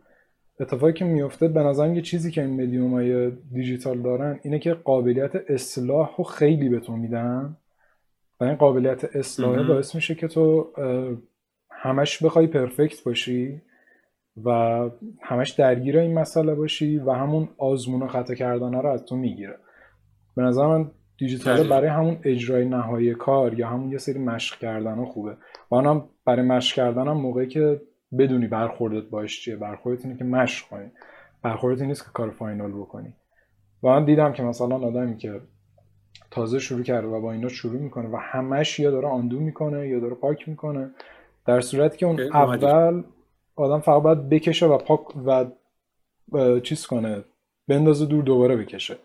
اتفاقی 0.60 0.94
که 0.94 1.06
میفته 1.06 1.48
به 1.48 1.60
نظرم 1.60 1.96
یه 1.96 2.02
چیزی 2.02 2.32
که 2.32 2.42
این 2.42 2.62
مدیوم 2.62 2.94
های 2.94 3.32
دیجیتال 3.32 4.02
دارن 4.02 4.40
اینه 4.44 4.60
که 4.60 4.74
قابلیت 4.74 5.36
اصلاح 5.36 6.16
رو 6.18 6.24
خیلی 6.24 6.70
به 6.70 6.80
تو 6.80 6.98
میدن. 6.98 7.58
و 8.40 8.44
این 8.44 8.56
قابلیت 8.56 9.16
اصلاح 9.16 9.68
باعث 9.68 9.96
میشه 9.96 10.16
که 10.16 10.28
تو 10.28 10.68
همش 11.72 12.24
بخوای 12.24 12.48
پرفکت 12.48 13.04
باشی 13.04 13.62
و 14.46 14.50
همش 15.22 15.52
درگیر 15.52 16.00
این 16.00 16.20
مسئله 16.20 16.56
باشی 16.56 16.98
و 16.98 17.12
همون 17.12 17.50
آزمون 17.58 18.02
و 18.02 18.08
خطا 18.08 18.36
کردن 18.36 18.74
رو 18.74 18.90
از 18.90 19.06
تو 19.06 19.16
می‌گیره. 19.16 19.58
به 20.36 20.42
نظر 20.42 20.68
من 20.68 20.92
دیجیتال 21.18 21.68
برای 21.68 21.88
همون 21.88 22.18
اجرای 22.24 22.66
نهایی 22.66 23.14
کار 23.16 23.60
یا 23.60 23.68
همون 23.68 23.92
یه 23.92 23.98
سری 23.98 24.20
مشق 24.20 24.60
کردن 24.60 24.96
ها 24.96 25.06
خوبه. 25.06 25.38
و 25.72 25.76
هم 25.76 26.10
برای 26.26 26.46
مشق 26.46 26.76
کردن 26.76 27.08
هم 27.08 27.18
موقعی 27.18 27.48
که 27.48 27.82
بدونی 28.18 28.48
برخوردت 28.48 29.10
باش 29.10 29.42
چیه. 29.42 29.56
برخوردت 29.56 30.06
اینه 30.06 30.18
که 30.18 30.24
مشق 30.24 30.68
کنی. 30.68 30.92
برخوردت 31.42 31.82
نیست 31.82 32.06
که 32.06 32.10
کار 32.14 32.30
فاینال 32.30 32.72
بکنی. 32.72 33.14
و 33.84 33.88
من 33.88 34.06
دیدم 34.06 34.34
که 34.34 34.44
مثلا 34.44 34.76
آدمی 34.76 35.18
که 35.18 35.42
تازه 36.32 36.60
شروع 36.60 36.84
کرده 36.84 37.08
و 37.08 37.22
با 37.22 37.32
اینا 37.32 37.48
شروع 37.48 37.82
می‌کنه 37.82 38.10
و 38.10 38.16
همش 38.16 38.80
یا 38.80 38.92
داره 38.92 39.08
آندو 39.08 39.40
می‌کنه 39.40 39.88
یا 39.88 40.00
داره 40.00 40.16
پاک 40.16 40.50
می‌کنه 40.50 40.92
در 41.46 41.62
صورتی 41.62 41.98
که 41.98 42.06
اون 42.06 42.20
اول 42.20 43.04
آدم 43.56 43.80
فقط 43.80 44.02
باید 44.02 44.30
بکشه 44.30 44.66
و 44.66 44.78
پاک 44.78 45.18
و 45.26 45.46
چیز 46.60 46.86
کنه 46.86 47.24
بندازه 47.68 48.06
دور 48.06 48.24
دوباره 48.24 48.56
بکشه. 48.56 48.98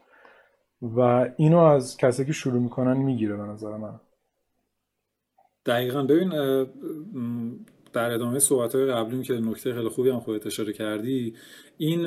و 0.82 1.28
اینو 1.36 1.58
از 1.58 1.96
کسی 1.96 2.24
که 2.24 2.32
شروع 2.32 2.62
می‌کنن 2.62 2.96
می‌گیره 2.96 3.36
به 3.36 3.42
نظر 3.42 3.76
من. 3.76 4.00
دقیقا. 5.66 6.02
ببین 6.02 6.32
در 7.94 8.10
ادامه 8.10 8.38
صحبت 8.38 8.74
های 8.74 8.86
قبلیم 8.86 9.22
که 9.22 9.34
نکته 9.34 9.74
خیلی 9.74 9.88
خوبی 9.88 10.10
هم 10.10 10.20
خودت 10.20 10.46
اشاره 10.46 10.72
کردی 10.72 11.34
این 11.78 12.02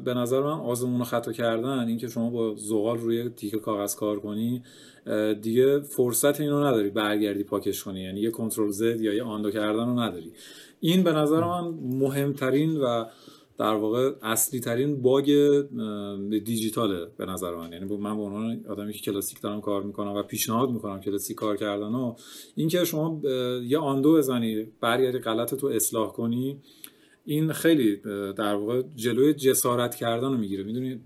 به 0.00 0.14
نظر 0.14 0.40
من 0.40 0.60
آزمون 0.60 1.00
و 1.00 1.04
خطا 1.04 1.32
کردن 1.32 1.88
اینکه 1.88 2.08
شما 2.08 2.30
با 2.30 2.54
زغال 2.54 2.98
روی 2.98 3.28
تیکه 3.28 3.58
کاغذ 3.58 3.94
کار 3.94 4.20
کنی 4.20 4.62
دیگه 5.42 5.80
فرصت 5.80 6.40
اینو 6.40 6.64
نداری 6.64 6.90
برگردی 6.90 7.44
پاکش 7.44 7.84
کنی 7.84 8.00
یعنی 8.00 8.20
یه 8.20 8.30
کنترل 8.30 8.70
زد 8.70 9.00
یا 9.00 9.14
یه 9.14 9.22
آندو 9.22 9.50
کردن 9.50 9.86
رو 9.86 10.00
نداری. 10.00 10.32
این 10.80 11.02
به 11.02 11.12
نظر 11.12 11.40
من 11.40 11.64
مهمترین 11.82 12.76
و 12.76 13.04
در 13.58 13.74
واقع 13.74 14.12
اصلی 14.22 14.60
ترین 14.60 15.02
باگ 15.02 15.24
دیجیتاله 16.44 17.06
به 17.16 17.26
نظر 17.26 17.54
من. 17.54 17.72
یعنی 17.72 17.96
من 17.96 18.16
به 18.16 18.22
عنوان 18.22 18.64
آدمی 18.68 18.92
که 18.92 18.98
کلاسیک 18.98 19.40
دارم 19.40 19.60
کار 19.60 19.82
می‌کنم 19.82 20.12
و 20.12 20.22
پیشنهاد 20.22 20.70
می‌کنم 20.70 21.00
کلاسیک 21.00 21.36
کار 21.36 21.56
کردن 21.56 21.94
و 21.94 22.14
اینکه 22.54 22.84
شما 22.84 23.20
یه 23.64 23.78
آندو 23.78 24.14
بزنی 24.14 24.66
برگردی 24.80 25.18
غلط 25.18 25.54
تو 25.54 25.66
اصلاح 25.66 26.12
کنی 26.12 26.60
این 27.24 27.52
خیلی 27.52 27.96
در 28.36 28.54
واقع 28.54 28.82
جلوی 28.96 29.34
جسارت 29.34 29.94
کردن 29.94 30.28
رو 30.28 30.36
می‌گیره. 30.36 30.64
می‌دونی 30.64 31.00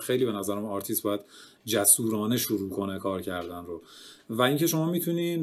خیلی 0.00 0.24
به 0.24 0.32
نظرم 0.32 0.64
آرتیست 0.64 1.02
باید 1.02 1.20
جسورانه 1.64 2.36
شروع 2.36 2.70
کنه 2.70 2.98
کار 2.98 3.22
کردن 3.22 3.64
رو. 3.64 3.82
و 4.30 4.42
اینکه 4.42 4.66
شما 4.66 4.90
می‌تونی 4.90 5.36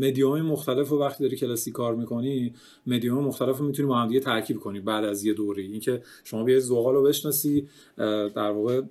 مدیوم 0.00 0.40
مختلف 0.42 0.92
و 0.92 0.98
وقتی 0.98 1.24
داری 1.24 1.36
کلاسیک 1.36 1.70
کار 1.70 1.94
می‌کنی 1.94 2.54
مدیوم 2.86 3.24
مختلف 3.24 3.58
رو 3.58 3.66
می‌تونی 3.66 3.88
با 3.88 3.96
هم 3.96 4.08
دیگه 4.08 4.20
ترکیب 4.20 4.60
کنی 4.60 4.80
بعد 4.80 5.04
از 5.04 5.24
یه 5.24 5.34
دوری 5.34 5.62
اینکه 5.62 6.02
شما 6.24 6.44
بیای 6.44 6.60
زغال 6.60 6.94
رو 6.94 7.02
بشناسی 7.02 7.68
در 7.96 8.50
واقع 8.50 8.82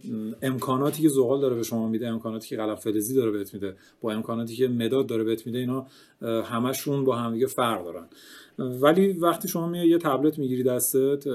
امکاناتی 0.41 1.01
که 1.01 1.09
زغال 1.09 1.41
داره 1.41 1.55
به 1.55 1.63
شما 1.63 1.87
میده 1.87 2.07
امکاناتی 2.07 2.49
که 2.49 2.57
قلم 2.57 2.75
فلزی 2.75 3.15
داره 3.15 3.31
بهت 3.31 3.53
میده 3.53 3.75
با 4.01 4.11
امکاناتی 4.11 4.55
که 4.55 4.67
مداد 4.67 5.07
داره 5.07 5.23
بهت 5.23 5.45
میده 5.47 5.59
اینا 5.59 5.87
همشون 6.43 7.03
با 7.03 7.15
هم 7.15 7.33
دیگه 7.33 7.47
فرق 7.47 7.83
دارن. 7.83 8.07
ولی 8.59 9.13
وقتی 9.13 9.47
شما 9.47 9.67
میای 9.67 9.87
یه 9.87 9.97
تبلت 9.97 10.39
می‌گیری 10.39 10.63
دستت 10.63 11.27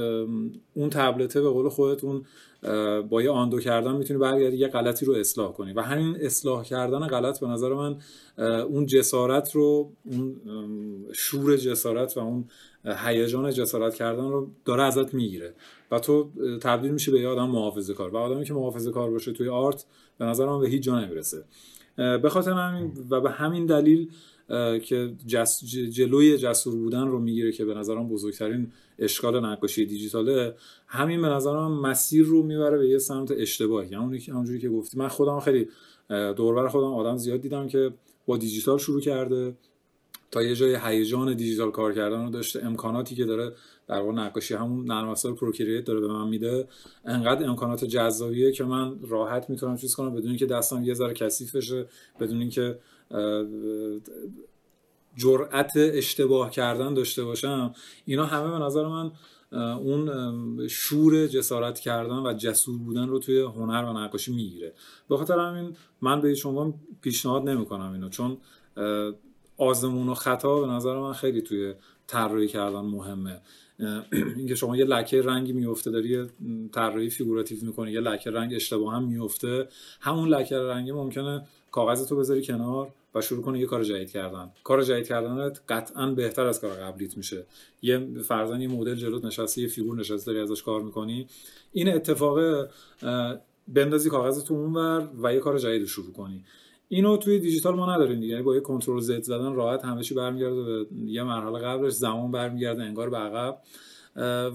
اون 0.75 0.91
تبلته 0.91 1.41
به 1.41 1.49
قول 1.51 1.69
خودتون 1.69 2.23
با 3.09 3.23
یه 3.23 3.31
آندو 3.31 3.61
کردن 3.61 3.97
می‌تونی 3.97 4.21
برگردی 4.21 4.57
یه 4.57 4.69
غلطی 4.69 5.07
رو 5.07 5.15
اصلاح 5.15 5.53
کنی. 5.53 5.73
و 5.73 5.81
همین 5.81 6.17
اصلاح 6.21 6.65
کردن 6.65 7.07
غلط 7.07 7.41
به 7.41 7.47
نظر 7.47 7.75
من 7.75 7.97
اون 8.63 8.87
جسارت 8.87 9.53
رو 9.53 9.93
اون 10.05 10.37
شور 11.13 11.57
جسارت 11.57 12.17
و 12.17 12.21
اون 12.21 12.45
هیجان 12.85 13.51
جسارت 13.51 13.95
کردن 13.95 14.29
رو 14.29 14.51
داره 14.65 14.83
ازت 14.83 15.15
می‌گیره. 15.15 15.55
و 15.91 15.99
تو 15.99 16.31
تبدیل 16.63 16.91
میشه 16.91 17.13
به 17.13 17.21
یه 17.21 17.29
آدم 17.29 17.49
محافظه 17.49 17.95
کار. 17.95 18.11
و 18.11 18.17
آدمی 18.17 18.45
که 18.45 18.55
محافظه 18.55 18.91
کار 18.91 19.11
باشه 19.11 19.33
توی 19.33 19.49
آرت 19.49 19.85
به 20.19 20.25
نظر 20.25 20.47
من 20.47 20.61
به 20.61 20.69
هیچ 20.69 20.83
جا 20.83 21.01
نمی‌رسه. 21.01 21.45
به 21.97 22.29
خاطر 22.29 22.53
همین 22.53 22.93
و 23.11 23.21
به 23.21 23.31
همین 23.31 23.67
دلیل 23.67 24.11
که 24.85 25.13
جس 25.27 25.65
جلوی 25.65 26.39
جسور 26.39 26.75
بودن 26.75 27.07
رو 27.07 27.19
می‌گیره 27.19 27.53
که 27.53 27.65
به 27.65 27.75
نظرم 27.75 28.09
بزرگترین 28.09 28.73
اشکال 28.99 29.47
نقاشی 29.47 29.87
دیجیتاله. 29.87 30.55
همین 30.87 31.23
به 31.23 31.29
نظرم 31.29 31.81
مسیر 31.81 32.25
رو 32.25 32.43
می‌بره 32.43 32.79
به 32.79 32.89
یه 32.89 32.99
سمت 32.99 33.31
اشتباهی. 33.31 33.91
یعنی 33.91 34.19
همونجوری 34.19 34.59
که 34.59 34.69
گفتی. 34.69 34.99
من 34.99 35.09
خودم 35.09 35.41
خیلی 35.41 35.69
دور 36.09 36.39
و 36.39 36.49
بر 36.49 36.69
خودم 36.69 36.95
آدم 36.95 37.17
زیاد 37.17 37.41
دیدم 37.41 37.69
که 37.69 37.91
با 38.27 38.37
دیجیتال 38.37 38.79
شروع 38.79 39.01
کرده. 39.01 39.55
تا 40.31 40.43
یه 40.43 40.55
جای 40.55 40.79
هیجان 40.83 41.35
دیجیتال 41.35 41.71
کار 41.71 41.95
کردن 41.95 42.25
رو 42.25 42.31
داشته. 42.31 42.67
امکاناتی 42.67 43.15
که 43.15 43.25
داره 43.25 43.53
در 43.89 44.01
واقع 44.01 44.13
نقاشی 44.13 44.55
همون 44.55 44.85
نرم 44.85 45.09
افزار 45.09 45.35
Procreate 45.35 45.85
داره 45.85 46.01
به 46.01 46.09
من 46.09 46.29
میده. 46.29 46.69
انقدر 47.05 47.49
امکانات 47.49 47.85
جذابیه 47.85 48.53
که 48.53 48.65
من 48.65 48.97
راحت 49.09 49.51
می‌تونم 49.51 49.77
چیز 49.77 49.95
کنم 49.95 50.15
بدون 50.15 50.29
اینکه 50.29 50.47
دستم 50.47 50.85
یه 50.85 50.95
ذره 50.95 51.15
کثیف 51.15 51.57
بشه 51.57 51.87
بدون 52.21 52.41
اینکه 52.41 52.79
جرأت 55.17 55.73
اشتباه 55.77 56.51
کردن 56.51 56.95
داشته 56.95 57.25
باشم. 57.25 57.75
اینا 58.05 58.27
همه 58.27 58.51
به 58.51 58.65
نظر 58.65 58.87
من 58.87 59.13
اون 59.77 60.69
شور 60.69 61.27
جسارت 61.27 61.81
کردن 61.81 62.27
و 62.27 62.33
جسور 62.33 62.79
بودن 62.79 63.09
رو 63.09 63.19
توی 63.19 63.41
هنر 63.41 63.85
و 63.85 63.99
نقاشی 63.99 64.35
می‌گیره. 64.35 64.75
به 65.09 65.17
خاطر 65.17 65.39
همین 65.39 65.77
من 66.01 66.21
به 66.21 66.35
شما 66.35 66.75
پیشنهاد 67.03 67.49
نمی‌کنم 67.49 67.93
اینو 67.93 68.09
چون 68.09 68.39
آزمون 69.57 70.09
و 70.09 70.15
خطا 70.15 70.61
به 70.61 70.67
نظر 70.67 70.99
من 70.99 71.13
خیلی 71.13 71.43
توی 71.43 71.75
طراحی 72.07 72.49
کردن 72.49 72.81
مهمه. 72.81 73.41
اینکه 74.37 74.55
شما 74.55 74.77
یه 74.77 74.85
لکه 74.85 75.23
رنگی 75.23 75.53
میفته 75.53 75.91
داری 75.91 76.09
یه 76.09 76.27
طراحی 76.73 77.11
فیگوراتیو 77.11 77.59
می‌کنی 77.63 77.93
یه 77.93 78.01
لکه 78.01 78.31
رنگ 78.31 78.55
اشتباه 78.55 78.95
هم 78.95 79.05
میفته 79.05 79.69
همون 80.01 80.29
لکه 80.29 80.57
رنگی 80.57 80.93
ممکنه 80.93 81.47
کاغذ 81.71 82.09
تو 82.09 82.17
بذاری 82.17 82.43
کنار 82.43 82.93
و 83.15 83.21
شروع 83.21 83.43
کنی 83.43 83.59
یه 83.59 83.67
کار 83.67 83.85
جدید 83.85 84.11
کردن. 84.11 84.51
کار 84.65 84.83
جدید 84.83 85.07
کردنت 85.07 85.61
قطعا 85.69 86.07
بهتر 86.07 86.47
از 86.47 86.61
کار 86.61 86.71
قبلیت 86.71 87.17
میشه. 87.17 87.47
یه 87.83 88.09
فرضاً 88.23 88.59
یه 88.59 88.69
مدل 88.69 88.95
جلوت 88.95 89.25
نشسته 89.25 89.63
یه 89.63 89.69
فیگور 89.69 89.97
نشسته 89.97 90.33
داری 90.33 90.43
ازش 90.43 90.63
کار 90.63 90.83
می‌کنی. 90.83 91.27
این 91.73 91.95
اتفاق 91.95 92.69
بندازی 93.69 94.11
کاغذ 94.11 94.45
تو 94.45 94.55
اونور 94.55 95.09
و 95.23 95.35
یه 95.35 95.41
کار 95.41 95.59
جدید 95.59 95.87
شروع 95.87 96.13
کنی. 96.13 96.45
اینو 96.89 97.17
توی 97.17 97.39
دیجیتال 97.39 97.75
ما 97.75 97.95
نداریم 97.95 98.21
دیگه. 98.21 98.33
یعنی 98.33 98.43
با 98.43 98.55
یه 98.55 98.61
Control 98.61 99.01
Z 99.01 99.23
زدن 99.23 99.55
راحت 99.55 99.85
همه 99.85 100.03
چی 100.03 100.15
برمیگرده 100.15 100.63
به 100.63 100.87
یه 101.07 101.23
مرحله 101.23 101.59
قبلش 101.59 101.93
زمان 101.93 102.31
برمیگرده 102.31 102.83
انگار 102.83 103.11
به 103.11 103.17
عقب. 103.17 103.59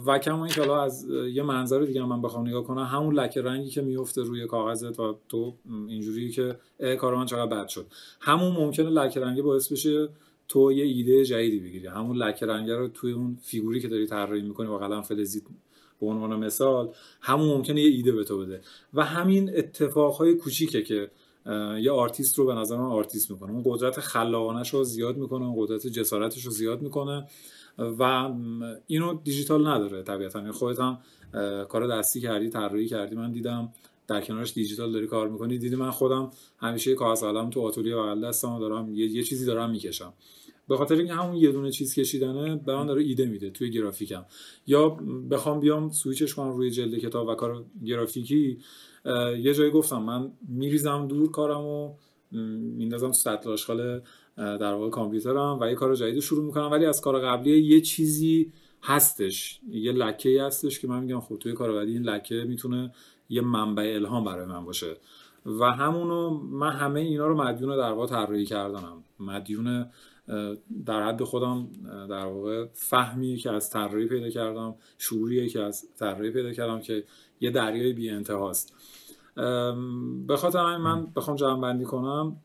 و 0.06 0.20
کما 0.20 0.46
اینکه 0.46 0.62
حالا 0.62 0.84
از 0.84 1.10
یه 1.34 1.44
منظر 1.44 1.80
دیگه 1.80 2.06
من 2.06 2.22
بخوام 2.22 2.48
نگاه 2.48 2.64
کنم 2.64 2.84
همون 2.84 3.16
لکه 3.16 3.42
رنگی 3.42 3.70
که 3.70 3.82
میفته 3.82 4.22
روی 4.22 4.48
کاغذت 4.48 5.00
و 5.00 5.16
تو 5.30 5.54
اینجوری 5.88 6.32
که 6.32 6.58
کار 7.00 7.16
من 7.16 7.26
چقدر 7.26 7.46
بد 7.46 7.68
شد. 7.68 7.86
همون 8.20 8.52
ممکنه 8.52 8.90
لکه 8.90 9.20
رنگی 9.20 9.42
باعث 9.42 9.72
بشه 9.72 10.10
تو 10.48 10.72
یه 10.72 10.84
ایده 10.84 11.26
جدیدی 11.26 11.60
بگیری. 11.60 11.88
همون 11.88 12.18
لکه 12.18 12.46
رنگی 12.46 12.72
رو 12.72 12.88
توی 12.88 13.12
اون 13.12 13.38
فیگوری 13.42 13.80
که 13.80 13.88
داری 13.88 14.08
طراحی 14.08 14.42
می‌کنی 14.42 14.68
با 14.68 14.78
قلم 14.78 15.02
فلزی 15.02 15.42
به 16.02 16.08
عنوان 16.08 16.36
مثال 16.36 16.90
همون 17.22 17.48
ممکنه 17.48 17.82
یه 17.82 17.90
ایده 17.90 18.12
به 18.12 18.24
تو 18.24 18.38
بده. 18.38 18.62
و 18.94 19.06
همین 19.06 19.58
اتفاقهای 19.58 20.36
کوچیکه 20.36 20.82
که 20.82 21.12
یه 21.82 21.92
آرتیست 21.92 22.40
رو 22.40 22.46
به 22.46 22.54
نظر 22.54 22.78
من 22.78 22.86
آرتیست 22.86 23.32
می‌کنه. 23.32 23.52
اون 23.52 23.62
قدرت 23.66 24.00
خلاقانش 24.00 24.74
رو 24.74 24.84
زیاد 24.84 25.18
می‌کنه 25.18 25.46
اون 25.46 25.56
قدرت 25.58 25.88
جسارتش 25.88 26.46
رو 26.46 26.52
زیاد 26.52 26.82
می‌کنه 26.82 27.28
و 27.78 28.30
اینو 28.88 29.14
دیجیتال 29.24 29.68
نداره 29.68 30.04
طبیعتا. 30.04 30.40
یعنی 30.40 30.52
خودت 30.52 30.80
هم 30.80 30.98
کار 31.70 31.88
دستی 31.88 32.22
کردی 32.22 32.50
طراحی 32.50 32.88
کردی. 32.88 33.16
من 33.16 33.32
دیدم 33.32 33.74
در 34.08 34.22
کنارش 34.22 34.54
دیجیتال 34.54 34.92
داری 34.92 35.08
کار 35.08 35.30
می‌کنی. 35.30 35.58
دیدی 35.58 35.76
من 35.76 35.92
خودم 35.92 36.32
همیشه 36.58 36.96
کاغذ 36.96 37.24
قلم 37.24 37.50
تو 37.50 37.62
آتولیه 37.62 37.96
بغل 37.96 38.28
دستم 38.28 38.60
دارم 38.60 38.96
یه،, 38.96 39.06
یه 39.08 39.24
چیزی 39.24 39.46
دارم 39.46 39.70
می‌کشم. 39.70 40.14
به 40.68 40.78
خاطر 40.78 40.96
اینکه 40.96 41.14
همون 41.14 41.36
یه 41.36 41.52
دونه 41.52 41.72
چیز 41.72 41.96
کشیدنه 41.96 42.56
به 42.56 42.76
من 42.76 42.86
داره 42.86 43.04
ایده 43.04 43.26
میده 43.26 43.50
توی 43.50 43.72
گرافیکم. 43.72 44.26
یا 44.68 44.90
بخوام 45.32 45.60
بیام 45.60 45.90
سویچش 45.90 46.34
کنم 46.34 46.52
روی 46.52 46.72
جلد 46.72 46.98
کتاب 46.98 47.28
و 47.28 47.36
کار 47.36 47.66
گرافیکی 47.86 48.58
یه 49.40 49.54
جایی 49.54 49.72
گفتم 49.72 50.02
من 50.02 50.32
میریزم 50.50 51.08
دور 51.08 51.32
کارم 51.32 51.62
و 51.62 51.94
میندازم 52.78 53.08
تو 53.08 53.14
سطل 53.14 53.50
آشغال 53.50 54.02
در 54.38 54.74
واقع 54.74 54.90
کامپیوترم 54.90 55.58
و 55.62 55.70
یه 55.70 55.76
کار 55.76 55.96
جدید 55.96 56.20
شروع 56.20 56.46
می‌کنم. 56.46 56.72
ولی 56.72 56.86
از 56.86 57.02
کار 57.02 57.20
قبلی 57.20 57.60
یه 57.60 57.82
چیزی 57.82 58.54
هستش 58.84 59.60
یه 59.72 59.92
لکه 59.92 60.44
هستش 60.44 60.80
که 60.80 60.88
من 60.88 61.04
میگم 61.04 61.20
خب 61.20 61.38
توی 61.40 61.54
کار 61.54 61.74
بعدی 61.74 61.92
این 61.92 62.04
لکه 62.04 62.36
می‌تونه 62.36 62.94
یه 63.30 63.42
منبع 63.42 63.94
الهام 63.96 64.24
برای 64.24 64.46
من 64.46 64.66
باشه. 64.66 64.98
و 65.46 65.66
همونو 65.66 66.30
من 66.30 66.72
همه 66.72 67.00
اینا 67.00 67.28
رو 67.28 67.38
مدیون 67.38 67.78
در 67.78 67.92
واقع 67.92 68.08
طراحی 68.08 68.46
کردنم. 68.46 69.04
مدیون 69.20 69.86
در 70.86 71.04
حد 71.04 71.24
خودم 71.24 71.68
در 72.10 72.26
واقع 72.26 72.66
فهمی 72.74 73.38
که 73.38 73.52
از 73.52 73.70
طراحی 73.70 74.08
پیدا 74.08 74.30
کردم 74.30 74.76
شعوریه 74.98 75.50
که 75.50 75.62
از 75.62 75.88
طراحی 76.00 76.32
پیدا 76.32 76.52
کردم 76.52 76.80
که 76.80 77.04
یه 77.40 77.52
دریای 77.52 77.94
بی 77.94 78.10
انتهاست 78.10 78.74
به 80.28 80.38
خاطر 80.38 80.78
من 80.78 81.06
بخوام 81.16 81.38
جمع 81.38 81.62
بندی 81.62 81.86
کنم. 81.86 82.38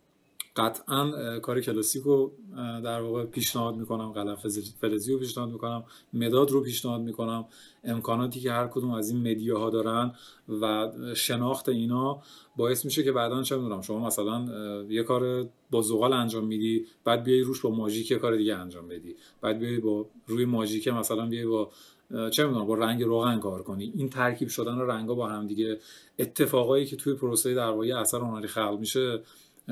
قطعا 0.59 1.38
کار 1.38 1.61
کلاسیک 1.61 2.02
رو 2.02 2.32
در 2.56 3.00
واقع 3.00 3.24
پیشنهاد 3.24 3.76
می‌کنم 3.76 4.12
قلم 4.12 4.36
فلزی 4.80 5.12
رو 5.12 5.18
پیشنهاد 5.18 5.50
می‌کنم 5.50 5.84
مداد 6.12 6.50
رو 6.50 6.61
پیشنهاد 6.61 7.00
می‌کنم. 7.00 7.44
امکاناتی 7.84 8.40
که 8.40 8.52
هر 8.52 8.66
کدوم 8.66 8.90
از 8.90 9.11
این 9.11 9.30
مدیاها 9.30 9.70
دارن 9.70 10.12
و 10.61 10.92
شناخت 11.14 11.68
اینا 11.68 12.22
باعث 12.56 12.84
میشه 12.84 13.04
که 13.04 13.12
بعدا 13.12 13.42
چه 13.42 13.56
می‌دونم 13.56 13.80
شما 13.80 14.06
مثلا 14.06 14.48
یه 14.88 15.02
کار 15.02 15.48
با 15.70 15.82
زغال 15.82 16.12
انجام 16.12 16.44
میدی 16.44 16.86
بعد 17.04 17.24
بیای 17.24 17.40
روش 17.40 17.61
با 17.61 17.70
ماژیک 17.70 18.12
کار 18.12 18.36
دیگه 18.36 18.54
انجام 18.54 18.88
بدی. 18.88 19.16
بعد 19.40 19.59
بیای 19.59 19.78
با 19.78 20.06
روی 20.26 20.44
ماژیک 20.44 20.88
مثلا 20.88 21.26
بیای 21.26 21.46
با 21.46 21.70
چه 22.30 22.46
می‌دونم 22.46 22.66
با 22.66 22.74
رنگ 22.74 23.02
روغن 23.02 23.38
کار 23.38 23.62
کنی. 23.62 23.92
این 23.96 24.09
ترکیب 24.09 24.48
شدن 24.48 24.78
رنگا 24.78 25.14
با 25.14 25.28
هم 25.28 25.46
دیگه 25.46 25.78
اتفاقایی 26.18 26.86
که 26.86 26.96
توی 26.96 27.14
پروسه 27.14 27.54
در 27.54 27.70
واقع 27.70 28.00
اثر 28.00 28.18
هنری 28.18 28.48
خلق 28.48 28.78
میشه 28.80 29.22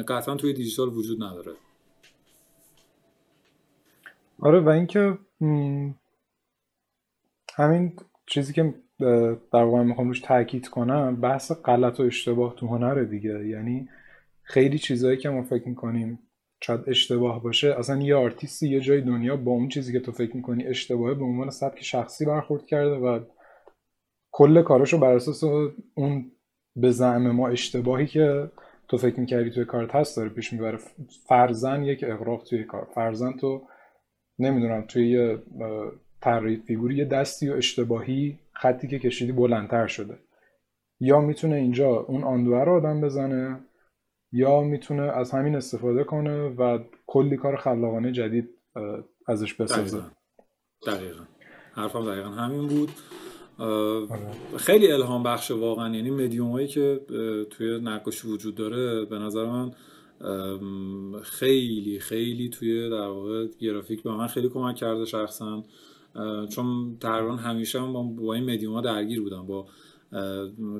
قطعا 0.03 0.35
توی 0.35 0.53
دیجیتال 0.53 0.89
وجود 0.89 1.23
نداره. 1.23 1.53
آره 4.41 4.61
و 4.61 4.69
اینکه 4.69 5.19
همین 7.55 7.93
چیزی 8.27 8.53
که 8.53 8.75
در 9.53 9.63
واقع 9.65 9.83
می‌خوام 9.83 10.09
روش 10.09 10.21
تاکید 10.21 10.69
کنم 10.69 11.21
بحث 11.21 11.53
غلط 11.53 12.01
و 12.01 12.03
اشتباه 12.03 12.55
تو 12.55 12.67
هنره 12.67 13.05
دیگه. 13.05 13.49
یعنی 13.49 13.89
خیلی 14.43 14.79
چیزهایی 14.79 15.17
که 15.17 15.29
ما 15.29 15.43
فکر 15.43 15.69
می‌کنیم 15.69 16.19
شاید 16.63 16.81
اشتباه 16.87 17.43
باشه 17.43 17.75
اصلا 17.79 18.03
یه 18.03 18.17
آرتیستی 18.17 18.69
یه 18.69 18.81
جای 18.81 19.01
دنیا 19.01 19.37
با 19.37 19.53
اون 19.53 19.69
چیزی 19.69 19.93
که 19.93 20.01
تو 20.01 20.13
فکر 20.13 20.37
می‌کنی 20.37 20.67
اشتباهه 20.67 21.15
به 21.15 21.25
عنوان 21.25 21.51
سبک 21.51 21.83
شخصی 21.83 22.25
برخورد 22.25 22.67
کرده 22.67 22.97
و 22.97 23.21
کل 24.33 24.63
کاراشو 24.63 24.99
بر 24.99 25.13
اساس 25.13 25.45
اون 25.95 26.33
به 26.77 26.91
زعم 26.91 27.31
ما 27.31 27.49
اشتباهی 27.49 28.07
که 28.07 28.51
تو 28.89 28.97
فکر 28.97 29.21
می‌کردی 29.21 29.51
توی 29.51 29.65
کارت 29.65 29.95
هست 29.95 30.17
داره 30.17 30.29
پیش 30.29 30.53
می‌بره. 30.53 30.79
فرزن 31.29 31.85
یک 31.85 32.05
اقراق 32.09 32.43
توی 32.43 32.65
کار. 32.65 32.89
فرزن 32.95 33.33
تو 33.33 33.63
نمی‌دونم 34.39 34.83
توی 34.83 35.11
یه 35.11 35.39
طراحی 36.21 36.57
فیگوری 36.57 36.97
یه 36.97 37.05
دستی 37.05 37.49
و 37.49 37.55
اشتباهی 37.55 38.39
خطی 38.53 38.89
که 38.89 38.99
کشیدی 38.99 39.33
بلندتر 39.33 39.87
شده. 39.87 40.19
یا 41.01 41.21
می‌تونه 41.21 41.57
اینجا 41.57 41.89
اون 41.89 42.25
آندوه 42.25 42.65
رو 42.65 42.77
آدم 42.77 43.01
بزنه 43.01 43.61
یا 44.33 44.61
می‌تونه 44.61 45.03
از 45.03 45.31
همین 45.31 45.57
استفاده 45.57 46.05
کنه 46.05 46.49
و 46.49 46.79
کلی 47.07 47.37
کار 47.37 47.57
خلاقانه 47.57 48.13
جدید 48.13 48.49
ازش 49.29 49.55
بسازه. 49.55 50.03
دقیقا. 50.87 51.25
حرفم 51.75 52.13
دقیقا 52.13 52.29
همین 52.29 52.67
بود. 52.67 52.91
خیلی 54.57 54.93
الهام 54.93 55.23
بخش 55.23 55.51
واقعا. 55.51 55.97
یعنی 55.97 56.11
مدیوم 56.11 56.51
هایی 56.51 56.69
که 56.69 57.01
توی 57.51 57.79
نقاشی 57.79 58.29
وجود 58.29 58.55
داره 58.55 59.05
به 59.05 59.19
نظر 59.19 59.47
من 59.47 59.73
خیلی 61.23 61.99
خیلی 61.99 62.49
توی 62.49 62.91
در 62.91 63.07
واقع 63.07 63.47
گرافیک 63.59 64.03
به 64.03 64.11
من 64.13 64.27
خیلی 64.27 64.49
کمک 64.49 64.77
کرده 64.77 65.05
شخصا. 65.05 65.65
چون 66.51 66.97
تقریبا 67.01 67.37
همیشه 67.37 67.81
هم 67.81 68.17
با 68.17 68.35
این 68.35 68.45
مدیوم 68.51 68.75
ها 68.75 68.81
درگیر 68.81 69.21
بودم 69.21 69.47
با 69.47 69.67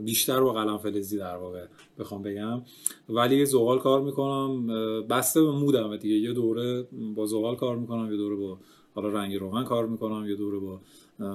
بیشتر 0.05 0.41
با 0.41 0.53
قلم 0.53 0.79
فلزی 0.79 1.19
در 1.19 1.37
واقع 1.37 1.67
بخوام 1.99 2.23
بگم. 2.23 2.63
ولی 3.09 3.45
زغال 3.45 3.79
کار 3.79 4.01
می‌کنم 4.01 4.67
بسته 5.07 5.43
به 5.43 5.51
مودم 5.51 5.97
دیگه. 5.97 6.15
یه 6.15 6.33
دوره 6.33 6.89
با 7.15 7.27
زغال 7.27 7.57
کار 7.57 7.77
می‌کنم 7.77 8.11
یه 8.11 8.17
دوره 8.17 8.37
با 8.37 8.59
حالا 8.95 9.09
رنگ 9.09 9.35
روغن 9.35 9.65
کار 9.65 9.87
می‌کنم 9.87 10.29
یه 10.29 10.37
دوره 10.37 10.59
با 10.59 10.81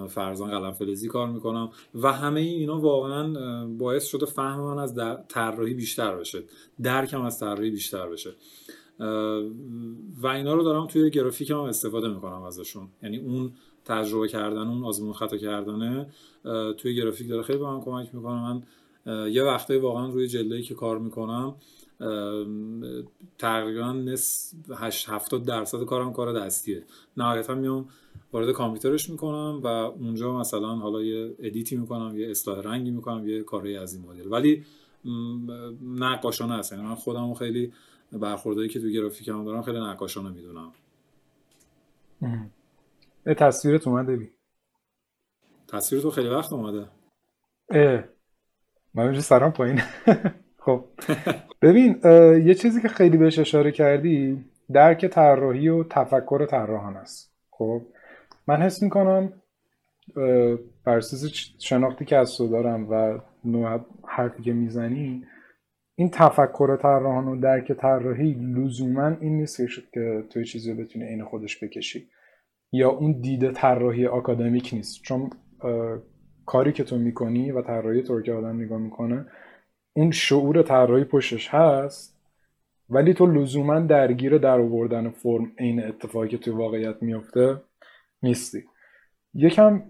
فرزان 0.10 0.52
قلم 0.52 0.72
فلزی 0.72 1.08
کار 1.08 1.28
می‌کنم. 1.28 1.70
و 1.96 2.12
همه 2.12 2.40
اینا 2.40 2.80
واقعا 2.80 3.68
باعث 3.68 4.06
شده 4.06 4.26
فهم 4.26 4.60
من 4.60 4.80
از 4.80 5.00
طراحی 5.28 5.74
بیشتر 5.74 6.16
بشه. 6.16 6.44
درکم 6.84 7.22
از 7.22 7.40
طراحی 7.40 7.72
بیشتر 7.72 8.08
بشه. 8.10 8.32
و 10.22 10.28
اینا 10.28 10.54
رو 10.54 10.64
دارم 10.64 10.88
توی 10.88 11.10
گرافیک 11.10 11.52
هم 11.52 11.58
استفاده 11.60 12.08
می‌کنم 12.08 12.42
ازشون. 12.42 12.88
یعنی 13.04 13.18
اون 13.18 13.52
تجربه 13.86 14.28
کردن 14.28 14.68
اون 14.68 14.84
آزمون 14.84 15.14
خطا 15.14 15.38
کردنه 15.38 16.08
توی 16.78 16.96
گرافیک 16.96 17.30
داره 17.30 17.44
خیلی 17.44 17.60
به 17.60 17.66
من 17.66 17.82
کمک 17.82 18.16
می‌کنه. 18.16 18.42
من 18.42 18.64
یه 19.32 19.44
وقتایی 19.44 19.80
واقعا 19.80 20.10
روی 20.10 20.28
جلده‌ای 20.28 20.64
که 20.64 20.76
کار 20.76 21.00
می‌کنم 21.00 21.56
تقریبا 23.38 23.94
نصف 23.94 24.54
70 25.08 25.46
درصد 25.46 25.84
کارم 25.84 26.14
کار 26.14 26.34
دستیه. 26.34 26.84
نهایتا 27.18 27.56
میام 27.56 27.90
وارد 28.34 28.52
کامپیوترش 28.52 29.10
می‌کنم 29.10 29.62
و 29.64 29.68
اونجا 29.68 30.40
مثلا 30.40 30.76
حالا 30.76 31.02
یه 31.02 31.36
ادیتی 31.40 31.76
می‌کنم 31.76 32.20
یه 32.20 32.30
اصلاح 32.30 32.60
رنگی 32.60 32.92
می‌کنم 32.92 33.28
یه 33.28 33.44
کاری 33.44 33.78
از 33.78 33.94
این 33.94 34.06
مدل. 34.06 34.32
ولی 34.32 34.66
نقاشانه 35.82 36.54
هست. 36.54 36.72
یعنی 36.72 36.84
من 36.84 36.96
خودم 36.96 37.34
خیلی 37.34 37.74
برخوردایی 38.12 38.70
که 38.70 38.80
تو 38.80 38.88
گرافیک 38.88 39.28
هم 39.28 39.46
دارم 39.46 39.62
خیلی 39.62 39.80
نقاشانه 39.80 40.30
می‌دونم. 40.30 40.72
اه. 42.22 43.34
تصویرت 43.34 43.88
اومده 43.88 44.16
بی. 44.16 44.30
تصویر 45.68 46.02
تو 46.02 46.10
خیلی 46.10 46.30
وقت 46.30 46.54
اومده. 46.54 46.88
اه. 47.70 48.04
من 48.94 49.20
سرم 49.20 49.52
پایین 49.52 49.82
خب. 50.66 50.84
ببین 51.62 52.00
یه 52.46 52.54
چیزی 52.54 52.82
که 52.82 52.88
خیلی 52.88 53.18
بهش 53.18 53.40
اشاره 53.40 53.72
کردی 53.72 54.46
درک 54.74 55.06
طراحی 55.06 55.68
و 55.68 55.84
تفکر 55.84 56.46
طراحان 56.46 56.98
است. 56.98 57.34
خب. 57.50 57.82
من 58.48 58.62
حس 58.62 58.84
می‌کنم 58.84 59.34
بر 60.86 60.98
اساس 60.98 61.26
شناختی 61.60 62.06
که 62.06 62.18
از 62.18 62.38
تو 62.38 62.48
دارم 62.48 62.90
و 62.90 63.20
نوع 63.46 63.80
حرفی 64.08 64.44
که 64.44 64.54
می‌زنی 64.54 65.24
این 65.96 66.10
تفکر 66.10 66.78
طراحان 66.82 67.28
و 67.28 67.42
درک 67.42 67.72
طراحی 67.72 68.34
لزوما 68.34 69.08
این 69.08 69.38
نیست 69.38 69.62
که 69.94 70.24
توی 70.30 70.46
چیزی 70.46 70.72
رو 70.72 70.78
بتونی 70.78 71.06
عین 71.06 71.26
خودش 71.26 71.64
بکشی. 71.64 72.08
یا 72.72 72.90
اون 72.90 73.20
دیده 73.22 73.52
طراحی 73.52 74.06
آکادمیک 74.08 74.70
نیست. 74.74 75.02
چون 75.02 75.30
کاری 76.46 76.72
که 76.72 76.84
تو 76.84 76.98
می‌کنی 76.98 77.52
و 77.52 77.62
طراحی 77.62 78.04
تو 78.04 78.22
که 78.22 78.34
آدم 78.34 78.62
نگاه 78.62 78.80
می‌کنه 78.80 79.26
اون 79.94 80.12
شعور 80.12 80.62
طراحی 80.62 81.04
پشتش 81.04 81.50
هست 81.50 82.18
ولی 82.90 83.14
تو 83.14 83.26
لزوما 83.26 83.80
درگیر 83.80 84.38
در 84.38 84.60
آوردن 84.60 85.10
فرم 85.10 85.52
عین 85.60 85.84
اتفاقی 85.84 86.28
که 86.28 86.38
توی 86.38 86.54
واقعیت 86.54 87.04
میفته 87.04 87.58
نیستی. 88.24 88.64
یکم 89.34 89.84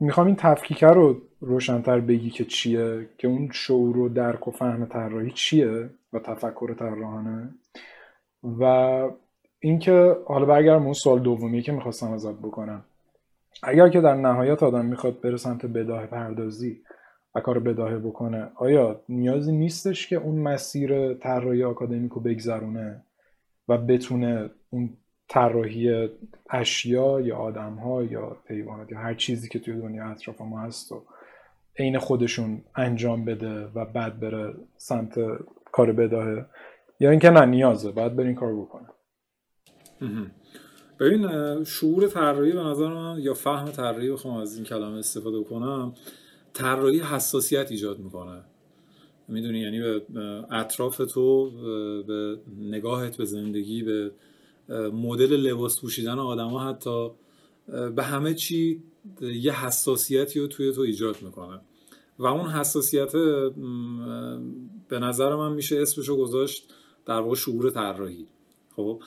می‌خوام 0.00 0.26
این 0.26 0.36
تفکیکه 0.36 0.86
رو 0.86 1.22
روشنتر 1.40 2.00
بگی 2.00 2.30
که 2.30 2.44
چیه 2.44 3.08
که 3.18 3.28
اون 3.28 3.50
شعور 3.52 3.96
و 3.98 4.08
درک 4.08 4.48
و 4.48 4.50
فهم 4.50 4.86
طراحی 4.86 5.30
چیه 5.30 5.90
و 6.12 6.18
تفکر 6.18 6.74
طراحانه. 6.78 7.54
و 8.60 8.62
اینکه 9.60 10.16
حالا 10.26 10.44
برگردم 10.44 10.84
اون 10.84 10.92
سال 10.92 11.18
دومی 11.18 11.62
که 11.62 11.72
می‌خواستم 11.72 12.12
ازت 12.12 12.38
بکنم. 12.38 12.84
اگر 13.62 13.88
که 13.88 14.00
در 14.00 14.14
نهایت 14.14 14.62
آدم 14.62 14.84
می‌خواد 14.84 15.20
بره 15.20 15.36
سمت 15.36 15.66
بداه 15.66 16.06
پردازی 16.06 16.82
و 17.34 17.40
کار 17.40 17.58
بداهه 17.58 17.98
بکنه. 17.98 18.50
آیا 18.54 19.00
نیازی 19.08 19.52
نیستش 19.52 20.06
که 20.06 20.16
اون 20.16 20.38
مسیر 20.38 21.14
طراحی 21.14 21.62
آکادمیک 21.62 22.12
رو 22.12 22.20
بگذرونه 22.20 23.02
و 23.68 23.78
بتونه 23.78 24.50
اون 24.70 24.90
طراحی 25.28 26.08
اشیا 26.50 27.20
یا 27.20 27.36
آدم 27.36 27.74
ها 27.74 28.04
یا 28.04 28.36
حیوانات 28.46 28.92
یا 28.92 28.98
هر 28.98 29.14
چیزی 29.14 29.48
که 29.48 29.58
توی 29.58 29.74
دنیا 29.74 30.04
اطراف 30.04 30.40
ما 30.40 30.60
هست 30.60 30.92
و 30.92 31.02
عین 31.78 31.98
خودشون 31.98 32.62
انجام 32.76 33.24
بده 33.24 33.64
و 33.74 33.84
بعد 33.84 34.20
بره 34.20 34.54
سمت 34.76 35.14
کار 35.72 35.92
بداهه؟ 35.92 36.46
یا 37.00 37.10
اینکه 37.10 37.30
نه 37.30 37.44
نیازه. 37.44 37.92
بعد 37.92 38.16
برین 38.16 38.34
کار 38.34 38.56
بکنه. 38.56 38.88
ببین 41.00 41.24
شعور 41.64 42.08
طراحی 42.08 42.52
به 42.52 42.62
نظر 42.62 42.88
من 42.88 43.18
یا 43.18 43.34
فهم 43.34 43.70
طراحی 43.70 44.10
بخوام 44.12 44.36
از 44.36 44.56
این 44.56 44.64
کلمه 44.64 44.98
استفاده 44.98 45.44
کنم 45.44 45.94
طراحی 46.58 46.98
حساسیت 46.98 47.70
ایجاد 47.70 47.98
می‌کنه. 47.98 48.44
می‌دونی؟ 49.28 49.58
یعنی 49.58 49.80
به 49.80 50.02
اطراف 50.50 50.96
تو 50.96 51.50
به 52.02 52.38
نگاهت 52.60 53.16
به 53.16 53.24
زندگی 53.24 53.82
به 53.82 54.12
مدل 54.92 55.36
لباس 55.36 55.80
پوشیدن 55.80 56.18
آدم 56.18 56.48
ها 56.48 56.68
حتی 56.68 57.10
به 57.96 58.02
همه 58.02 58.34
چی 58.34 58.82
یه 59.20 59.64
حساسیتی 59.64 60.40
رو 60.40 60.46
توی 60.46 60.72
تو 60.72 60.80
ایجاد 60.80 61.22
می‌کنه. 61.22 61.60
و 62.18 62.26
اون 62.26 62.50
حساسیت 62.50 63.12
به 64.88 64.98
نظر 64.98 65.36
من 65.36 65.52
میشه 65.52 65.82
اسمشو 65.82 66.16
گذاشت 66.16 66.74
در 67.06 67.20
واقع 67.20 67.34
شعور 67.34 67.70
طراحی. 67.70 68.26
خب 68.78 69.02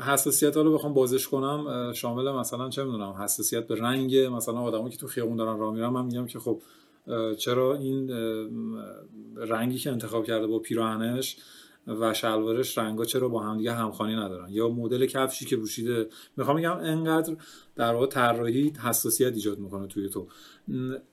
حساسیت 0.00 0.56
ها 0.56 0.62
رو 0.62 0.74
بخوام 0.74 0.94
بازش 0.94 1.28
کنم 1.28 1.92
شامل 1.92 2.32
مثلا 2.32 2.68
چه 2.68 2.84
می‌دونم 2.84 3.12
حساسیت 3.12 3.66
به 3.66 3.74
رنگ 3.74 4.16
مثلا 4.16 4.58
آدمایی 4.58 4.90
که 4.90 4.96
تو 4.96 5.06
خیابون 5.06 5.36
دارن 5.36 5.58
راه 5.58 5.74
میرن 5.74 5.88
من 5.88 6.04
میگم 6.04 6.26
که 6.26 6.38
خب 6.38 6.62
چرا 7.38 7.74
این 7.74 8.10
رنگی 9.36 9.78
که 9.78 9.90
انتخاب 9.90 10.24
کرده 10.24 10.46
با 10.46 10.58
پیراهنش 10.58 11.36
و 11.88 12.14
شلوارش 12.14 12.78
رنگا 12.78 13.04
چرا 13.04 13.28
با 13.28 13.40
هم 13.40 13.56
دیگه 13.58 13.72
همخوانی 13.72 14.16
ندارن؟ 14.16 14.48
یا 14.50 14.68
مدل 14.68 15.06
کفشی 15.06 15.46
که 15.46 15.56
پوشیده. 15.56 16.08
می‌خوام 16.36 16.56
بگم 16.56 16.76
انقدر 16.76 17.36
در 17.76 17.94
واقع 17.94 18.06
طراحی 18.06 18.72
حساسیت 18.84 19.32
ایجاد 19.32 19.58
می‌کنه 19.58 19.86
توی 19.86 20.08
تو. 20.08 20.26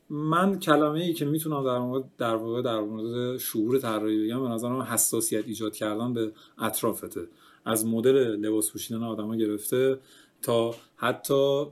من 0.10 0.60
کلمه 0.60 1.00
ای 1.00 1.14
که 1.14 1.26
می‌تونم 1.26 1.64
در 1.64 1.80
مورد 1.80 2.04
در 2.18 2.36
واقع 2.36 2.62
در 2.62 2.80
مورد 2.80 3.38
شعور 3.38 3.80
طراحی 3.80 4.26
بگم 4.26 4.42
به 4.44 4.50
نظرم 4.50 4.82
حساسیت 4.82 5.48
ایجاد 5.48 5.76
کردن 5.76 6.14
به 6.14 6.32
اطرافته. 6.58 7.28
از 7.66 7.86
مدل 7.86 8.36
لباس 8.36 8.72
پوشیدن 8.72 9.04
آدما 9.04 9.36
گرفته. 9.36 10.00
تا 10.46 10.76
حتی 10.96 11.66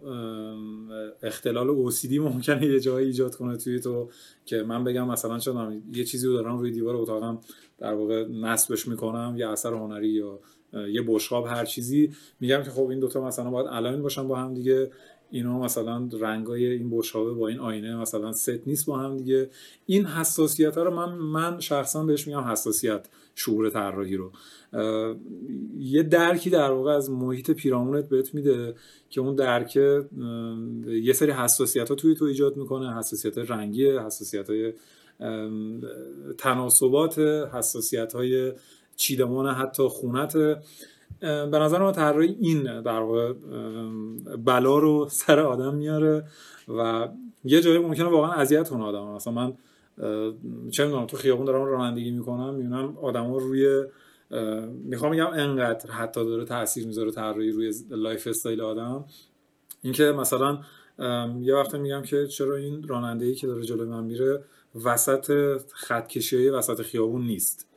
اختلال 1.23 1.69
اوسیدی 1.69 2.19
ممکنه 2.19 2.65
یه 2.65 2.79
جایی 2.79 3.07
ایجاد 3.07 3.35
کنه 3.35 3.57
توی 3.57 3.79
تو 3.79 4.09
که 4.45 4.63
من 4.63 4.83
بگم 4.83 5.07
مثلا 5.07 5.39
چون 5.39 5.83
یه 5.93 6.03
چیزی 6.03 6.27
رو 6.27 6.33
دارم 6.33 6.57
روی 6.57 6.71
دیوار 6.71 6.95
اتاقم 6.95 7.39
در 7.77 7.93
واقع 7.93 8.27
نصبش 8.27 8.87
می‌کنم 8.87 9.35
یه 9.37 9.49
اثر 9.49 9.73
هنری 9.73 10.09
یا 10.09 10.39
یه 10.73 11.01
بشقاب 11.07 11.45
هر 11.47 11.65
چیزی. 11.65 12.11
میگم 12.39 12.63
که 12.63 12.69
خب 12.69 12.87
این 12.87 12.99
دوتا 12.99 13.27
مثلا 13.27 13.49
باید 13.49 13.67
الاین 13.67 14.01
باشن 14.01 14.27
با 14.27 14.35
هم 14.35 14.53
دیگه. 14.53 14.91
اینا 15.31 15.59
مثلا 15.59 16.09
رنگای 16.19 16.65
این 16.65 16.89
بشقابه 16.89 17.33
با 17.33 17.47
این 17.47 17.59
آینه 17.59 17.95
مثلا 17.95 18.31
ست 18.31 18.67
نیست 18.67 18.85
با 18.85 18.97
هم 18.97 19.17
دیگه. 19.17 19.49
این 19.85 20.05
حساسیت 20.05 20.77
ها 20.77 20.83
رو 20.83 20.91
من 20.91 21.15
من 21.15 21.59
شخصا 21.59 22.03
بهش 22.03 22.27
میگم 22.27 22.41
حساسیت. 22.41 23.07
شعور 23.35 23.69
طراحی 23.69 24.17
رو. 24.17 24.31
یه 25.79 26.03
درکی 26.03 26.49
در 26.49 26.71
واقع 26.71 26.91
از 26.91 27.11
محیط 27.11 27.51
پیرامونت 27.51 28.09
بهت 28.09 28.33
میده 28.33 28.75
که 29.09 29.21
اون 29.21 29.35
درک 29.35 29.75
یه 30.87 31.13
سری 31.13 31.31
حساسیت 31.31 31.89
ها 31.89 31.95
توی 31.95 32.15
تو 32.15 32.25
ایجاد 32.25 32.57
می‌کنه. 32.57 32.97
حساسیت 32.97 33.37
رنگی 33.37 33.89
حساسیت 33.89 34.49
های 34.49 34.73
تناسبات 36.37 37.19
حساسیت 37.53 38.13
های 38.13 38.53
چیدمان 38.95 39.47
حتی 39.47 39.83
خونت. 39.87 40.37
به 41.19 41.59
نظر 41.59 41.81
من 41.81 41.91
طراحی 41.91 42.37
این 42.39 42.81
در 42.81 42.99
واقع 42.99 43.33
بلا 44.37 44.79
رو 44.79 45.07
سر 45.09 45.39
آدم 45.39 45.75
میاره 45.75 46.27
و 46.67 47.07
یه 47.45 47.61
جایی 47.61 47.77
ممکنه 47.77 48.05
واقعا 48.05 48.31
اذیت 48.31 48.69
کنه 48.69 48.83
آدم. 48.83 49.07
مثلا 49.07 49.33
من 49.33 49.53
چه 50.71 50.85
می‌دونم 50.85 51.05
تو 51.05 51.17
خیابون 51.17 51.45
دارم 51.45 51.65
رانندگی 51.65 52.11
می‌کنم 52.11 52.55
می‌بینم 52.55 52.97
آدما 52.97 53.37
روی 53.37 53.83
می‌خوام 54.83 55.11
بگم 55.11 55.27
انقدر 55.27 55.91
حتی 55.91 56.25
داره 56.25 56.45
تاثیر 56.45 56.87
می‌ذاره 56.87 57.11
طراحی 57.11 57.51
روی 57.51 57.73
lifestyle 57.89 58.61
آدم. 58.61 59.05
اینکه 59.81 60.03
مثلا 60.03 60.59
یه 61.41 61.55
وقت 61.55 61.75
میگم 61.75 62.01
که 62.01 62.27
چرا 62.27 62.55
این 62.55 62.87
راننده 62.87 63.35
که 63.35 63.47
داره 63.47 63.63
جلوی 63.63 63.87
من 63.87 64.03
میره 64.03 64.43
وسط 64.85 65.57
خط 65.73 66.07
کشی 66.07 66.49
وسط 66.49 66.81
خیابون 66.81 67.21
نیست. 67.21 67.67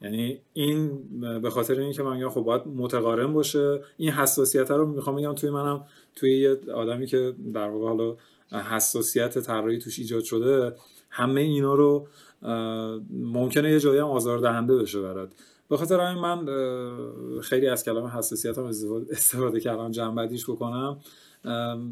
یعنی 0.00 0.40
این 0.52 1.02
به 1.40 1.50
خاطر 1.50 1.80
اینکه 1.80 2.02
من 2.02 2.16
میگم 2.16 2.28
خب 2.28 2.40
باید 2.40 2.62
متقارن 2.66 3.32
باشه 3.32 3.80
این 3.96 4.10
حساسیت 4.10 4.70
رو 4.70 4.86
می‌خوام 4.86 5.16
بگم 5.16 5.34
توی 5.34 5.50
منم 5.50 5.84
توی 6.14 6.38
یه 6.38 6.56
آدمی 6.74 7.06
که 7.06 7.34
در 7.54 7.68
واقع 7.68 7.86
حالا 7.88 8.16
حساسیت 8.70 9.38
طراحی 9.38 9.78
توش 9.78 9.98
ایجاد 9.98 10.22
شده 10.22 10.74
همه 11.14 11.40
اینا 11.40 11.74
رو 11.74 12.08
ممکنه 13.10 13.70
یه 13.70 13.80
جایی 13.80 14.00
هم 14.00 14.06
آزاردهنده 14.06 14.76
بشه 14.76 15.00
برات. 15.02 15.30
به 15.68 15.76
خاطر 15.76 16.00
همین 16.00 16.22
من 16.22 16.46
خیلی 17.40 17.68
از 17.68 17.84
کلمه 17.84 18.10
حساسیت 18.10 18.58
هم 18.58 18.64
استفاده 19.10 19.60
کردم 19.60 19.90
جنبدیش 19.90 20.50
بکنم. 20.50 21.00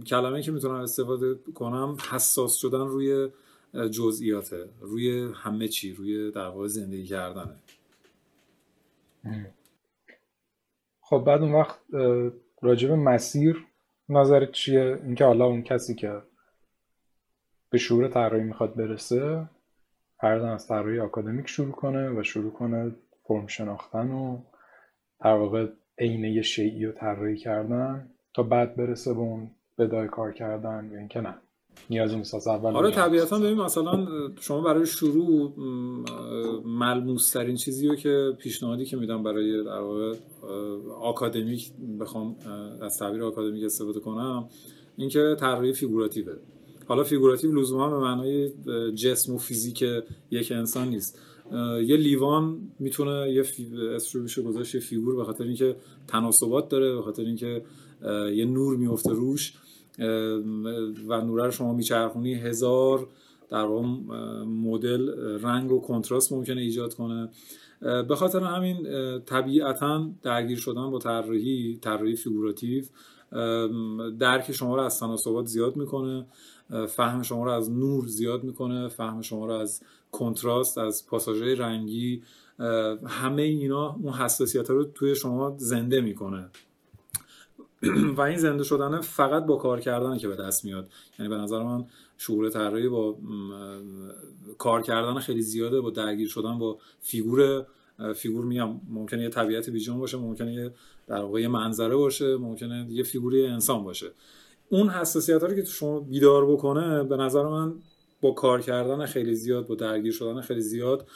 کلمه 0.07 0.43
که 0.43 0.53
می‌تونم 0.53 0.75
استفاده 0.75 1.35
کنم 1.55 1.97
حساس 2.11 2.57
شدن 2.57 2.87
روی 2.87 3.29
جزئیاته 3.91 4.68
روی 4.81 5.29
همه 5.35 5.68
چی 5.68 5.93
روی 5.93 6.31
در 6.31 6.49
واقع 6.49 6.66
زندگی 6.66 7.07
کردنه. 7.07 7.57
خب 11.01 11.23
بعد 11.27 11.43
اون 11.43 11.53
وقت 11.53 11.79
راجب 12.62 12.91
مسیر 12.91 13.66
نظرت 14.09 14.53
چیه؟ 14.53 15.01
اینکه 15.05 15.25
حالا 15.25 15.45
اون 15.45 15.62
کسی 15.62 15.95
که 15.95 16.23
به 17.71 17.79
شعور 17.79 18.09
طراحی 18.09 18.43
می‌خواد 18.43 18.75
برسه 18.75 19.49
هر 20.18 20.29
از 20.29 20.66
طراحی 20.66 20.99
آکادمیک 20.99 21.49
شروع 21.49 21.73
کنه 21.73 22.11
و 22.11 22.23
شروع 22.23 22.53
کنه 22.53 22.93
فرم 23.25 23.47
شناختن 23.47 24.11
و 24.11 24.39
در 25.21 25.35
واقع 25.35 25.66
عینه 25.99 26.43
شیعی 26.43 26.87
رو 26.87 26.93
طراحی 26.93 27.37
کردن 27.37 28.09
تا 28.35 28.43
بعد 28.43 28.77
برسه 28.77 29.14
به 29.14 29.21
اون 29.21 29.51
بدای 29.79 30.09
کار 30.09 30.33
کردن 30.33 30.91
یا 30.93 30.99
اینکه 30.99 31.21
نه. 31.21 31.35
نیازی 31.91 32.16
نیست 32.16 32.35
از 32.35 32.49
اول 32.49 32.77
آره 32.77 32.91
طبیعتا 32.91 33.39
ببین 33.39 33.61
مثلا 33.61 34.07
شما 34.41 34.61
برای 34.61 34.87
شروع 34.87 35.53
ملموس 36.64 37.31
ترین 37.31 37.57
چیزی 37.57 37.89
رو 37.89 37.95
که 37.95 38.33
پیشنهادی 38.39 38.85
که 38.85 38.97
میدم 38.97 39.23
برای 39.23 39.64
در 39.64 39.79
واقع 39.79 40.14
آکادمیک 41.01 41.73
بخوام 42.01 42.37
از 42.83 42.99
تعبیر 42.99 43.23
آکادمیک 43.25 43.64
استفاده 43.64 44.01
کنم 44.01 44.49
اینکه 44.97 45.37
طراحی 45.41 45.73
فیگوراتیوه. 45.73 46.33
حالا 46.91 47.05
فیگوراتیو 47.05 47.53
لزوما 47.53 47.91
به 47.91 47.99
معنای 47.99 48.51
جسم 48.93 49.34
و 49.34 49.38
فیزیک 49.38 49.84
یک 50.30 50.53
انسان 50.53 50.88
نیست. 50.88 51.18
یه 51.86 51.97
لیوان 51.97 52.59
می‌تونه 52.78 53.32
یه 53.32 53.43
فی... 53.43 53.66
بشه 54.24 54.43
گذاشت 54.43 54.74
یه 54.74 54.80
فیگور 54.80 55.16
به 55.16 55.24
خاطر 55.24 55.45
اینکه 55.45 55.76
تناسبات 56.09 56.68
داره 56.68 56.95
به 56.95 57.03
خاطر 57.03 57.22
اینکه 57.22 57.62
یه 58.34 58.45
نور 58.45 58.76
میفته 58.76 59.12
روش 59.12 59.55
و 61.09 61.20
نوره 61.20 61.45
رو 61.45 61.51
شما 61.51 61.74
میچرخونی 61.74 62.34
هزار 62.34 63.07
در 63.51 63.66
مدل 64.45 65.09
رنگ 65.43 65.72
و 65.72 65.80
کنتراست 65.80 66.32
ممکنه 66.32 66.61
ایجاد 66.61 66.95
کنه. 66.95 67.28
به 67.80 68.16
خاطر 68.16 68.41
همین 68.41 68.86
طبیعتا 69.26 70.11
درگیر 70.22 70.59
شدن 70.59 70.91
با 70.91 70.99
طراحی 70.99 71.78
طراحی 71.82 72.16
فیگوراتیو 72.16 72.84
درک 74.18 74.53
شما 74.53 74.76
رو 74.76 74.82
از 74.82 75.01
تناسبات 75.01 75.47
زیاد 75.47 75.76
می‌کنه. 75.76 76.26
فهم 76.89 77.23
شما 77.23 77.45
رو 77.45 77.51
از 77.51 77.71
نور 77.71 78.07
زیاد 78.07 78.45
می‌کنه 78.45 78.89
فهم 78.89 79.23
شما 79.23 79.47
رو 79.47 79.53
از 79.53 79.83
کنتراست 80.12 80.79
از 80.79 81.07
پاساژهای 81.07 81.55
رنگی 81.55 82.23
همه 83.07 83.43
اینا 83.43 83.97
اون 84.03 84.12
حساسیت 84.12 84.71
رو 84.71 84.85
توی 84.85 85.14
شما 85.14 85.55
زنده 85.59 86.01
می‌کنه. 86.01 86.51
و 88.16 88.21
این 88.21 88.39
زنده 88.39 88.64
شدن 88.64 89.01
فقط 89.01 89.47
با 89.47 89.57
کار 89.57 89.81
کردن 89.81 90.18
که 90.18 90.29
به 90.29 90.37
دست 90.37 90.64
میاد. 90.64 90.91
یعنی 91.18 91.29
به 91.29 91.37
نظر 91.37 91.62
من 91.62 91.85
شعور 92.18 92.51
طراحی 92.51 92.89
با 92.89 93.16
کار 94.59 94.83
کردن 94.83 95.14
خیلی 95.14 95.43
زیاده 95.43 95.81
با 95.81 95.91
درگیر 95.91 96.29
شدن 96.29 96.59
با 96.59 96.79
فیگور 97.01 97.66
فیگور 98.14 98.45
میگم 98.45 98.81
ممکنه 98.91 99.23
یه 99.23 99.29
طبیعت 99.29 99.71
بیجان 99.71 99.99
باشه 99.99 100.16
ممکنه 100.18 100.55
یه 100.55 100.71
در 101.07 101.23
واقع 101.23 101.41
یه 101.41 101.49
منظره 101.49 101.97
باشه 101.97 102.37
ممکنه 102.37 102.87
یه 102.91 103.03
فیگوری 103.03 103.47
انسان 103.47 103.85
باشه. 103.85 104.11
اون 104.73 104.89
حساسیت 104.89 105.43
رو 105.43 105.55
که 105.55 105.62
تو 105.62 105.71
شما 105.71 106.01
بیدار 106.01 106.53
بکنه 106.53 107.05
به 107.05 107.16
نظر 107.16 107.43
من 107.43 107.75
با 108.21 108.31
کار 108.31 108.61
کردن 108.61 109.07
خیلی 109.07 109.35
زیاد 109.35 109.66
با 109.66 109.75
درگیر 109.75 110.12
شدن 110.12 110.41
خیلی 110.41 110.61
زیاد 110.61 111.07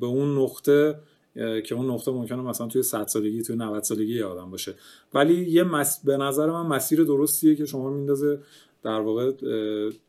به 0.00 0.06
اون 0.06 0.38
نقطه 0.38 0.94
که 1.34 1.74
اون 1.74 1.90
نقطه 1.90 2.10
ممکنه 2.10 2.42
مثلا 2.42 2.66
توی 2.66 2.82
100 2.82 3.06
سالگی 3.06 3.42
توی 3.42 3.56
90 3.56 3.82
سالگی 3.82 4.22
آدم 4.22 4.50
باشه. 4.50 4.74
ولی 5.14 5.50
یه 5.50 5.64
مس... 5.64 6.04
به 6.04 6.16
نظر 6.16 6.46
من 6.50 6.66
مسیر 6.66 7.04
درستیه 7.04 7.54
که 7.54 7.66
شما 7.66 7.90
میندازه 7.90 8.40
در 8.82 9.00
واقع 9.00 9.32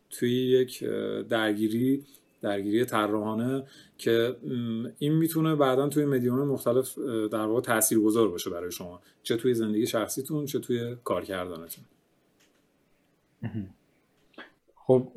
توی 0.10 0.32
یک 0.32 0.84
درگیری 1.30 2.06
درگیری 2.42 2.86
طراحانه 2.86 3.64
که 3.98 4.36
این 5.00 5.14
می‌تونه 5.14 5.56
بعدا 5.56 5.90
توی 5.90 6.06
مدیوم 6.06 6.48
مختلف 6.48 6.98
در 7.32 7.46
واقع 7.46 7.62
تاثیرگذار 7.62 8.28
باشه 8.28 8.50
برای 8.50 8.72
شما 8.72 9.02
چه 9.24 9.38
توی 9.38 9.54
زندگی 9.54 9.88
شخصیتون 9.88 10.46
چه 10.46 10.60
توی 10.60 10.96
کار 11.04 11.26
کردنتون. 11.26 11.84
خب 14.76 15.12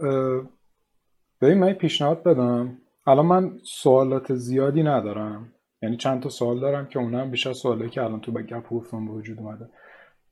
ببین 1.41 1.59
من 1.59 1.73
پیشنهاد 1.73 2.23
بدم. 2.23 2.79
الان 3.07 3.27
من 3.27 3.59
سوالات 3.63 4.35
زیادی 4.35 4.83
ندارم. 4.83 5.53
یعنی 5.83 5.97
چند 5.97 6.23
تا 6.23 6.29
سوال 6.29 6.61
دارم 6.61 6.87
که 6.87 6.99
اونم 6.99 7.31
بیشتر 7.31 7.53
سوالی 7.53 7.91
که 7.91 8.03
الان 8.03 8.21
تو 8.21 8.33
با 8.33 8.43
گپ 8.43 8.69
گفتم 8.69 9.07
به 9.07 9.13
وجود 9.13 9.39
اومده. 9.39 9.69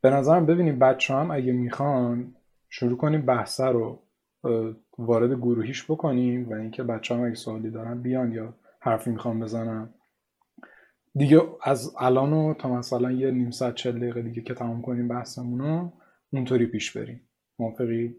به 0.00 0.10
نظرم 0.10 0.46
ببینیم 0.46 0.78
بچه 0.78 1.14
هم 1.14 1.30
اگه 1.30 1.52
می‌خوان 1.52 2.34
شروع 2.68 2.96
کنیم 2.96 3.26
بحثه 3.26 3.66
رو 3.66 4.02
وارد 4.98 5.32
گروهیش 5.32 5.90
بکنیم 5.90 6.48
و 6.48 6.54
اینکه 6.54 6.82
بچه 6.82 7.14
هم 7.14 7.24
اگه 7.24 7.34
سوالی 7.34 7.70
دارن 7.70 8.02
بیان 8.02 8.32
یا 8.32 8.54
حرفی 8.80 9.10
می‌خوان 9.10 9.40
بزنم 9.40 9.94
دیگه 11.14 11.40
از 11.62 11.94
الان 11.98 12.54
تا 12.54 12.68
مثلا 12.68 13.12
یه 13.12 13.30
نیم 13.30 13.50
ساعت 13.50 13.74
چل 13.74 13.98
دقیقه 13.98 14.22
دیگه 14.22 14.42
که 14.42 14.54
تمام 14.54 14.82
کنیم 14.82 15.08
بحثمون 15.08 15.60
رو 15.60 15.92
اونطوری 16.32 16.66
پیش 16.66 16.96
بریم. 16.96 17.20
موافقی؟ 17.58 18.16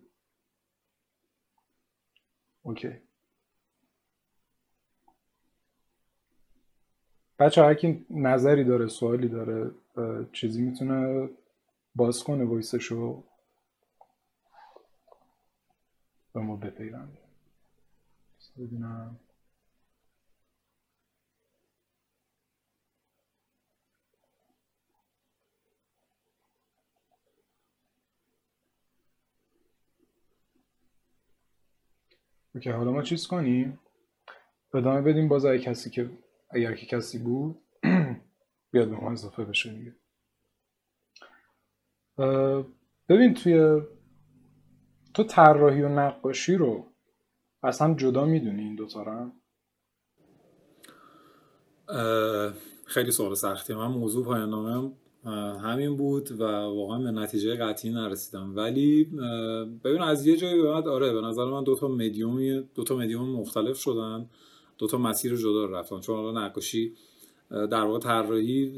اوکی. 2.63 2.93
بچه 7.39 7.61
هر 7.63 7.73
کی 7.73 8.05
نظری 8.09 8.63
داره 8.63 8.88
سوالی 8.88 9.27
داره 9.27 9.71
چیزی 10.31 10.61
می‌تونه 10.61 11.29
باز 11.95 12.23
کنه 12.23 12.45
ویسشو 12.45 13.23
به 16.34 16.39
ما 16.39 16.55
بپیونده 16.55 17.17
ببینم. 18.57 19.19
اوکی 32.56 32.70
حالا 32.70 32.91
ما 32.91 33.01
چیز 33.01 33.28
کنیم؟ 33.28 33.80
ادامه 34.74 35.01
بدیم 35.01 35.28
باز 35.28 35.45
اگه 35.45 35.60
کسی 35.60 35.89
که 35.89 36.10
اگر 36.49 36.76
که 36.76 36.86
کسی 36.86 37.20
بود 37.20 37.62
بیاد 38.72 38.89
به 38.89 38.95
ما 38.95 39.12
اضافه 39.12 39.45
بشه 39.45 39.74
دیگه. 39.74 39.95
ببین 43.10 43.34
توی 43.34 43.82
تو 45.14 45.24
طراحی 45.24 45.82
و 45.82 45.89
نقاشی 45.89 46.56
رو 46.56 46.93
اصلا 47.64 47.93
جدا 47.93 48.26
می‌دونی 48.26 48.62
این 48.64 48.76
دوتا 48.76 49.04
رو 49.04 49.32
خیلی 52.86 53.12
سوال 53.12 53.36
سختی. 53.36 53.74
من 53.74 53.88
موضوع 53.88 54.26
پایان 54.26 54.49
همین 55.63 55.97
بود 55.97 56.32
و 56.32 56.43
واقعا 56.43 56.99
به 56.99 57.11
نتیجه 57.11 57.55
قطعی 57.55 57.91
نرسیدم. 57.91 58.55
ولی 58.55 59.03
ببین 59.84 60.01
از 60.01 60.28
یه 60.28 60.38
جایی 60.38 60.61
بعد 60.61 60.88
آره 60.88 61.13
به 61.13 61.21
نظر 61.21 61.45
من 61.45 61.63
دو 61.63 61.76
تا 61.76 61.88
مدیومی 61.88 62.63
دو 62.76 62.84
تا 62.84 62.95
مدیوم 62.95 63.30
مختلف 63.30 63.78
شدن. 63.78 64.30
دو 64.78 64.88
تا 64.88 64.97
مسیر 64.97 65.36
جدا 65.36 65.65
رفتن. 65.65 65.99
چون 65.99 66.15
حالا 66.15 66.45
نقاشی 66.45 66.93
در 67.49 67.84
واقع 67.86 67.99
طراحی 67.99 68.74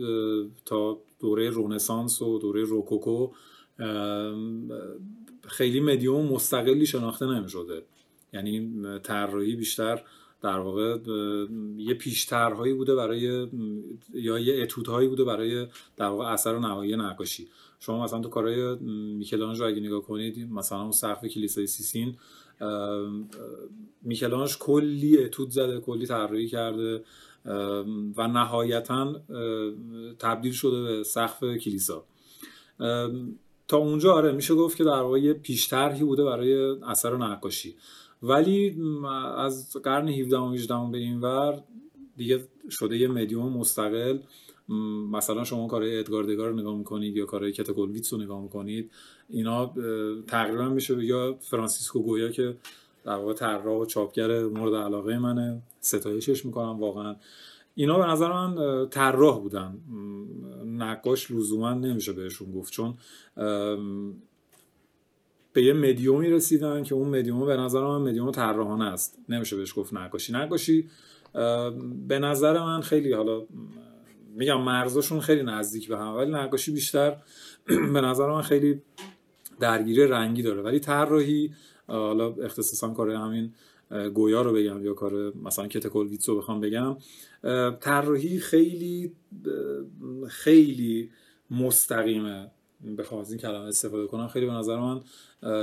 تا 0.65 0.97
دوره 1.19 1.49
رونسانس 1.49 2.21
و 2.21 2.39
دوره 2.39 2.63
روکوکو 2.63 3.31
خیلی 5.47 5.79
مدیوم 5.79 6.25
مستقلی 6.25 6.85
شناخته 6.85 7.25
نمی 7.25 7.49
شده 7.49 7.83
یعنی 8.33 8.71
طراحی 9.03 9.55
بیشتر 9.55 10.01
در 10.45 10.59
واقع 10.59 10.97
یه 11.77 11.93
پیشترهایی 11.93 12.73
بوده 12.73 12.95
برای 12.95 13.47
یا 14.13 14.39
یه 14.39 14.63
اتودهایی 14.63 15.07
بوده 15.07 15.23
برای 15.23 15.67
در 15.97 16.05
واقع 16.05 16.25
اثر 16.25 16.59
نهایی 16.59 16.95
نقاشی. 16.95 17.47
شما 17.79 18.03
مثلا 18.03 18.19
تو 18.19 18.29
کارهای 18.29 18.75
میکلانج 19.15 19.59
رو 19.59 19.67
اگه 19.67 19.81
نگاه 19.81 20.01
کنید 20.01 20.51
مثلا 20.51 20.81
اون 20.81 20.91
سقف 20.91 21.25
کلیسای 21.25 21.67
سیسین 21.67 22.17
میکلانج 24.01 24.57
کلی 24.57 25.23
اتود 25.23 25.49
زده 25.49 25.79
کلی 25.79 26.05
طراحی 26.05 26.47
کرده 26.47 27.03
و 28.17 28.27
نهایتا 28.27 29.21
تبدیل 30.19 30.51
شده 30.51 30.81
به 30.81 31.03
سقف 31.03 31.43
کلیسا. 31.43 32.05
تا 33.67 33.77
اونجا 33.77 34.13
آره 34.13 34.31
میشه 34.31 34.55
گفت 34.55 34.77
که 34.77 34.83
در 34.83 35.01
واقع 35.01 35.19
یه 35.19 35.33
پیشترهی 35.33 36.03
بوده 36.03 36.23
برای 36.23 36.75
اثر 36.83 37.17
نقاشی. 37.17 37.75
ولی 38.28 38.78
از 39.38 39.78
قرن 39.84 40.07
17 40.07 40.38
و 40.38 40.49
18 40.49 40.91
به 40.91 40.97
این 40.97 41.19
ور 41.21 41.63
دیگه 42.17 42.47
شده 42.69 42.97
یه 42.97 43.07
مدیوم 43.07 43.53
مستقل. 43.53 44.19
مثلا 45.11 45.43
شما 45.43 45.67
کارهای 45.67 45.99
ادگار 45.99 46.23
دگار 46.23 46.49
رو 46.49 46.59
نگاه 46.59 46.78
می‌کنید 46.78 47.17
یا 47.17 47.26
کارهای 47.26 47.51
کتاکولویتس 47.51 48.13
رو 48.13 48.21
نگاه 48.21 48.41
می‌کنید 48.41 48.91
اینا 49.30 49.73
تقریبا 50.28 50.69
میشه 50.69 51.05
یا 51.05 51.38
فرانسیسکو 51.39 51.99
گویا 51.99 52.30
که 52.30 52.57
در 53.03 53.15
واقع 53.15 53.34
طراح 53.34 53.82
و 53.82 53.86
چاپگر 53.86 54.43
مورد 54.43 54.73
علاقه 54.73 55.19
منه. 55.19 55.61
ستایشش 55.80 56.45
می‌کنم 56.45 56.80
واقعا. 56.80 57.15
اینا 57.76 57.97
به 57.97 58.05
نظر 58.05 58.32
من 58.34 58.86
طراح 58.89 59.39
بودن. 59.39 59.78
نقاش 60.65 61.32
لزوما 61.32 61.73
نمیشه 61.73 62.13
بهشون 62.13 62.51
گفت 62.51 62.73
چون 62.73 62.93
به 65.55 65.63
یه 65.63 65.73
مدیومی 65.73 66.29
رسیدن 66.29 66.83
که 66.83 66.95
اون 66.95 67.19
مدیوم 67.19 67.45
به 67.45 67.57
نظر 67.57 67.81
من 67.81 67.97
مدیوم 67.97 68.31
طراحانه 68.31 68.85
است. 68.85 69.19
نمیشه 69.29 69.55
بهش 69.55 69.73
گفت 69.75 69.93
نقاشی. 69.93 70.33
نقاشی 70.33 70.89
به 72.07 72.19
نظر 72.19 72.59
من 72.59 72.81
خیلی 72.81 73.13
حالا 73.13 73.45
میگم 74.35 74.61
مرزشون 74.61 75.19
خیلی 75.19 75.43
نزدیک 75.43 75.87
به 75.87 75.97
هم 75.97 76.15
ولی 76.15 76.31
نقاشی 76.31 76.71
بیشتر 76.71 77.17
به 77.93 78.01
نظر 78.01 78.31
من 78.31 78.41
خیلی 78.41 78.81
درگیری 79.59 80.07
رنگی 80.07 80.41
داره. 80.41 80.61
ولی 80.61 80.79
طراحی 80.79 81.53
حالا 81.87 82.33
اختصاصا 82.33 82.89
کار 82.89 83.11
همین 83.11 83.53
گویا 84.13 84.41
رو 84.41 84.53
بگم 84.53 84.85
یا 84.85 84.93
کار 84.93 85.33
مثلا 85.43 85.67
کتکل 85.67 86.07
ویتسو 86.07 86.37
بخوام 86.37 86.61
بگم 86.61 86.97
طراحی 87.79 88.39
خیلی 88.39 89.11
خیلی 90.27 91.09
مستقیمه. 91.51 92.51
بخوام 92.97 93.21
از 93.21 93.31
این 93.31 93.39
کلمه 93.39 93.65
استفاده 93.65 94.07
کنم. 94.07 94.27
خیلی 94.27 94.45
به 94.45 94.51
نظر 94.51 94.79
من 94.79 95.01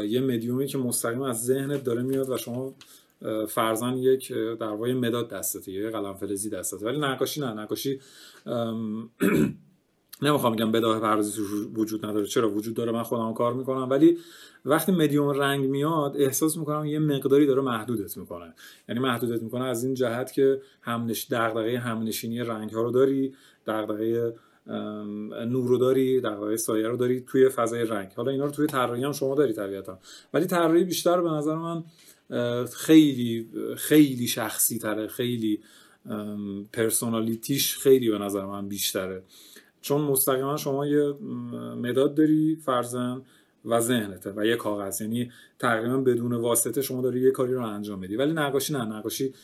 یه 0.04 0.20
مدیومی 0.20 0.66
که 0.66 0.78
مستقیم 0.78 1.22
از 1.22 1.44
ذهنت 1.44 1.84
داره 1.84 2.02
میاد 2.02 2.30
و 2.30 2.36
شما 2.36 2.74
فرزن 3.48 3.96
یک 3.96 4.32
در 4.32 4.66
واقع 4.66 4.92
مداد 4.92 5.28
دستته 5.28 5.72
یه 5.72 5.90
قلم 5.90 6.14
فلزی 6.14 6.50
دستته. 6.50 6.86
ولی 6.86 6.98
نقاشی 6.98 7.40
نه. 7.40 7.52
نقاشی 7.52 8.00
نمی‌خوام 10.22 10.52
بگم 10.52 10.72
بداه 10.72 11.00
پردازی 11.00 11.42
وجود 11.74 12.06
نداره. 12.06 12.26
چرا؟ 12.26 12.50
وجود 12.50 12.74
داره. 12.74 12.92
من 12.92 13.02
خودم 13.02 13.34
کار 13.34 13.54
می‌کنم. 13.54 13.90
ولی 13.90 14.18
وقتی 14.64 14.92
مدیوم 14.92 15.28
رنگ 15.28 15.70
میاد 15.70 16.16
احساس 16.16 16.56
می‌کنم 16.56 16.86
یه 16.86 16.98
مقداری 16.98 17.46
داره 17.46 17.62
محدودت 17.62 18.16
می‌کنه. 18.16 18.54
یعنی 18.88 19.00
محدودت 19.00 19.42
می‌کنه 19.42 19.64
از 19.64 19.84
این 19.84 19.94
جهت 19.94 20.32
که 20.32 20.60
همنش 20.80 21.26
دغدغه 21.30 21.78
همنشینی 21.78 22.40
رنگ 22.40 22.70
ها 22.70 22.82
رو 22.82 22.90
داری 22.90 23.34
دغدغه 23.66 24.34
نور 24.66 25.68
رو 25.68 25.78
داری 25.78 26.20
دغدغه 26.20 26.56
سایه 26.56 26.88
رو 26.88 26.96
داری 26.96 27.20
توی 27.20 27.48
فضای 27.48 27.84
رنگ. 27.84 28.08
حالا 28.16 28.30
اینا 28.30 28.44
رو 28.44 28.50
توی 28.50 28.66
طراحی 28.66 29.04
هم 29.04 29.12
شما 29.12 29.34
داری 29.34 29.52
طبیعتا. 29.52 29.98
ولی 30.34 30.46
طراحی 30.46 30.84
بیشتر 30.84 31.20
به 31.20 31.30
نظر 31.30 31.54
من 31.54 31.84
خیلی 32.66 33.48
خیلی 33.76 34.26
شخصی 34.26 34.78
تره 34.78 35.06
خیلی 35.06 35.60
پرسونالیتیش 36.72 37.78
خیلی 37.78 38.10
به 38.10 38.18
نظر 38.18 38.44
من 38.44 38.68
بیشتره. 38.68 39.22
چون 39.80 40.00
مستقیما 40.00 40.56
شما 40.56 40.86
یه 40.86 41.12
مداد 41.76 42.14
داری 42.14 42.56
فرزن 42.56 43.22
و 43.64 43.80
ذهنته 43.80 44.32
و 44.36 44.46
یه 44.46 44.56
کاغذ. 44.56 45.00
یعنی 45.00 45.30
تقریبا 45.58 45.96
بدون 45.96 46.32
واسطه 46.32 46.82
شما 46.82 47.02
داری 47.02 47.20
یه 47.20 47.30
کاری 47.30 47.54
رو 47.54 47.66
انجام 47.66 48.00
بدی 48.00 48.16
ولی 48.16 48.32
نقاشی 48.32 48.72
نه. 48.72 48.84
نقاشی 48.84 49.34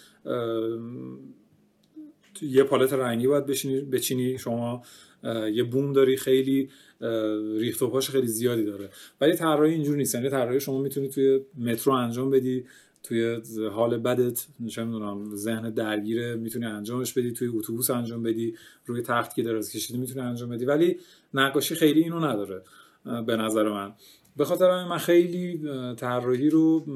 یه 2.42 2.62
پالت 2.62 2.92
رنگی 2.92 3.26
باید 3.26 3.46
بچینی. 3.90 4.38
شما 4.38 4.82
یه 5.52 5.62
بوم 5.62 5.92
داری 5.92 6.16
خیلی 6.16 6.68
ریخت 7.58 7.82
و 7.82 7.88
پاش 7.88 8.10
خیلی 8.10 8.26
زیادی 8.26 8.64
داره. 8.64 8.90
ولی 9.20 9.32
طراحی 9.32 9.72
اینجوری 9.74 9.98
نیست. 9.98 10.14
یعنی 10.14 10.28
طراحی 10.28 10.60
شما 10.60 10.82
می‌تونی 10.82 11.08
توی 11.08 11.40
مترو 11.58 11.92
انجام 11.92 12.30
بدی 12.30 12.64
توی 13.02 13.40
حال 13.72 13.98
بدت 13.98 14.46
چه 14.68 14.84
می‌دونم 14.84 15.36
ذهن 15.36 15.70
درگیره 15.70 16.34
می‌تونی 16.34 16.66
انجامش 16.66 17.12
بدی 17.12 17.32
توی 17.32 17.48
اتوبوس 17.48 17.90
انجام 17.90 18.22
بدی 18.22 18.54
روی 18.86 19.02
تخت 19.02 19.34
که 19.34 19.42
دراز 19.42 19.72
کشیدی 19.72 19.98
می‌تونی 19.98 20.20
انجام 20.20 20.48
بدی. 20.48 20.64
ولی 20.64 20.98
نقاشی 21.34 21.74
خیلی 21.74 22.02
اینو 22.02 22.20
نداره 22.20 22.62
به 23.26 23.36
نظر 23.36 23.68
من. 23.68 23.92
به 24.38 24.44
خاطر 24.44 24.84
من 24.84 24.98
خیلی 24.98 25.60
طراحی 25.96 26.50
رو 26.50 26.90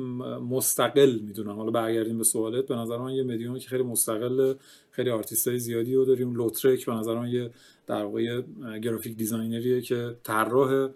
مستقل 0.51 1.19
می‌دونم. 1.19 1.57
حالا 1.57 1.71
برگردیم 1.71 2.19
به 2.19 2.25
سوالت. 2.25 2.67
به 2.67 2.77
نظر 2.77 2.97
من 2.97 3.13
یه 3.13 3.23
مدیومی 3.23 3.61
که 3.61 3.69
خیلی 3.69 3.83
مستقل 3.83 4.55
خیلی 4.91 5.11
آرتیست 5.11 5.49
های 5.49 5.59
زیادی 5.59 5.95
رو 5.95 6.05
داریم. 6.05 6.35
لوترک 6.35 6.87
به 6.87 6.93
نظر 6.93 7.15
من 7.15 7.29
یه 7.29 7.51
در 7.87 8.05
واقع 8.05 8.43
گرافیک 8.79 9.17
دیزاینریه 9.17 9.81
که 9.81 10.17
طراح 10.23 10.89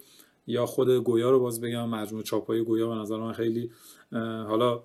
یا 0.46 0.66
خود 0.66 0.90
گویا 0.90 1.30
رو 1.30 1.40
باز 1.40 1.60
بگم 1.60 1.88
مجموعه 1.88 2.24
چاپای 2.24 2.64
گویا 2.64 2.88
به 2.88 2.94
نظر 2.94 3.16
من 3.16 3.32
خیلی 3.32 3.70
حالا 4.48 4.82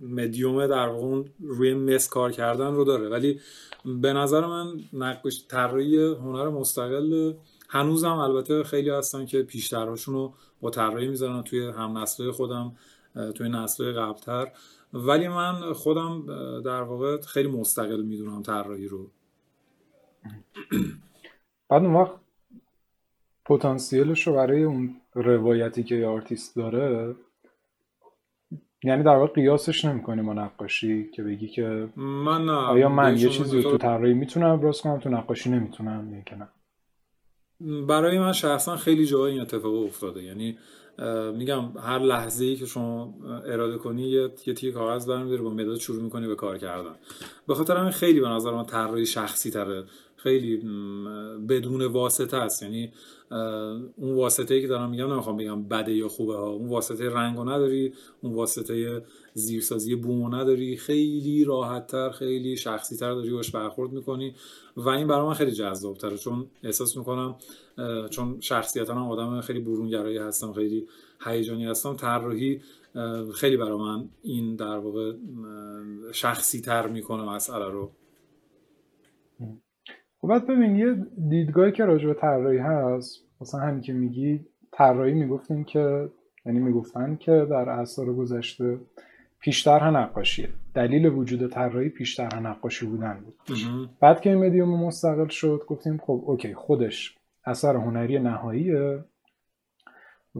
مدیوم 0.00 0.66
در 0.66 0.88
واقع 0.88 1.22
روی 1.40 1.74
مس 1.74 2.08
کار 2.08 2.32
کردن 2.32 2.74
رو 2.74 2.84
داره. 2.84 3.08
ولی 3.08 3.40
به 3.84 4.12
نظر 4.12 4.46
من 4.46 4.80
نقش 4.92 5.44
طراحی 5.48 5.96
هنر 5.96 6.48
مستقل 6.48 7.32
هنوزم 7.72 8.16
البته 8.16 8.62
خیلی 8.62 8.90
هستن 8.90 9.26
که 9.26 9.42
پیشترهاشون 9.42 10.14
رو 10.14 10.34
با 10.60 10.70
طراحی 10.70 11.08
می‌ذارن 11.08 11.42
توی 11.42 11.68
هم 11.68 11.98
نسل 11.98 12.30
خودم 12.30 12.76
توی 13.34 13.48
نسل 13.48 13.92
قبلتر. 13.92 14.52
ولی 14.92 15.28
من 15.28 15.72
خودم 15.72 16.26
در 16.64 16.82
واقع 16.82 17.20
خیلی 17.20 17.48
مستقل 17.48 18.02
می‌دونم 18.02 18.42
طراحی 18.42 18.88
رو. 18.88 19.10
بعد 21.68 21.84
اون 21.84 21.94
وقت 21.94 22.12
پتانسیلش 23.44 24.26
رو 24.26 24.34
برای 24.34 24.62
اون 24.62 24.96
روایتی 25.14 25.82
که 25.82 26.06
آرتیست 26.06 26.56
داره 26.56 27.14
یعنی 28.84 29.02
در 29.02 29.16
واقع 29.16 29.32
قیاسش 29.32 29.84
نمی‌کنی 29.84 30.22
با 30.22 30.32
نقاشی 30.32 31.10
که 31.10 31.22
بگی 31.22 31.48
که 31.48 31.88
من 31.96 32.44
نه 32.44 32.52
آیا 32.52 32.88
من 32.88 33.16
یه 33.18 33.28
چیزی 33.28 33.62
تو 33.62 33.78
طراحی 33.78 34.14
می‌تونم؟ 34.14 34.50
ابراز 34.50 34.80
کنم 34.80 34.98
تو 34.98 35.08
نقاشی 35.08 35.50
نمی‌تونم 35.50 36.14
یا 36.14 36.36
نه. 36.36 36.48
برای 37.88 38.18
من 38.18 38.32
شخصا 38.32 38.76
خیلی 38.76 39.06
جایی 39.06 39.32
این 39.32 39.42
اتفاق 39.42 39.74
افتاده. 39.74 40.22
یعنی 40.22 40.58
میگم 41.34 41.64
هر 41.78 41.98
لحظه 41.98 42.44
ای 42.44 42.56
که 42.56 42.66
شما 42.66 43.14
اراده 43.46 43.78
کنی 43.78 44.02
یه 44.02 44.28
تیکه 44.28 44.72
کاغذ 44.72 45.06
برمی‌داری 45.06 45.42
با 45.42 45.50
مداد 45.50 45.78
شروع 45.78 46.02
می‌کنی 46.02 46.26
به 46.26 46.34
کار 46.34 46.58
کردن. 46.58 46.94
به 47.48 47.54
خاطر 47.54 47.76
همین 47.76 47.90
خیلی 47.90 48.20
به 48.20 48.28
نظر 48.28 48.50
من 48.50 48.66
طراحی 48.66 49.06
شخصی 49.06 49.50
تره 49.50 49.84
خیلی 50.22 50.56
بدون 51.48 51.82
واسطه 51.84 52.36
است. 52.36 52.62
یعنی 52.62 52.92
اون 53.96 54.14
واسطه 54.14 54.60
که 54.60 54.66
دارم 54.66 54.90
میگم 54.90 55.12
نمی‌خوام 55.12 55.36
بگم 55.36 55.62
بده 55.62 55.94
یا 55.94 56.08
خوبه 56.08 56.36
ها. 56.36 56.48
اون 56.48 56.68
واسطه 56.68 57.08
رنگو 57.08 57.44
نداری 57.44 57.92
اون 58.20 58.34
واسطه 58.34 59.02
زیرسازی 59.34 59.94
بومو 59.94 60.28
نداری. 60.28 60.76
خیلی 60.76 61.44
راحت 61.44 61.86
تر 61.86 62.10
خیلی 62.10 62.56
شخصی 62.56 62.96
تر 62.96 63.14
داری 63.14 63.30
باش 63.30 63.50
برخورد 63.50 63.92
می‌کنی. 63.92 64.34
و 64.76 64.88
این 64.88 65.06
برای 65.06 65.26
من 65.26 65.34
خیلی 65.34 65.52
جذاب 65.52 65.96
تره 65.96 66.16
چون 66.16 66.46
احساس 66.62 66.96
می‌کنم 66.96 67.36
چون 68.10 68.40
شخصیتا 68.40 68.94
هم 68.94 69.10
آدم 69.10 69.40
خیلی 69.40 69.60
برونگرایی 69.60 70.18
هستم 70.18 70.52
خیلی 70.52 70.86
هیجانی 71.26 71.66
هستم. 71.66 71.96
طراحی 71.96 72.60
خیلی 73.34 73.56
برای 73.56 73.78
من 73.78 74.08
این 74.22 74.56
در 74.56 74.78
واقع 74.78 75.12
شخصی 76.12 76.60
تر 76.60 76.88
می‌کنه 76.88 77.22
مسئله 77.22 77.68
رو. 77.70 77.90
خب 80.22 80.28
بعد 80.28 80.46
ببین 80.46 80.76
یه 80.76 81.06
دیدگاهی 81.28 81.72
که 81.72 81.84
راجع 81.84 82.06
به 82.06 82.14
طراحی 82.14 82.58
هست 82.58 83.24
مثلا 83.40 83.60
همین 83.60 83.80
که 83.80 83.92
میگی 83.92 84.46
طراحی 84.72 85.12
می‌گفتیم 85.12 85.64
که 85.64 86.08
یعنی 86.46 86.58
می‌گفتن 86.58 87.16
که 87.16 87.46
در 87.50 87.68
اثار 87.68 88.14
گذشته 88.14 88.78
پیشتر 89.40 89.90
نقاشیه. 89.90 90.48
دلیل 90.74 91.06
وجود 91.06 91.50
طراحی 91.50 91.88
پیشتر 91.88 92.40
نقاشی 92.40 92.86
بودن 92.86 93.20
بود. 93.24 93.34
بعد 94.00 94.20
که 94.20 94.30
این 94.30 94.44
مدیوم 94.44 94.84
مستقل 94.84 95.28
شد 95.28 95.62
گفتیم 95.68 95.98
خب 95.98 96.22
اوکی 96.26 96.54
خودش 96.54 97.18
اثر 97.44 97.76
هنری 97.76 98.18
نهاییه 98.18 99.04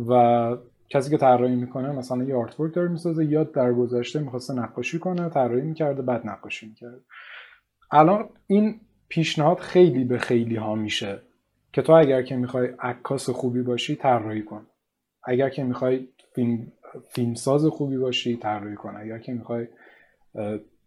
و 0.09 0.57
کسی 0.89 1.11
که 1.11 1.17
طراحی 1.17 1.57
می‌کنه 1.57 1.93
مثلا 1.93 2.25
یه 2.25 2.37
art 2.37 2.57
داره 2.75 2.89
می‌سازه 2.89 3.25
یا 3.25 3.45
در 3.45 3.73
گذشته 3.73 4.21
می‌خواسته 4.21 4.55
نقاشی 4.55 4.99
کنه 4.99 5.29
طراحی 5.29 5.63
می‌کرده 5.63 6.03
بعد 6.03 6.27
نقاشی 6.27 6.67
می‌کرده. 6.67 7.01
الان 7.91 8.29
این 8.47 8.81
پیشنهاد 9.13 9.59
خیلی 9.59 10.05
به 10.05 10.19
خیلی 10.19 10.57
ها 10.57 10.75
میشه 10.75 11.19
که 11.73 11.83
تو 11.83 11.93
اگر 11.93 12.23
که 12.23 12.37
می‌خوای 12.37 12.69
عکاس 12.81 13.31
خوبی 13.31 13.63
باشی 13.63 13.97
طراحی 13.97 14.43
کن. 14.43 14.67
اگر 15.25 15.49
که 15.49 15.65
می‌خوای 15.65 16.09
فیلم 16.35 16.73
فیلمساز 17.11 17.67
خوبی 17.67 17.99
باشی 17.99 18.37
طراحی 18.37 18.75
کن. 18.75 18.97
اگر 18.97 19.19
که 19.19 19.33
می‌خوای 19.33 19.67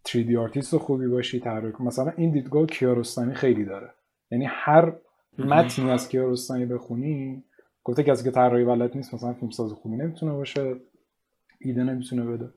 3D 0.08 0.36
آرتیست 0.36 0.78
خوبی 0.78 1.08
باشی 1.08 1.40
طراحی 1.40 1.74
مثلا 1.80 2.14
این 2.18 2.32
دیدگاه 2.32 2.66
کیارستمی 2.66 3.36
خیلی 3.36 3.66
داره. 3.66 3.90
یعنی 4.32 4.46
هر 4.50 4.94
متنی 5.40 5.92
از 5.92 6.10
کیارستمی 6.10 6.66
بخونی 6.66 7.44
گفته 7.84 8.04
کسی 8.04 8.24
که 8.24 8.32
طراحی 8.32 8.66
بلد 8.66 8.96
نیست 8.96 9.14
مثلا 9.14 9.34
فیلمساز 9.34 9.72
خوبی 9.72 9.98
نمی‌تونه 9.98 10.32
باشه 10.32 10.76
ایده 11.60 11.84
نمی‌تونه 11.84 12.26
بده. 12.26 12.50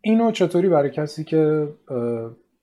اینو 0.00 0.30
چطوری 0.30 0.68
برای 0.68 0.90
کسی 0.90 1.24
که 1.24 1.68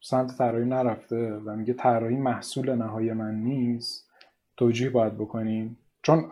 سمت 0.07 0.37
طراحی 0.37 0.65
نرفته 0.65 1.33
و 1.33 1.55
میگه 1.55 1.73
طراحی 1.73 2.15
محصول 2.15 2.75
نهایی 2.75 3.13
من 3.13 3.35
نیست 3.35 4.09
توجیه 4.57 4.89
باید 4.89 5.13
بکنیم. 5.13 5.77
چون 6.01 6.25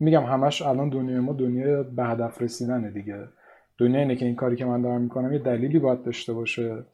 میگم 0.00 0.24
همش 0.24 0.62
الان 0.62 0.88
دنیای 0.88 1.20
ما 1.20 1.32
دنیای 1.32 1.82
به 1.82 2.04
هدف 2.04 2.42
رسیدنه 2.42 2.90
دیگه. 2.90 3.28
دنیا 3.78 4.00
اینه 4.00 4.16
که 4.16 4.24
این 4.24 4.34
کاری 4.34 4.56
که 4.56 4.64
من 4.64 4.82
دارم 4.82 5.00
می‌کنم 5.00 5.32
یه 5.32 5.38
دلیلی 5.38 5.78
باید 5.78 6.02
داشته 6.02 6.32
باشه 6.32 6.84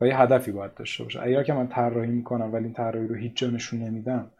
و 0.00 0.06
یه 0.06 0.20
هدفی 0.20 0.52
باید 0.52 0.74
داشته 0.74 1.04
باشه. 1.04 1.22
اگر 1.22 1.42
که 1.42 1.52
من 1.52 1.68
طراحی 1.68 2.10
می‌کنم 2.10 2.52
ولی 2.52 2.64
این 2.64 2.74
طراحی 2.74 3.06
رو 3.06 3.14
هیچ 3.14 3.36
جا 3.36 3.50
نشون 3.50 3.80
نمیدم 3.82 4.30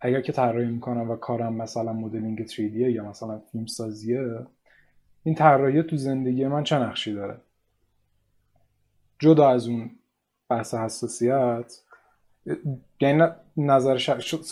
اگر 0.00 0.20
که 0.20 0.32
طراحی 0.32 0.66
می‌کنم 0.66 1.10
و 1.10 1.16
کارم 1.16 1.54
مثلا 1.54 1.92
مدلینگ 1.92 2.46
3 2.46 2.62
یا 2.62 3.08
مثلا 3.08 3.38
فیلم 3.38 3.66
سازیه 3.66 4.38
این 5.22 5.34
طراحی 5.34 5.82
تو 5.82 5.96
زندگی 5.96 6.46
من 6.46 6.62
چه 6.62 6.76
نقشی 6.76 7.14
داره؟ 7.14 7.36
جدا 9.18 9.50
از 9.50 9.68
اون 9.68 9.90
بحث 10.50 10.74
حساسیت 10.74 11.72
یعنی 13.00 13.22
نظر 13.56 13.96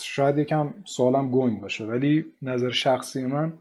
شاید 0.03 0.37
یکم 0.37 0.73
سوالم 0.85 1.31
گنگ 1.31 1.61
باشه 1.61 1.85
ولی 1.85 2.25
نظر 2.41 2.69
شخصی 2.69 3.25
من 3.25 3.53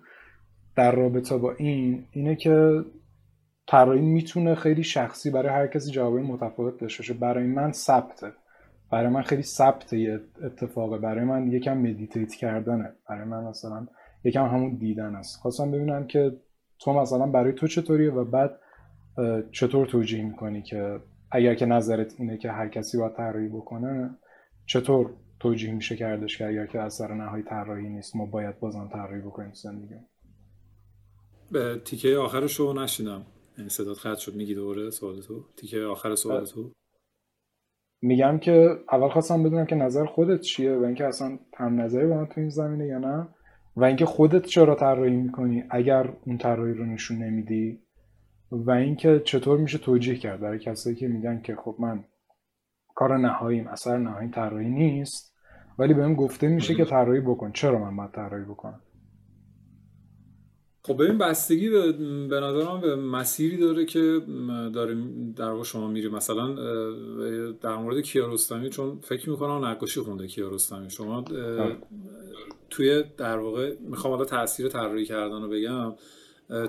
در 0.76 0.92
رابطه 0.92 1.36
با 1.36 1.52
این 1.52 2.04
اینه 2.12 2.36
که 2.36 2.84
طراحی 3.66 4.00
می‌تونه 4.00 4.54
خیلی 4.54 4.84
شخصی 4.84 5.30
برای 5.30 5.52
هر 5.52 5.66
کسی 5.66 5.90
جوابی 5.90 6.22
متفاوت 6.22 6.80
داشته 6.80 7.02
باشه. 7.02 7.14
برای 7.14 7.44
من 7.44 7.72
ثبته. 7.72 8.32
برای 8.90 9.08
من 9.08 9.22
خیلی 9.22 9.42
ثبت 9.42 9.94
اتفاقه. 10.42 10.98
برای 10.98 11.24
من 11.24 11.52
یکم 11.52 11.78
مدیتیت 11.78 12.34
کردنه. 12.34 12.92
برای 13.08 13.24
من 13.24 13.44
مثلا 13.44 13.86
یکم 14.24 14.44
همون 14.44 14.76
دیدن 14.76 15.14
است. 15.14 15.40
خواستم 15.40 15.70
ببینم 15.70 16.06
که 16.06 16.36
تو 16.78 16.92
مثلا 16.92 17.26
برای 17.26 17.52
تو 17.52 17.66
چطوریه 17.66 18.12
و 18.12 18.24
بعد 18.24 18.58
چطور 19.52 19.86
توجیه 19.86 20.24
می‌کنی 20.24 20.62
که 20.62 21.00
اگر 21.30 21.54
که 21.54 21.66
نظرت 21.66 22.14
اینه 22.18 22.38
که 22.38 22.50
هر 22.50 22.68
کسی 22.68 22.98
باید 22.98 23.16
طراحی 23.16 23.48
بکنه 23.48 24.18
چطور 24.66 25.10
توجیه 25.40 25.74
میشه 25.74 25.96
کردش 25.96 26.38
که 26.38 26.46
اگر 26.46 26.66
که 26.66 26.80
اثر 26.80 27.14
نهایی 27.14 27.42
طراحی 27.42 27.88
نیست 27.88 28.16
ما 28.16 28.26
باید 28.26 28.60
بازم 28.60 28.88
طراحی 28.92 29.20
بکنیم 29.20 29.52
زندگی؟ 29.52 29.94
به 31.52 31.80
تیکه 31.84 32.16
آخرش 32.16 32.54
رو 32.54 32.72
نشیدم 32.72 33.26
یعنی 33.58 33.70
صدات 33.70 33.96
خط 33.96 34.18
شد. 34.18 34.34
میگی 34.34 34.54
دوره 34.54 34.90
سوال 34.90 35.20
تو؟ 35.20 35.44
تیکه 35.56 35.80
آخر 35.80 36.14
سوال 36.14 36.44
تو؟ 36.44 36.72
میگم 38.02 38.38
که 38.38 38.68
اول 38.92 39.08
خواستم 39.08 39.42
بدونم 39.42 39.66
که 39.66 39.74
نظر 39.74 40.06
خودت 40.06 40.40
چیه 40.40 40.76
و 40.76 40.84
اینکه 40.84 41.04
اصلا 41.04 41.38
هم 41.56 41.80
نظری 41.80 42.06
با 42.06 42.14
من 42.14 42.26
تو 42.26 42.40
این 42.40 42.50
زمینه 42.50 42.86
یا 42.86 42.98
نه 42.98 43.28
و 43.76 43.84
اینکه 43.84 44.06
خودت 44.06 44.46
چرا 44.46 44.74
طراحی 44.74 45.16
می‌کنی 45.16 45.64
اگر 45.70 46.12
اون 46.26 46.38
طراحی 46.38 46.74
رو 46.74 46.86
نشون 46.86 47.18
نمیدی؟ 47.18 47.82
و 48.50 48.70
اینکه 48.70 49.22
چطور 49.24 49.58
میشه 49.58 49.78
توجیه 49.78 50.16
کرد 50.16 50.40
برای 50.40 50.58
کسایی 50.58 50.96
که 50.96 51.08
میگن 51.08 51.40
که 51.42 51.56
خب 51.56 51.76
من 51.78 52.04
کار 52.94 53.18
نهاییم 53.18 53.66
اثر 53.66 53.98
نهایی 53.98 54.30
طراحی 54.30 54.68
نیست 54.68 55.34
ولی 55.78 55.94
بهم 55.94 56.14
گفته 56.14 56.48
میشه 56.48 56.74
که 56.74 56.84
طراحی 56.84 57.20
بکن. 57.20 57.52
چرا 57.52 57.78
من 57.78 57.96
باید 57.96 58.10
طراحی 58.10 58.44
بکنم؟ 58.44 58.80
خب 60.82 61.04
ببین 61.04 61.18
بستگی 61.18 61.70
به, 61.70 61.92
به 62.28 62.40
نظرم 62.40 62.80
به 62.80 62.96
مسیری 62.96 63.56
داره 63.56 63.84
که 63.84 64.20
داره 64.74 64.96
در 65.36 65.50
واقع 65.50 65.64
شما 65.64 65.88
میری. 65.88 66.08
مثلا 66.08 66.54
در 67.52 67.76
مورد 67.76 68.00
کیارستمی 68.00 68.70
چون 68.70 68.98
فکر 69.00 69.30
می‌کنم 69.30 69.64
نقاشی 69.64 70.00
خونده 70.00 70.26
کیارستمی. 70.26 70.90
شما 70.90 71.20
بله. 71.20 71.76
توی 72.70 73.04
در 73.16 73.38
واقع 73.38 73.74
می‌خوام 73.80 74.12
حالا 74.12 74.24
تاثیر 74.24 74.68
طراحی 74.68 75.04
کردن 75.04 75.42
رو 75.42 75.48
بگم. 75.48 75.94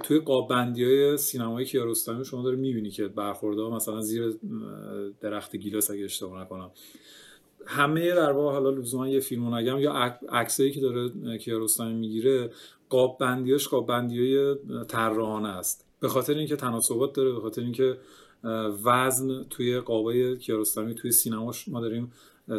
توی 0.03 0.19
قاب 0.19 0.49
بندی 0.49 0.83
های 0.83 1.17
سینمایی 1.17 1.65
کیارستمی 1.65 2.25
شما 2.25 2.43
داره 2.43 2.55
می‌بینی 2.55 2.89
که 2.89 3.07
برخورده 3.07 3.61
مثلا 3.61 4.01
زیر 4.01 4.33
درخت 5.21 5.55
گیلاس 5.55 5.91
اگه 5.91 6.03
اشتباه 6.03 6.41
نکنم. 6.41 6.71
همه 7.65 8.15
در 8.15 8.31
واقع 8.31 8.51
حالا 8.51 8.69
لزوما 8.69 9.07
یه 9.07 9.19
فیلمو 9.19 9.55
نگم 9.57 9.79
یا 9.79 9.93
عکسایی 10.29 10.71
که 10.71 10.81
داره 10.81 11.37
کیارستمی 11.37 11.93
می‌گیره 11.93 12.51
قاب 12.89 13.17
بندیاش 13.19 13.67
قاب 13.67 13.87
بندی 13.87 14.55
طراحانه 14.87 15.49
است. 15.49 15.85
به 15.99 16.07
خاطر 16.07 16.33
اینکه 16.33 16.55
تناسبات 16.55 17.13
داره 17.13 17.31
به 17.31 17.39
خاطر 17.39 17.61
اینکه 17.61 17.97
وزن 18.85 19.43
توی 19.49 19.79
قابای 19.79 20.37
کیارستمی 20.37 20.95
توی 20.95 21.11
سینماش 21.11 21.67
ما 21.67 21.81
داریم 21.81 22.11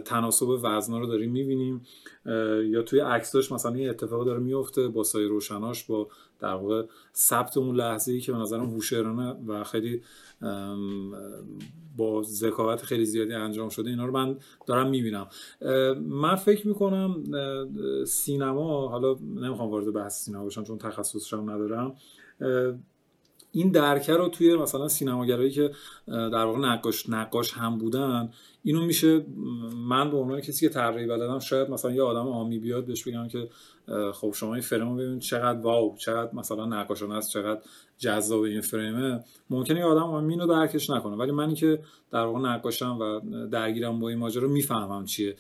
تناسب 0.04 0.48
وزنا 0.48 0.98
رو 0.98 1.06
داریم 1.06 1.30
می‌بینیم. 1.30 1.86
یا 2.70 2.82
توی 2.82 3.00
عکساش 3.00 3.52
مثلا 3.52 3.76
یه 3.76 3.90
اتفاق 3.90 4.26
داره 4.26 4.40
میفته 4.40 4.88
با 4.88 5.02
سایه 5.02 5.28
روشناش 5.28 5.84
با 5.84 6.08
در 6.40 6.54
واقع 6.54 6.82
ثبت 7.14 7.56
اون 7.56 7.76
لحظه 7.76 8.12
ای 8.12 8.20
که 8.20 8.32
به 8.32 8.38
نظرم 8.38 8.70
هوشیارانه 8.70 9.36
و 9.46 9.64
خیلی 9.64 10.02
با 11.96 12.22
ذکاوت 12.22 12.82
خیلی 12.82 13.04
زیادی 13.04 13.34
انجام 13.34 13.68
شده 13.68 13.90
اینا 13.90 14.06
رو 14.06 14.12
من 14.12 14.36
دارم 14.66 14.90
می‌بینم. 14.90 15.26
من 16.00 16.34
فکر 16.34 16.68
می‌کنم 16.68 17.24
سینما 18.04 18.88
حالا 18.88 19.16
نمی‌خوام 19.34 19.70
وارد 19.70 19.92
بحث 19.92 20.24
سینما 20.24 20.42
باشم 20.44 20.64
چون 20.64 20.78
تخصصش 20.78 21.34
هم 21.34 21.50
ندارم 21.50 21.94
این 23.52 23.70
درکه 23.70 24.12
رو 24.12 24.28
توی 24.28 24.56
مثلا 24.56 24.88
سینماگرایی 24.88 25.50
که 25.50 25.70
در 26.06 26.44
واقع 26.44 26.58
نقاش 26.58 27.08
نقاش 27.08 27.52
هم 27.52 27.78
بودن 27.78 28.30
اینو 28.62 28.84
میشه 28.84 29.26
من 29.88 30.10
به 30.10 30.16
عنوان 30.16 30.40
کسی 30.40 30.68
که 30.68 30.74
طراحی 30.74 31.06
بلدم 31.06 31.38
شاید 31.38 31.70
مثلا 31.70 31.90
یه 31.90 32.02
آدم 32.02 32.28
عامی 32.28 32.58
بیاد 32.58 32.86
بهش 32.86 33.08
بگم 33.08 33.28
که 33.28 33.48
خب 34.12 34.32
شما 34.34 34.54
این 34.54 34.62
فریم 34.62 34.88
رو 34.88 34.96
ببینید 34.96 35.20
چقدر 35.20 35.60
واو 35.60 35.96
چقدر 35.98 36.34
مثلا 36.34 36.66
نقاشانه 36.66 37.14
است 37.14 37.30
چقدر 37.30 37.60
جذاب 37.98 38.42
این 38.42 38.60
فریمه 38.60 39.24
ممکنه 39.50 39.78
یه 39.78 39.84
آدم 39.84 40.02
عامی 40.02 40.32
اینو 40.32 40.46
درکش 40.46 40.90
نکنه 40.90 41.16
ولی 41.16 41.32
منی 41.32 41.54
که 41.54 41.80
در 42.12 42.24
واقع 42.24 42.38
نقاشم 42.40 42.98
و 43.00 43.20
درگیرم 43.46 44.00
با 44.00 44.08
این 44.08 44.18
ماجرا 44.18 44.48
می‌فهمم 44.48 45.04
چیه. 45.04 45.36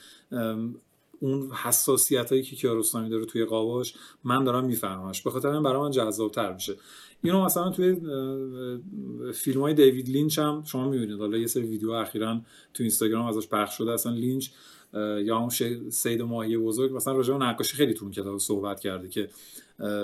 اون 1.20 1.50
حساسیت 1.50 2.30
هایی 2.30 2.42
که 2.42 2.56
کیارستمی 2.56 3.08
داره 3.08 3.24
توی 3.24 3.44
قاباش 3.44 3.94
من 4.24 4.44
دارم 4.44 4.64
میفهممش. 4.64 5.22
به 5.22 5.30
خاطر 5.30 5.48
این 5.48 5.62
برای 5.62 5.80
من 5.80 5.90
جذابتر 5.90 6.52
میشه. 6.52 6.74
اینو 7.22 7.44
مثلا 7.44 7.70
توی 7.70 7.96
فیلم 9.34 9.60
های 9.60 9.74
دیوید 9.74 10.08
لینچ 10.08 10.38
هم 10.38 10.62
شما 10.66 10.88
می‌بینید. 10.88 11.18
حالا 11.18 11.36
یه 11.38 11.46
سری 11.46 11.62
ویدیو 11.62 11.90
اخیرا 11.90 12.40
تو 12.74 12.82
اینستاگرام 12.82 13.26
ازش 13.26 13.48
پخش 13.48 13.78
شده. 13.78 13.92
اصلا 13.92 14.12
لینچ 14.12 14.48
یا 15.24 15.38
اون 15.38 15.48
سید 15.90 16.22
ماهی 16.22 16.56
بزرگ 16.56 16.94
مثلا 16.94 17.14
راجع 17.14 17.32
به 17.32 17.44
نقاشی 17.44 17.76
خیلی 17.76 17.94
تو 17.94 18.10
کتاب 18.10 18.38
صحبت 18.38 18.80
کرده 18.80 19.08
که 19.08 19.28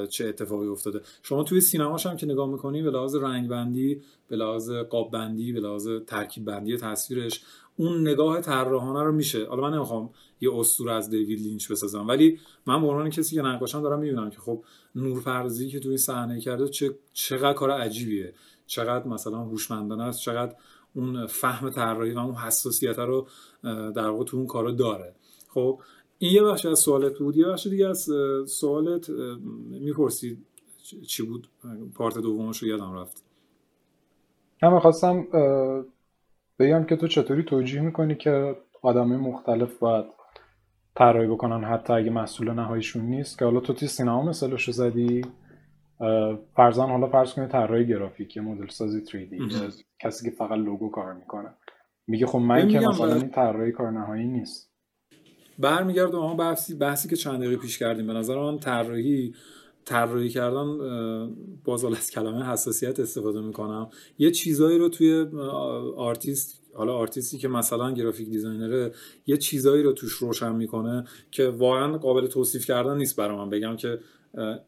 چه 0.08 0.26
اتفاقی 0.26 0.66
افتاده. 0.66 1.00
شما 1.22 1.42
توی 1.42 1.60
سینماش 1.60 2.06
هم 2.06 2.16
که 2.16 2.26
نگاه 2.26 2.48
می‌کنی 2.48 2.82
به 2.82 2.90
لحاظ 2.90 3.14
رنگ 3.14 3.48
بندی 3.48 4.02
به 4.28 4.36
لحاظ 4.36 4.70
قاب 4.70 5.10
بندی 5.10 5.52
به 5.52 5.60
لحاظ 5.60 5.88
ترکیب 6.06 6.44
بندی 6.44 6.76
تصویرش 6.76 7.40
اون 7.76 8.00
نگاه 8.00 8.40
طراحانه 8.40 9.02
رو 9.02 9.12
میشه. 9.12 9.46
حالا 9.46 9.62
من 9.62 9.74
نمی‌خوام 9.74 10.10
یه 10.40 10.54
اسطوره 10.58 10.92
از 10.92 11.10
دیوید 11.10 11.40
لینچ 11.40 11.70
بسازم. 11.70 12.08
ولی 12.08 12.38
من 12.66 12.80
به 12.80 12.86
عنوان 12.86 13.10
کسی 13.10 13.34
که 13.34 13.42
نقاشم 13.42 13.82
دارم 13.82 13.98
می‌بینم 13.98 14.30
که 14.30 14.38
خب 14.38 14.64
نورپردازی 14.94 15.68
که 15.68 15.80
توی 15.80 15.96
صحنه 15.96 16.40
کرده 16.40 16.68
چه 16.68 16.98
چقدر 17.12 17.52
کار 17.52 17.70
عجیبیه. 17.70 18.34
چقدر 18.66 19.08
مثلا 19.08 19.38
هوشمندانه 19.38 20.04
است 20.04 20.20
چقدر 20.20 20.54
اون 20.94 21.26
فهم 21.26 21.70
طراحی 21.70 22.12
و 22.12 22.18
اون 22.18 22.34
حساسیت 22.34 22.98
رو 22.98 23.26
در 23.62 24.08
واقع 24.08 24.24
تو 24.24 24.36
اون 24.36 24.46
کارو 24.46 24.72
داره. 24.72 25.14
خب 25.48 25.80
این 26.18 26.32
یه 26.32 26.42
بخش 26.42 26.66
از 26.66 26.78
سوالت 26.78 27.18
بود. 27.18 27.36
یه 27.36 27.46
بخش 27.46 27.66
دیگه 27.66 27.88
از 27.88 28.10
سوالت 28.46 29.10
می‌پرسید 29.70 30.46
چی 31.06 31.22
بود؟ 31.22 31.48
پارت 31.94 32.18
دومش 32.18 32.58
رو 32.62 32.68
یادم 32.68 32.92
رفت. 32.92 33.24
من 34.62 34.78
خواستم 34.78 35.26
بگم 36.58 36.84
که 36.84 36.96
تو 36.96 37.08
چطوری 37.08 37.42
توجیه 37.42 37.80
می‌کنی 37.80 38.14
که 38.14 38.56
آدمای 38.82 39.18
مختلف 39.18 39.78
باید 39.78 40.04
طراحی 40.96 41.26
بکنن 41.26 41.64
حتی 41.64 41.92
اگه 41.92 42.10
مسئول 42.10 42.50
نهاییشون 42.50 43.02
نیست. 43.02 43.38
که 43.38 43.44
حالا 43.44 43.60
تو 43.60 43.72
توی 43.72 43.88
سینما 43.88 44.22
مثالش 44.22 44.64
رو 44.64 44.72
زدی. 44.72 45.22
فرزن 46.56 46.86
حالا 46.86 47.06
فرض 47.06 47.32
کنید 47.32 47.50
طراحی 47.50 47.86
گرافیکی 47.86 48.40
مدل 48.40 48.68
سازی 48.68 49.00
3D 49.06 49.34
کسی 50.00 50.30
که 50.30 50.36
فقط 50.36 50.58
لوگو 50.58 50.90
کار 50.90 51.14
می‌کنه. 51.14 51.54
میگه 52.06 52.26
خب 52.26 52.38
من 52.38 52.68
که 52.68 52.80
مثلا 52.80 53.14
این 53.14 53.30
طراحی 53.30 53.72
کار 53.72 53.90
نهایی 53.90 54.26
نیست. 54.26 54.72
برمیگردم 55.58 56.18
اما 56.18 56.34
بحثی 56.34 56.74
بحثی 56.74 57.08
که 57.08 57.16
چند 57.16 57.40
دقیقه 57.40 57.56
پیش 57.56 57.78
کردیم. 57.78 58.06
به 58.06 58.12
نظر 58.12 58.38
من 58.38 58.58
طراحی 58.58 59.34
طراحی 59.84 60.28
کردن 60.28 60.66
باز 61.64 61.84
از 61.84 62.10
کلمه 62.10 62.46
حساسیت 62.46 63.00
استفاده 63.00 63.40
می‌کنم. 63.40 63.88
یه 64.18 64.30
چیزایی 64.30 64.78
رو 64.78 64.88
توی 64.88 65.26
آرتیست 65.96 66.65
حالا 66.76 66.94
آرتیستی 66.94 67.38
که 67.38 67.48
مثلا 67.48 67.92
graphic 67.92 68.28
designer 68.28 68.85
ه 68.85 68.92
یه 69.26 69.36
چیزایی 69.36 69.82
رو 69.82 69.92
توش 69.92 70.12
روشن 70.12 70.54
می‌کنه 70.54 71.04
که 71.30 71.48
واقعا 71.48 71.98
قابل 71.98 72.26
توصیف 72.26 72.66
کردن 72.66 72.96
نیست 72.96 73.16
برای 73.16 73.36
من. 73.36 73.50
بگم 73.50 73.76
که 73.76 73.98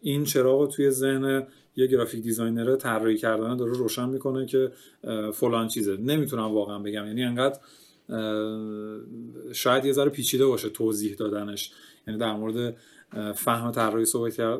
این 0.00 0.24
چراغ 0.24 0.70
توی 0.70 0.90
ذهن 0.90 1.46
یه 1.76 1.86
graphic 1.86 2.22
designer 2.22 2.76
طراحی 2.76 3.16
کردن 3.16 3.56
داره 3.56 3.72
روشن 3.72 4.08
می‌کنه 4.08 4.46
که 4.46 4.72
فلان 5.34 5.68
چیزه. 5.68 5.96
نمی‌تونم 5.96 6.54
واقعا 6.54 6.78
بگم. 6.78 7.06
یعنی 7.06 7.24
انقدر 7.24 7.58
شاید 9.52 9.84
یه 9.84 9.92
ذره 9.92 10.10
پیچیده 10.10 10.46
باشه 10.46 10.68
توضیح 10.68 11.14
دادنش. 11.14 11.72
یعنی 12.06 12.20
در 12.20 12.32
مورد 12.32 12.76
فهم 13.34 13.70
طراحی 13.70 14.04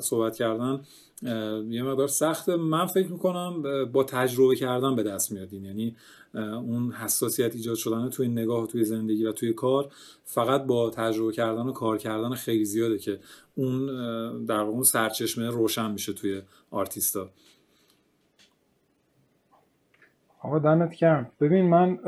صحبت 0.01 0.37
کردن. 0.37 0.81
یه 1.23 1.83
مقدار 1.83 2.09
سخته. 2.09 2.57
من 2.57 2.87
فکر 2.87 3.13
می‌کنم 3.13 3.63
با 3.93 4.05
تجربه 4.05 4.57
کردن 4.57 4.97
به 4.97 5.03
دست 5.03 5.33
میادین. 5.33 5.65
یعنی 5.65 5.97
اون 6.35 6.93
حساسیت 6.93 7.55
ایجاد 7.55 7.77
شدن 7.77 8.09
توی 8.09 8.29
نگاه 8.29 8.67
توی 8.67 8.85
زندگی 8.85 9.25
و 9.25 9.33
توی 9.33 9.53
کار 9.53 9.93
فقط 10.25 10.65
با 10.65 10.91
تجربه 10.91 11.33
کردن 11.33 11.63
و 11.63 11.73
کار 11.73 11.99
کردن 11.99 12.35
خیلی 12.35 12.65
زیاده 12.65 12.99
که 12.99 13.19
اون 13.55 13.87
در 14.45 14.59
واقع 14.59 14.71
اون 14.71 14.83
سرچشمه 14.83 15.51
روشن 15.51 15.91
میشه 15.91 16.13
توی 16.13 16.43
آرتیستا. 16.71 17.31
آقا 20.41 20.59
دمت 20.59 20.95
کم 20.95 21.27
ببین 21.41 21.65
من 21.65 21.99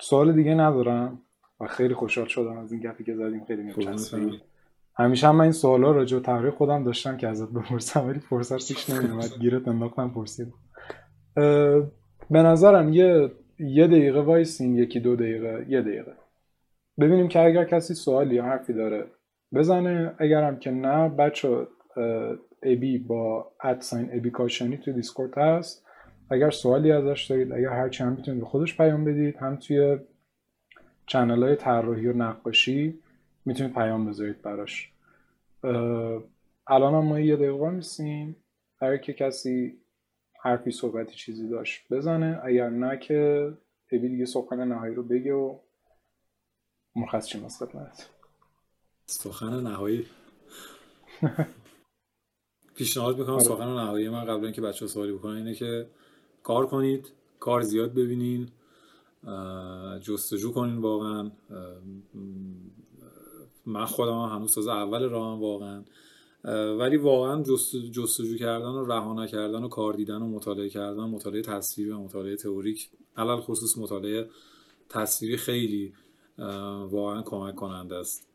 سوال 0.00 0.32
دیگه 0.32 0.54
ندارم 0.54 1.22
و 1.60 1.66
خیلی 1.66 1.94
خوشحال 1.94 2.26
شدم 2.26 2.58
از 2.58 2.72
این 2.72 2.80
گپی 2.80 3.04
که 3.04 3.14
زدیم. 3.14 3.44
خیلی 3.44 3.62
میچسبید 3.62 4.51
همیشه 4.96 5.28
هم 5.28 5.36
من 5.36 5.42
این 5.42 5.52
سوالا 5.52 5.92
راجع 5.92 6.16
به 6.16 6.22
تحریک 6.22 6.54
خودم 6.54 6.84
داشتم 6.84 7.16
که 7.16 7.28
ازت 7.28 7.48
بپرسم 7.48 8.06
ولی 8.08 8.20
فرصت 8.20 8.56
پیش 8.56 8.90
نمیومد 8.90 9.38
گیرت 9.40 9.68
انداختم 9.68 10.10
پرسید 10.10 10.52
به 12.30 12.42
نظرم 12.42 12.92
یه 12.92 13.30
یه 13.58 13.86
دقیقه 13.86 14.20
وایسین 14.20 14.76
یکی 14.76 15.00
دو 15.00 15.16
دقیقه 15.16 15.66
یه 15.68 15.80
دقیقه. 15.80 16.12
ببینیم 17.00 17.28
که 17.28 17.40
اگر 17.40 17.64
کسی 17.64 17.94
سوالی 17.94 18.34
یا 18.34 18.44
حرفی 18.44 18.72
داره 18.72 19.04
بزنه. 19.54 20.14
اگرم 20.18 20.58
که 20.58 20.70
نه 20.70 21.08
بچه 21.08 21.66
ابی 22.62 22.98
با 22.98 23.52
ادساین 23.62 24.08
ابی 24.12 24.30
کاشانی 24.30 24.76
توی 24.76 24.92
دیسکورد 24.92 25.38
هست. 25.38 25.86
اگر 26.30 26.50
سوالی 26.50 26.92
ازش 26.92 27.26
دارید 27.30 27.52
اگر 27.52 27.68
هرچی 27.68 28.04
هم 28.04 28.12
می‌تونید 28.12 28.40
به 28.40 28.46
خودش 28.46 28.76
پیام 28.76 29.04
بدید. 29.04 29.36
هم 29.36 29.56
توی 29.56 29.98
چنل 31.06 31.42
های 31.42 31.56
طراحی 31.56 32.06
و 32.06 32.16
نقاشی. 32.16 32.98
می‌تونید 33.44 33.74
پیام 33.74 34.06
بذارید 34.06 34.42
براش. 34.42 34.92
الان 36.66 36.94
هم 36.94 37.04
ما 37.04 37.20
یه 37.20 37.36
دقیقه 37.36 37.70
میسیم. 37.70 38.36
هر 38.80 38.96
که 38.96 39.12
کسی 39.12 39.78
حرفی 40.42 40.70
صحبتی 40.70 41.14
چیزی 41.14 41.48
داشت 41.48 41.92
بزنه. 41.92 42.40
اگر 42.44 42.70
نه 42.70 42.98
که 42.98 43.52
ابی 43.92 44.08
دیگه 44.08 44.24
سخن 44.24 44.68
نهایی 44.68 44.94
رو 44.94 45.02
بگه 45.02 45.32
و 45.32 45.58
مرخص 46.96 47.26
چیم 47.26 47.44
از 47.44 47.58
خدمت. 47.58 48.08
سخن 49.06 49.60
نهایی؟ 49.60 50.06
پیشنهاد 52.76 53.18
می‌کنم 53.18 53.34
آره. 53.34 53.44
سخن 53.44 53.68
نهایی 53.68 54.08
من 54.08 54.24
قبل 54.24 54.44
اینکه 54.44 54.60
بچه 54.60 54.86
سوالی 54.86 55.12
بکنن 55.12 55.36
اینه 55.36 55.54
که 55.54 55.86
کار 56.42 56.66
کنید 56.66 57.12
کار 57.40 57.62
زیاد 57.62 57.94
ببینین 57.94 58.48
جستجو 60.00 60.52
کنین 60.52 60.76
واقعا. 60.76 61.30
من 63.66 63.84
خودم 63.84 64.12
هم 64.12 64.36
هنوز 64.36 64.54
تازه 64.54 64.72
اول 64.72 65.08
راهم 65.08 65.40
واقعا. 65.40 65.84
ولی 66.78 66.96
واقعا 66.96 67.42
جست 67.42 67.76
جستجو 67.76 68.36
کردن 68.36 68.68
و 68.68 68.84
رها 68.84 69.24
نکردن 69.24 69.64
و 69.64 69.68
کار 69.68 69.94
دیدن 69.94 70.22
و 70.22 70.26
مطالعه 70.26 70.68
کردن 70.68 71.02
مطالعه 71.02 71.42
تصویری 71.42 71.90
و 71.90 71.98
مطالعه 71.98 72.36
تئوریک 72.36 72.90
علل 73.16 73.40
خصوص 73.40 73.78
مطالعه 73.78 74.28
تصویری 74.88 75.36
خیلی 75.36 75.94
واقعا 76.90 77.22
کمک 77.22 77.54
کننده 77.54 77.96
است. 77.96 78.28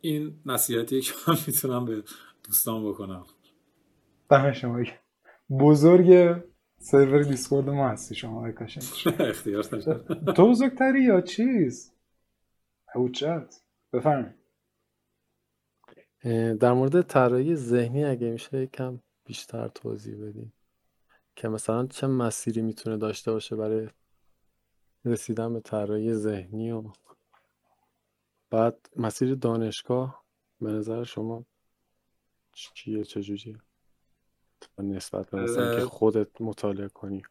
این 0.00 0.34
نصیحتی 0.46 1.00
که 1.00 1.12
من 1.28 1.36
می‌تونم 1.46 1.84
به 1.84 2.02
دوستان 2.44 2.88
بکنم. 2.88 3.26
دم 4.30 4.52
شما 4.52 4.82
بزرگ 5.50 6.36
سرور 6.78 7.22
دیسکورد 7.22 7.68
ما 7.68 7.88
هستی 7.88 8.14
شما 8.14 8.46
اختیار 9.18 9.62
تو 10.36 10.50
بزرگتری 10.50 11.02
یا 11.02 11.20
چیز؟ 11.20 11.95
حجت 12.96 13.62
بفرمایید. 13.92 14.36
در 16.60 16.72
مورد 16.72 17.02
طراحی 17.02 17.56
ذهنی 17.56 18.04
اگه 18.04 18.30
میشه 18.30 18.62
یکم 18.62 19.00
بیشتر 19.24 19.68
توضیح 19.68 20.28
بدیم 20.28 20.52
که 21.36 21.48
مثلا 21.48 21.86
چه 21.86 22.06
مسیری 22.06 22.62
می‌تونه 22.62 22.96
داشته 22.96 23.32
باشه 23.32 23.56
برای 23.56 23.88
رسیدن 25.04 25.52
به 25.52 25.60
طراحی 25.60 26.14
ذهنی 26.14 26.70
و 26.70 26.84
بعد 28.50 28.88
مسیر 28.96 29.34
دانشگاه 29.34 30.24
به 30.60 30.70
نظر 30.72 31.04
شما 31.04 31.44
چیه؟ 32.52 33.04
چجوریه 33.04 33.58
نسبت 34.78 35.30
به 35.30 35.42
مثلا 35.42 35.74
که 35.74 35.80
خودت 35.80 36.40
مطالعه 36.40 36.88
کنی. 36.88 37.22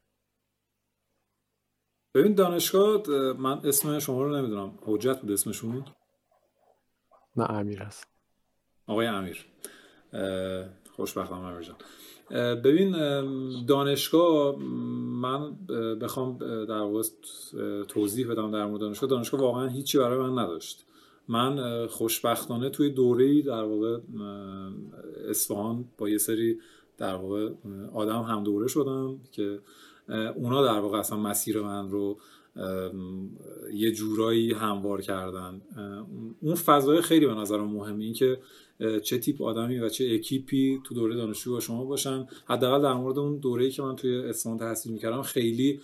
ببین 2.16 2.34
دانشگاه 2.34 3.10
من 3.32 3.60
اسم 3.64 3.98
شما 3.98 4.22
رو 4.22 4.36
نمی‌دونم. 4.36 4.78
حجت 4.86 5.20
بود 5.20 5.30
اسمشون؟ 5.30 5.84
نه 7.36 7.50
امیر 7.50 7.82
هست 7.82 8.06
آقای 8.86 9.06
امیر. 9.06 9.46
خوشبختم 10.96 11.34
امیر 11.34 11.60
جان. 11.60 11.76
ببین 12.56 12.92
دانشگاه 13.66 14.56
من 14.56 15.66
بخوام 16.00 16.38
در 16.64 16.78
واقع 16.78 17.02
توضیح 17.88 18.30
بدم 18.30 18.50
در 18.50 18.66
مورد 18.66 18.80
دانشگاه. 18.80 19.10
دانشگاه 19.10 19.40
واقعا 19.40 19.68
هیچی 19.68 19.98
برای 19.98 20.18
من 20.18 20.38
نداشت. 20.38 20.86
من 21.28 21.86
خوشبختانه 21.86 22.70
توی 22.70 22.90
دوره‌ای 22.90 23.42
در 23.42 23.62
واقع 23.62 23.98
اصفهان 25.28 25.84
با 25.98 26.08
یه 26.08 26.18
سری 26.18 26.60
در 26.98 27.14
واقع 27.14 27.50
آدم 27.94 28.22
هم 28.22 28.44
دوره 28.44 28.68
شدم 28.68 29.20
که 29.32 29.58
اونا 30.08 30.64
در 30.64 30.78
واقع 30.78 30.98
اصلا 30.98 31.18
مسیر 31.18 31.60
من 31.60 31.90
رو 31.90 32.18
یه 33.74 33.92
جورایی 33.92 34.52
هموار 34.52 35.00
کردن. 35.00 35.60
اون 36.40 36.54
فضای 36.54 37.00
خیلی 37.00 37.26
به 37.26 37.34
نظرم 37.34 37.68
مهمه 37.68 38.04
این 38.04 38.14
که 38.14 38.38
چه 39.02 39.18
تیپ 39.18 39.42
آدمی 39.42 39.78
و 39.78 39.88
چه 39.88 40.14
اکیپی 40.14 40.80
تو 40.84 40.94
دوره 40.94 41.16
دانشجو 41.16 41.52
با 41.52 41.60
شما 41.60 41.84
باشن. 41.84 42.26
حداقل 42.46 42.82
در 42.82 42.94
مورد 42.94 43.18
اون 43.18 43.36
دوره‌ای 43.36 43.70
که 43.70 43.82
من 43.82 43.96
توی 43.96 44.16
اصفهان 44.16 44.58
تحصیل 44.58 44.92
می‌کردم 44.92 45.22
خیلی 45.22 45.80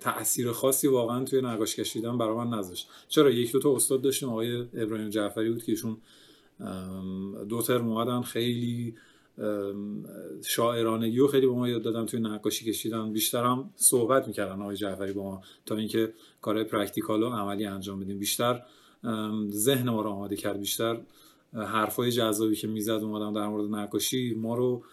تاثیر 0.00 0.52
خاصی 0.52 0.88
واقعا 0.88 1.24
توی 1.24 1.40
نقاش 1.40 1.76
کشیدن 1.76 2.18
برای 2.18 2.36
من 2.36 2.58
نذاشت. 2.58 2.88
چرا؟ 3.08 3.30
یک 3.30 3.52
دو 3.52 3.58
تا 3.58 3.74
استاد 3.74 4.02
داشتیم 4.02 4.28
آقای 4.28 4.66
ابراهیم 4.74 5.08
جعفری 5.08 5.50
بود 5.50 5.62
که 5.62 5.72
ایشون 5.72 5.96
دو 7.48 7.62
ترم 7.62 8.22
خیلی 8.22 8.94
شاعرانگی 10.44 11.20
و 11.20 11.26
خیلی 11.26 11.46
به 11.46 11.52
ما 11.52 11.68
یاد 11.68 11.82
دادن 11.82 12.06
توی 12.06 12.20
نقاشی 12.20 12.64
کشیدن. 12.64 13.12
بیشتر 13.12 13.44
هم 13.44 13.70
صحبت 13.76 14.28
می‌کردن 14.28 14.62
آقای 14.62 14.76
جعفری 14.76 15.12
با 15.12 15.22
ما 15.22 15.42
تا 15.66 15.76
اینکه 15.76 16.12
کارهای 16.40 16.64
practical 16.64 17.22
و 17.22 17.28
عملی 17.28 17.64
انجام 17.64 18.00
بدیم. 18.00 18.18
بیشتر 18.18 18.62
ذهن 19.50 19.88
ما 19.88 20.02
رو 20.02 20.10
آماده 20.10 20.36
کرد. 20.36 20.60
بیشتر 20.60 21.00
حرفای 21.52 22.12
جذابی 22.12 22.56
که 22.56 22.66
می‌زد 22.66 22.90
اومدم 22.90 23.34
در 23.34 23.48
مورد 23.48 23.74
نقاشی 23.74 24.34
ما 24.34 24.54
رو 24.54 24.84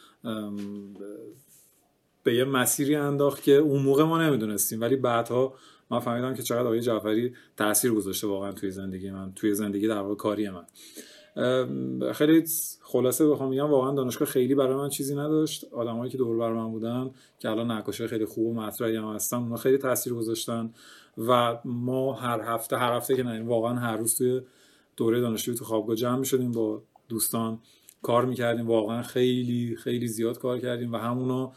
به 2.24 2.36
یه 2.36 2.44
مسیری 2.44 2.96
انداخت 2.96 3.44
که 3.44 3.56
اون 3.56 3.82
موقع 3.82 4.04
ما 4.04 4.22
نمی‌دونستیم. 4.22 4.82
ولی 4.82 4.96
بعدها 4.96 5.54
من 5.92 6.00
فهمیدم 6.00 6.34
که 6.34 6.44
چقدر 6.44 6.62
آقای 6.62 6.82
جعفری 6.82 7.34
تاثیر 7.58 7.92
گذاشته 7.92 8.28
واقعا 8.28 8.52
توی 8.52 8.72
زندگی 8.72 9.12
من 9.12 9.34
توی 9.36 9.54
زندگی 9.54 9.88
در 9.88 10.00
واقع 10.00 10.16
کاری 10.16 10.50
من. 10.50 10.66
خیلی 12.14 12.44
خلاصه 12.82 13.28
بخوام 13.28 13.50
میگم 13.50 13.72
واقعا 13.72 13.96
دانشگاه 13.96 14.28
خیلی 14.28 14.56
برای 14.56 14.76
من 14.76 14.90
چیزی 14.90 15.16
نداشت. 15.16 15.74
آدمایی 15.74 16.12
که 16.12 16.18
دور 16.18 16.38
بر 16.38 16.54
من 16.54 16.72
بودن 16.72 17.12
که 17.40 17.50
الان 17.50 17.72
نقاشه 17.72 18.08
خیلی 18.08 18.26
خوب 18.26 18.46
و 18.48 18.54
مطرحی 18.54 18.96
هم 18.96 19.16
هستن 19.16 19.38
اونا 19.38 19.56
خیلی 19.56 19.78
تاثیر 19.78 20.14
گذاشتن. 20.14 20.74
و 21.18 21.58
ما 21.66 22.14
هر 22.14 22.42
هفته 22.42 22.78
هر 22.78 22.94
هفته 22.94 23.16
که 23.16 23.24
نه 23.24 23.44
واقعا 23.44 23.76
هر 23.76 23.98
روز 23.98 24.18
توی 24.18 24.42
دوره 24.98 25.22
دانشجویی 25.22 25.58
تو 25.58 25.66
خوابگاه 25.66 25.96
جمع 25.96 26.20
می‌شدیم 26.20 26.52
با 26.52 26.82
دوستان 27.10 27.60
کار 28.02 28.26
می‌کردیم. 28.26 28.68
واقعا 28.68 29.02
خیلی 29.02 29.76
خیلی 29.76 30.08
زیاد 30.08 30.40
کار 30.40 30.60
کردیم 30.60 30.94
و 30.94 30.98
همونا 30.98 31.52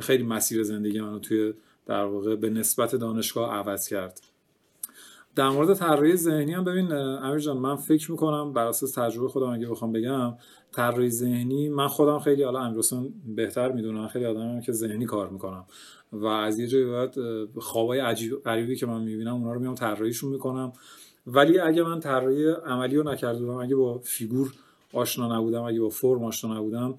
خیلی 0.00 0.22
مسیر 0.22 0.62
زندگی 0.62 1.00
منو 1.00 1.18
توی 1.18 1.54
در 1.86 2.04
واقع 2.04 2.36
به 2.36 2.50
نسبت 2.50 2.94
دانشگاه 2.94 3.54
عوض 3.54 3.88
کرد. 3.88 4.20
در 5.36 5.48
مورد 5.48 5.74
طراحی 5.74 6.16
ذهنی 6.16 6.52
هم 6.52 6.64
ببین 6.64 6.92
امیر 6.92 7.38
جان 7.38 7.56
من 7.56 7.76
فکر 7.76 8.10
می‌کنم 8.10 8.52
بر 8.52 8.66
اساس 8.66 8.92
تجربه 8.92 9.28
خودم 9.28 9.46
اگه 9.46 9.68
بخوام 9.68 9.92
بگم 9.92 10.34
طراحی 10.72 11.10
ذهنی 11.10 11.68
من 11.68 11.88
خودم 11.88 12.18
خیلی 12.18 12.42
حالا 12.42 12.60
امیرحسین 12.60 13.14
بهتر 13.36 13.72
می‌دونم 13.72 14.08
خیلی 14.08 14.24
آدمم 14.26 14.60
که 14.60 14.72
ذهنی 14.72 15.04
کار 15.04 15.28
می‌کنم. 15.28 15.64
و 16.12 16.26
از 16.26 16.58
یه 16.58 16.66
جایی 16.66 16.84
بعد 16.84 17.14
خوابای 17.58 17.98
عجیب 17.98 18.42
غریبی 18.44 18.76
که 18.76 18.86
من 18.86 19.02
می‌بینم 19.02 19.34
اونا 19.34 19.52
رو 19.52 19.60
میام 19.60 19.74
طراحیشون 19.74 20.30
می‌کنم. 20.32 20.72
ولی 21.26 21.58
اگه 21.58 21.82
من 21.82 22.00
طراحی 22.00 22.48
عملی 22.48 22.96
رو 22.96 23.10
نکرده 23.10 23.38
بودم 23.38 23.56
اگه 23.56 23.76
با 23.76 23.98
فیگور 23.98 24.52
آشنا 24.92 25.36
نبودم 25.38 25.62
اگه 25.62 25.80
با 25.80 25.88
فرم 25.88 26.24
آشنا 26.24 26.58
نبودم 26.58 26.94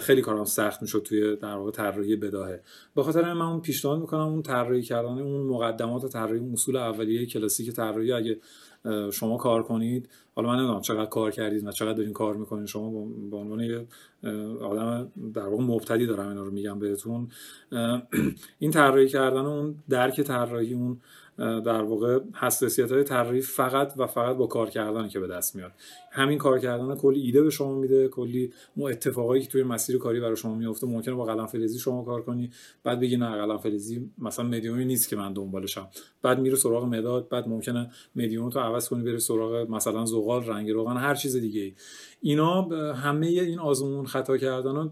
خیلی 0.00 0.22
کارم 0.22 0.44
سخت 0.44 0.82
می‌شد 0.82 1.02
توی 1.02 1.36
در 1.36 1.56
واقع 1.56 1.70
طراحی 1.70 2.16
بداهه. 2.16 2.62
به 2.94 3.02
خاطر 3.02 3.32
من 3.32 3.46
اون 3.46 3.60
پیشنهاد 3.60 4.00
می‌کنم 4.00 4.20
اون 4.20 4.42
طراحی 4.42 4.82
کردن 4.82 5.08
اون 5.08 5.46
مقدمات 5.46 6.06
طراحی 6.06 6.52
اصول 6.52 6.76
اولیه 6.76 7.26
کلاسیک 7.26 7.72
طراحی 7.72 8.12
اگه 8.12 8.38
شما 9.12 9.36
کار 9.36 9.62
کنید 9.62 10.08
حالا 10.34 10.48
من 10.48 10.56
نمی‌دونم 10.56 10.80
چقدر 10.80 11.06
کار 11.06 11.30
کردید 11.30 11.66
و 11.66 11.72
چقدر 11.72 11.92
دارین 11.92 12.12
کار 12.12 12.36
می‌کنید 12.36 12.66
شما 12.66 13.06
به 13.30 13.36
عنوان 13.36 13.60
یه 13.60 13.86
آدم 14.60 15.12
در 15.34 15.46
واقع 15.46 15.62
مبتدی 15.62 16.06
دارم 16.06 16.28
اینا 16.28 16.42
رو 16.42 16.50
میگم 16.50 16.78
بهتون 16.78 17.28
این 18.58 18.70
طراحی 18.70 19.08
کردن 19.08 19.40
اون 19.46 19.74
درک 19.88 20.20
طراحی 20.20 20.74
اون 20.74 21.00
در 21.40 21.82
واقع 21.82 22.20
حساسیت 22.34 22.92
های 22.92 23.04
طراحی 23.04 23.40
فقط 23.40 23.92
و 23.96 24.06
فقط 24.06 24.36
با 24.36 24.46
کار 24.46 24.70
کردن 24.70 25.08
که 25.08 25.20
به 25.20 25.26
دست 25.26 25.56
میاد. 25.56 25.72
همین 26.12 26.38
کار 26.38 26.58
کردن 26.58 26.94
کلی 26.94 27.20
ایده 27.20 27.42
به 27.42 27.50
شما 27.50 27.74
میده 27.74 28.08
کلی 28.08 28.52
اون 28.76 28.92
اتفاقایی 28.92 29.42
که 29.42 29.48
توی 29.48 29.62
مسیر 29.62 29.98
کاری 29.98 30.20
برای 30.20 30.36
شما 30.36 30.54
میفته 30.54 30.86
ممکنه 30.86 31.14
با 31.14 31.24
قلم 31.24 31.46
فلزی 31.46 31.78
شما 31.78 32.04
کار 32.04 32.22
کنی 32.22 32.50
بعد 32.84 33.00
بگی 33.00 33.16
نه 33.16 33.36
قلم 33.36 33.58
فلزی 33.58 34.10
مثلا 34.18 34.44
مدیومی 34.44 34.84
نیست 34.84 35.08
که 35.08 35.16
من 35.16 35.32
دنبالشم 35.32 35.88
بعد 36.22 36.40
میره 36.40 36.56
سراغ 36.56 36.84
مداد 36.84 37.28
بعد 37.28 37.48
ممکنه 37.48 37.90
مدیوم 38.16 38.50
تو 38.50 38.60
عوض 38.60 38.88
کنی 38.88 39.02
بری 39.02 39.18
سراغ 39.18 39.70
مثلا 39.70 40.04
زغال 40.04 40.44
رنگ 40.44 40.70
روغن 40.70 40.96
هر 40.96 41.14
چیز 41.14 41.36
دیگه 41.36 41.74
اینا 42.20 42.62
همه 42.92 43.26
این 43.26 43.58
آزمون 43.58 44.06
خطا 44.06 44.36
کردن 44.36 44.90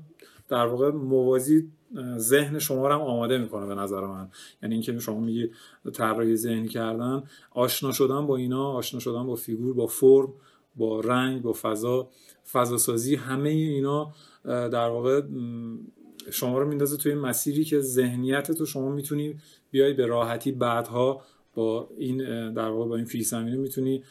در 0.49 0.67
واقع 0.67 0.91
موازی 0.91 1.69
ذهن 2.17 2.59
شما 2.59 2.89
رو 2.89 2.95
هم 2.95 3.01
آماده 3.01 3.39
می‌کنه 3.39 3.67
به 3.67 3.75
نظر 3.75 4.01
من. 4.01 4.29
یعنی 4.63 4.75
اینکه 4.75 4.99
شما 4.99 5.21
میگی 5.21 5.51
طراحی 5.93 6.37
ذهنی 6.37 6.69
کردن 6.69 7.23
آشنا 7.51 7.93
شدن 7.93 8.27
با 8.27 8.37
اینا 8.37 8.73
آشنا 8.73 9.01
شدن 9.01 9.27
با 9.27 9.35
فیگور 9.35 9.75
با 9.75 9.87
فرم 9.87 10.33
با 10.77 11.01
رنگ 11.01 11.43
با 11.43 11.53
فضا. 11.53 12.09
فضا 12.53 12.77
سازی 12.77 13.15
همه 13.15 13.49
اینا 13.49 14.13
در 14.45 14.89
واقع 14.89 15.23
شما 16.31 16.59
رو 16.59 16.69
میندازه 16.69 16.97
توی 16.97 17.15
مسیری 17.15 17.65
که 17.65 17.81
ذهنیت 17.81 18.53
تو 18.53 18.67
شما 18.67 18.89
می‌تونی 18.89 19.37
بیای 19.71 19.93
به 19.93 20.07
راحتی 20.07 20.53
بعدها 20.53 21.21
با 21.55 21.91
این 21.97 22.17
در 22.53 22.69
واقع 22.69 22.89
با 22.89 22.97
این 22.97 23.05
پیش 23.05 23.23
زمینه 23.23 23.57
می‌تونی 23.57 24.03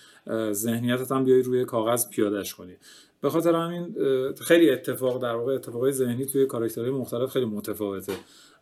ذهنیتت 0.51 1.11
هم 1.11 1.23
بیای 1.23 1.41
روی 1.41 1.65
کاغذ 1.65 2.09
پیادهش 2.09 2.53
کنی. 2.53 2.73
به 3.21 3.29
خاطر 3.29 3.55
همین 3.55 3.95
خیلی 4.41 4.69
اتفاق 4.69 5.21
در 5.21 5.35
واقع 5.35 5.53
اتفاقای 5.53 5.91
ذهنی 5.91 6.25
توی 6.25 6.45
کاراکترهای 6.45 6.91
مختلف 6.91 7.29
خیلی 7.29 7.45
متفاوته. 7.45 8.13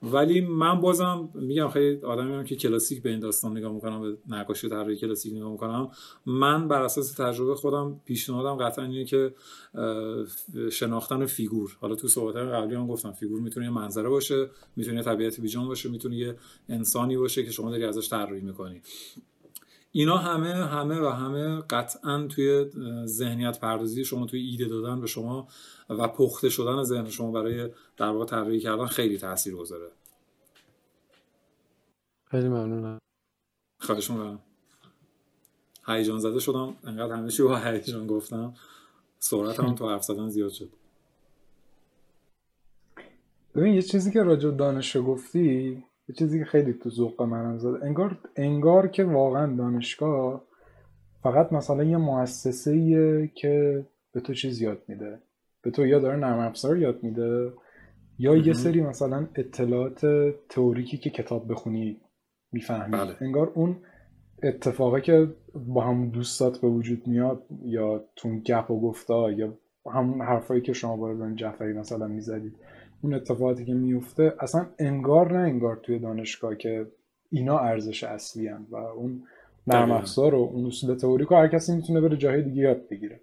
ولی 0.03 0.41
من 0.41 0.81
بازم 0.81 1.29
میگم 1.33 1.69
خیلی 1.69 2.01
آدمی 2.01 2.33
هم 2.33 2.43
که 2.43 2.55
کلاسیک 2.55 3.01
به 3.01 3.09
این 3.09 3.19
داستان 3.19 3.57
نگاه 3.57 3.73
می‌کنم 3.73 4.01
به 4.01 4.17
نقاشی 4.27 4.69
طراحی 4.69 4.95
کلاسیک 4.95 5.33
نگاه 5.33 5.51
می‌کنم 5.51 5.91
من 6.25 6.67
بر 6.67 6.81
اساس 6.81 7.13
تجربه 7.13 7.55
خودم 7.55 8.01
پیشنهادم 8.05 8.65
قطعا 8.65 8.85
اینه 8.85 9.05
که 9.05 9.33
شناختن 10.71 11.25
فیگور. 11.25 11.77
حالا 11.81 11.95
تو 11.95 12.07
صحبت 12.07 12.35
قبلی 12.35 12.75
هم 12.75 12.87
گفتم 12.87 13.11
فیگور 13.11 13.41
می‌تونه 13.41 13.65
یه 13.65 13.71
منظره 13.71 14.09
باشه 14.09 14.49
می‌تونه 14.75 15.03
طبیعت 15.03 15.41
بیجان 15.41 15.67
باشه 15.67 15.89
می‌تونه 15.89 16.15
یه 16.15 16.35
انسانی 16.69 17.17
باشه 17.17 17.43
که 17.43 17.51
شما 17.51 17.69
داری 17.69 17.83
ازش 17.83 18.09
طراحی 18.09 18.41
می‌کنی. 18.41 18.81
اینا 19.97 20.17
همه 20.17 20.53
همه 20.53 20.99
و 20.99 21.09
همه 21.09 21.61
قطعا 21.61 22.27
توی 22.27 22.65
ذهنیت 23.05 23.59
پردازی 23.59 24.05
شما 24.05 24.25
توی 24.25 24.39
ایده 24.39 24.65
دادن 24.65 25.01
به 25.01 25.07
شما 25.07 25.47
و 25.89 26.07
پخته 26.07 26.49
شدن 26.49 26.83
ذهن 26.83 27.09
شما 27.09 27.31
برای 27.31 27.69
در 27.97 28.09
واقع 28.09 28.25
طراحی 28.25 28.59
کردن 28.59 28.85
خیلی 28.85 29.17
تاثیر 29.17 29.55
گذاره 29.55 29.91
خیلی 32.31 32.47
ممنونم. 32.47 32.99
خواهش 33.81 34.09
می‌کنم. 34.09 34.39
هیجان 35.87 36.19
زده 36.19 36.39
شدم. 36.39 36.75
انقدر 36.83 37.15
همیشه 37.15 37.43
با 37.43 37.57
هیجان 37.57 38.07
گفتم. 38.07 38.53
سرعت 39.19 39.59
هم 39.59 39.75
تو 39.75 39.89
حرف 39.89 40.03
زدن 40.03 40.29
زیاد 40.29 40.51
شد. 40.51 40.69
ببین 43.55 43.73
یه 43.73 43.81
چیزی 43.81 44.11
که 44.11 44.23
راجع 44.23 44.51
دانش 44.51 44.97
گفتی 44.97 45.83
یه 46.07 46.15
چیزی 46.15 46.39
که 46.39 46.45
خیلی 46.45 46.73
تو 46.73 46.89
ذوق 46.89 47.21
منم 47.21 47.57
زد 47.57 47.83
انگار 47.83 48.17
انگار 48.35 48.87
که 48.87 49.03
واقعا 49.03 49.55
دانشگاه 49.55 50.43
فقط 51.23 51.53
مثلا 51.53 51.83
یه 51.83 51.97
مؤسسه 51.97 53.27
که 53.35 53.85
به 54.13 54.19
تو 54.19 54.33
چیز 54.33 54.61
یاد 54.61 54.81
میده. 54.87 55.19
به 55.61 55.71
تو 55.71 55.85
یا 55.85 55.99
داره 55.99 56.17
نرم 56.17 56.39
افزار 56.39 56.77
یاد 56.77 57.03
میده 57.03 57.53
یا 58.19 58.35
یه 58.35 58.53
سری 58.53 58.81
مثلا 58.81 59.27
اطلاعات 59.35 60.05
تئوریکی 60.49 60.97
که 60.97 61.09
کتاب 61.09 61.51
بخونی 61.51 62.01
می‌فهمی. 62.51 62.91
بله. 62.91 63.15
انگار 63.21 63.51
اون 63.55 63.77
اتفاقی 64.43 65.01
که 65.01 65.27
با 65.53 65.81
هم 65.81 66.09
دوستات 66.09 66.61
به 66.61 66.67
وجود 66.67 67.07
میاد 67.07 67.43
یا 67.63 68.03
تو 68.15 68.29
گپ 68.39 68.71
و 68.71 68.81
گفتا 68.81 69.31
یا 69.31 69.57
همون 69.93 70.21
حرفایی 70.21 70.61
که 70.61 70.73
شما 70.73 70.97
با 70.97 71.31
جعفری 71.35 71.73
مثلا 71.73 72.07
می‌زدید. 72.07 72.55
اون 73.05 73.13
اتفاقاتی 73.13 73.65
که 73.65 73.73
میفته 73.73 74.33
اصلا 74.39 74.65
انگار 74.79 75.37
نه 75.37 75.39
انگار 75.39 75.75
توی 75.83 75.99
دانشگاه 75.99 76.55
که 76.55 76.87
اینا 77.29 77.59
ارزش 77.59 78.03
اصلی 78.03 78.47
هم 78.47 78.67
و 78.69 78.75
اون 78.75 79.23
نرم 79.67 79.91
افزار 79.91 80.35
و 80.35 80.37
اون 80.37 80.65
اصول 80.65 80.95
تئوریک 80.95 81.31
هر 81.31 81.47
کسی 81.47 81.75
می‌تونه 81.75 82.01
بره 82.01 82.17
جاهای 82.17 82.41
دیگه 82.41 82.61
یاد 82.61 82.89
بگیره. 82.89 83.21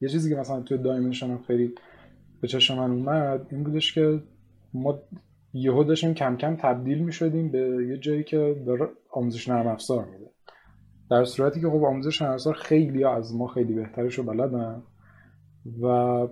یه 0.00 0.08
چیزی 0.08 0.30
که 0.30 0.36
مثلا 0.36 0.60
توی 0.60 0.78
دایمنشن 0.78 1.38
خیلی 1.38 1.74
به 2.40 2.48
چشم 2.48 2.78
من 2.78 2.90
اومد 2.90 3.46
این 3.50 3.64
بودش 3.64 3.94
که 3.94 4.22
ما 4.74 4.98
یهو 5.52 5.84
داشتیم 5.84 6.14
کم 6.14 6.36
کم 6.36 6.56
تبدیل 6.56 6.98
می‌شدیم 6.98 7.50
به 7.50 7.86
یه 7.88 7.98
جایی 7.98 8.24
که 8.24 8.62
داره 8.66 8.88
آموزش 9.10 9.48
نرم 9.48 9.66
افزار 9.66 10.04
میده. 10.04 10.30
در 11.10 11.24
صورتی 11.24 11.60
که 11.60 11.68
خب 11.68 11.84
آموزش 11.84 12.22
نرم 12.22 12.32
افزار 12.32 12.54
خیلی 12.54 13.04
از 13.04 13.34
ما 13.34 13.46
خیلی 13.46 13.74
بهترش 13.74 14.14
رو 14.14 14.24
بلدن 14.24 14.82
و 15.82 16.26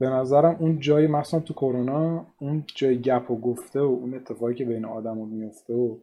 به 0.00 0.08
نظرم 0.08 0.56
اون 0.58 0.78
جای 0.78 1.06
مثلا 1.06 1.40
تو 1.40 1.54
کرونا 1.54 2.26
اون 2.38 2.64
جای 2.74 2.98
گپ 3.00 3.30
و 3.30 3.40
گفته 3.40 3.80
و 3.80 3.82
اون 3.82 4.14
اتفاقی 4.14 4.54
که 4.54 4.64
بین 4.64 4.84
آدم 4.84 5.18
و 5.18 5.26
میفته 5.26 5.74
و 5.74 5.96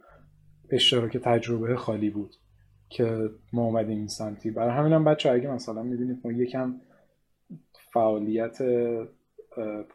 اشتراک 0.70 1.18
تجربه 1.18 1.76
خالی 1.76 2.10
بود 2.10 2.36
که 2.90 3.30
ما 3.54 3.66
اومدیم 3.66 3.98
این 3.98 4.08
سمتی. 4.08 4.52
برای 4.52 4.78
همینم 4.78 5.04
بچه 5.04 5.32
اگه 5.32 5.52
مثلا 5.52 5.84
می‌بینید 5.84 6.22
ما 6.24 6.32
یکم 6.32 6.76
فعالیت 7.94 8.58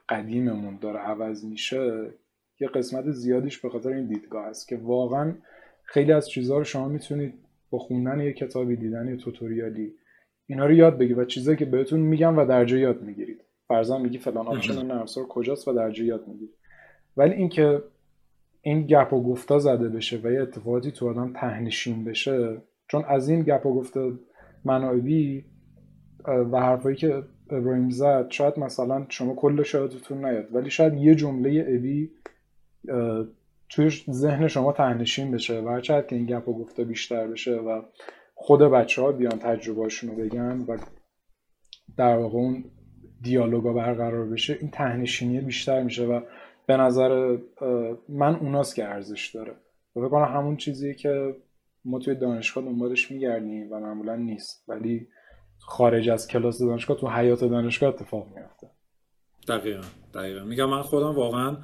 قدیممون 0.08 0.78
داره 0.80 0.98
عوض 0.98 1.44
میشه 1.44 2.10
یه 2.60 2.68
قسمت 2.68 3.10
زیادیش 3.10 3.58
به 3.58 3.68
خاطر 3.68 3.92
این 3.92 4.06
دیدگاه 4.06 4.46
است 4.46 4.68
که 4.68 4.76
واقعا 4.76 5.34
خیلی 5.84 6.12
از 6.12 6.28
چیزها 6.28 6.58
رو 6.58 6.64
شما 6.64 6.88
می‌تونید 6.88 7.34
با 7.70 7.78
خوندن 7.78 8.20
یه 8.20 8.32
کتابی 8.32 8.76
دیدن 8.76 9.08
یه 9.08 9.16
توتوریالی 9.16 9.94
اینا 10.46 10.66
رو 10.66 10.72
یاد 10.72 10.98
بگیرید 10.98 11.18
و 11.18 11.24
چیزایی 11.24 11.56
که 11.56 11.64
بهتون 11.64 12.00
میگم 12.00 12.38
و 12.38 12.46
در 12.46 12.72
یاد 12.72 13.02
می‌گیرید. 13.02 13.40
فرضاً 13.72 13.98
میگی 13.98 14.18
فلان 14.18 14.46
آپشن 14.46 14.86
نرم 14.86 15.06
کجاست 15.28 15.68
و 15.68 15.72
در 15.72 15.98
یاد 15.98 16.28
می‌گیری. 16.28 16.52
ولی 17.16 17.34
اینکه 17.34 17.82
این 18.62 18.86
گپ 18.86 19.12
و 19.12 19.22
گفتا 19.22 19.58
زده 19.58 19.88
بشه 19.88 20.20
و 20.24 20.32
یه 20.32 20.42
اتفاقاتی 20.42 20.90
تو 20.90 21.08
آدم 21.08 21.32
تهنشین 21.32 22.04
بشه 22.04 22.62
چون 22.88 23.04
از 23.08 23.28
این 23.28 23.42
گپ 23.42 23.66
و 23.66 23.74
گفته 23.74 24.12
منابی 24.64 25.44
و 26.24 26.60
حرفایی 26.60 26.96
که 26.96 27.22
ابراهیم 27.50 27.90
زد 27.90 28.30
شاید 28.30 28.58
مثلا 28.58 29.06
شما 29.08 29.34
کل 29.34 29.62
شایدتون 29.62 30.26
نیاد 30.26 30.54
ولی 30.54 30.70
شاید 30.70 30.94
یه 30.94 31.14
جمله 31.14 31.64
ابی 31.68 32.10
توی 33.68 33.90
ذهن 34.10 34.48
شما 34.48 34.72
تهنشین 34.72 35.30
بشه 35.30 35.60
و 35.60 35.68
هرچند 35.68 36.06
که 36.06 36.16
این 36.16 36.26
گپ 36.26 36.48
و 36.48 36.58
گفته 36.58 36.84
بیشتر 36.84 37.26
بشه 37.26 37.54
و 37.54 37.82
خود 38.34 38.60
بچه 38.60 39.02
ها 39.02 39.12
بیان 39.12 39.38
تجربهاشون 39.38 40.10
رو 40.10 40.16
بگن 40.16 40.64
و 40.68 40.76
در 41.96 42.16
واقع 42.16 42.38
اون 42.38 42.64
دیالوگا 43.22 43.72
برقرار 43.72 44.26
بشه 44.26 44.58
این 44.60 44.70
تهنشینی 44.70 45.40
بیشتر 45.40 45.82
میشه 45.82 46.06
و 46.06 46.20
به 46.66 46.76
نظر 46.76 47.38
من 48.08 48.36
اوناست 48.36 48.74
که 48.74 48.84
ارزش 48.84 49.30
داره. 49.34 49.52
و 49.96 50.00
بکنم 50.00 50.36
همون 50.36 50.56
چیزی 50.56 50.94
که 50.94 51.36
ما 51.84 51.98
توی 51.98 52.14
دانشگاه 52.14 52.64
دنبالش 52.64 53.10
میگردیم 53.10 53.72
و 53.72 53.80
معمولا 53.80 54.16
نیست. 54.16 54.64
ولی 54.68 55.08
خارج 55.58 56.08
از 56.08 56.28
کلاس 56.28 56.58
دانشگاه 56.58 56.96
تو 56.96 57.08
حیات 57.08 57.44
دانشگاه 57.44 57.88
اتفاق 57.88 58.26
میفته 58.36 58.70
دقیقا 59.48 59.82
دقیقا. 60.14 60.44
میگم 60.44 60.70
من 60.70 60.82
خودم 60.82 61.14
واقعا 61.14 61.56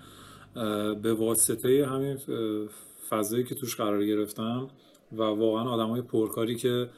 به 0.94 1.14
واسطه 1.14 1.86
همین 1.86 2.18
فضایی 3.08 3.44
که 3.44 3.54
توش 3.54 3.76
قرار 3.76 4.04
گرفتم 4.04 4.68
و 5.12 5.22
واقعا 5.22 5.70
آدم 5.70 5.90
های 5.90 6.02
پرکاری 6.02 6.56
که 6.56 6.88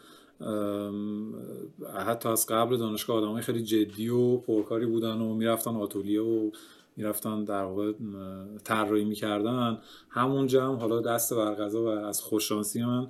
حتی 2.07 2.29
از 2.29 2.47
قبل 2.47 2.77
دانشگاه 2.77 3.17
آدم 3.17 3.33
های 3.33 3.43
خیلی 3.43 3.62
جدی 3.62 4.09
و 4.09 4.37
پرکاری 4.37 4.87
بودن 4.87 5.21
و 5.21 5.35
می‌رفتن 5.35 5.77
آتولیه 5.77 6.21
و 6.21 6.51
می‌رفتن 6.97 7.45
در 7.45 7.65
واقع 7.65 7.93
طراحی 8.65 9.05
می‌کردن. 9.05 9.79
همون 10.09 10.47
جمع 10.47 10.79
حالا 10.79 11.01
دست 11.01 11.35
برغذا 11.35 11.83
و 11.83 11.87
از 11.87 12.21
خوششانسی 12.21 12.85
من 12.85 13.09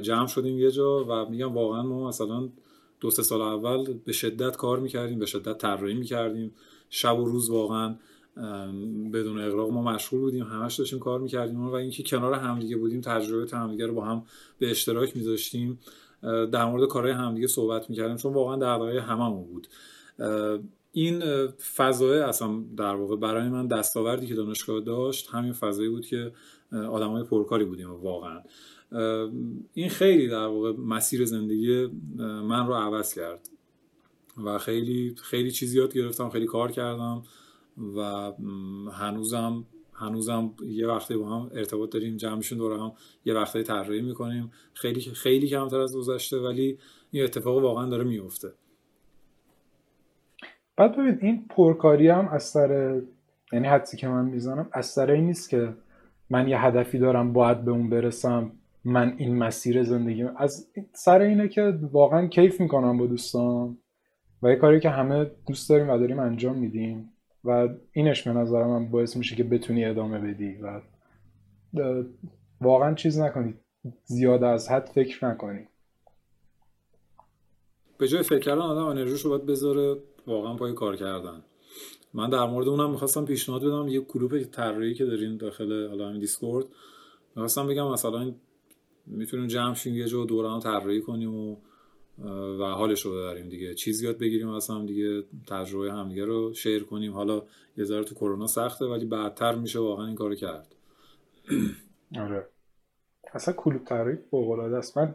جمع 0.00 0.26
شدیم 0.26 0.58
یه 0.58 0.70
جا 0.70 1.04
و 1.04 1.30
میگم 1.30 1.54
واقعا 1.54 1.82
ما 1.82 2.08
مثلا 2.08 2.48
دو 3.00 3.10
سه 3.10 3.22
سال 3.22 3.42
اول 3.42 3.94
به 4.04 4.12
شدت 4.12 4.56
کار 4.56 4.80
می‌کردیم 4.80 5.18
به 5.18 5.26
شدت 5.26 5.58
طراحی 5.58 5.94
می‌کردیم. 5.94 6.54
شب 6.90 7.18
و 7.18 7.24
روز 7.24 7.50
واقعا 7.50 7.94
بدون 9.12 9.40
اقراق 9.40 9.70
ما 9.70 9.82
مشغول 9.82 10.20
بودیم 10.20 10.44
همش 10.44 10.74
داشتیم 10.78 10.98
کار 10.98 11.20
می‌کردیم 11.20 11.68
و 11.68 11.72
اینکه 11.72 12.02
کنار 12.02 12.34
همدیگه 12.34 12.76
بودیم 12.76 13.00
تجربه 13.00 13.56
همدیگه 13.56 13.86
رو 13.86 13.94
با 13.94 14.04
هم 14.04 14.22
به 14.58 14.70
اشتراک 14.70 15.16
میذاشتیم. 15.16 15.78
در 16.52 16.64
مورد 16.64 16.88
کارهای 16.88 17.12
همدیگه 17.12 17.46
صحبت 17.46 17.90
می‌کردیم 17.90 18.16
چون 18.16 18.32
واقعا 18.32 18.56
در 18.56 18.98
هممون 18.98 19.44
بود. 19.44 19.66
این 20.92 21.22
فضای 21.76 22.18
اصلا 22.18 22.64
در 22.76 22.94
واقع 22.94 23.16
برای 23.16 23.48
من 23.48 23.66
دستاوردی 23.66 24.26
که 24.26 24.34
دانشگاه 24.34 24.80
داشت 24.80 25.28
همین 25.30 25.52
فضایی 25.52 25.88
بود 25.88 26.06
که 26.06 26.32
آدمای 26.72 27.22
پرکاری 27.22 27.64
بودیم 27.64 27.90
واقعا. 27.90 28.40
این 29.74 29.88
خیلی 29.88 30.28
در 30.28 30.46
واقع 30.46 30.72
مسیر 30.72 31.24
زندگی 31.24 31.86
من 32.18 32.66
رو 32.66 32.74
عوض 32.74 33.14
کرد 33.14 33.48
و 34.44 34.58
خیلی 34.58 35.14
خیلی 35.22 35.50
چیزی 35.50 35.78
یاد 35.78 35.94
گرفتم 35.94 36.30
خیلی 36.30 36.46
کار 36.46 36.72
کردم 36.72 37.22
و 37.96 38.32
هنوزم 38.92 39.64
هنوزم 39.94 40.54
یه 40.66 40.86
وقتی 40.86 41.16
با 41.16 41.28
هم 41.28 41.50
ارتباط 41.54 41.92
داریم 41.92 42.16
جمعشون 42.16 42.58
دور 42.58 42.78
هم 42.78 42.92
یه 43.24 43.34
وقتی 43.34 43.62
طراحی 43.62 44.02
می‌کنیم. 44.02 44.50
خیلی 44.74 45.00
خیلی 45.00 45.48
کمتر 45.48 45.80
از 45.80 45.96
گذشته 45.96 46.38
ولی 46.38 46.78
این 47.10 47.24
اتفاق 47.24 47.62
واقعا 47.62 47.88
داره 47.88 48.04
میفته 48.04 48.48
بعد 50.76 50.92
ببین 50.96 51.18
این 51.20 51.46
پرکاری 51.48 52.08
هم 52.08 52.28
از 52.28 52.42
سر 52.42 53.02
یعنی 53.52 53.68
حدسی 53.68 53.96
که 53.96 54.08
من 54.08 54.24
می‌زنم 54.24 54.68
از 54.72 54.86
سر 54.86 55.10
این 55.10 55.26
نیست 55.26 55.50
که 55.50 55.74
من 56.30 56.48
یه 56.48 56.64
هدفی 56.64 56.98
دارم 56.98 57.32
باید 57.32 57.64
به 57.64 57.70
اون 57.70 57.90
برسم 57.90 58.52
من 58.84 59.14
این 59.18 59.38
مسیر 59.38 59.82
زندگی 59.82 60.24
از 60.36 60.68
سر 60.92 61.20
اینه 61.20 61.48
که 61.48 61.78
واقعا 61.92 62.26
کیف 62.26 62.60
می‌کنم 62.60 62.98
با 62.98 63.06
دوستان. 63.06 63.78
و 64.42 64.50
یه 64.50 64.56
کاری 64.56 64.80
که 64.80 64.90
همه 64.90 65.30
دوست 65.46 65.70
داریم 65.70 65.90
و 65.90 65.98
داریم 65.98 66.18
انجام 66.18 66.58
میدیم. 66.58 67.13
و 67.44 67.68
اینش 67.92 68.22
به 68.22 68.32
نظر 68.32 68.64
من 68.64 68.90
باعث 68.90 69.16
میشه 69.16 69.36
که 69.36 69.44
بتونی 69.44 69.84
ادامه 69.84 70.18
بدی 70.18 70.54
و 70.54 70.80
واقعا 72.60 72.94
چیز 72.94 73.18
نکنی. 73.18 73.54
زیاد 74.04 74.44
از 74.44 74.70
حد 74.70 74.90
فکر 74.94 75.28
نکنی. 75.28 75.68
به 77.98 78.08
جای 78.08 78.22
فکر 78.22 78.38
کردن 78.38 78.62
آدم 78.62 78.84
انرژیشو 78.84 79.28
باید 79.28 79.46
بذاره 79.46 79.96
واقعا 80.26 80.56
پای 80.56 80.72
کار 80.72 80.96
کردن. 80.96 81.42
من 82.14 82.30
در 82.30 82.46
مورد 82.46 82.68
اونم 82.68 82.90
می‌خواستم 82.90 83.24
پیشنهاد 83.24 83.64
بدم. 83.64 83.88
یه 83.88 84.00
گروه 84.00 84.44
طراحی 84.44 84.94
که 84.94 85.04
دارین 85.04 85.36
داخل 85.36 85.88
حالا 85.88 86.08
همین 86.08 86.20
دیسکورد 86.20 86.66
می‌خواستم 87.36 87.66
بگم 87.66 87.92
مثلا 87.92 88.34
می‌تونیم 89.06 89.46
جمع 89.46 89.74
شیم 89.74 89.94
یه 89.94 90.06
جا 90.06 90.24
دوران 90.24 90.60
طراحی 90.60 91.00
کنیم 91.00 91.34
و 91.34 91.56
و 92.60 92.64
حالش 92.64 93.02
رو 93.02 93.12
ببریم 93.12 93.48
دیگه. 93.48 93.74
چیزی 93.74 94.06
یاد 94.06 94.18
بگیریم 94.18 94.48
از 94.48 94.70
هم 94.70 94.86
دیگه 94.86 95.22
تجربه 95.46 95.92
همدیگه 95.92 96.24
رو 96.24 96.54
شیر 96.54 96.84
کنیم. 96.84 97.12
حالا 97.12 97.42
یه 97.76 97.84
ذره 97.84 98.04
تو 98.04 98.14
کرونا 98.14 98.46
سخته 98.46 98.84
ولی 98.84 99.04
بعدتر 99.04 99.54
میشه 99.54 99.78
واقعا 99.78 100.06
این 100.06 100.14
کارو 100.14 100.34
کرد. 100.34 100.74
آره. 102.24 102.46
اصلا 103.34 103.54
کلوب 103.54 103.84
طراحی 103.84 104.16
فوق 104.30 104.50
العاده 104.50 104.76
است. 104.76 104.98
من 104.98 105.14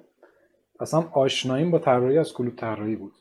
اصلا 0.80 0.99
آشناییم 0.99 1.71
با 1.71 1.80
طراحی 1.80 2.17
از 2.17 2.34
کلوب 2.34 2.55
طراحی 2.55 2.95
بود. 2.95 3.13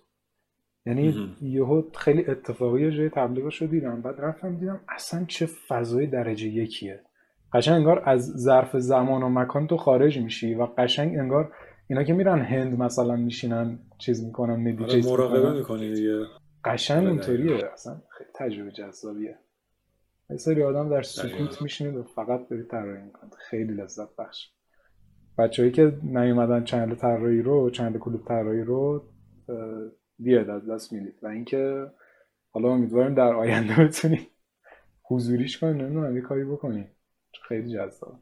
یعنی 0.86 1.36
یهو 1.42 1.82
خیلی 1.94 2.24
اتفاقی 2.26 2.90
جای 2.90 3.08
تبلیغش 3.08 3.62
رو 3.62 3.68
دیدم 3.68 4.02
بعد 4.02 4.20
رفتم 4.20 4.56
دیدم 4.56 4.80
اصلا 4.88 5.24
چه 5.28 5.46
فضای 5.46 6.06
درجه 6.06 6.48
یکیه. 6.48 7.00
قشنگ 7.52 7.74
انگار 7.74 8.02
از 8.04 8.26
ظرف 8.26 8.76
زمان 8.76 9.22
و 9.22 9.28
مکان 9.28 9.66
تو 9.66 9.76
خارج 9.76 10.18
میشی 10.18 10.54
و 10.54 10.66
قشنگ 10.78 11.18
انگار 11.18 11.52
اینا 11.90 12.02
که 12.04 12.12
میرن 12.12 12.40
هند 12.40 12.78
مثلا 12.78 13.16
میشینن 13.16 13.78
چیز 13.98 14.24
می‌کنن 14.24 14.56
مدیتیت 14.56 15.06
آره 15.06 15.16
مراقبه 15.16 15.58
می‌کنی 15.58 15.94
دیگه. 15.94 16.26
قشنگ 16.64 16.98
آره، 16.98 17.08
اونطوریه 17.08 17.66
اصلا 17.72 18.02
خیلی 18.08 18.30
تجربه 18.34 18.70
جذابیه. 18.70 19.38
یه 20.30 20.36
سری 20.36 20.62
آدم 20.62 20.88
در 20.88 21.02
سکوت 21.02 21.62
میشینید 21.62 21.96
و 21.96 22.02
فقط 22.02 22.48
داری 22.48 22.62
طراحی 22.62 23.02
می‌کنید 23.02 23.34
خیلی 23.34 23.72
لذت 23.72 24.16
بخش. 24.16 24.50
بچههایی 25.38 25.72
که 25.72 25.98
نیومدن 26.02 26.64
چند 26.64 26.96
طراحی 26.96 27.42
رو 27.42 27.70
چند 27.70 27.98
کلوب 27.98 28.24
طراحی 28.24 28.62
رو 28.62 29.04
بیاد 30.18 30.50
از 30.50 30.70
دست 30.70 30.92
می‌دید. 30.92 31.14
و 31.22 31.26
اینکه 31.26 31.86
حالا 32.50 32.68
امیدواریم 32.68 33.14
در 33.14 33.32
آینده 33.32 33.74
بتونیم 33.84 34.26
حضوریش 35.02 35.58
کنیم 35.58 35.76
نمی‌دونم 35.76 36.16
یه 36.16 36.22
کاری 36.22 36.44
بکنیم. 36.44 36.90
خیلی 37.48 37.74
جذاب. 37.74 38.18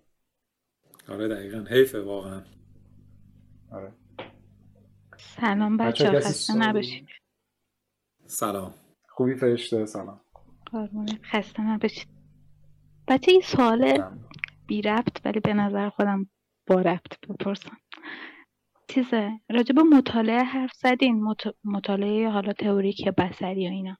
آره 1.09 1.28
دقیقا. 1.28 1.64
حیفه 1.70 2.01
واقعا. 2.01 2.43
آره. 3.72 3.93
سلام 5.16 5.76
بچه 5.76 6.20
خسته 6.20 6.55
نباشید. 6.55 7.09
سلام. 8.26 8.74
خوبی 9.09 9.34
فرشته؟ 9.34 9.86
سلام. 9.86 10.20
خسته 11.22 11.62
نباشید. 11.62 12.09
بچه 13.09 13.32
این 13.32 13.40
سوال 13.40 14.05
بی 14.66 14.82
ربط 14.82 15.20
ولی 15.24 15.40
به 15.40 15.55
نظر 15.55 15.88
خودم 15.88 16.30
با 16.66 16.80
ربط 16.80 17.26
بپرسم. 17.28 17.76
چیزه 18.88 19.30
راجع 19.51 19.74
به 19.74 19.82
مطالعه 19.82 20.43
حرف 20.43 20.72
زدین؟ 20.72 21.34
مطالعه 21.64 22.30
حالا 22.30 22.52
تئوریک 22.52 23.09
بسری 23.09 23.68
و 23.68 23.70
اینا. 23.70 23.97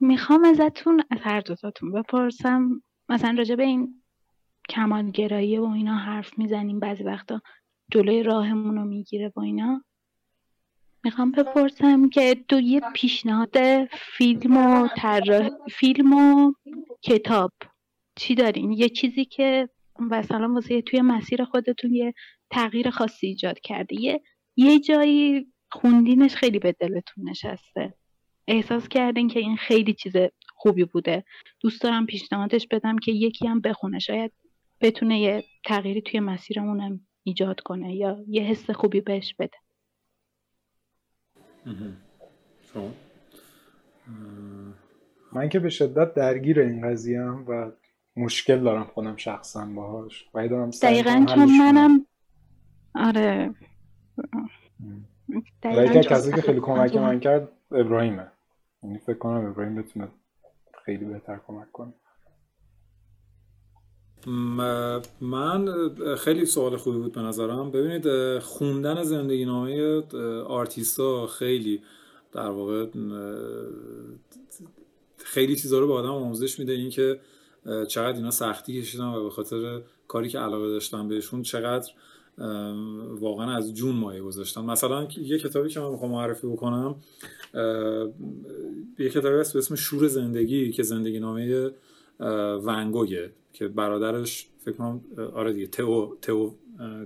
می‌خوام 0.00 0.44
ازتون 0.44 1.02
از 1.10 1.18
هر 1.22 1.40
دوتاتون 1.40 1.92
بپرسم. 1.92 2.82
مثلا 3.08 3.34
راجع 3.38 3.54
به 3.54 3.62
این 3.62 4.02
کمالگرایی 4.68 5.58
و 5.58 5.64
اینا 5.64 5.94
حرف 5.96 6.38
می‌زنیم 6.38 6.80
بعضی 6.80 7.04
وقتا. 7.04 7.40
جلوی 7.90 8.22
راهمون 8.22 8.76
رو 8.76 8.84
می‌گیره 8.84 9.28
با 9.28 9.42
اینا. 9.42 9.84
می‌خوام 11.04 11.32
بپرسم 11.32 12.08
که 12.08 12.44
تو 12.48 12.60
یه 12.60 12.80
پیشنهاد 12.94 13.56
فیلم 13.90 14.56
و 14.56 14.88
فیلم 15.70 16.12
و 16.12 16.52
کتاب 17.02 17.52
چی 18.16 18.34
دارین؟ 18.34 18.72
یه 18.72 18.88
چیزی 18.88 19.24
که 19.24 19.68
مثلا 20.00 20.52
واسه 20.54 20.82
توی 20.82 21.00
مسیر 21.00 21.44
خودتون 21.44 21.94
یه 21.94 22.14
تغییر 22.50 22.90
خاصی 22.90 23.26
ایجاد 23.26 23.60
کرده. 23.60 24.00
یه 24.00 24.22
یه 24.56 24.80
جایی 24.80 25.46
خوندینش 25.70 26.34
خیلی 26.34 26.58
به 26.58 26.72
دلتون 26.72 27.28
نشسته. 27.28 27.94
احساس 28.48 28.88
کردین 28.88 29.28
که 29.28 29.40
این 29.40 29.56
خیلی 29.56 29.94
چیز 29.94 30.12
خوبی 30.54 30.84
بوده. 30.84 31.24
دوست 31.60 31.82
دارم 31.82 32.06
پیشنهادش 32.06 32.66
بدم 32.70 32.98
که 32.98 33.12
یکی 33.12 33.46
هم 33.46 33.60
بخونه. 33.60 33.98
شاید 33.98 34.32
بتونه 34.80 35.20
یه 35.20 35.44
تغییری 35.64 36.02
توی 36.02 36.20
مسیرمونم 36.20 37.00
ایجاد 37.26 37.60
کنه 37.60 37.94
یا 37.94 38.24
یه 38.28 38.42
حس 38.42 38.70
خوبی 38.70 39.00
بهش 39.00 39.34
بده. 39.34 39.58
من 45.32 45.48
که 45.48 45.58
به 45.58 45.68
شدت 45.68 46.14
درگیر 46.14 46.60
این 46.60 46.90
قضیه 46.90 47.20
هم 47.20 47.44
و 47.48 47.72
مشکل 48.16 48.62
دارم 48.62 48.84
خودم 48.84 49.16
شخصا 49.16 49.66
باهاش. 49.66 50.28
و 50.34 50.48
دارم 50.48 50.70
دقیقا 50.70 51.26
چون 51.28 51.58
منم 51.58 52.06
آره. 52.94 53.54
دقیقا 55.62 56.00
کسی 56.00 56.32
که 56.32 56.42
خیلی 56.42 56.60
کمک 56.60 56.96
من 56.96 57.20
کرد 57.20 57.48
ابراهیمه. 57.70 58.26
یعنی 58.82 58.98
فکر 58.98 59.18
کنم 59.18 59.46
ابراهیم 59.46 59.82
بتونه 59.82 60.08
خیلی 60.84 61.04
بهتر 61.04 61.40
کمک 61.46 61.72
کنه. 61.72 61.92
من 65.20 65.90
خیلی 66.18 66.44
سوال 66.44 66.76
خوبی 66.76 66.98
بود 66.98 67.12
به 67.12 67.20
نظرم. 67.20 67.70
ببینید 67.70 68.38
خوندن 68.38 69.02
زندگی 69.02 69.44
نامه 69.44 70.02
آرتیستا 70.42 71.26
خیلی 71.26 71.82
در 72.32 72.50
واقع 72.50 72.86
خیلی 75.16 75.56
چیزا 75.56 75.78
رو 75.78 75.86
به 75.86 75.92
آدم 75.92 76.08
آموزش 76.08 76.58
میده. 76.58 76.72
اینکه 76.72 77.20
چقدر 77.88 78.16
اینا 78.16 78.30
سختی 78.30 78.82
کشیدن 78.82 79.04
و 79.04 79.24
به 79.24 79.30
خاطر 79.30 79.80
کاری 80.08 80.28
که 80.28 80.38
علاقه 80.38 80.68
داشتن 80.68 81.08
بهشون 81.08 81.42
چقدر 81.42 81.90
واقعا 83.20 83.56
از 83.56 83.74
جون 83.74 83.96
مایه 83.96 84.22
گذاشتن. 84.22 84.60
مثلا 84.64 85.08
یه 85.16 85.38
کتابی 85.38 85.68
که 85.68 85.80
من 85.80 85.90
می‌خوام 85.90 86.10
معرفی 86.10 86.46
بکنم 86.46 86.96
یه 88.98 89.10
کتابی 89.10 89.40
هست 89.40 89.52
به 89.52 89.58
اسم 89.58 89.74
شور 89.74 90.08
زندگی 90.08 90.72
که 90.72 90.82
زندگی 90.82 91.20
نامه 91.20 91.70
ونگوگه 92.64 93.30
که 93.56 93.68
برادرش 93.68 94.48
فکر 94.64 94.74
کنم 94.74 95.00
آره 95.34 95.52
دیگه 95.52 95.66
تئو 95.66 96.14
تئو 96.22 96.50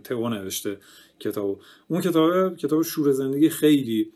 تئو 0.04 0.28
نوشته 0.28 0.78
کتاب 1.18 1.60
اون 1.88 2.00
کتاب 2.00 2.56
کتاب 2.56 2.82
شور 2.82 3.12
زندگی 3.12 3.48
خیلی 3.48 4.12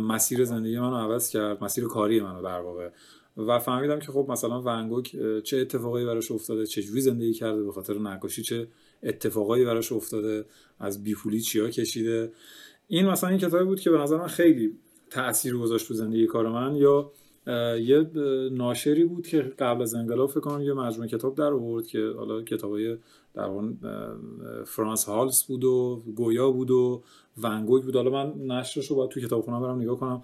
مسیر 0.00 0.44
زندگی 0.44 0.78
منو 0.78 0.96
عوض 0.96 1.30
کرد 1.30 1.64
مسیر 1.64 1.84
کاری 1.84 2.20
منو 2.20 2.42
در 2.42 2.60
واقع. 2.60 2.90
و 3.36 3.58
فهمیدم 3.58 3.98
که 3.98 4.12
خب 4.12 4.26
مثلا 4.28 4.62
ونگوک 4.62 5.16
چه 5.44 5.56
اتفاقایی 5.56 6.06
براش 6.06 6.30
افتاده 6.30 6.66
چه 6.66 6.82
جوری 6.82 7.00
زندگی 7.00 7.32
کرده 7.32 7.62
به 7.64 7.72
خاطر 7.72 7.98
نقاشی 7.98 8.42
چه 8.42 8.68
اتفاقایی 9.02 9.64
براش 9.64 9.92
افتاده 9.92 10.44
از 10.78 11.04
بیفولی 11.04 11.40
چیا 11.40 11.70
کشیده. 11.70 12.32
این 12.86 13.06
مثلا 13.06 13.30
این 13.30 13.38
کتابی 13.38 13.64
بود 13.64 13.80
که 13.80 13.90
به 13.90 13.98
نظر 13.98 14.16
من 14.16 14.26
خیلی 14.26 14.78
تاثیر 15.10 15.56
گذاشت 15.56 15.88
تو 15.88 15.94
زندگی 15.94 16.26
کار 16.26 16.48
من 16.48 16.76
یا 16.76 17.12
یه 17.80 18.10
ناشری 18.52 19.04
بود 19.04 19.26
که 19.26 19.52
قبل 19.58 19.82
از 19.82 19.94
انقلاب 19.94 20.30
فکر 20.30 20.40
کنم 20.40 20.62
یه 20.62 20.72
مجموعه 20.72 21.08
کتاب 21.08 21.34
در 21.34 21.52
آورد 21.52 21.86
که 21.86 22.12
حالا 22.16 22.42
کتابای 22.42 22.96
در 23.34 23.50
فرانس 24.64 25.04
هالس 25.04 25.44
بود 25.44 25.64
و 25.64 26.02
گویا 26.16 26.50
بود 26.50 26.70
و 26.70 27.02
ونگوگ 27.42 27.84
بود. 27.84 27.96
حالا 27.96 28.10
من 28.10 28.56
نشرش 28.56 28.86
رو 28.86 28.96
باید 28.96 29.10
تو 29.10 29.20
کتابخونه 29.20 29.60
برم 29.60 29.80
نگاه 29.80 29.98
کنم 30.00 30.22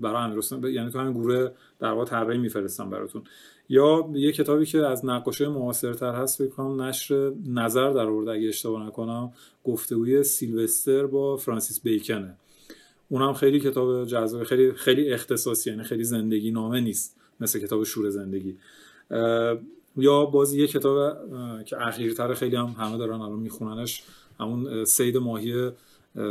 برای 0.00 0.24
امیر 0.24 0.74
یعنی 0.74 0.90
تو 0.90 0.98
همین 0.98 1.12
گروه 1.12 1.48
در 1.78 1.92
واقع 1.92 2.04
طراحی 2.04 2.38
میفرستم 2.38 2.90
براتون. 2.90 3.22
یا 3.68 4.10
یه 4.14 4.32
کتابی 4.32 4.66
که 4.66 4.78
از 4.78 5.04
نقاشه 5.04 5.48
معاصرتر 5.48 6.12
هست 6.12 6.38
فکر 6.38 6.50
کنم 6.50 6.82
نشر 6.82 7.32
نظر 7.46 7.90
در 7.90 8.06
آورد 8.06 8.28
اگه 8.28 8.48
اشتباه 8.48 8.86
نکنم 8.86 9.32
گفتگوی 9.64 10.22
سیلوستر 10.22 11.06
با 11.06 11.36
فرانسیس 11.36 11.80
بیکنه. 11.80 12.36
اونم 13.08 13.32
خیلی 13.32 13.60
کتاب 13.60 14.04
جذاب 14.04 14.44
خیلی 14.44 14.72
خیلی 14.72 15.12
اختصاصی 15.12 15.70
یعنی 15.70 15.82
خیلی 15.82 16.04
زندگی 16.04 16.50
نامه 16.50 16.80
نیست 16.80 17.16
مثل 17.40 17.58
کتاب 17.58 17.84
شور 17.84 18.10
زندگی. 18.10 18.56
یا 19.96 20.24
بازی 20.24 20.60
یه 20.60 20.66
کتاب 20.66 21.16
که 21.64 21.86
اخیرتر 21.86 22.34
خیلی 22.34 22.56
هم 22.56 22.74
همه 22.78 22.98
دارن 22.98 23.20
الان 23.20 23.38
میخوننش 23.38 24.02
همون 24.40 24.84
سید 24.84 25.16
ماهی 25.16 25.70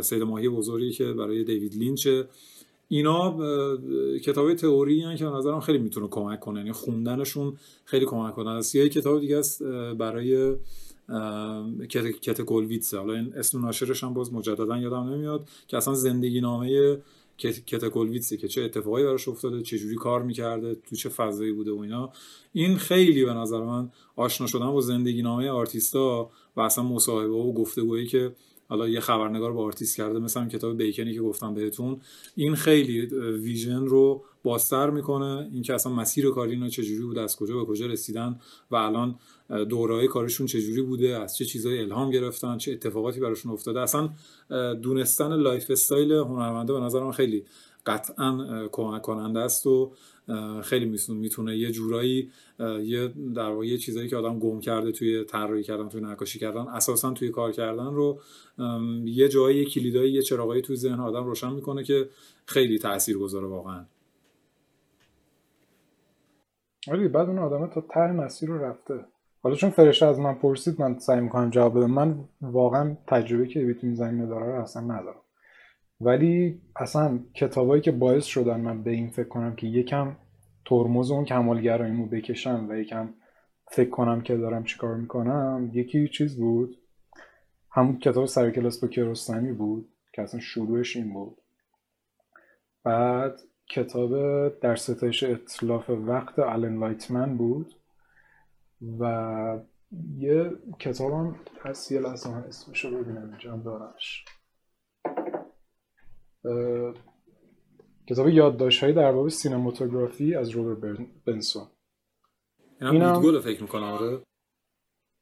سید 0.02 0.24
ماهی 0.24 0.50
بزرگی 0.50 0.92
که 0.92 1.14
برای 1.14 1.44
دیوید 1.44 1.76
لینچه 1.76 2.28
اینا 2.88 3.38
کتاب 4.18 4.54
تئوری 4.54 5.02
هن 5.02 5.16
که 5.16 5.26
به 5.26 5.32
نظرم 5.32 5.60
خیلی 5.60 5.78
می‌تونه 5.78 6.08
کمک 6.08 6.40
کنه 6.40 6.60
یعنی 6.60 6.72
خوندنشون 6.72 7.54
خیلی 7.86 8.06
کمک 8.06 8.34
کنه. 8.34 8.50
است 8.50 8.76
یه 8.76 8.90
کتاب 8.90 9.20
دیگه 9.20 9.38
است 9.38 9.64
برای 9.98 10.56
کت 12.22 12.42
گلویتس 12.42 12.94
حالا 12.94 13.14
این 13.14 13.34
اسم 13.36 13.66
ناشرش 13.66 14.04
هم 14.04 14.14
باز 14.14 14.34
مجددا 14.34 14.78
یادم 14.78 15.10
نمیاد 15.10 15.50
که 15.68 15.78
اصلا 15.78 15.94
زندگی 15.94 16.42
نامه 16.42 16.98
کت 17.38 17.90
گلویتسه 17.90 18.38
که 18.38 18.48
چه 18.48 18.62
اتفاقایی 18.62 19.06
براش 19.06 19.28
افتاده 19.28 19.62
چه 19.62 19.78
جوری 19.78 19.96
کار 19.96 20.24
می‌کرده 20.24 20.76
تو 20.76 20.96
چه 20.96 21.10
فضایی 21.10 21.52
بوده 21.52 21.72
و 21.72 21.80
اینا. 21.80 22.12
این 22.54 22.78
خیلی 22.78 23.26
به 23.26 23.34
نظر 23.34 23.64
من 23.64 23.92
آشنا 24.16 24.48
شدن 24.48 24.72
با 24.72 24.82
زندگی 24.82 25.22
نامه 25.22 25.50
آرتیستا 25.50 26.30
و 26.56 26.62
اصلا 26.62 26.84
مصاحبه 26.84 27.34
و 27.34 27.54
گفتگویی 27.54 28.08
که 28.08 28.36
حالا 28.68 28.90
یه 28.90 29.00
خبرنگار 29.00 29.54
با 29.54 29.64
آرتیست 29.64 29.98
کرده 29.98 30.20
مثلا 30.20 30.48
کتاب 30.48 30.78
بیکنی 30.78 31.14
که 31.14 31.22
گفتم 31.22 31.54
بهتون. 31.54 32.02
این 32.36 32.56
خیلی 32.56 33.06
vision 33.42 33.86
رو 33.86 34.24
بازتر 34.44 34.90
می‌کنه. 34.90 35.50
اینکه 35.54 35.74
اصلا 35.74 35.94
مسیر 35.94 36.30
کاری 36.30 36.52
اینا 36.52 36.70
چجوری 36.70 37.04
بوده 37.04 37.22
از 37.22 37.36
کجا 37.36 37.58
به 37.58 37.66
کجا 37.66 37.86
رسیدن 37.86 38.40
و 38.72 38.76
الان 38.76 39.16
دورهای 39.50 40.08
کارشون 40.08 40.48
چجوری 40.48 40.82
بوده 40.82 41.18
از 41.18 41.36
چه 41.36 41.46
چیزای 41.46 41.80
الهام 41.80 42.12
گرفتن 42.12 42.58
چه 42.58 42.72
اتفاقاتی 42.72 43.20
براشون 43.20 43.52
افتاده. 43.52 43.80
اصلا 43.80 44.10
دونستن 44.74 45.34
lifestyle 45.34 46.12
هنرمنده 46.12 46.74
به 46.74 46.80
نظر 46.80 47.04
من 47.04 47.12
خیلی 47.12 47.46
قطعا 47.86 48.68
کمک 48.72 49.02
کننده 49.02 49.40
است 49.40 49.68
و 49.68 49.94
خیلی 50.64 50.98
می‌تونه 51.10 51.58
یه 51.58 51.72
جورایی 51.72 52.32
یه 52.84 53.14
در 53.36 53.50
واقع 53.50 53.66
یه 53.66 53.78
چیزایی 53.78 54.08
که 54.08 54.18
آدم 54.18 54.40
گم 54.40 54.60
کرده 54.60 54.92
توی 54.92 55.24
طراحی 55.24 55.64
کردن 55.64 55.90
توی 55.90 56.02
نقاشی 56.02 56.40
کردن 56.40 56.62
اساسا 56.68 57.12
توی 57.12 57.30
کار 57.30 57.52
کردن 57.52 57.94
رو 57.94 58.22
یه 59.06 59.28
جایی 59.28 59.66
کلیدایی 59.66 60.12
یه 60.12 60.22
چراغایی 60.22 60.62
توی 60.62 60.76
ذهن 60.76 61.00
آدم 61.00 61.26
روشن 61.26 61.54
می‌کنه 61.54 61.84
که 61.84 62.10
خیلی 62.46 62.80
تاثیر 62.80 63.18
گذاره 63.18 63.48
واقعا. 63.48 63.86
آره 66.88 67.08
بعد 67.08 67.30
اون 67.30 67.40
آدم 67.40 67.68
تا 67.68 67.82
ته 67.82 68.12
مسیر 68.12 68.50
رو 68.50 68.58
رفته. 68.58 69.06
حالا 69.46 69.56
چون 69.56 69.70
فرشه 69.70 70.06
از 70.06 70.20
من 70.20 70.34
پرسید 70.34 70.82
من 70.82 71.00
سعی 71.00 71.22
می‌کنم 71.22 71.50
جواب 71.50 71.78
بدم. 71.78 71.92
من 71.92 72.20
واقعا 72.42 72.98
تجربه 73.08 73.48
که 73.48 73.66
بیتون 73.66 73.96
زمینه 73.96 74.26
رو 74.26 74.62
اصلا 74.62 74.82
ندارم. 74.82 75.22
ولی 76.02 76.62
اصلا 76.76 77.20
کتابایی 77.34 77.82
که 77.82 77.92
باعث 77.92 78.26
شدن 78.26 78.62
من 78.62 78.84
به 78.84 78.92
این 78.92 79.10
فکر 79.10 79.28
کنم 79.28 79.56
که 79.56 79.68
یکم 79.68 80.16
ترمز 80.66 81.12
اون 81.12 81.26
کمالگراییمو 81.26 82.06
بکشم 82.06 82.66
و 82.70 82.76
یکم 82.76 83.10
فکر 83.68 83.90
کنم 83.90 84.22
که 84.22 84.38
دارم 84.38 84.64
چیکار 84.64 84.96
می‌کنم 84.96 85.70
یکی 85.74 86.08
چیز 86.08 86.38
بود. 86.38 86.78
همون 87.72 88.00
کتاب 88.00 88.26
سر 88.26 88.52
کلاس 88.52 88.80
با 88.80 88.88
کیارستمی 88.88 89.52
بود 89.52 89.90
که 90.14 90.22
اصلا 90.22 90.40
شروعش 90.40 90.96
این 90.96 91.14
بود. 91.14 91.38
بعد 92.84 93.40
کتاب 93.70 94.12
در 94.60 94.76
ستایش 94.76 95.24
اطلاف 95.24 95.90
وقت 95.90 96.40
آلن 96.40 96.80
لایتمن 96.80 97.38
بود. 97.38 97.76
و 98.82 99.60
یه 100.18 100.52
کتابم 100.80 101.36
هست 101.62 101.92
یه 101.92 102.00
لحظه 102.00 102.30
من 102.30 102.44
اسمش 102.44 102.86
رو 102.86 103.04
ببینم 103.04 103.30
اینجا 103.30 103.58
دارمش. 103.58 104.26
کتاب 108.08 108.30
یادداشت 108.30 108.84
هایی 108.84 108.96
در 108.96 109.12
باب 109.12 109.30
سینماتوگرافی 109.30 110.36
از 110.36 110.50
روبر 110.50 110.98
بنسون. 111.26 111.68
این 112.82 113.02
هم 113.02 113.14
بیتگوله 113.14 113.40
فکر 113.40 113.62
می‌کنم 113.62 113.84
آره. 113.84 114.22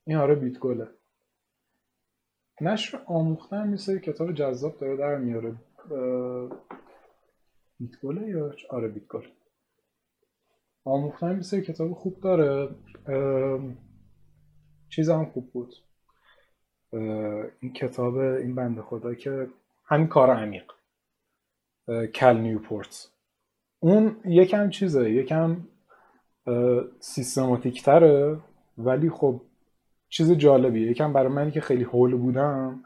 این 0.07 0.17
آره 0.17 0.35
بیتگوله 0.35 0.87
نشر 2.61 3.01
آموختن 3.05 3.67
میسه 3.67 3.99
کتاب 3.99 4.33
جذاب 4.33 4.77
داره 4.77 4.97
در 4.97 5.17
میاره. 5.17 5.55
بیتگوله 7.79 8.27
یا 8.27 8.55
آره 8.69 8.87
بیتگوله 8.87 9.31
آموختن 10.85 11.35
میسه 11.35 11.61
کتاب 11.61 11.93
خوب 11.93 12.19
داره. 12.19 12.69
چیز 14.89 15.09
هم 15.09 15.25
خوب 15.25 15.51
بود. 15.51 15.73
این 17.59 17.73
کتاب 17.75 18.17
این 18.17 18.55
بنده 18.55 18.81
خدا 18.81 19.13
که 19.13 19.47
همین 19.85 20.07
کار 20.07 20.29
عمیق. 20.29 20.71
کل 22.15 22.37
نیوپورت. 22.37 23.09
اون 23.79 24.15
یکم 24.25 24.69
چیزه 24.69 25.11
یکم 25.11 25.57
سیستماتیک 26.99 27.83
تره 27.83 28.39
ولی 28.77 29.09
خب 29.09 29.41
چیز 30.09 30.31
جالبیه. 30.31 30.91
یکم 30.91 31.13
برای 31.13 31.31
منی 31.31 31.51
که 31.51 31.61
خیلی 31.61 31.83
هول 31.83 32.15
بودم 32.15 32.83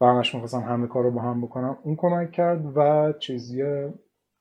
و 0.00 0.06
همش 0.06 0.34
می‌خواستم 0.34 0.60
همه 0.60 0.86
کار 0.86 1.04
رو 1.04 1.10
با 1.10 1.20
هم 1.20 1.40
بکنم 1.40 1.78
اون 1.82 1.96
کمک 1.96 2.32
کرد 2.32 2.76
و 2.76 3.12
چیزی 3.18 3.62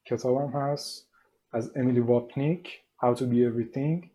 کتابم 0.05 0.49
هست 0.49 1.09
از 1.51 1.77
امیلی 1.77 1.99
واپنیک. 1.99 2.82
How 3.03 3.13
to 3.13 3.23
be 3.23 3.39
everything. 3.49 4.09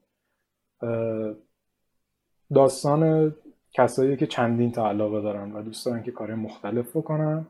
داستان 2.55 3.35
کسایی 3.73 4.17
که 4.17 4.27
چندین 4.27 4.73
تا 4.73 4.89
علاقه 4.89 5.21
دارن 5.21 5.53
و 5.53 5.63
دوست 5.63 5.87
دارن 5.87 6.03
که 6.03 6.13
کار 6.13 6.35
مختلف 6.35 6.97
بکنن. 6.97 7.47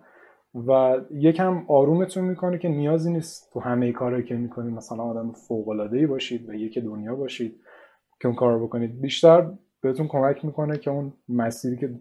و 0.66 1.00
یکم 1.10 1.64
آرومتون 1.68 2.24
می‌کنه 2.24 2.58
که 2.58 2.68
نیازی 2.68 3.12
نیست 3.12 3.52
تو 3.52 3.60
همه 3.60 3.92
کارهایی 3.92 4.24
که 4.24 4.34
می‌کنید 4.34 4.74
مثلا 4.74 5.02
آدم 5.02 5.32
فوق 5.32 5.68
العاده 5.68 5.98
ای 5.98 6.06
باشید 6.06 6.48
و 6.48 6.54
یک 6.54 6.78
دنیا 6.78 7.14
باشید 7.14 7.60
که 8.20 8.28
اون 8.28 8.36
کار 8.36 8.58
بکنید. 8.58 9.00
بیشتر 9.00 9.50
بهتون 9.80 10.08
کمک 10.08 10.44
می‌کنه 10.44 10.78
که 10.78 10.90
اون 10.90 11.12
مسیری 11.28 11.76
که 11.76 11.94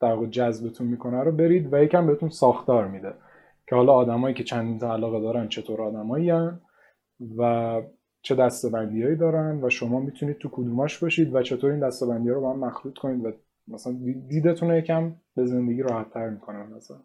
در 0.00 0.12
واقع 0.12 0.26
جذبتون 0.26 0.86
می‌کنه 0.86 1.22
رو 1.22 1.32
برید 1.32 1.72
و 1.72 1.82
یکم 1.82 2.06
بهتون 2.06 2.28
ساختار 2.28 2.88
میده 2.88 3.12
که 3.68 3.76
حالا 3.76 3.92
آدمایی 3.92 4.34
که 4.34 4.44
چندین 4.44 4.78
تا 4.78 4.92
علاقه 4.92 5.20
دارن 5.20 5.48
چطور 5.48 5.82
آدمایی 5.82 6.32
و 7.36 7.82
چه 8.22 8.34
دستبندیهایی 8.34 9.16
دارن 9.16 9.64
و 9.64 9.70
شما 9.70 10.00
می‌تونید 10.00 10.38
تو 10.38 10.48
کدوماش 10.52 10.98
باشید 10.98 11.34
و 11.34 11.42
چطور 11.42 11.70
این 11.70 11.80
دستبندی 11.80 12.28
ها 12.28 12.34
رو 12.34 12.40
با 12.40 12.52
هم 12.52 12.58
مخلوط 12.58 12.98
کنید 12.98 13.24
و 13.24 13.32
مثلا 13.68 13.92
دیدتون 14.28 14.74
یکم 14.74 15.12
به 15.36 15.46
زندگی 15.46 15.82
راحت 15.82 16.10
تر 16.10 16.28
می‌کنه 16.28 16.66
مثلا 16.76 16.96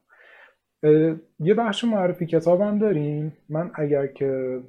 یه 1.39 1.53
بخش 1.53 1.83
معرفی 1.83 2.25
کتاب 2.25 2.61
هم 2.61 2.79
داریم. 2.79 3.33
من 3.49 3.71
اگر 3.75 4.07
که 4.07 4.61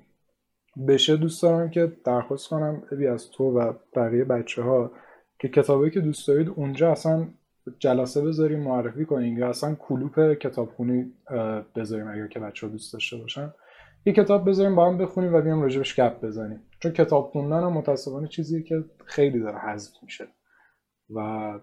بشه 0.89 1.17
دوست 1.17 1.43
دارم 1.43 1.71
که 1.71 1.93
درخواست 2.05 2.49
کنم 2.49 2.83
ابی 2.93 3.07
از 3.07 3.31
تو 3.31 3.45
و 3.45 3.73
بقیه 3.97 4.25
بچه 4.25 4.63
ها 4.63 4.91
که 5.39 5.49
کتابی 5.49 5.91
که 5.91 6.01
دوست 6.01 6.29
دارید 6.29 6.49
اونجا 6.49 6.93
اصلا 6.93 7.29
جلسه 7.79 8.23
بذاریم 8.23 8.61
معرفی 8.61 9.05
کنیم 9.05 9.39
یا 9.39 9.49
اصلا 9.49 9.75
کلوپ 9.75 10.33
کتابخونی 10.33 11.13
بذاریم 11.77 12.09
اگر 12.09 12.27
که 12.27 12.41
بچه 12.41 12.67
ها 12.67 12.73
دوست 12.73 12.93
داشته 12.93 13.17
باشن. 13.17 13.53
یه 14.07 14.13
کتاب 14.13 14.49
بذاریم 14.49 14.75
با 14.75 14.87
هم 14.87 14.99
بخونیم 14.99 15.35
و 15.35 15.41
بیام 15.41 15.63
راجبش 15.63 16.01
گپ 16.01 16.25
بزنیم. 16.25 16.63
چون 16.81 16.93
کتاب 16.93 17.25
خوندن 17.25 17.63
هم 17.63 17.73
متاسفانه 17.73 18.29
چیزیه 18.29 18.63
که 18.63 18.85
خیلی 19.05 19.41
داره 19.41 19.59
حذف 19.59 19.93
میشه 20.03 20.29
و 21.15 21.61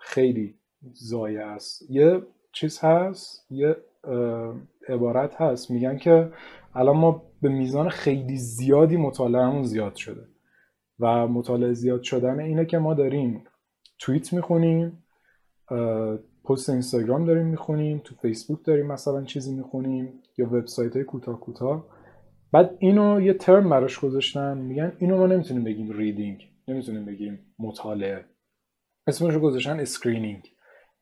خیلی 0.00 0.58
زایه 0.92 1.40
است. 1.40 1.90
یه 1.90 2.22
چیز 2.52 2.78
هست 2.78 3.46
یه 3.50 3.76
عبارت 4.88 5.40
هست. 5.40 5.70
میگن 5.70 5.96
که 5.96 6.32
الان 6.74 6.96
ما 6.96 7.22
به 7.42 7.48
میزان 7.48 7.88
خیلی 7.88 8.36
زیادی 8.36 8.96
مطالعهمون 8.96 9.62
زیاد 9.62 9.94
شده 9.94 10.28
و 11.00 11.28
مطالعه 11.28 11.72
زیاد 11.72 12.02
شدن 12.02 12.40
اینه 12.40 12.64
که 12.64 12.78
ما 12.78 12.94
داریم 12.94 13.44
توییت 13.98 14.32
می‌خونیم 14.32 15.04
پست 16.44 16.70
اینستاگرام 16.70 17.24
داریم 17.24 17.46
می‌خونیم 17.46 18.00
تو 18.04 18.14
فیسبوک 18.14 18.58
داریم 18.64 18.86
مثلا 18.86 19.24
چیزی 19.24 19.54
می‌خونیم 19.54 20.12
یا 20.38 20.46
وبسایت 20.46 20.96
های 20.96 21.04
کوتاه 21.04 21.40
کوتاه. 21.40 21.86
بعد 22.52 22.76
اینو 22.78 23.20
یه 23.20 23.32
ترم 23.34 23.70
براش 23.70 23.98
گذاشتن 23.98 24.58
میگن 24.58 24.92
اینو 24.98 25.18
ما 25.18 25.26
نمی‌تونیم 25.26 25.64
بگیم 25.64 25.90
reading 25.92 26.48
نمی‌تونیم 26.68 27.04
بگیم 27.04 27.38
مطالعه. 27.58 28.24
اسمش 29.06 29.34
رو 29.34 29.40
گذاشتن 29.40 29.80
screening. 29.80 30.42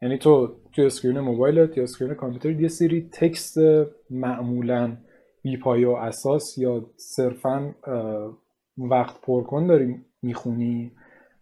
یعنی 0.02 0.18
تو 0.18 0.56
تو 0.72 0.82
screen 0.82 1.20
موبایلت 1.20 1.76
یا 1.76 1.82
screen 1.82 2.14
کامپیوتر 2.14 2.60
یه 2.60 2.68
سری 2.68 3.08
text 3.12 3.58
معمولا 4.10 4.96
بی 5.42 5.56
و 5.84 5.90
اساس 5.90 6.58
یا 6.58 6.90
صرفا 6.96 7.74
وقت 8.78 9.20
پرکن 9.20 9.66
داری 9.66 9.96
می‌خونی. 10.22 10.92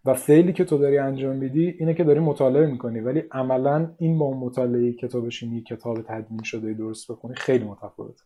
و 0.05 0.13
فعلی 0.13 0.53
که 0.53 0.65
تو 0.65 0.77
داری 0.77 0.97
انجام 0.97 1.35
میدی 1.35 1.75
اینه 1.79 1.93
که 1.93 2.03
داری 2.03 2.19
مطالعه 2.19 2.65
می‌کنی. 2.65 2.99
ولی 2.99 3.23
عملا 3.31 3.91
این 3.97 4.17
با 4.17 4.39
مطالعه 4.39 4.93
کتاب 4.93 5.25
بشینی 5.25 5.61
کتاب 5.61 6.01
تدوین 6.01 6.43
شده 6.43 6.73
درست 6.73 7.11
بکنی 7.11 7.35
خیلی 7.35 7.63
متفاوته. 7.63 8.23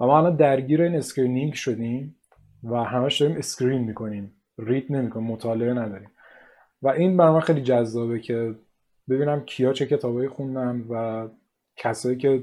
و 0.00 0.06
ما 0.06 0.18
الان 0.18 0.36
درگیر 0.36 0.82
این 0.82 0.94
screening 0.94 1.52
شدیم 1.52 2.16
و 2.64 2.76
همش 2.76 3.20
داریم 3.20 3.36
screen 3.36 3.82
می‌کنیم. 3.82 4.32
read 4.58 4.92
نمی‌کنیم 4.92 5.26
مطالعه 5.26 5.74
نداریم. 5.74 6.10
و 6.82 6.88
این 6.88 7.16
برای 7.16 7.32
من 7.32 7.40
خیلی 7.40 7.62
جذابه 7.62 8.20
که 8.20 8.54
ببینم 9.08 9.40
کیا 9.40 9.72
چه 9.72 9.86
کتابایی 9.86 10.28
خوندن 10.28 10.84
و 10.90 11.28
کسایی 11.76 12.16
که 12.16 12.42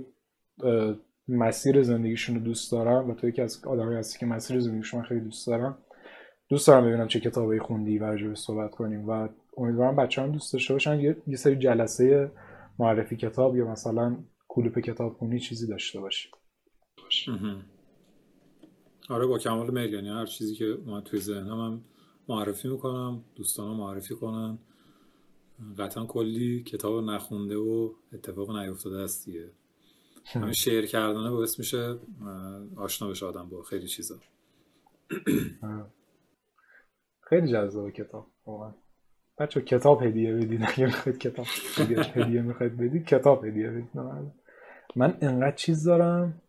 مسیر 1.27 1.83
زندگیشون 1.83 2.35
رو 2.35 2.41
دوست 2.41 2.71
دارن 2.71 3.09
و 3.09 3.13
تو 3.13 3.27
یکی 3.27 3.41
از 3.41 3.65
آدمایی 3.65 3.97
هستی 3.97 4.19
که 4.19 4.25
مسیر 4.25 4.59
زندگیشون 4.59 5.03
خیلی 5.03 5.19
دوست 5.19 5.47
دارن 5.47 5.75
دوست 6.49 6.67
دارم 6.67 6.85
ببینم 6.85 7.07
چه 7.07 7.19
کتابایی 7.19 7.59
خوندی 7.59 7.97
و 7.97 8.03
راجبش 8.03 8.37
صحبت 8.37 8.71
کنیم 8.71 9.09
و 9.09 9.29
امیدوارم 9.57 9.95
بچه 9.95 10.21
هم 10.21 10.31
دوست 10.31 10.53
داشته 10.53 10.73
باشن. 10.73 10.99
یه, 10.99 11.17
یه 11.27 11.35
سری 11.35 11.55
جلسه 11.55 12.31
معرفی 12.79 13.17
کتاب 13.17 13.55
یا 13.55 13.67
مثلا 13.67 14.17
کلوپ 14.47 14.79
کتاب 14.79 15.13
خونی 15.13 15.39
چیزی 15.39 15.67
داشته 15.67 15.99
باشیم. 15.99 16.31
آره 19.09 19.25
با 19.25 19.37
کمال 19.37 19.71
میل 19.71 19.93
یعنی 19.93 20.09
هر 20.09 20.25
چیزی 20.25 20.55
که 20.55 20.77
من 20.85 21.01
توی 21.01 21.19
ذهنم 21.19 21.59
هم 21.59 21.83
معرفی 22.29 22.67
می‌کنم 22.67 23.23
دوستانم 23.35 23.77
معرفی 23.77 24.15
کنن. 24.15 24.57
قطعا 25.77 26.05
کلی 26.05 26.63
کتاب 26.63 27.03
نخونده 27.03 27.55
و 27.55 27.93
اتفاق 28.13 28.57
نیفتاده 28.57 28.99
است 28.99 29.25
دیگه. 29.25 29.51
همین 30.25 30.53
شعر 30.53 30.85
کردنه 30.85 31.31
باعث 31.31 31.59
میشه 31.59 31.95
آشنا 32.75 33.09
بشه 33.09 33.25
آدم 33.25 33.49
با 33.49 33.61
خیلی 33.61 33.87
چیزا. 33.87 34.15
خیلی 37.33 37.47
جذاب 37.47 37.89
کتاب 37.89 38.27
واقعا. 38.45 38.73
بچه 39.37 39.61
کتاب 39.61 40.03
هدیه 40.03 40.33
بدید 40.33 40.63
اگه 40.63 40.85
می‌خواید 40.85 41.17
کتاب 41.25 41.45
هدیه 42.15 42.41
می‌خواید 42.41 42.77
بدید 42.77 43.05
کتاب 43.05 43.45
هدیه 43.45 43.69
بدید 43.69 43.89
من 44.95 45.17
انقدر 45.21 45.55
چیز 45.55 45.83
دارم 45.83 46.41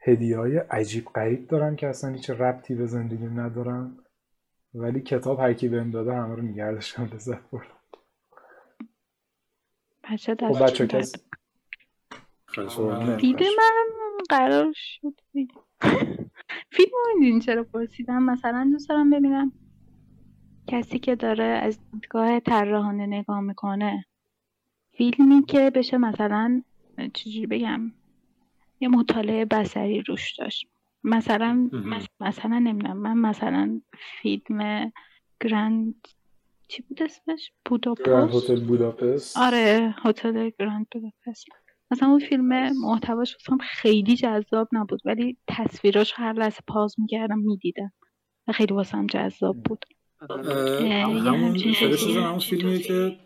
هدیه 0.00 0.38
های 0.38 0.56
عجیب 0.56 1.04
غریب 1.04 1.48
دارم 1.48 1.76
که 1.76 1.86
اصلا 1.86 2.10
هیچ 2.10 2.30
ربطی 2.30 2.74
به 2.74 2.86
زندگیم 2.86 3.40
ندارم 3.40 3.96
ولی 4.74 5.00
کتاب 5.00 5.40
هر 5.40 5.52
کی 5.52 5.68
بهم 5.68 5.90
داده 5.90 6.12
همه 6.12 6.34
رو 6.34 6.42
نگردشم 6.42 7.10
لذت 7.14 7.50
بردم 7.50 7.80
بچه 10.04 10.34
خب 10.34 10.66
دست 10.66 10.82
کس 10.82 11.12
فیلم 13.20 13.38
من 13.38 14.16
قرار 14.28 14.72
شد. 14.74 15.14
فیلم 16.72 16.92
رو 17.34 17.40
چرا 17.40 17.64
پرسیدم؟ 17.64 18.22
مثلا 18.22 18.68
دوست 18.72 18.88
دارم 18.88 19.10
ببینم. 19.10 19.52
کسی 20.70 20.98
که 20.98 21.16
داره 21.16 21.44
از 21.44 21.78
دیدگاه 21.92 22.40
طراحانه 22.40 23.06
نگاه 23.06 23.40
می‌کنه 23.40 24.04
فیلمی 24.96 25.44
که 25.44 25.70
بشه 25.70 25.98
مثلا 25.98 26.62
چجوری 27.14 27.46
بگم 27.46 27.92
یه 28.80 28.88
مطالعه 28.88 29.44
بسری 29.44 30.02
روش 30.02 30.34
داشت. 30.38 30.66
مثلا 31.04 31.70
مثلا 32.20 32.58
نمی‌دونم 32.58 32.96
من 32.96 33.18
مثلا 33.18 33.80
فیلم 34.22 34.92
گرند 35.40 35.94
چی 36.68 36.82
بود 36.82 37.02
اسمش؟ 37.02 37.52
بوداپست؟ 37.64 38.50
هتل 38.50 38.64
بوداپست. 38.64 39.38
آره 39.38 39.94
هتل 40.02 40.50
گراند 40.58 40.86
بوداپست. 40.92 41.46
مثلا 41.90 42.08
اون 42.08 42.18
فیلم 42.18 42.72
محتواش 42.80 43.36
واسم 43.36 43.58
خیلی 43.62 44.16
جذاب 44.16 44.68
نبود 44.72 45.00
ولی 45.04 45.36
تصویراش 45.46 46.12
هر 46.16 46.32
لحظه 46.32 46.60
پاز 46.66 46.94
می‌کردم 46.98 47.38
می‌دیدم. 47.38 47.92
و 48.48 48.52
خیلی 48.52 48.74
واسم 48.74 49.06
جذاب 49.06 49.62
بود. 49.62 49.84
همون 50.20 51.26
همون 51.26 52.38
فیلمیه 52.38 52.78
که 52.78 53.16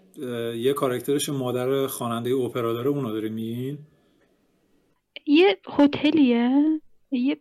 یه 0.56 0.72
کاراکترش 0.72 1.28
مادر 1.28 1.86
خواننده 1.86 2.34
اپرا 2.34 2.72
داره 2.72 2.88
اونو 2.88 3.12
داره 3.12 3.28
میگین 3.28 3.78
یه 5.26 5.58
هتلیه؟ 5.78 6.80
یه 7.10 7.40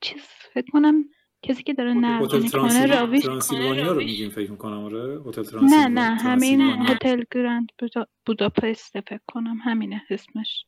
چیز 0.00 0.22
فکر 0.54 0.70
کنم 0.72 1.04
کسی 1.42 1.62
که 1.62 1.74
داره 1.74 1.94
نقل 1.94 2.42
می‌کنه 2.42 2.86
راویش 2.86 3.24
ترانسیلوانیا 3.24 3.92
رو 3.92 3.98
میگیم 3.98 4.30
فکر 4.30 4.50
می‌کنم 4.50 4.84
آره. 4.84 5.20
هتل 5.26 5.58
نه 5.62 5.88
نه 5.88 6.00
همین 6.00 6.60
هتل 6.60 7.24
گراند 7.32 7.68
بوداپست 8.26 9.00
فکر 9.00 9.20
کنم 9.26 9.56
همینه 9.64 10.02
اسمش. 10.10 10.66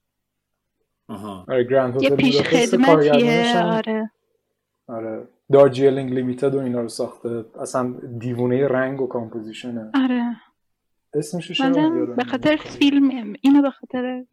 آها. 1.09 1.47
آره 1.48 1.64
گراند 1.64 2.02
یه 2.02 2.10
پیش 2.10 2.40
خدمتیه 2.40 3.62
آره. 3.62 4.10
آره. 4.89 5.28
Darjeeling 5.52 6.12
Limited 6.12 6.54
و 6.55 6.59
اینا 6.59 6.81
رو 6.81 6.89
ساخته. 6.89 7.44
اصلا 7.60 7.94
دیوونه 8.18 8.68
رنگ 8.68 9.01
و 9.01 9.06
composition 9.06 9.78
ه. 9.78 9.90
آره. 9.94 10.36
اسمش 11.14 11.60
به 12.16 12.24
خاطر 12.31 12.56
فیلم 12.56 13.35
اینو 13.40 13.62
به 13.62 13.70
خاطر 13.70 14.24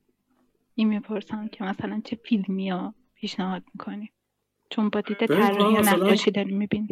این 0.76 0.88
می‌پرسم 0.88 1.48
که 1.48 1.64
مثلا 1.64 2.02
چه 2.06 2.16
فیلمی 2.16 2.70
ها 2.70 2.94
پیشنهاد 3.16 3.64
می‌کنی؟ 3.74 4.12
چون 4.70 4.90
با 4.90 5.02
دید 5.02 5.26
طراحی 5.26 5.74
نقاشی 5.74 6.32
داری 6.32 6.54
می‌بینی 6.54 6.88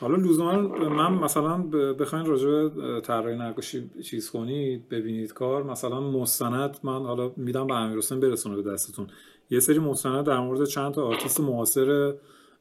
حالا 0.00 0.16
لزوما 0.16 0.52
من 0.88 1.12
مثلا 1.12 1.58
بخواین 1.92 2.26
راجع 2.26 2.46
به 2.68 3.00
طراحی 3.00 3.36
نقاشی 3.36 3.90
چیز 4.04 4.30
کنید 4.30 4.88
ببینید 4.88 5.32
کار. 5.32 5.62
مثلا 5.62 6.00
مستند 6.00 6.78
من 6.82 7.02
حالا 7.02 7.32
میدم 7.36 7.66
به 7.66 7.74
امیر 7.74 7.98
حسین 7.98 8.20
برسونه 8.20 8.62
به 8.62 8.72
دستتون. 8.72 9.06
یه 9.50 9.60
سری 9.60 9.78
مستند 9.78 10.26
در 10.26 10.40
مورد 10.40 10.64
چند 10.64 10.94
تا 10.94 11.06
آرتیست 11.06 11.40
معاصر 11.40 12.14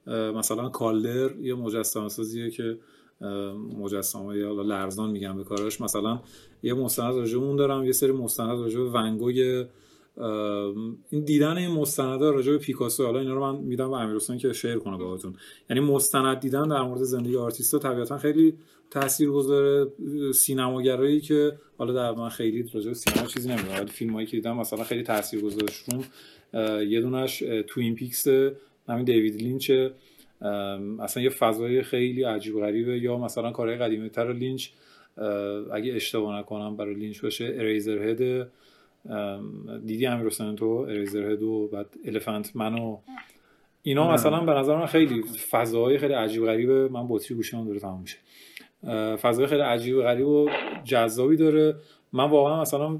مثلا 0.10 0.70
کالدر 0.70 1.40
یه 1.40 1.56
مجسمه 1.56 2.10
سازیه 2.10 2.50
که 2.50 2.78
مجسمه 3.80 4.38
یا 4.38 4.62
لرزان 4.62 5.10
میگن 5.12 5.38
به 5.38 5.44
کاراش. 5.44 5.82
مثلا 5.82 6.20
یه 6.64 6.74
مستند 6.74 7.16
راجع 7.16 7.38
اون 7.38 7.56
دارم 7.56 7.86
یه 7.86 7.92
سری 7.92 8.12
مستند 8.12 8.60
راجع 8.60 8.80
به 8.80 9.00
این 11.10 11.24
دیدن 11.24 11.58
این 11.58 11.72
مستندا 11.72 12.32
راجع 12.32 12.52
به 12.52 12.58
پیکاسو. 12.58 13.06
حالا 13.06 13.20
اینا 13.20 13.34
رو 13.34 13.54
من 13.54 13.60
میدم 13.62 13.90
به 13.90 13.98
امیرحسین 13.98 14.38
که 14.38 14.54
share 14.54 14.76
کنه 14.76 14.98
باهاتون. 14.98 15.34
یعنی 15.70 15.80
مستند 15.80 16.40
دیدن 16.40 16.68
در 16.68 16.82
مورد 16.82 17.04
زندگی 17.04 17.38
آرتیستا 17.38 17.80
طبیعتا 17.80 18.18
خیلی 18.18 18.54
تاثیر 18.92 19.30
گذاره 19.30 19.92
سینماگرایی 20.34 21.22
که 21.22 21.58
حالا 21.78 21.94
در 21.94 22.12
من 22.12 22.30
خیلی 22.30 22.70
راجع 22.74 22.88
به 22.88 22.94
سینما 22.94 23.28
چیزی 23.28 23.50
نمی‌دونم 23.50 23.78
ولی 23.80 23.88
فیلمایی 23.88 24.28
که 24.28 24.38
دیدم 24.38 24.58
مثلا 24.58 24.84
خیلی 24.84 25.04
تاثیر 25.04 25.42
گذارشون 25.42 26.04
یه 26.88 27.02
دونش 27.02 27.44
Twin 27.68 27.96
Peaks 27.96 28.28
همین 28.90 29.06
دیوید 29.06 29.36
لینچ 29.42 29.72
اصلا 31.00 31.24
یه 31.24 31.30
فضای 31.30 31.82
خیلی 31.82 32.24
عجیب 32.24 32.60
غریبه. 32.60 33.00
یا 33.00 33.18
مثلا 33.18 33.52
کارهای 33.52 33.78
قدیمی 33.78 34.10
تر 34.10 34.34
لینچ 34.34 34.70
اگه 35.74 35.94
اشتباه 35.94 36.40
نکنم 36.40 36.78
برای 36.78 36.96
لینچ 36.96 37.22
باشه 37.22 37.46
Eraserhead 37.46 38.52
دیدی 39.86 40.06
امیر 40.06 40.30
تو 40.30 40.66
Eraserhead 40.66 41.44
و 41.44 41.68
بعد 41.68 41.86
Elephant 42.06 42.56
Man 42.56 42.87
و 42.87 42.98
اینا 43.84 44.14
مثلا 44.14 44.40
به 44.40 44.52
نظر 44.52 44.78
من 44.78 44.86
خیلی 44.86 45.24
فضاهای 45.52 45.98
خیلی 45.98 46.14
عجیب 46.14 46.46
غریبه. 46.46 46.90
من 46.90 47.08
باتری 47.10 47.36
گوشیم 47.36 47.66
داره 47.66 47.80
تموم 47.80 48.02
میشه. 48.02 48.18
فضای 49.16 49.48
خیلی 49.48 49.62
عجیب 49.62 50.02
غریب 50.02 50.28
و 50.28 50.50
جذابی 50.84 51.36
داره. 51.36 51.76
من 52.14 52.30
واقعا 52.30 52.62
مثلا 52.62 53.00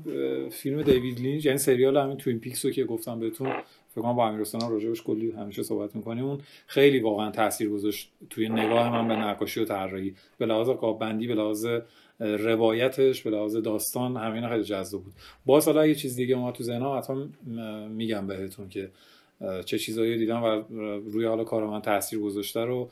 فیلم 0.50 0.82
دیوید 0.82 1.20
لینچ 1.20 1.46
یعنی 1.46 1.58
سریال 1.58 1.98
همین 1.98 2.18
Twin 2.18 2.40
Peaks 2.40 2.66
رو 2.66 2.72
که 2.72 2.84
گفتم 2.84 3.20
بهتون 3.20 3.54
فکر 3.92 4.02
کنم 4.02 4.16
با 4.16 4.28
امیر 4.28 4.42
حسین 4.42 4.62
راجعش 4.62 5.04
کلی 5.04 5.32
همیشه 5.32 5.64
صحبت 5.64 5.96
می‌کنیم. 5.96 6.26
اون 6.26 6.42
خیلی 6.68 7.00
واقعا 7.00 7.32
تاثیر 7.32 7.70
گذاشت 7.70 8.12
توی 8.30 8.50
نگاه 8.50 8.90
من 8.90 9.08
به 9.08 9.16
نقاشی 9.16 9.60
و 9.60 9.66
طراحی. 9.66 10.16
به 10.38 10.46
لحاظ 10.46 10.70
قاب 10.70 11.00
بندی 11.00 11.28
به 11.28 11.36
لحاظ 11.36 11.68
روایتش 12.20 13.22
به 13.22 13.30
لحاظ 13.30 13.56
داستان 13.56 14.18
همین 14.18 14.50
خیلی 14.50 14.64
جذاب 14.64 15.04
بود. 15.04 15.14
با 15.46 15.60
حالا 15.60 15.82
اگه 15.82 15.96
چیز 15.96 16.16
دیگه 16.16 16.36
ما 16.36 16.52
تو 16.52 16.64
ذهنم 16.64 16.98
حتما 16.98 17.28
میگم 17.88 18.28
بهتون 18.28 18.70
که 18.70 18.92
چه 19.66 19.78
چیزایی 19.78 20.18
دیدم 20.18 20.44
و 20.44 20.48
روی 21.10 21.26
حالا 21.26 21.44
کار 21.44 21.68
من 21.68 21.82
تاثیر 21.82 22.20
گذاشته 22.20 22.60
رو 22.60 22.90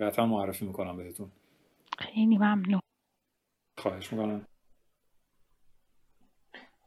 قطعا 0.00 0.26
معرفی 0.26 0.66
می‌کنم 0.66 0.96
بهتون. 0.96 1.28
خیلی 1.98 2.36
ممنون. 2.38 2.80
خواهش 3.78 4.12
می‌کنم. 4.12 4.46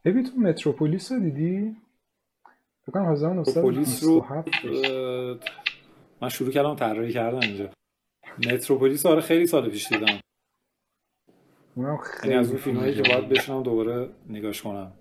ببین 0.04 0.24
تو 0.24 0.36
متروپولیس 0.36 1.12
رو 1.12 1.20
دیدی؟ 1.20 1.76
بکنم 2.88 3.12
1927 3.12 4.02
رو 4.64 5.38
من 6.22 6.28
شروع 6.28 6.50
کردم 6.50 6.74
طراحی 6.76 7.12
کردم 7.12 7.38
اینجا. 7.38 7.70
متروپولیس 8.38 9.06
آره 9.06 9.20
خیلی 9.20 9.46
سال 9.46 9.70
پیش 9.70 9.88
دیدم. 9.92 10.20
اونم 11.74 11.96
خیلی 11.96 12.34
از 12.34 12.48
اون 12.48 12.58
فیلم 12.58 12.94
که 12.94 13.02
باید 13.02 13.28
بشنم 13.28 13.62
دوباره 13.62 14.10
نگاش 14.28 14.62
کنم. 14.62 14.92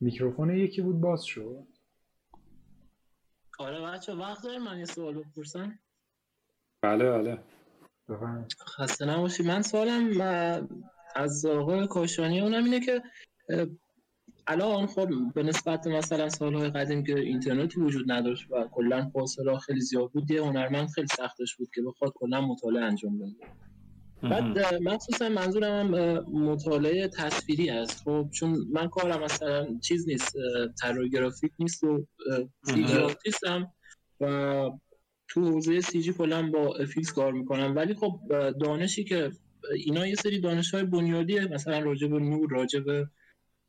میکروفون 0.00 0.56
یکی 0.56 0.82
بود 0.82 1.00
باز 1.00 1.24
شد. 1.24 1.66
آره 3.58 3.80
بچه 3.80 4.14
وقت 4.14 4.44
داریم 4.44 4.62
من 4.62 4.78
یه 4.78 4.84
سوال 4.84 5.14
بپرسم. 5.14 5.78
بله 6.82 7.10
بله. 7.10 7.38
خسته 8.66 9.04
نباشی 9.04 9.42
من 9.42 9.62
سوالم 9.62 10.20
از 11.16 11.46
آقای 11.46 11.86
کاشانی 11.86 12.40
اونم 12.40 12.64
اینه 12.64 12.80
که 12.80 13.02
الان 14.46 14.86
خب 14.86 15.08
به 15.34 15.42
نسبت 15.42 15.86
مثلا 15.86 16.28
سالهای 16.28 16.70
قدیم 16.70 17.04
که 17.04 17.18
اینترنتی 17.20 17.80
وجود 17.80 18.12
نداشت 18.12 18.50
و 18.50 18.68
کلا 18.72 19.10
فاصله 19.12 19.58
خیلی 19.58 19.80
زیاد 19.80 20.10
بود 20.10 20.30
یه 20.30 20.42
هنرمند 20.42 20.88
خیلی 20.88 21.06
سختش 21.06 21.56
بود 21.56 21.68
که 21.74 21.82
بخواد 21.82 22.12
کلا 22.14 22.40
مطالعه 22.40 22.84
انجام 22.84 23.18
بده. 23.18 23.32
بعد 24.22 24.74
مخصوصا 24.82 25.28
منظورم 25.28 25.90
مطالعه 26.32 27.08
تصویری 27.08 27.70
است. 27.70 28.02
خب 28.04 28.28
چون 28.32 28.56
من 28.72 28.88
کارم 28.88 29.22
مثلا 29.24 29.78
چیز 29.82 30.08
نیست 30.08 30.36
طراحی 30.80 31.10
گرافیک 31.10 31.52
نیست 31.58 31.84
و 31.84 32.06
آرتیستم 33.02 33.72
و 34.20 34.70
تو 35.28 35.50
حوزه 35.50 35.80
CG 35.80 36.12
کلا 36.12 36.50
با 36.50 36.76
FX 36.76 37.12
کار 37.12 37.32
می‌کنم. 37.32 37.76
ولی 37.76 37.94
خب 37.94 38.20
دانشی 38.60 39.04
که 39.04 39.30
اینا 39.84 40.06
یه 40.06 40.14
سری 40.14 40.40
دانش 40.40 40.74
های 40.74 40.84
بنیادیه. 40.84 41.46
مثلا 41.46 41.78
راجع 41.78 42.06
به 42.06 42.18
نور 42.18 42.50
راجع 42.50 42.80
به 42.80 43.06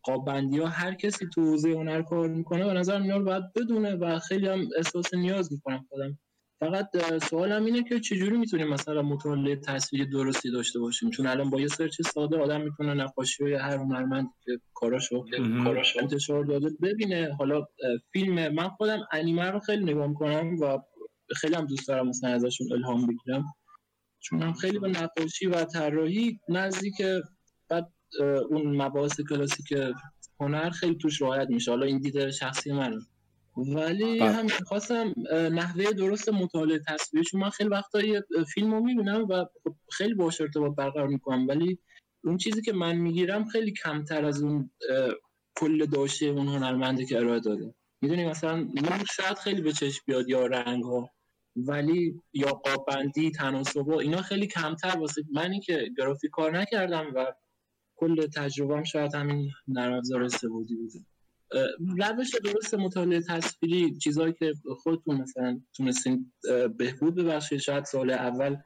قابندی 0.04 0.60
ها 0.60 0.68
هر 0.68 0.94
کسی 0.94 1.28
تو 1.34 1.42
حوزه 1.42 1.70
هنر 1.70 2.02
کار 2.02 2.28
می‌کنه 2.28 2.66
به 2.66 2.74
نظر 2.74 3.00
میاد 3.00 3.24
باید 3.24 3.54
بدونه 3.56 3.96
و 3.96 4.20
خیلی 4.20 4.48
هم 4.48 4.68
احساس 4.78 5.14
نیاز 5.14 5.52
می‌کنم 5.54 5.86
خودم 5.90 6.18
فقط 6.60 6.90
سوالم 7.30 7.66
اینه 7.66 7.84
که 7.84 8.00
چجوری 8.00 8.38
می‌تونیم 8.38 8.68
مثلا 8.68 9.02
مطالعه 9.02 9.56
تصویری 9.56 10.06
درستی 10.06 10.52
داشته 10.52 10.80
باشیم؟ 10.80 11.10
چون 11.10 11.28
الان 11.28 11.50
با 11.50 11.62
یه 11.62 11.68
سرچ 11.68 12.02
ساده 12.02 12.38
آدم 12.38 12.62
می‌تونه 12.62 12.94
نقاشی 12.94 13.44
های 13.44 13.54
هر 13.54 13.78
هنرمند 13.78 14.28
که 14.46 14.52
کاراشو 14.74 15.26
کاراشو 15.64 16.00
انتشار 16.00 16.46
داده 16.46 16.70
ببینه. 16.82 17.36
حالا 17.40 17.66
فیلم 18.14 18.54
من 18.54 18.70
خودم 18.70 19.08
انیمه 19.12 19.52
رو 19.52 19.60
خیلی 19.60 19.84
نگاه 19.84 20.08
می‌کنم 20.08 20.60
و 20.62 20.80
خیلی 21.36 21.56
هم 21.56 21.66
دوست 21.66 21.88
دارم 21.88 22.08
مثلا 22.08 22.30
ازشون 22.30 22.68
الهام 22.72 23.08
بگیرم. 23.08 23.46
چون 24.20 24.42
هم 24.42 24.54
خیلی 24.54 24.80
به 24.80 24.88
نقاشی 24.88 25.46
و 25.46 25.64
طراحی 25.66 26.40
نزدیک 26.50 27.02
اون 28.50 28.82
مباحث 28.82 29.22
کلاسیک 29.22 29.74
هنر 30.40 30.70
خیلی 30.70 30.96
توش 30.96 31.22
رعایت 31.22 31.50
میشه. 31.50 31.72
حالا 31.72 31.86
این 31.86 31.98
دیده 31.98 32.32
شخصی 32.32 32.72
منه. 32.72 33.00
ولی 33.58 34.20
بله. 34.20 34.32
هم 34.32 34.48
خواستم 34.48 35.14
نحوه 35.32 35.92
درست 35.92 36.30
مطالعه 36.30 36.80
تصویری 36.88 37.26
چون 37.26 37.42
من 37.42 37.50
خیلی 37.50 37.70
وقتا 37.70 38.02
یه 38.02 38.24
فیلم 38.54 38.74
رو 38.74 38.80
می‌بینم 38.80 39.26
و 39.30 39.46
خب 39.64 39.76
خیلی 39.92 40.14
باش 40.14 40.42
ارتباط 40.42 40.76
برقرار 40.76 41.08
می‌کنم. 41.08 41.48
ولی 41.48 41.80
اون 42.24 42.38
چیزی 42.38 42.62
که 42.62 42.74
من 42.74 42.96
می‌گیرم 42.96 43.46
خیلی 43.46 43.72
کمتر 43.72 44.26
از 44.26 44.44
اون 44.44 44.70
کل 45.56 45.86
داشته 45.86 46.26
اون 46.26 46.48
هنرمنده 46.48 47.06
که 47.06 47.18
ارائه 47.18 47.40
داده. 47.40 47.74
می‌دونی 48.02 48.26
مثلا 48.26 48.56
من 48.56 49.04
شاید 49.16 49.38
خیلی 49.38 49.62
به 49.62 49.72
چشم 49.72 50.04
بیاد 50.06 50.30
یا 50.30 50.46
رنگ 50.46 50.84
ها 50.84 51.10
ولی 51.56 52.22
یا 52.34 52.52
قابندی 52.52 53.32
تناسب 53.32 53.90
اینا 53.90 54.22
خیلی 54.22 54.48
کمتر 54.48 54.98
واسه 54.98 55.24
منی 55.34 55.60
که 55.60 55.90
گرافیک 55.98 56.32
کار 56.32 56.58
نکردم 56.58 57.06
و 57.16 57.26
کل 57.96 58.28
تجربهم 58.28 58.84
شاید 58.84 59.16
همین 59.16 59.52
نرم 59.68 59.94
افزار 59.94 60.24
استفاده 60.24 60.76
بوده. 60.76 61.00
روش 62.18 62.32
درست 62.44 62.76
مطالعه 62.76 63.22
تصویری 63.22 63.98
چیزهایی 63.98 64.34
که 64.34 64.54
خودتون 64.78 65.22
مثلا 65.22 65.62
تونستین 65.78 66.32
بهبود 66.78 67.16
ببخشید 67.16 67.60
شاید 67.60 67.86
سال 67.86 68.12
اول 68.12 68.58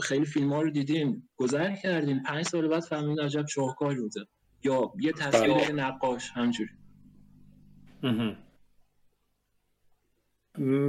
خیلی 0.00 0.24
فیلم 0.24 0.52
ها 0.52 0.62
رو 0.62 0.70
دیدیم 0.70 1.28
گذر 1.36 1.76
کردیم 1.76 2.22
پنج 2.22 2.44
سال 2.44 2.68
بعد 2.68 2.82
فهمیدین 2.82 3.20
عجب 3.20 3.46
شاهکار 3.46 3.94
بوده. 3.94 4.26
یا 4.64 4.92
یه 5.00 5.12
تصویر 5.12 5.54
بله. 5.54 5.72
نقاش 5.72 6.30
همجوری. 6.34 6.70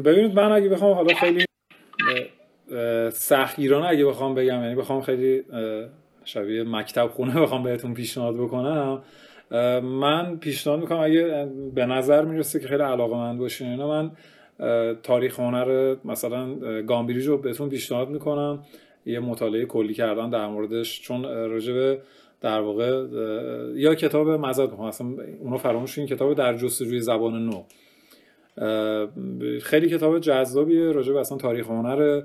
ببینید 0.06 0.40
من 0.40 0.52
اگه 0.52 0.70
بخوام 0.70 0.94
حالا 0.94 1.14
خیلی 1.16 1.46
سختگیرانه 3.12 3.88
اگه 3.88 4.06
بخوام 4.06 4.36
بگم 4.36 4.64
یعنی 4.64 4.76
بخوام 4.76 5.02
خیلی 5.02 5.44
شبیه 6.26 6.64
مکتب 6.64 7.08
خونه 7.08 7.42
بخوام 7.42 7.64
بهتون 7.64 7.94
پیشنهاد 7.94 8.36
بکنم. 8.36 9.02
من 9.84 10.38
پیشنهاد 10.38 10.80
می‌کنم 10.80 11.00
اگه 11.00 11.50
به 11.76 11.86
نظر 11.86 12.26
می‌رسه 12.26 12.60
که 12.60 12.68
خیلی 12.68 12.84
علاقه 12.84 13.16
من 13.16 13.38
باشین 13.38 13.68
اینا 13.68 13.88
من 13.88 14.12
تاریخ 15.04 15.40
هنر 15.40 15.96
مثلا 16.06 16.56
گامبریج 16.82 17.28
رو 17.28 17.38
بهتون 17.38 17.70
پیشنهاد 17.70 18.10
می‌کنم. 18.10 18.64
یه 19.06 19.20
مطالعه 19.20 19.66
کلی 19.66 19.94
کردن 19.94 20.30
در 20.30 20.48
موردش 20.48 21.02
چون 21.02 21.24
راجب 21.24 21.98
در 22.42 22.60
واقع 22.62 23.06
یا 23.76 23.96
کتاب 23.96 24.30
مزاد 24.30 24.70
می‌خوام 24.70 24.88
اصلا 24.88 25.08
اونو 25.40 25.58
فراموش 25.58 25.98
این 25.98 26.08
کتاب 26.08 26.34
در 26.34 26.58
جستجوی 26.58 27.00
زبان 27.00 27.46
نو. 27.46 27.64
خیلی 29.62 29.90
کتاب 29.90 30.20
جذابیه 30.20 30.92
راجب 30.92 31.16
اصلا 31.16 31.38
تاریخ 31.38 31.68
هنر 31.68 32.22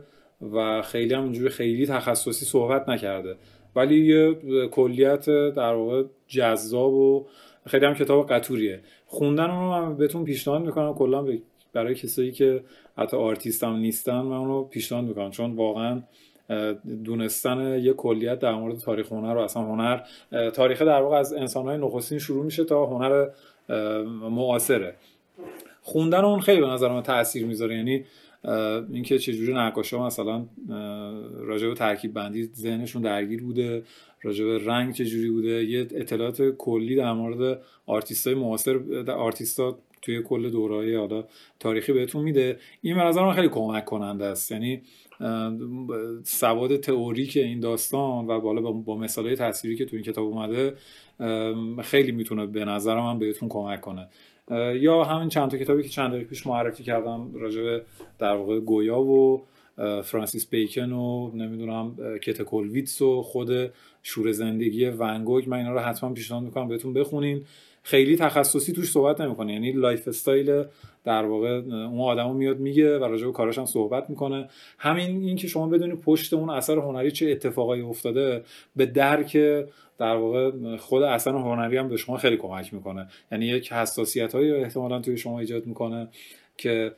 و 0.53 0.83
خیلی 0.83 1.15
هم 1.15 1.23
اینجوری 1.23 1.49
خیلی 1.49 1.87
تخصصی 1.87 2.45
صحبت 2.45 2.89
نکرده. 2.89 3.37
ولی 3.77 4.07
یه 4.07 4.35
کلیت 4.67 5.27
در 5.51 5.73
واقع 5.73 6.05
جذاب 6.29 6.95
و 6.95 7.27
خیلی 7.67 7.87
هم 7.87 7.95
کتاب 7.95 8.29
قطوریه. 8.29 8.81
خوندن 9.07 9.47
رو 9.47 9.69
من 9.69 9.97
بهتون 9.97 10.25
پیشنهاد 10.25 10.63
می‌کنم 10.63 10.95
کلا 10.95 11.27
برای 11.73 11.95
کسایی 11.95 12.33
که 12.33 12.65
حتی 12.99 13.17
آرتیست 13.17 13.65
هم 13.65 13.77
نیستن 13.77 14.21
من 14.21 14.37
اونو 14.37 14.65
پیشنهاد 14.65 15.05
می‌کنم. 15.05 15.31
چون 15.31 15.57
واقعا 15.57 16.03
دونستن 17.05 17.79
یه 17.79 17.93
کلیت 17.93 18.39
در 18.39 18.55
مورد 18.55 18.79
تاریخ 18.79 19.13
هنر 19.13 19.37
و 19.37 19.39
اصلا 19.39 19.63
هنر 19.63 20.01
تاریخ 20.51 20.83
در 20.83 21.03
واقع 21.03 21.17
از 21.17 21.33
انسانهای 21.33 21.79
نخستین 21.79 22.19
شروع 22.19 22.45
میشه 22.45 22.65
تا 22.65 22.87
هنر 22.87 23.29
معاصره. 24.31 24.95
خوندن 25.83 26.25
اون 26.25 26.41
خیلی 26.41 26.61
به 26.61 26.67
نظر 26.67 26.89
من 26.89 27.03
تاثیر 27.03 27.47
می‌ذاره. 27.47 27.77
یعنی 27.77 28.05
اینکه 28.93 29.19
چجوری 29.19 29.53
ها 29.53 30.07
مثلا 30.07 30.47
راجع 31.37 31.69
به 31.69 31.75
ترکیب 31.75 32.13
بندی 32.13 32.45
ذهنشون 32.45 33.03
درگیر 33.03 33.43
بوده 33.43 33.83
راجع 34.23 34.45
به 34.45 34.65
رنگ 34.65 34.95
چجوری 34.95 35.31
بوده 35.31 35.65
یه 35.65 35.81
اطلاعات 35.81 36.51
کلی 36.59 36.97
در 36.97 37.13
مورد 37.13 37.63
آرتیستای 37.87 38.35
معاصر 38.35 38.81
آرتیستا 39.11 39.79
توی 40.03 40.23
کل 40.23 40.51
دورهای 40.51 40.97
حالا 40.97 41.25
تاریخی 41.61 41.93
بهتون 41.93 42.23
میده. 42.23 42.59
این 42.83 42.97
به 42.97 43.03
نظر 43.03 43.25
من 43.25 43.33
خیلی 43.33 43.49
کمک 43.49 43.85
کننده 43.85 44.25
است. 44.25 44.53
یعنی 44.53 44.83
سواد 46.25 46.77
تئوریک 46.77 47.37
این 47.37 47.61
داستان 47.61 48.27
و 48.27 48.41
بالا 48.41 48.61
با 48.73 48.97
مثالهای 48.97 49.37
تصویری 49.37 49.77
که 49.77 49.85
تو 49.85 49.97
این 49.97 50.05
کتاب 50.05 50.25
اومده 50.27 50.75
خیلی 51.83 52.13
می‌تونه 52.13 52.47
به 52.47 52.65
نظر 52.65 53.01
من 53.01 53.19
بهتون 53.19 53.49
کمک 53.49 53.81
کنه. 53.81 54.09
یا 54.75 55.05
همین 55.05 55.29
چند 55.29 55.51
تا 55.51 55.59
کتابی 55.59 55.83
که 55.83 55.89
چند 55.89 56.11
دقیقه 56.11 56.25
پیش 56.25 56.47
معرفی 56.47 56.83
کردم 56.83 57.31
راجع 57.35 57.81
در 58.19 58.33
واقع 58.33 58.61
گویا 58.61 59.01
و 59.01 59.43
فرانسیس 60.03 60.47
بیکن 60.47 60.93
و 60.93 61.31
نمی‌دونم 61.35 61.97
کته 62.23 62.43
کولویتس 62.43 63.03
و 63.03 63.23
خود 63.23 63.73
شور 64.03 64.33
زندگی 64.33 64.87
ونگوگ 64.87 65.49
من 65.49 65.57
اینا 65.57 65.73
رو 65.73 65.79
حتما 65.79 66.13
پیشنهاد 66.13 66.43
می‌کنم 66.43 66.69
بهتون 66.69 66.93
بخونین. 66.93 67.45
خیلی 67.87 68.17
تخصصی 68.17 68.73
توش 68.73 68.91
صحبت 68.91 69.21
نمی‌کنه. 69.21 69.53
یعنی 69.53 69.73
lifestyle 69.73 70.65
در 71.05 71.25
واقع 71.25 71.49
اون 71.69 72.01
آدمو 72.01 72.35
میاد 72.35 72.59
میگه 72.59 72.99
و 72.99 73.05
راجع 73.05 73.27
به 73.27 73.33
کاراش 73.33 73.59
هم 73.59 73.65
صحبت 73.67 74.11
می‌کنه. 74.11 74.49
همین 74.79 75.23
این 75.23 75.37
که 75.37 75.49
شما 75.49 75.69
بدونید 75.69 76.01
پشت 76.01 76.33
اون 76.33 76.51
اثر 76.51 76.79
هنری 76.79 77.11
چه 77.11 77.31
اتفاقایی 77.31 77.83
افتاده 77.83 78.43
به 78.77 78.87
درک 78.87 79.37
در 79.99 80.17
واقع 80.17 80.77
خود 80.77 81.03
اثر 81.03 81.31
هنری 81.31 81.77
هم 81.77 81.89
به 81.89 81.97
شما 81.97 82.17
خیلی 82.17 82.37
کمک 82.37 82.75
می‌کنه. 82.75 83.09
یعنی 83.33 83.47
یک 83.47 83.73
حساسیت 83.73 84.35
های 84.35 84.51
احتمالا 84.53 85.01
توی 85.01 85.17
شما 85.17 85.41
ایجاد 85.41 85.67
می‌کنه 85.67 86.09
که 86.57 86.93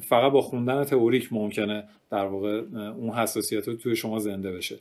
فقط 0.00 0.32
با 0.32 0.40
خوندن 0.40 0.84
تئوریک 0.84 1.32
ممکنه 1.32 1.84
در 2.10 2.26
واقع 2.26 2.62
اون 2.74 3.10
حساسیت 3.10 3.70
توی 3.70 3.96
شما 3.96 4.18
زنده 4.18 4.52
بشه. 4.52 4.76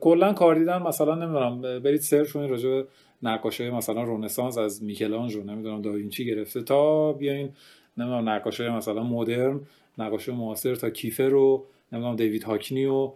کلا 0.00 0.32
کار 0.32 0.54
دیدن 0.54 0.82
مثلا 0.82 1.14
نمی‌دونم 1.14 1.80
برید 1.80 2.00
سرچ 2.00 2.32
کنید 2.32 2.50
راجع 2.50 2.82
نقاشی 3.22 3.70
مثلا 3.70 4.02
رنسانس 4.02 4.58
از 4.58 4.82
میکلانژو 4.82 5.42
نمی‌دونم 5.42 5.82
داوینچی 5.82 6.26
گرفته 6.26 6.62
تا 6.62 7.12
بیاین 7.12 7.50
نمی‌دونم 7.96 8.28
نقاشی 8.28 8.68
مثلا 8.68 9.02
مدرن 9.02 9.60
نقاشی 9.98 10.32
معاصر 10.32 10.74
تا 10.74 10.90
کیفر 10.90 11.28
رو 11.28 11.64
نمی‌دونم 11.92 12.16
دیوید 12.16 12.44
هاکنی 12.44 12.86
و 12.86 13.12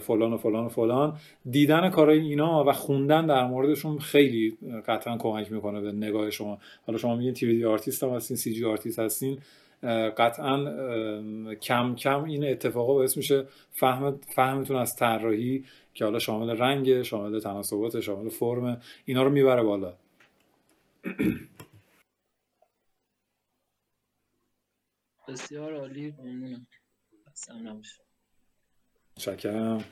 فلان 0.00 0.32
و 0.32 0.36
فلان 0.36 0.64
و 0.64 0.68
فلان. 0.68 1.16
دیدن 1.50 1.90
کارهای 1.90 2.18
اینا 2.18 2.64
و 2.64 2.72
خوندن 2.72 3.26
در 3.26 3.46
موردشون 3.46 3.98
خیلی 3.98 4.58
قطعا 4.86 5.18
کمک 5.18 5.52
می‌کنه 5.52 5.80
به 5.80 5.92
نگاه 5.92 6.30
شما. 6.30 6.58
حالا 6.86 6.98
شما 6.98 7.16
میگین 7.16 7.34
تیوی 7.34 7.64
آرتیست 7.64 8.02
هم 8.04 8.10
هستین 8.10 8.36
CG 8.36 8.64
artist 8.64 8.98
هستین 8.98 9.38
قطعا 10.16 10.64
کم 11.54 11.94
کم 11.94 12.24
این 12.24 12.44
اتفاقا 12.44 12.94
باعث 12.94 13.16
میشه 13.16 13.44
فهم 13.72 14.20
فهمتون 14.34 14.76
از 14.76 14.96
طراحی 14.96 15.64
که 15.94 16.04
حالا 16.04 16.18
شامل 16.18 16.50
رنگ 16.50 17.02
شامل 17.02 17.40
تناسبات 17.40 18.00
شامل 18.00 18.28
فرم 18.28 18.82
اینا 19.04 19.22
رو 19.22 19.30
می‌بره 19.30 19.62
بالا. 19.62 19.96
بسیار 25.28 25.74
عالی 25.74 26.14
ممنونم. 26.18 26.66
شکرم. 29.18 29.84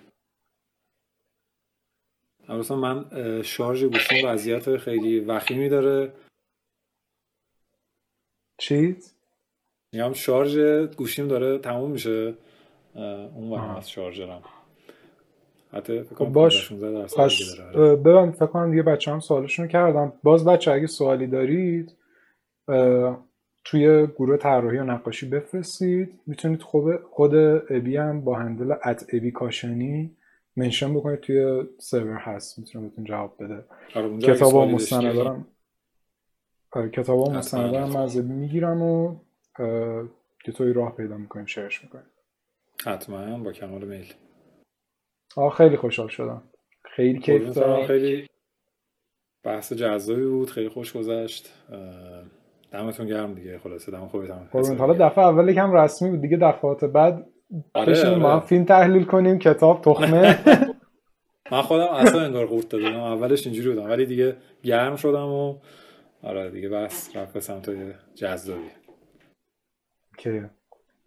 من 2.70 3.42
شارژ 3.42 3.84
گوشیم 3.84 4.28
وضعیت 4.28 4.76
خیلی 4.76 5.20
وخیمی 5.20 5.68
داره. 5.68 6.12
چیز؟ 8.58 9.14
میگم 9.92 10.12
شارژ 10.12 10.58
گوشیم 10.96 11.28
داره 11.28 11.58
تموم 11.58 11.90
میشه. 11.90 12.34
اون 12.94 13.50
وقت 13.50 13.76
از 13.76 13.90
شارژرم. 13.90 14.42
حتی 15.72 16.02
فکر 16.02 16.24
باش. 16.24 16.72
پس 16.72 17.60
ببین 17.76 18.30
فکر 18.30 18.46
کنم 18.46 18.70
دیگه 18.70 18.82
بچه 18.82 19.10
هم 19.10 19.20
سوالشون 19.20 19.68
کردم. 19.68 20.12
باز 20.22 20.44
بچه 20.44 20.72
اگه 20.72 20.86
سوالی 20.86 21.26
دارید 21.26 21.96
توی 23.64 24.06
گروه 24.06 24.36
طراحی 24.36 24.78
و 24.78 24.84
نقاشی 24.84 25.28
بفرستید. 25.28 26.20
می‌تونید 26.26 26.62
خود 26.62 26.96
خود 27.02 27.34
ابی 27.70 27.96
هم 27.96 28.20
با 28.20 28.34
هندل 28.34 28.74
ات 28.84 29.06
ابی 29.12 29.30
کاشانی 29.30 30.16
منشن 30.56 30.94
بکنید. 30.94 31.20
توی 31.20 31.64
سرور 31.78 32.16
هست. 32.16 32.58
می‌تونه 32.58 32.88
بهتون 32.88 33.04
جواب 33.04 33.34
بده. 33.40 33.64
آره، 33.94 34.18
کتاب 34.18 34.54
و 34.54 34.64
مستندارم 34.64 35.46
آره 36.72 36.90
کتاب 36.90 37.18
و 37.18 37.30
مستندارم 37.30 37.96
از 37.96 38.18
ابی 38.18 38.32
می‌گیرم 38.32 38.82
و 38.82 39.16
که 40.44 40.52
توی 40.52 40.72
راه 40.72 40.96
پیدا 40.96 41.16
می‌کنیم 41.16 41.46
شیرش 41.46 41.84
می‌کنیم 41.84 42.04
حتما 42.86 43.38
با 43.38 43.52
کمال 43.52 43.84
میل. 43.84 44.12
آه 45.36 45.54
خیلی 45.54 45.76
خوشحال 45.76 46.08
شدم. 46.08 46.42
خیلی 46.84 47.18
کیف 47.18 47.54
دارم. 47.54 47.86
خیلی 47.86 48.26
بحث 49.44 49.72
جذابی 49.72 50.26
بود 50.26 50.50
خیلی 50.50 50.68
خوش 50.68 50.92
گذشت. 50.92 51.52
دمتون 52.72 53.06
گرم 53.06 53.34
دیگه. 53.34 53.58
خلاصه 53.58 53.92
دم 53.92 54.06
قربونت. 54.06 54.80
حالا 54.80 55.08
دفعه 55.08 55.24
اول 55.24 55.48
یکم 55.48 55.72
رسمی 55.72 56.10
بود 56.10 56.20
دیگه 56.20 56.36
دفعات 56.36 56.84
بعد 56.84 57.26
آره، 57.74 58.00
آره. 58.00 58.18
ما 58.18 58.32
هم 58.32 58.40
فیلم 58.40 58.64
تحلیل 58.64 59.04
کنیم 59.04 59.38
کتاب 59.38 59.80
تخمه. 59.80 60.38
من 61.52 61.62
خودم 61.62 61.88
اصلا 61.88 62.20
انگار 62.20 62.46
قورت 62.46 62.68
دادم. 62.68 63.00
اولش 63.00 63.46
اینجوری 63.46 63.68
بودم 63.68 63.90
ولی 63.90 64.06
دیگه 64.06 64.36
گرم 64.62 64.96
شدم 64.96 65.26
و 65.26 65.58
آره 66.22 66.50
دیگه 66.50 66.68
بس 66.68 67.16
رفت 67.16 67.32
به 67.32 67.40
سمت 67.40 67.70
جذابی. 68.14 68.70
که 70.18 70.50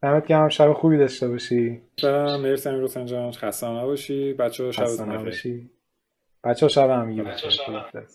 دمت 0.05 0.27
گرم 0.27 0.49
شب 0.49 0.73
خوبی 0.73 0.97
داشته 0.97 1.27
باشی. 1.27 1.81
برم 2.03 2.41
مرسی 2.41 2.69
امیر 2.69 2.83
حسین 2.83 3.05
جان. 3.05 3.31
خسته 3.31 3.67
نباشی. 3.69 4.33
بچه 4.33 4.63
ها 4.63 4.71
خسته 4.71 4.85
شبتون 4.85 5.05
بخیر 5.09 5.19
نباشی 5.19 5.69
بچه 6.43 6.65
ها 6.65 6.69
شب 6.69 6.89
بخیر 7.23 7.51
خداحافظ. 7.51 8.14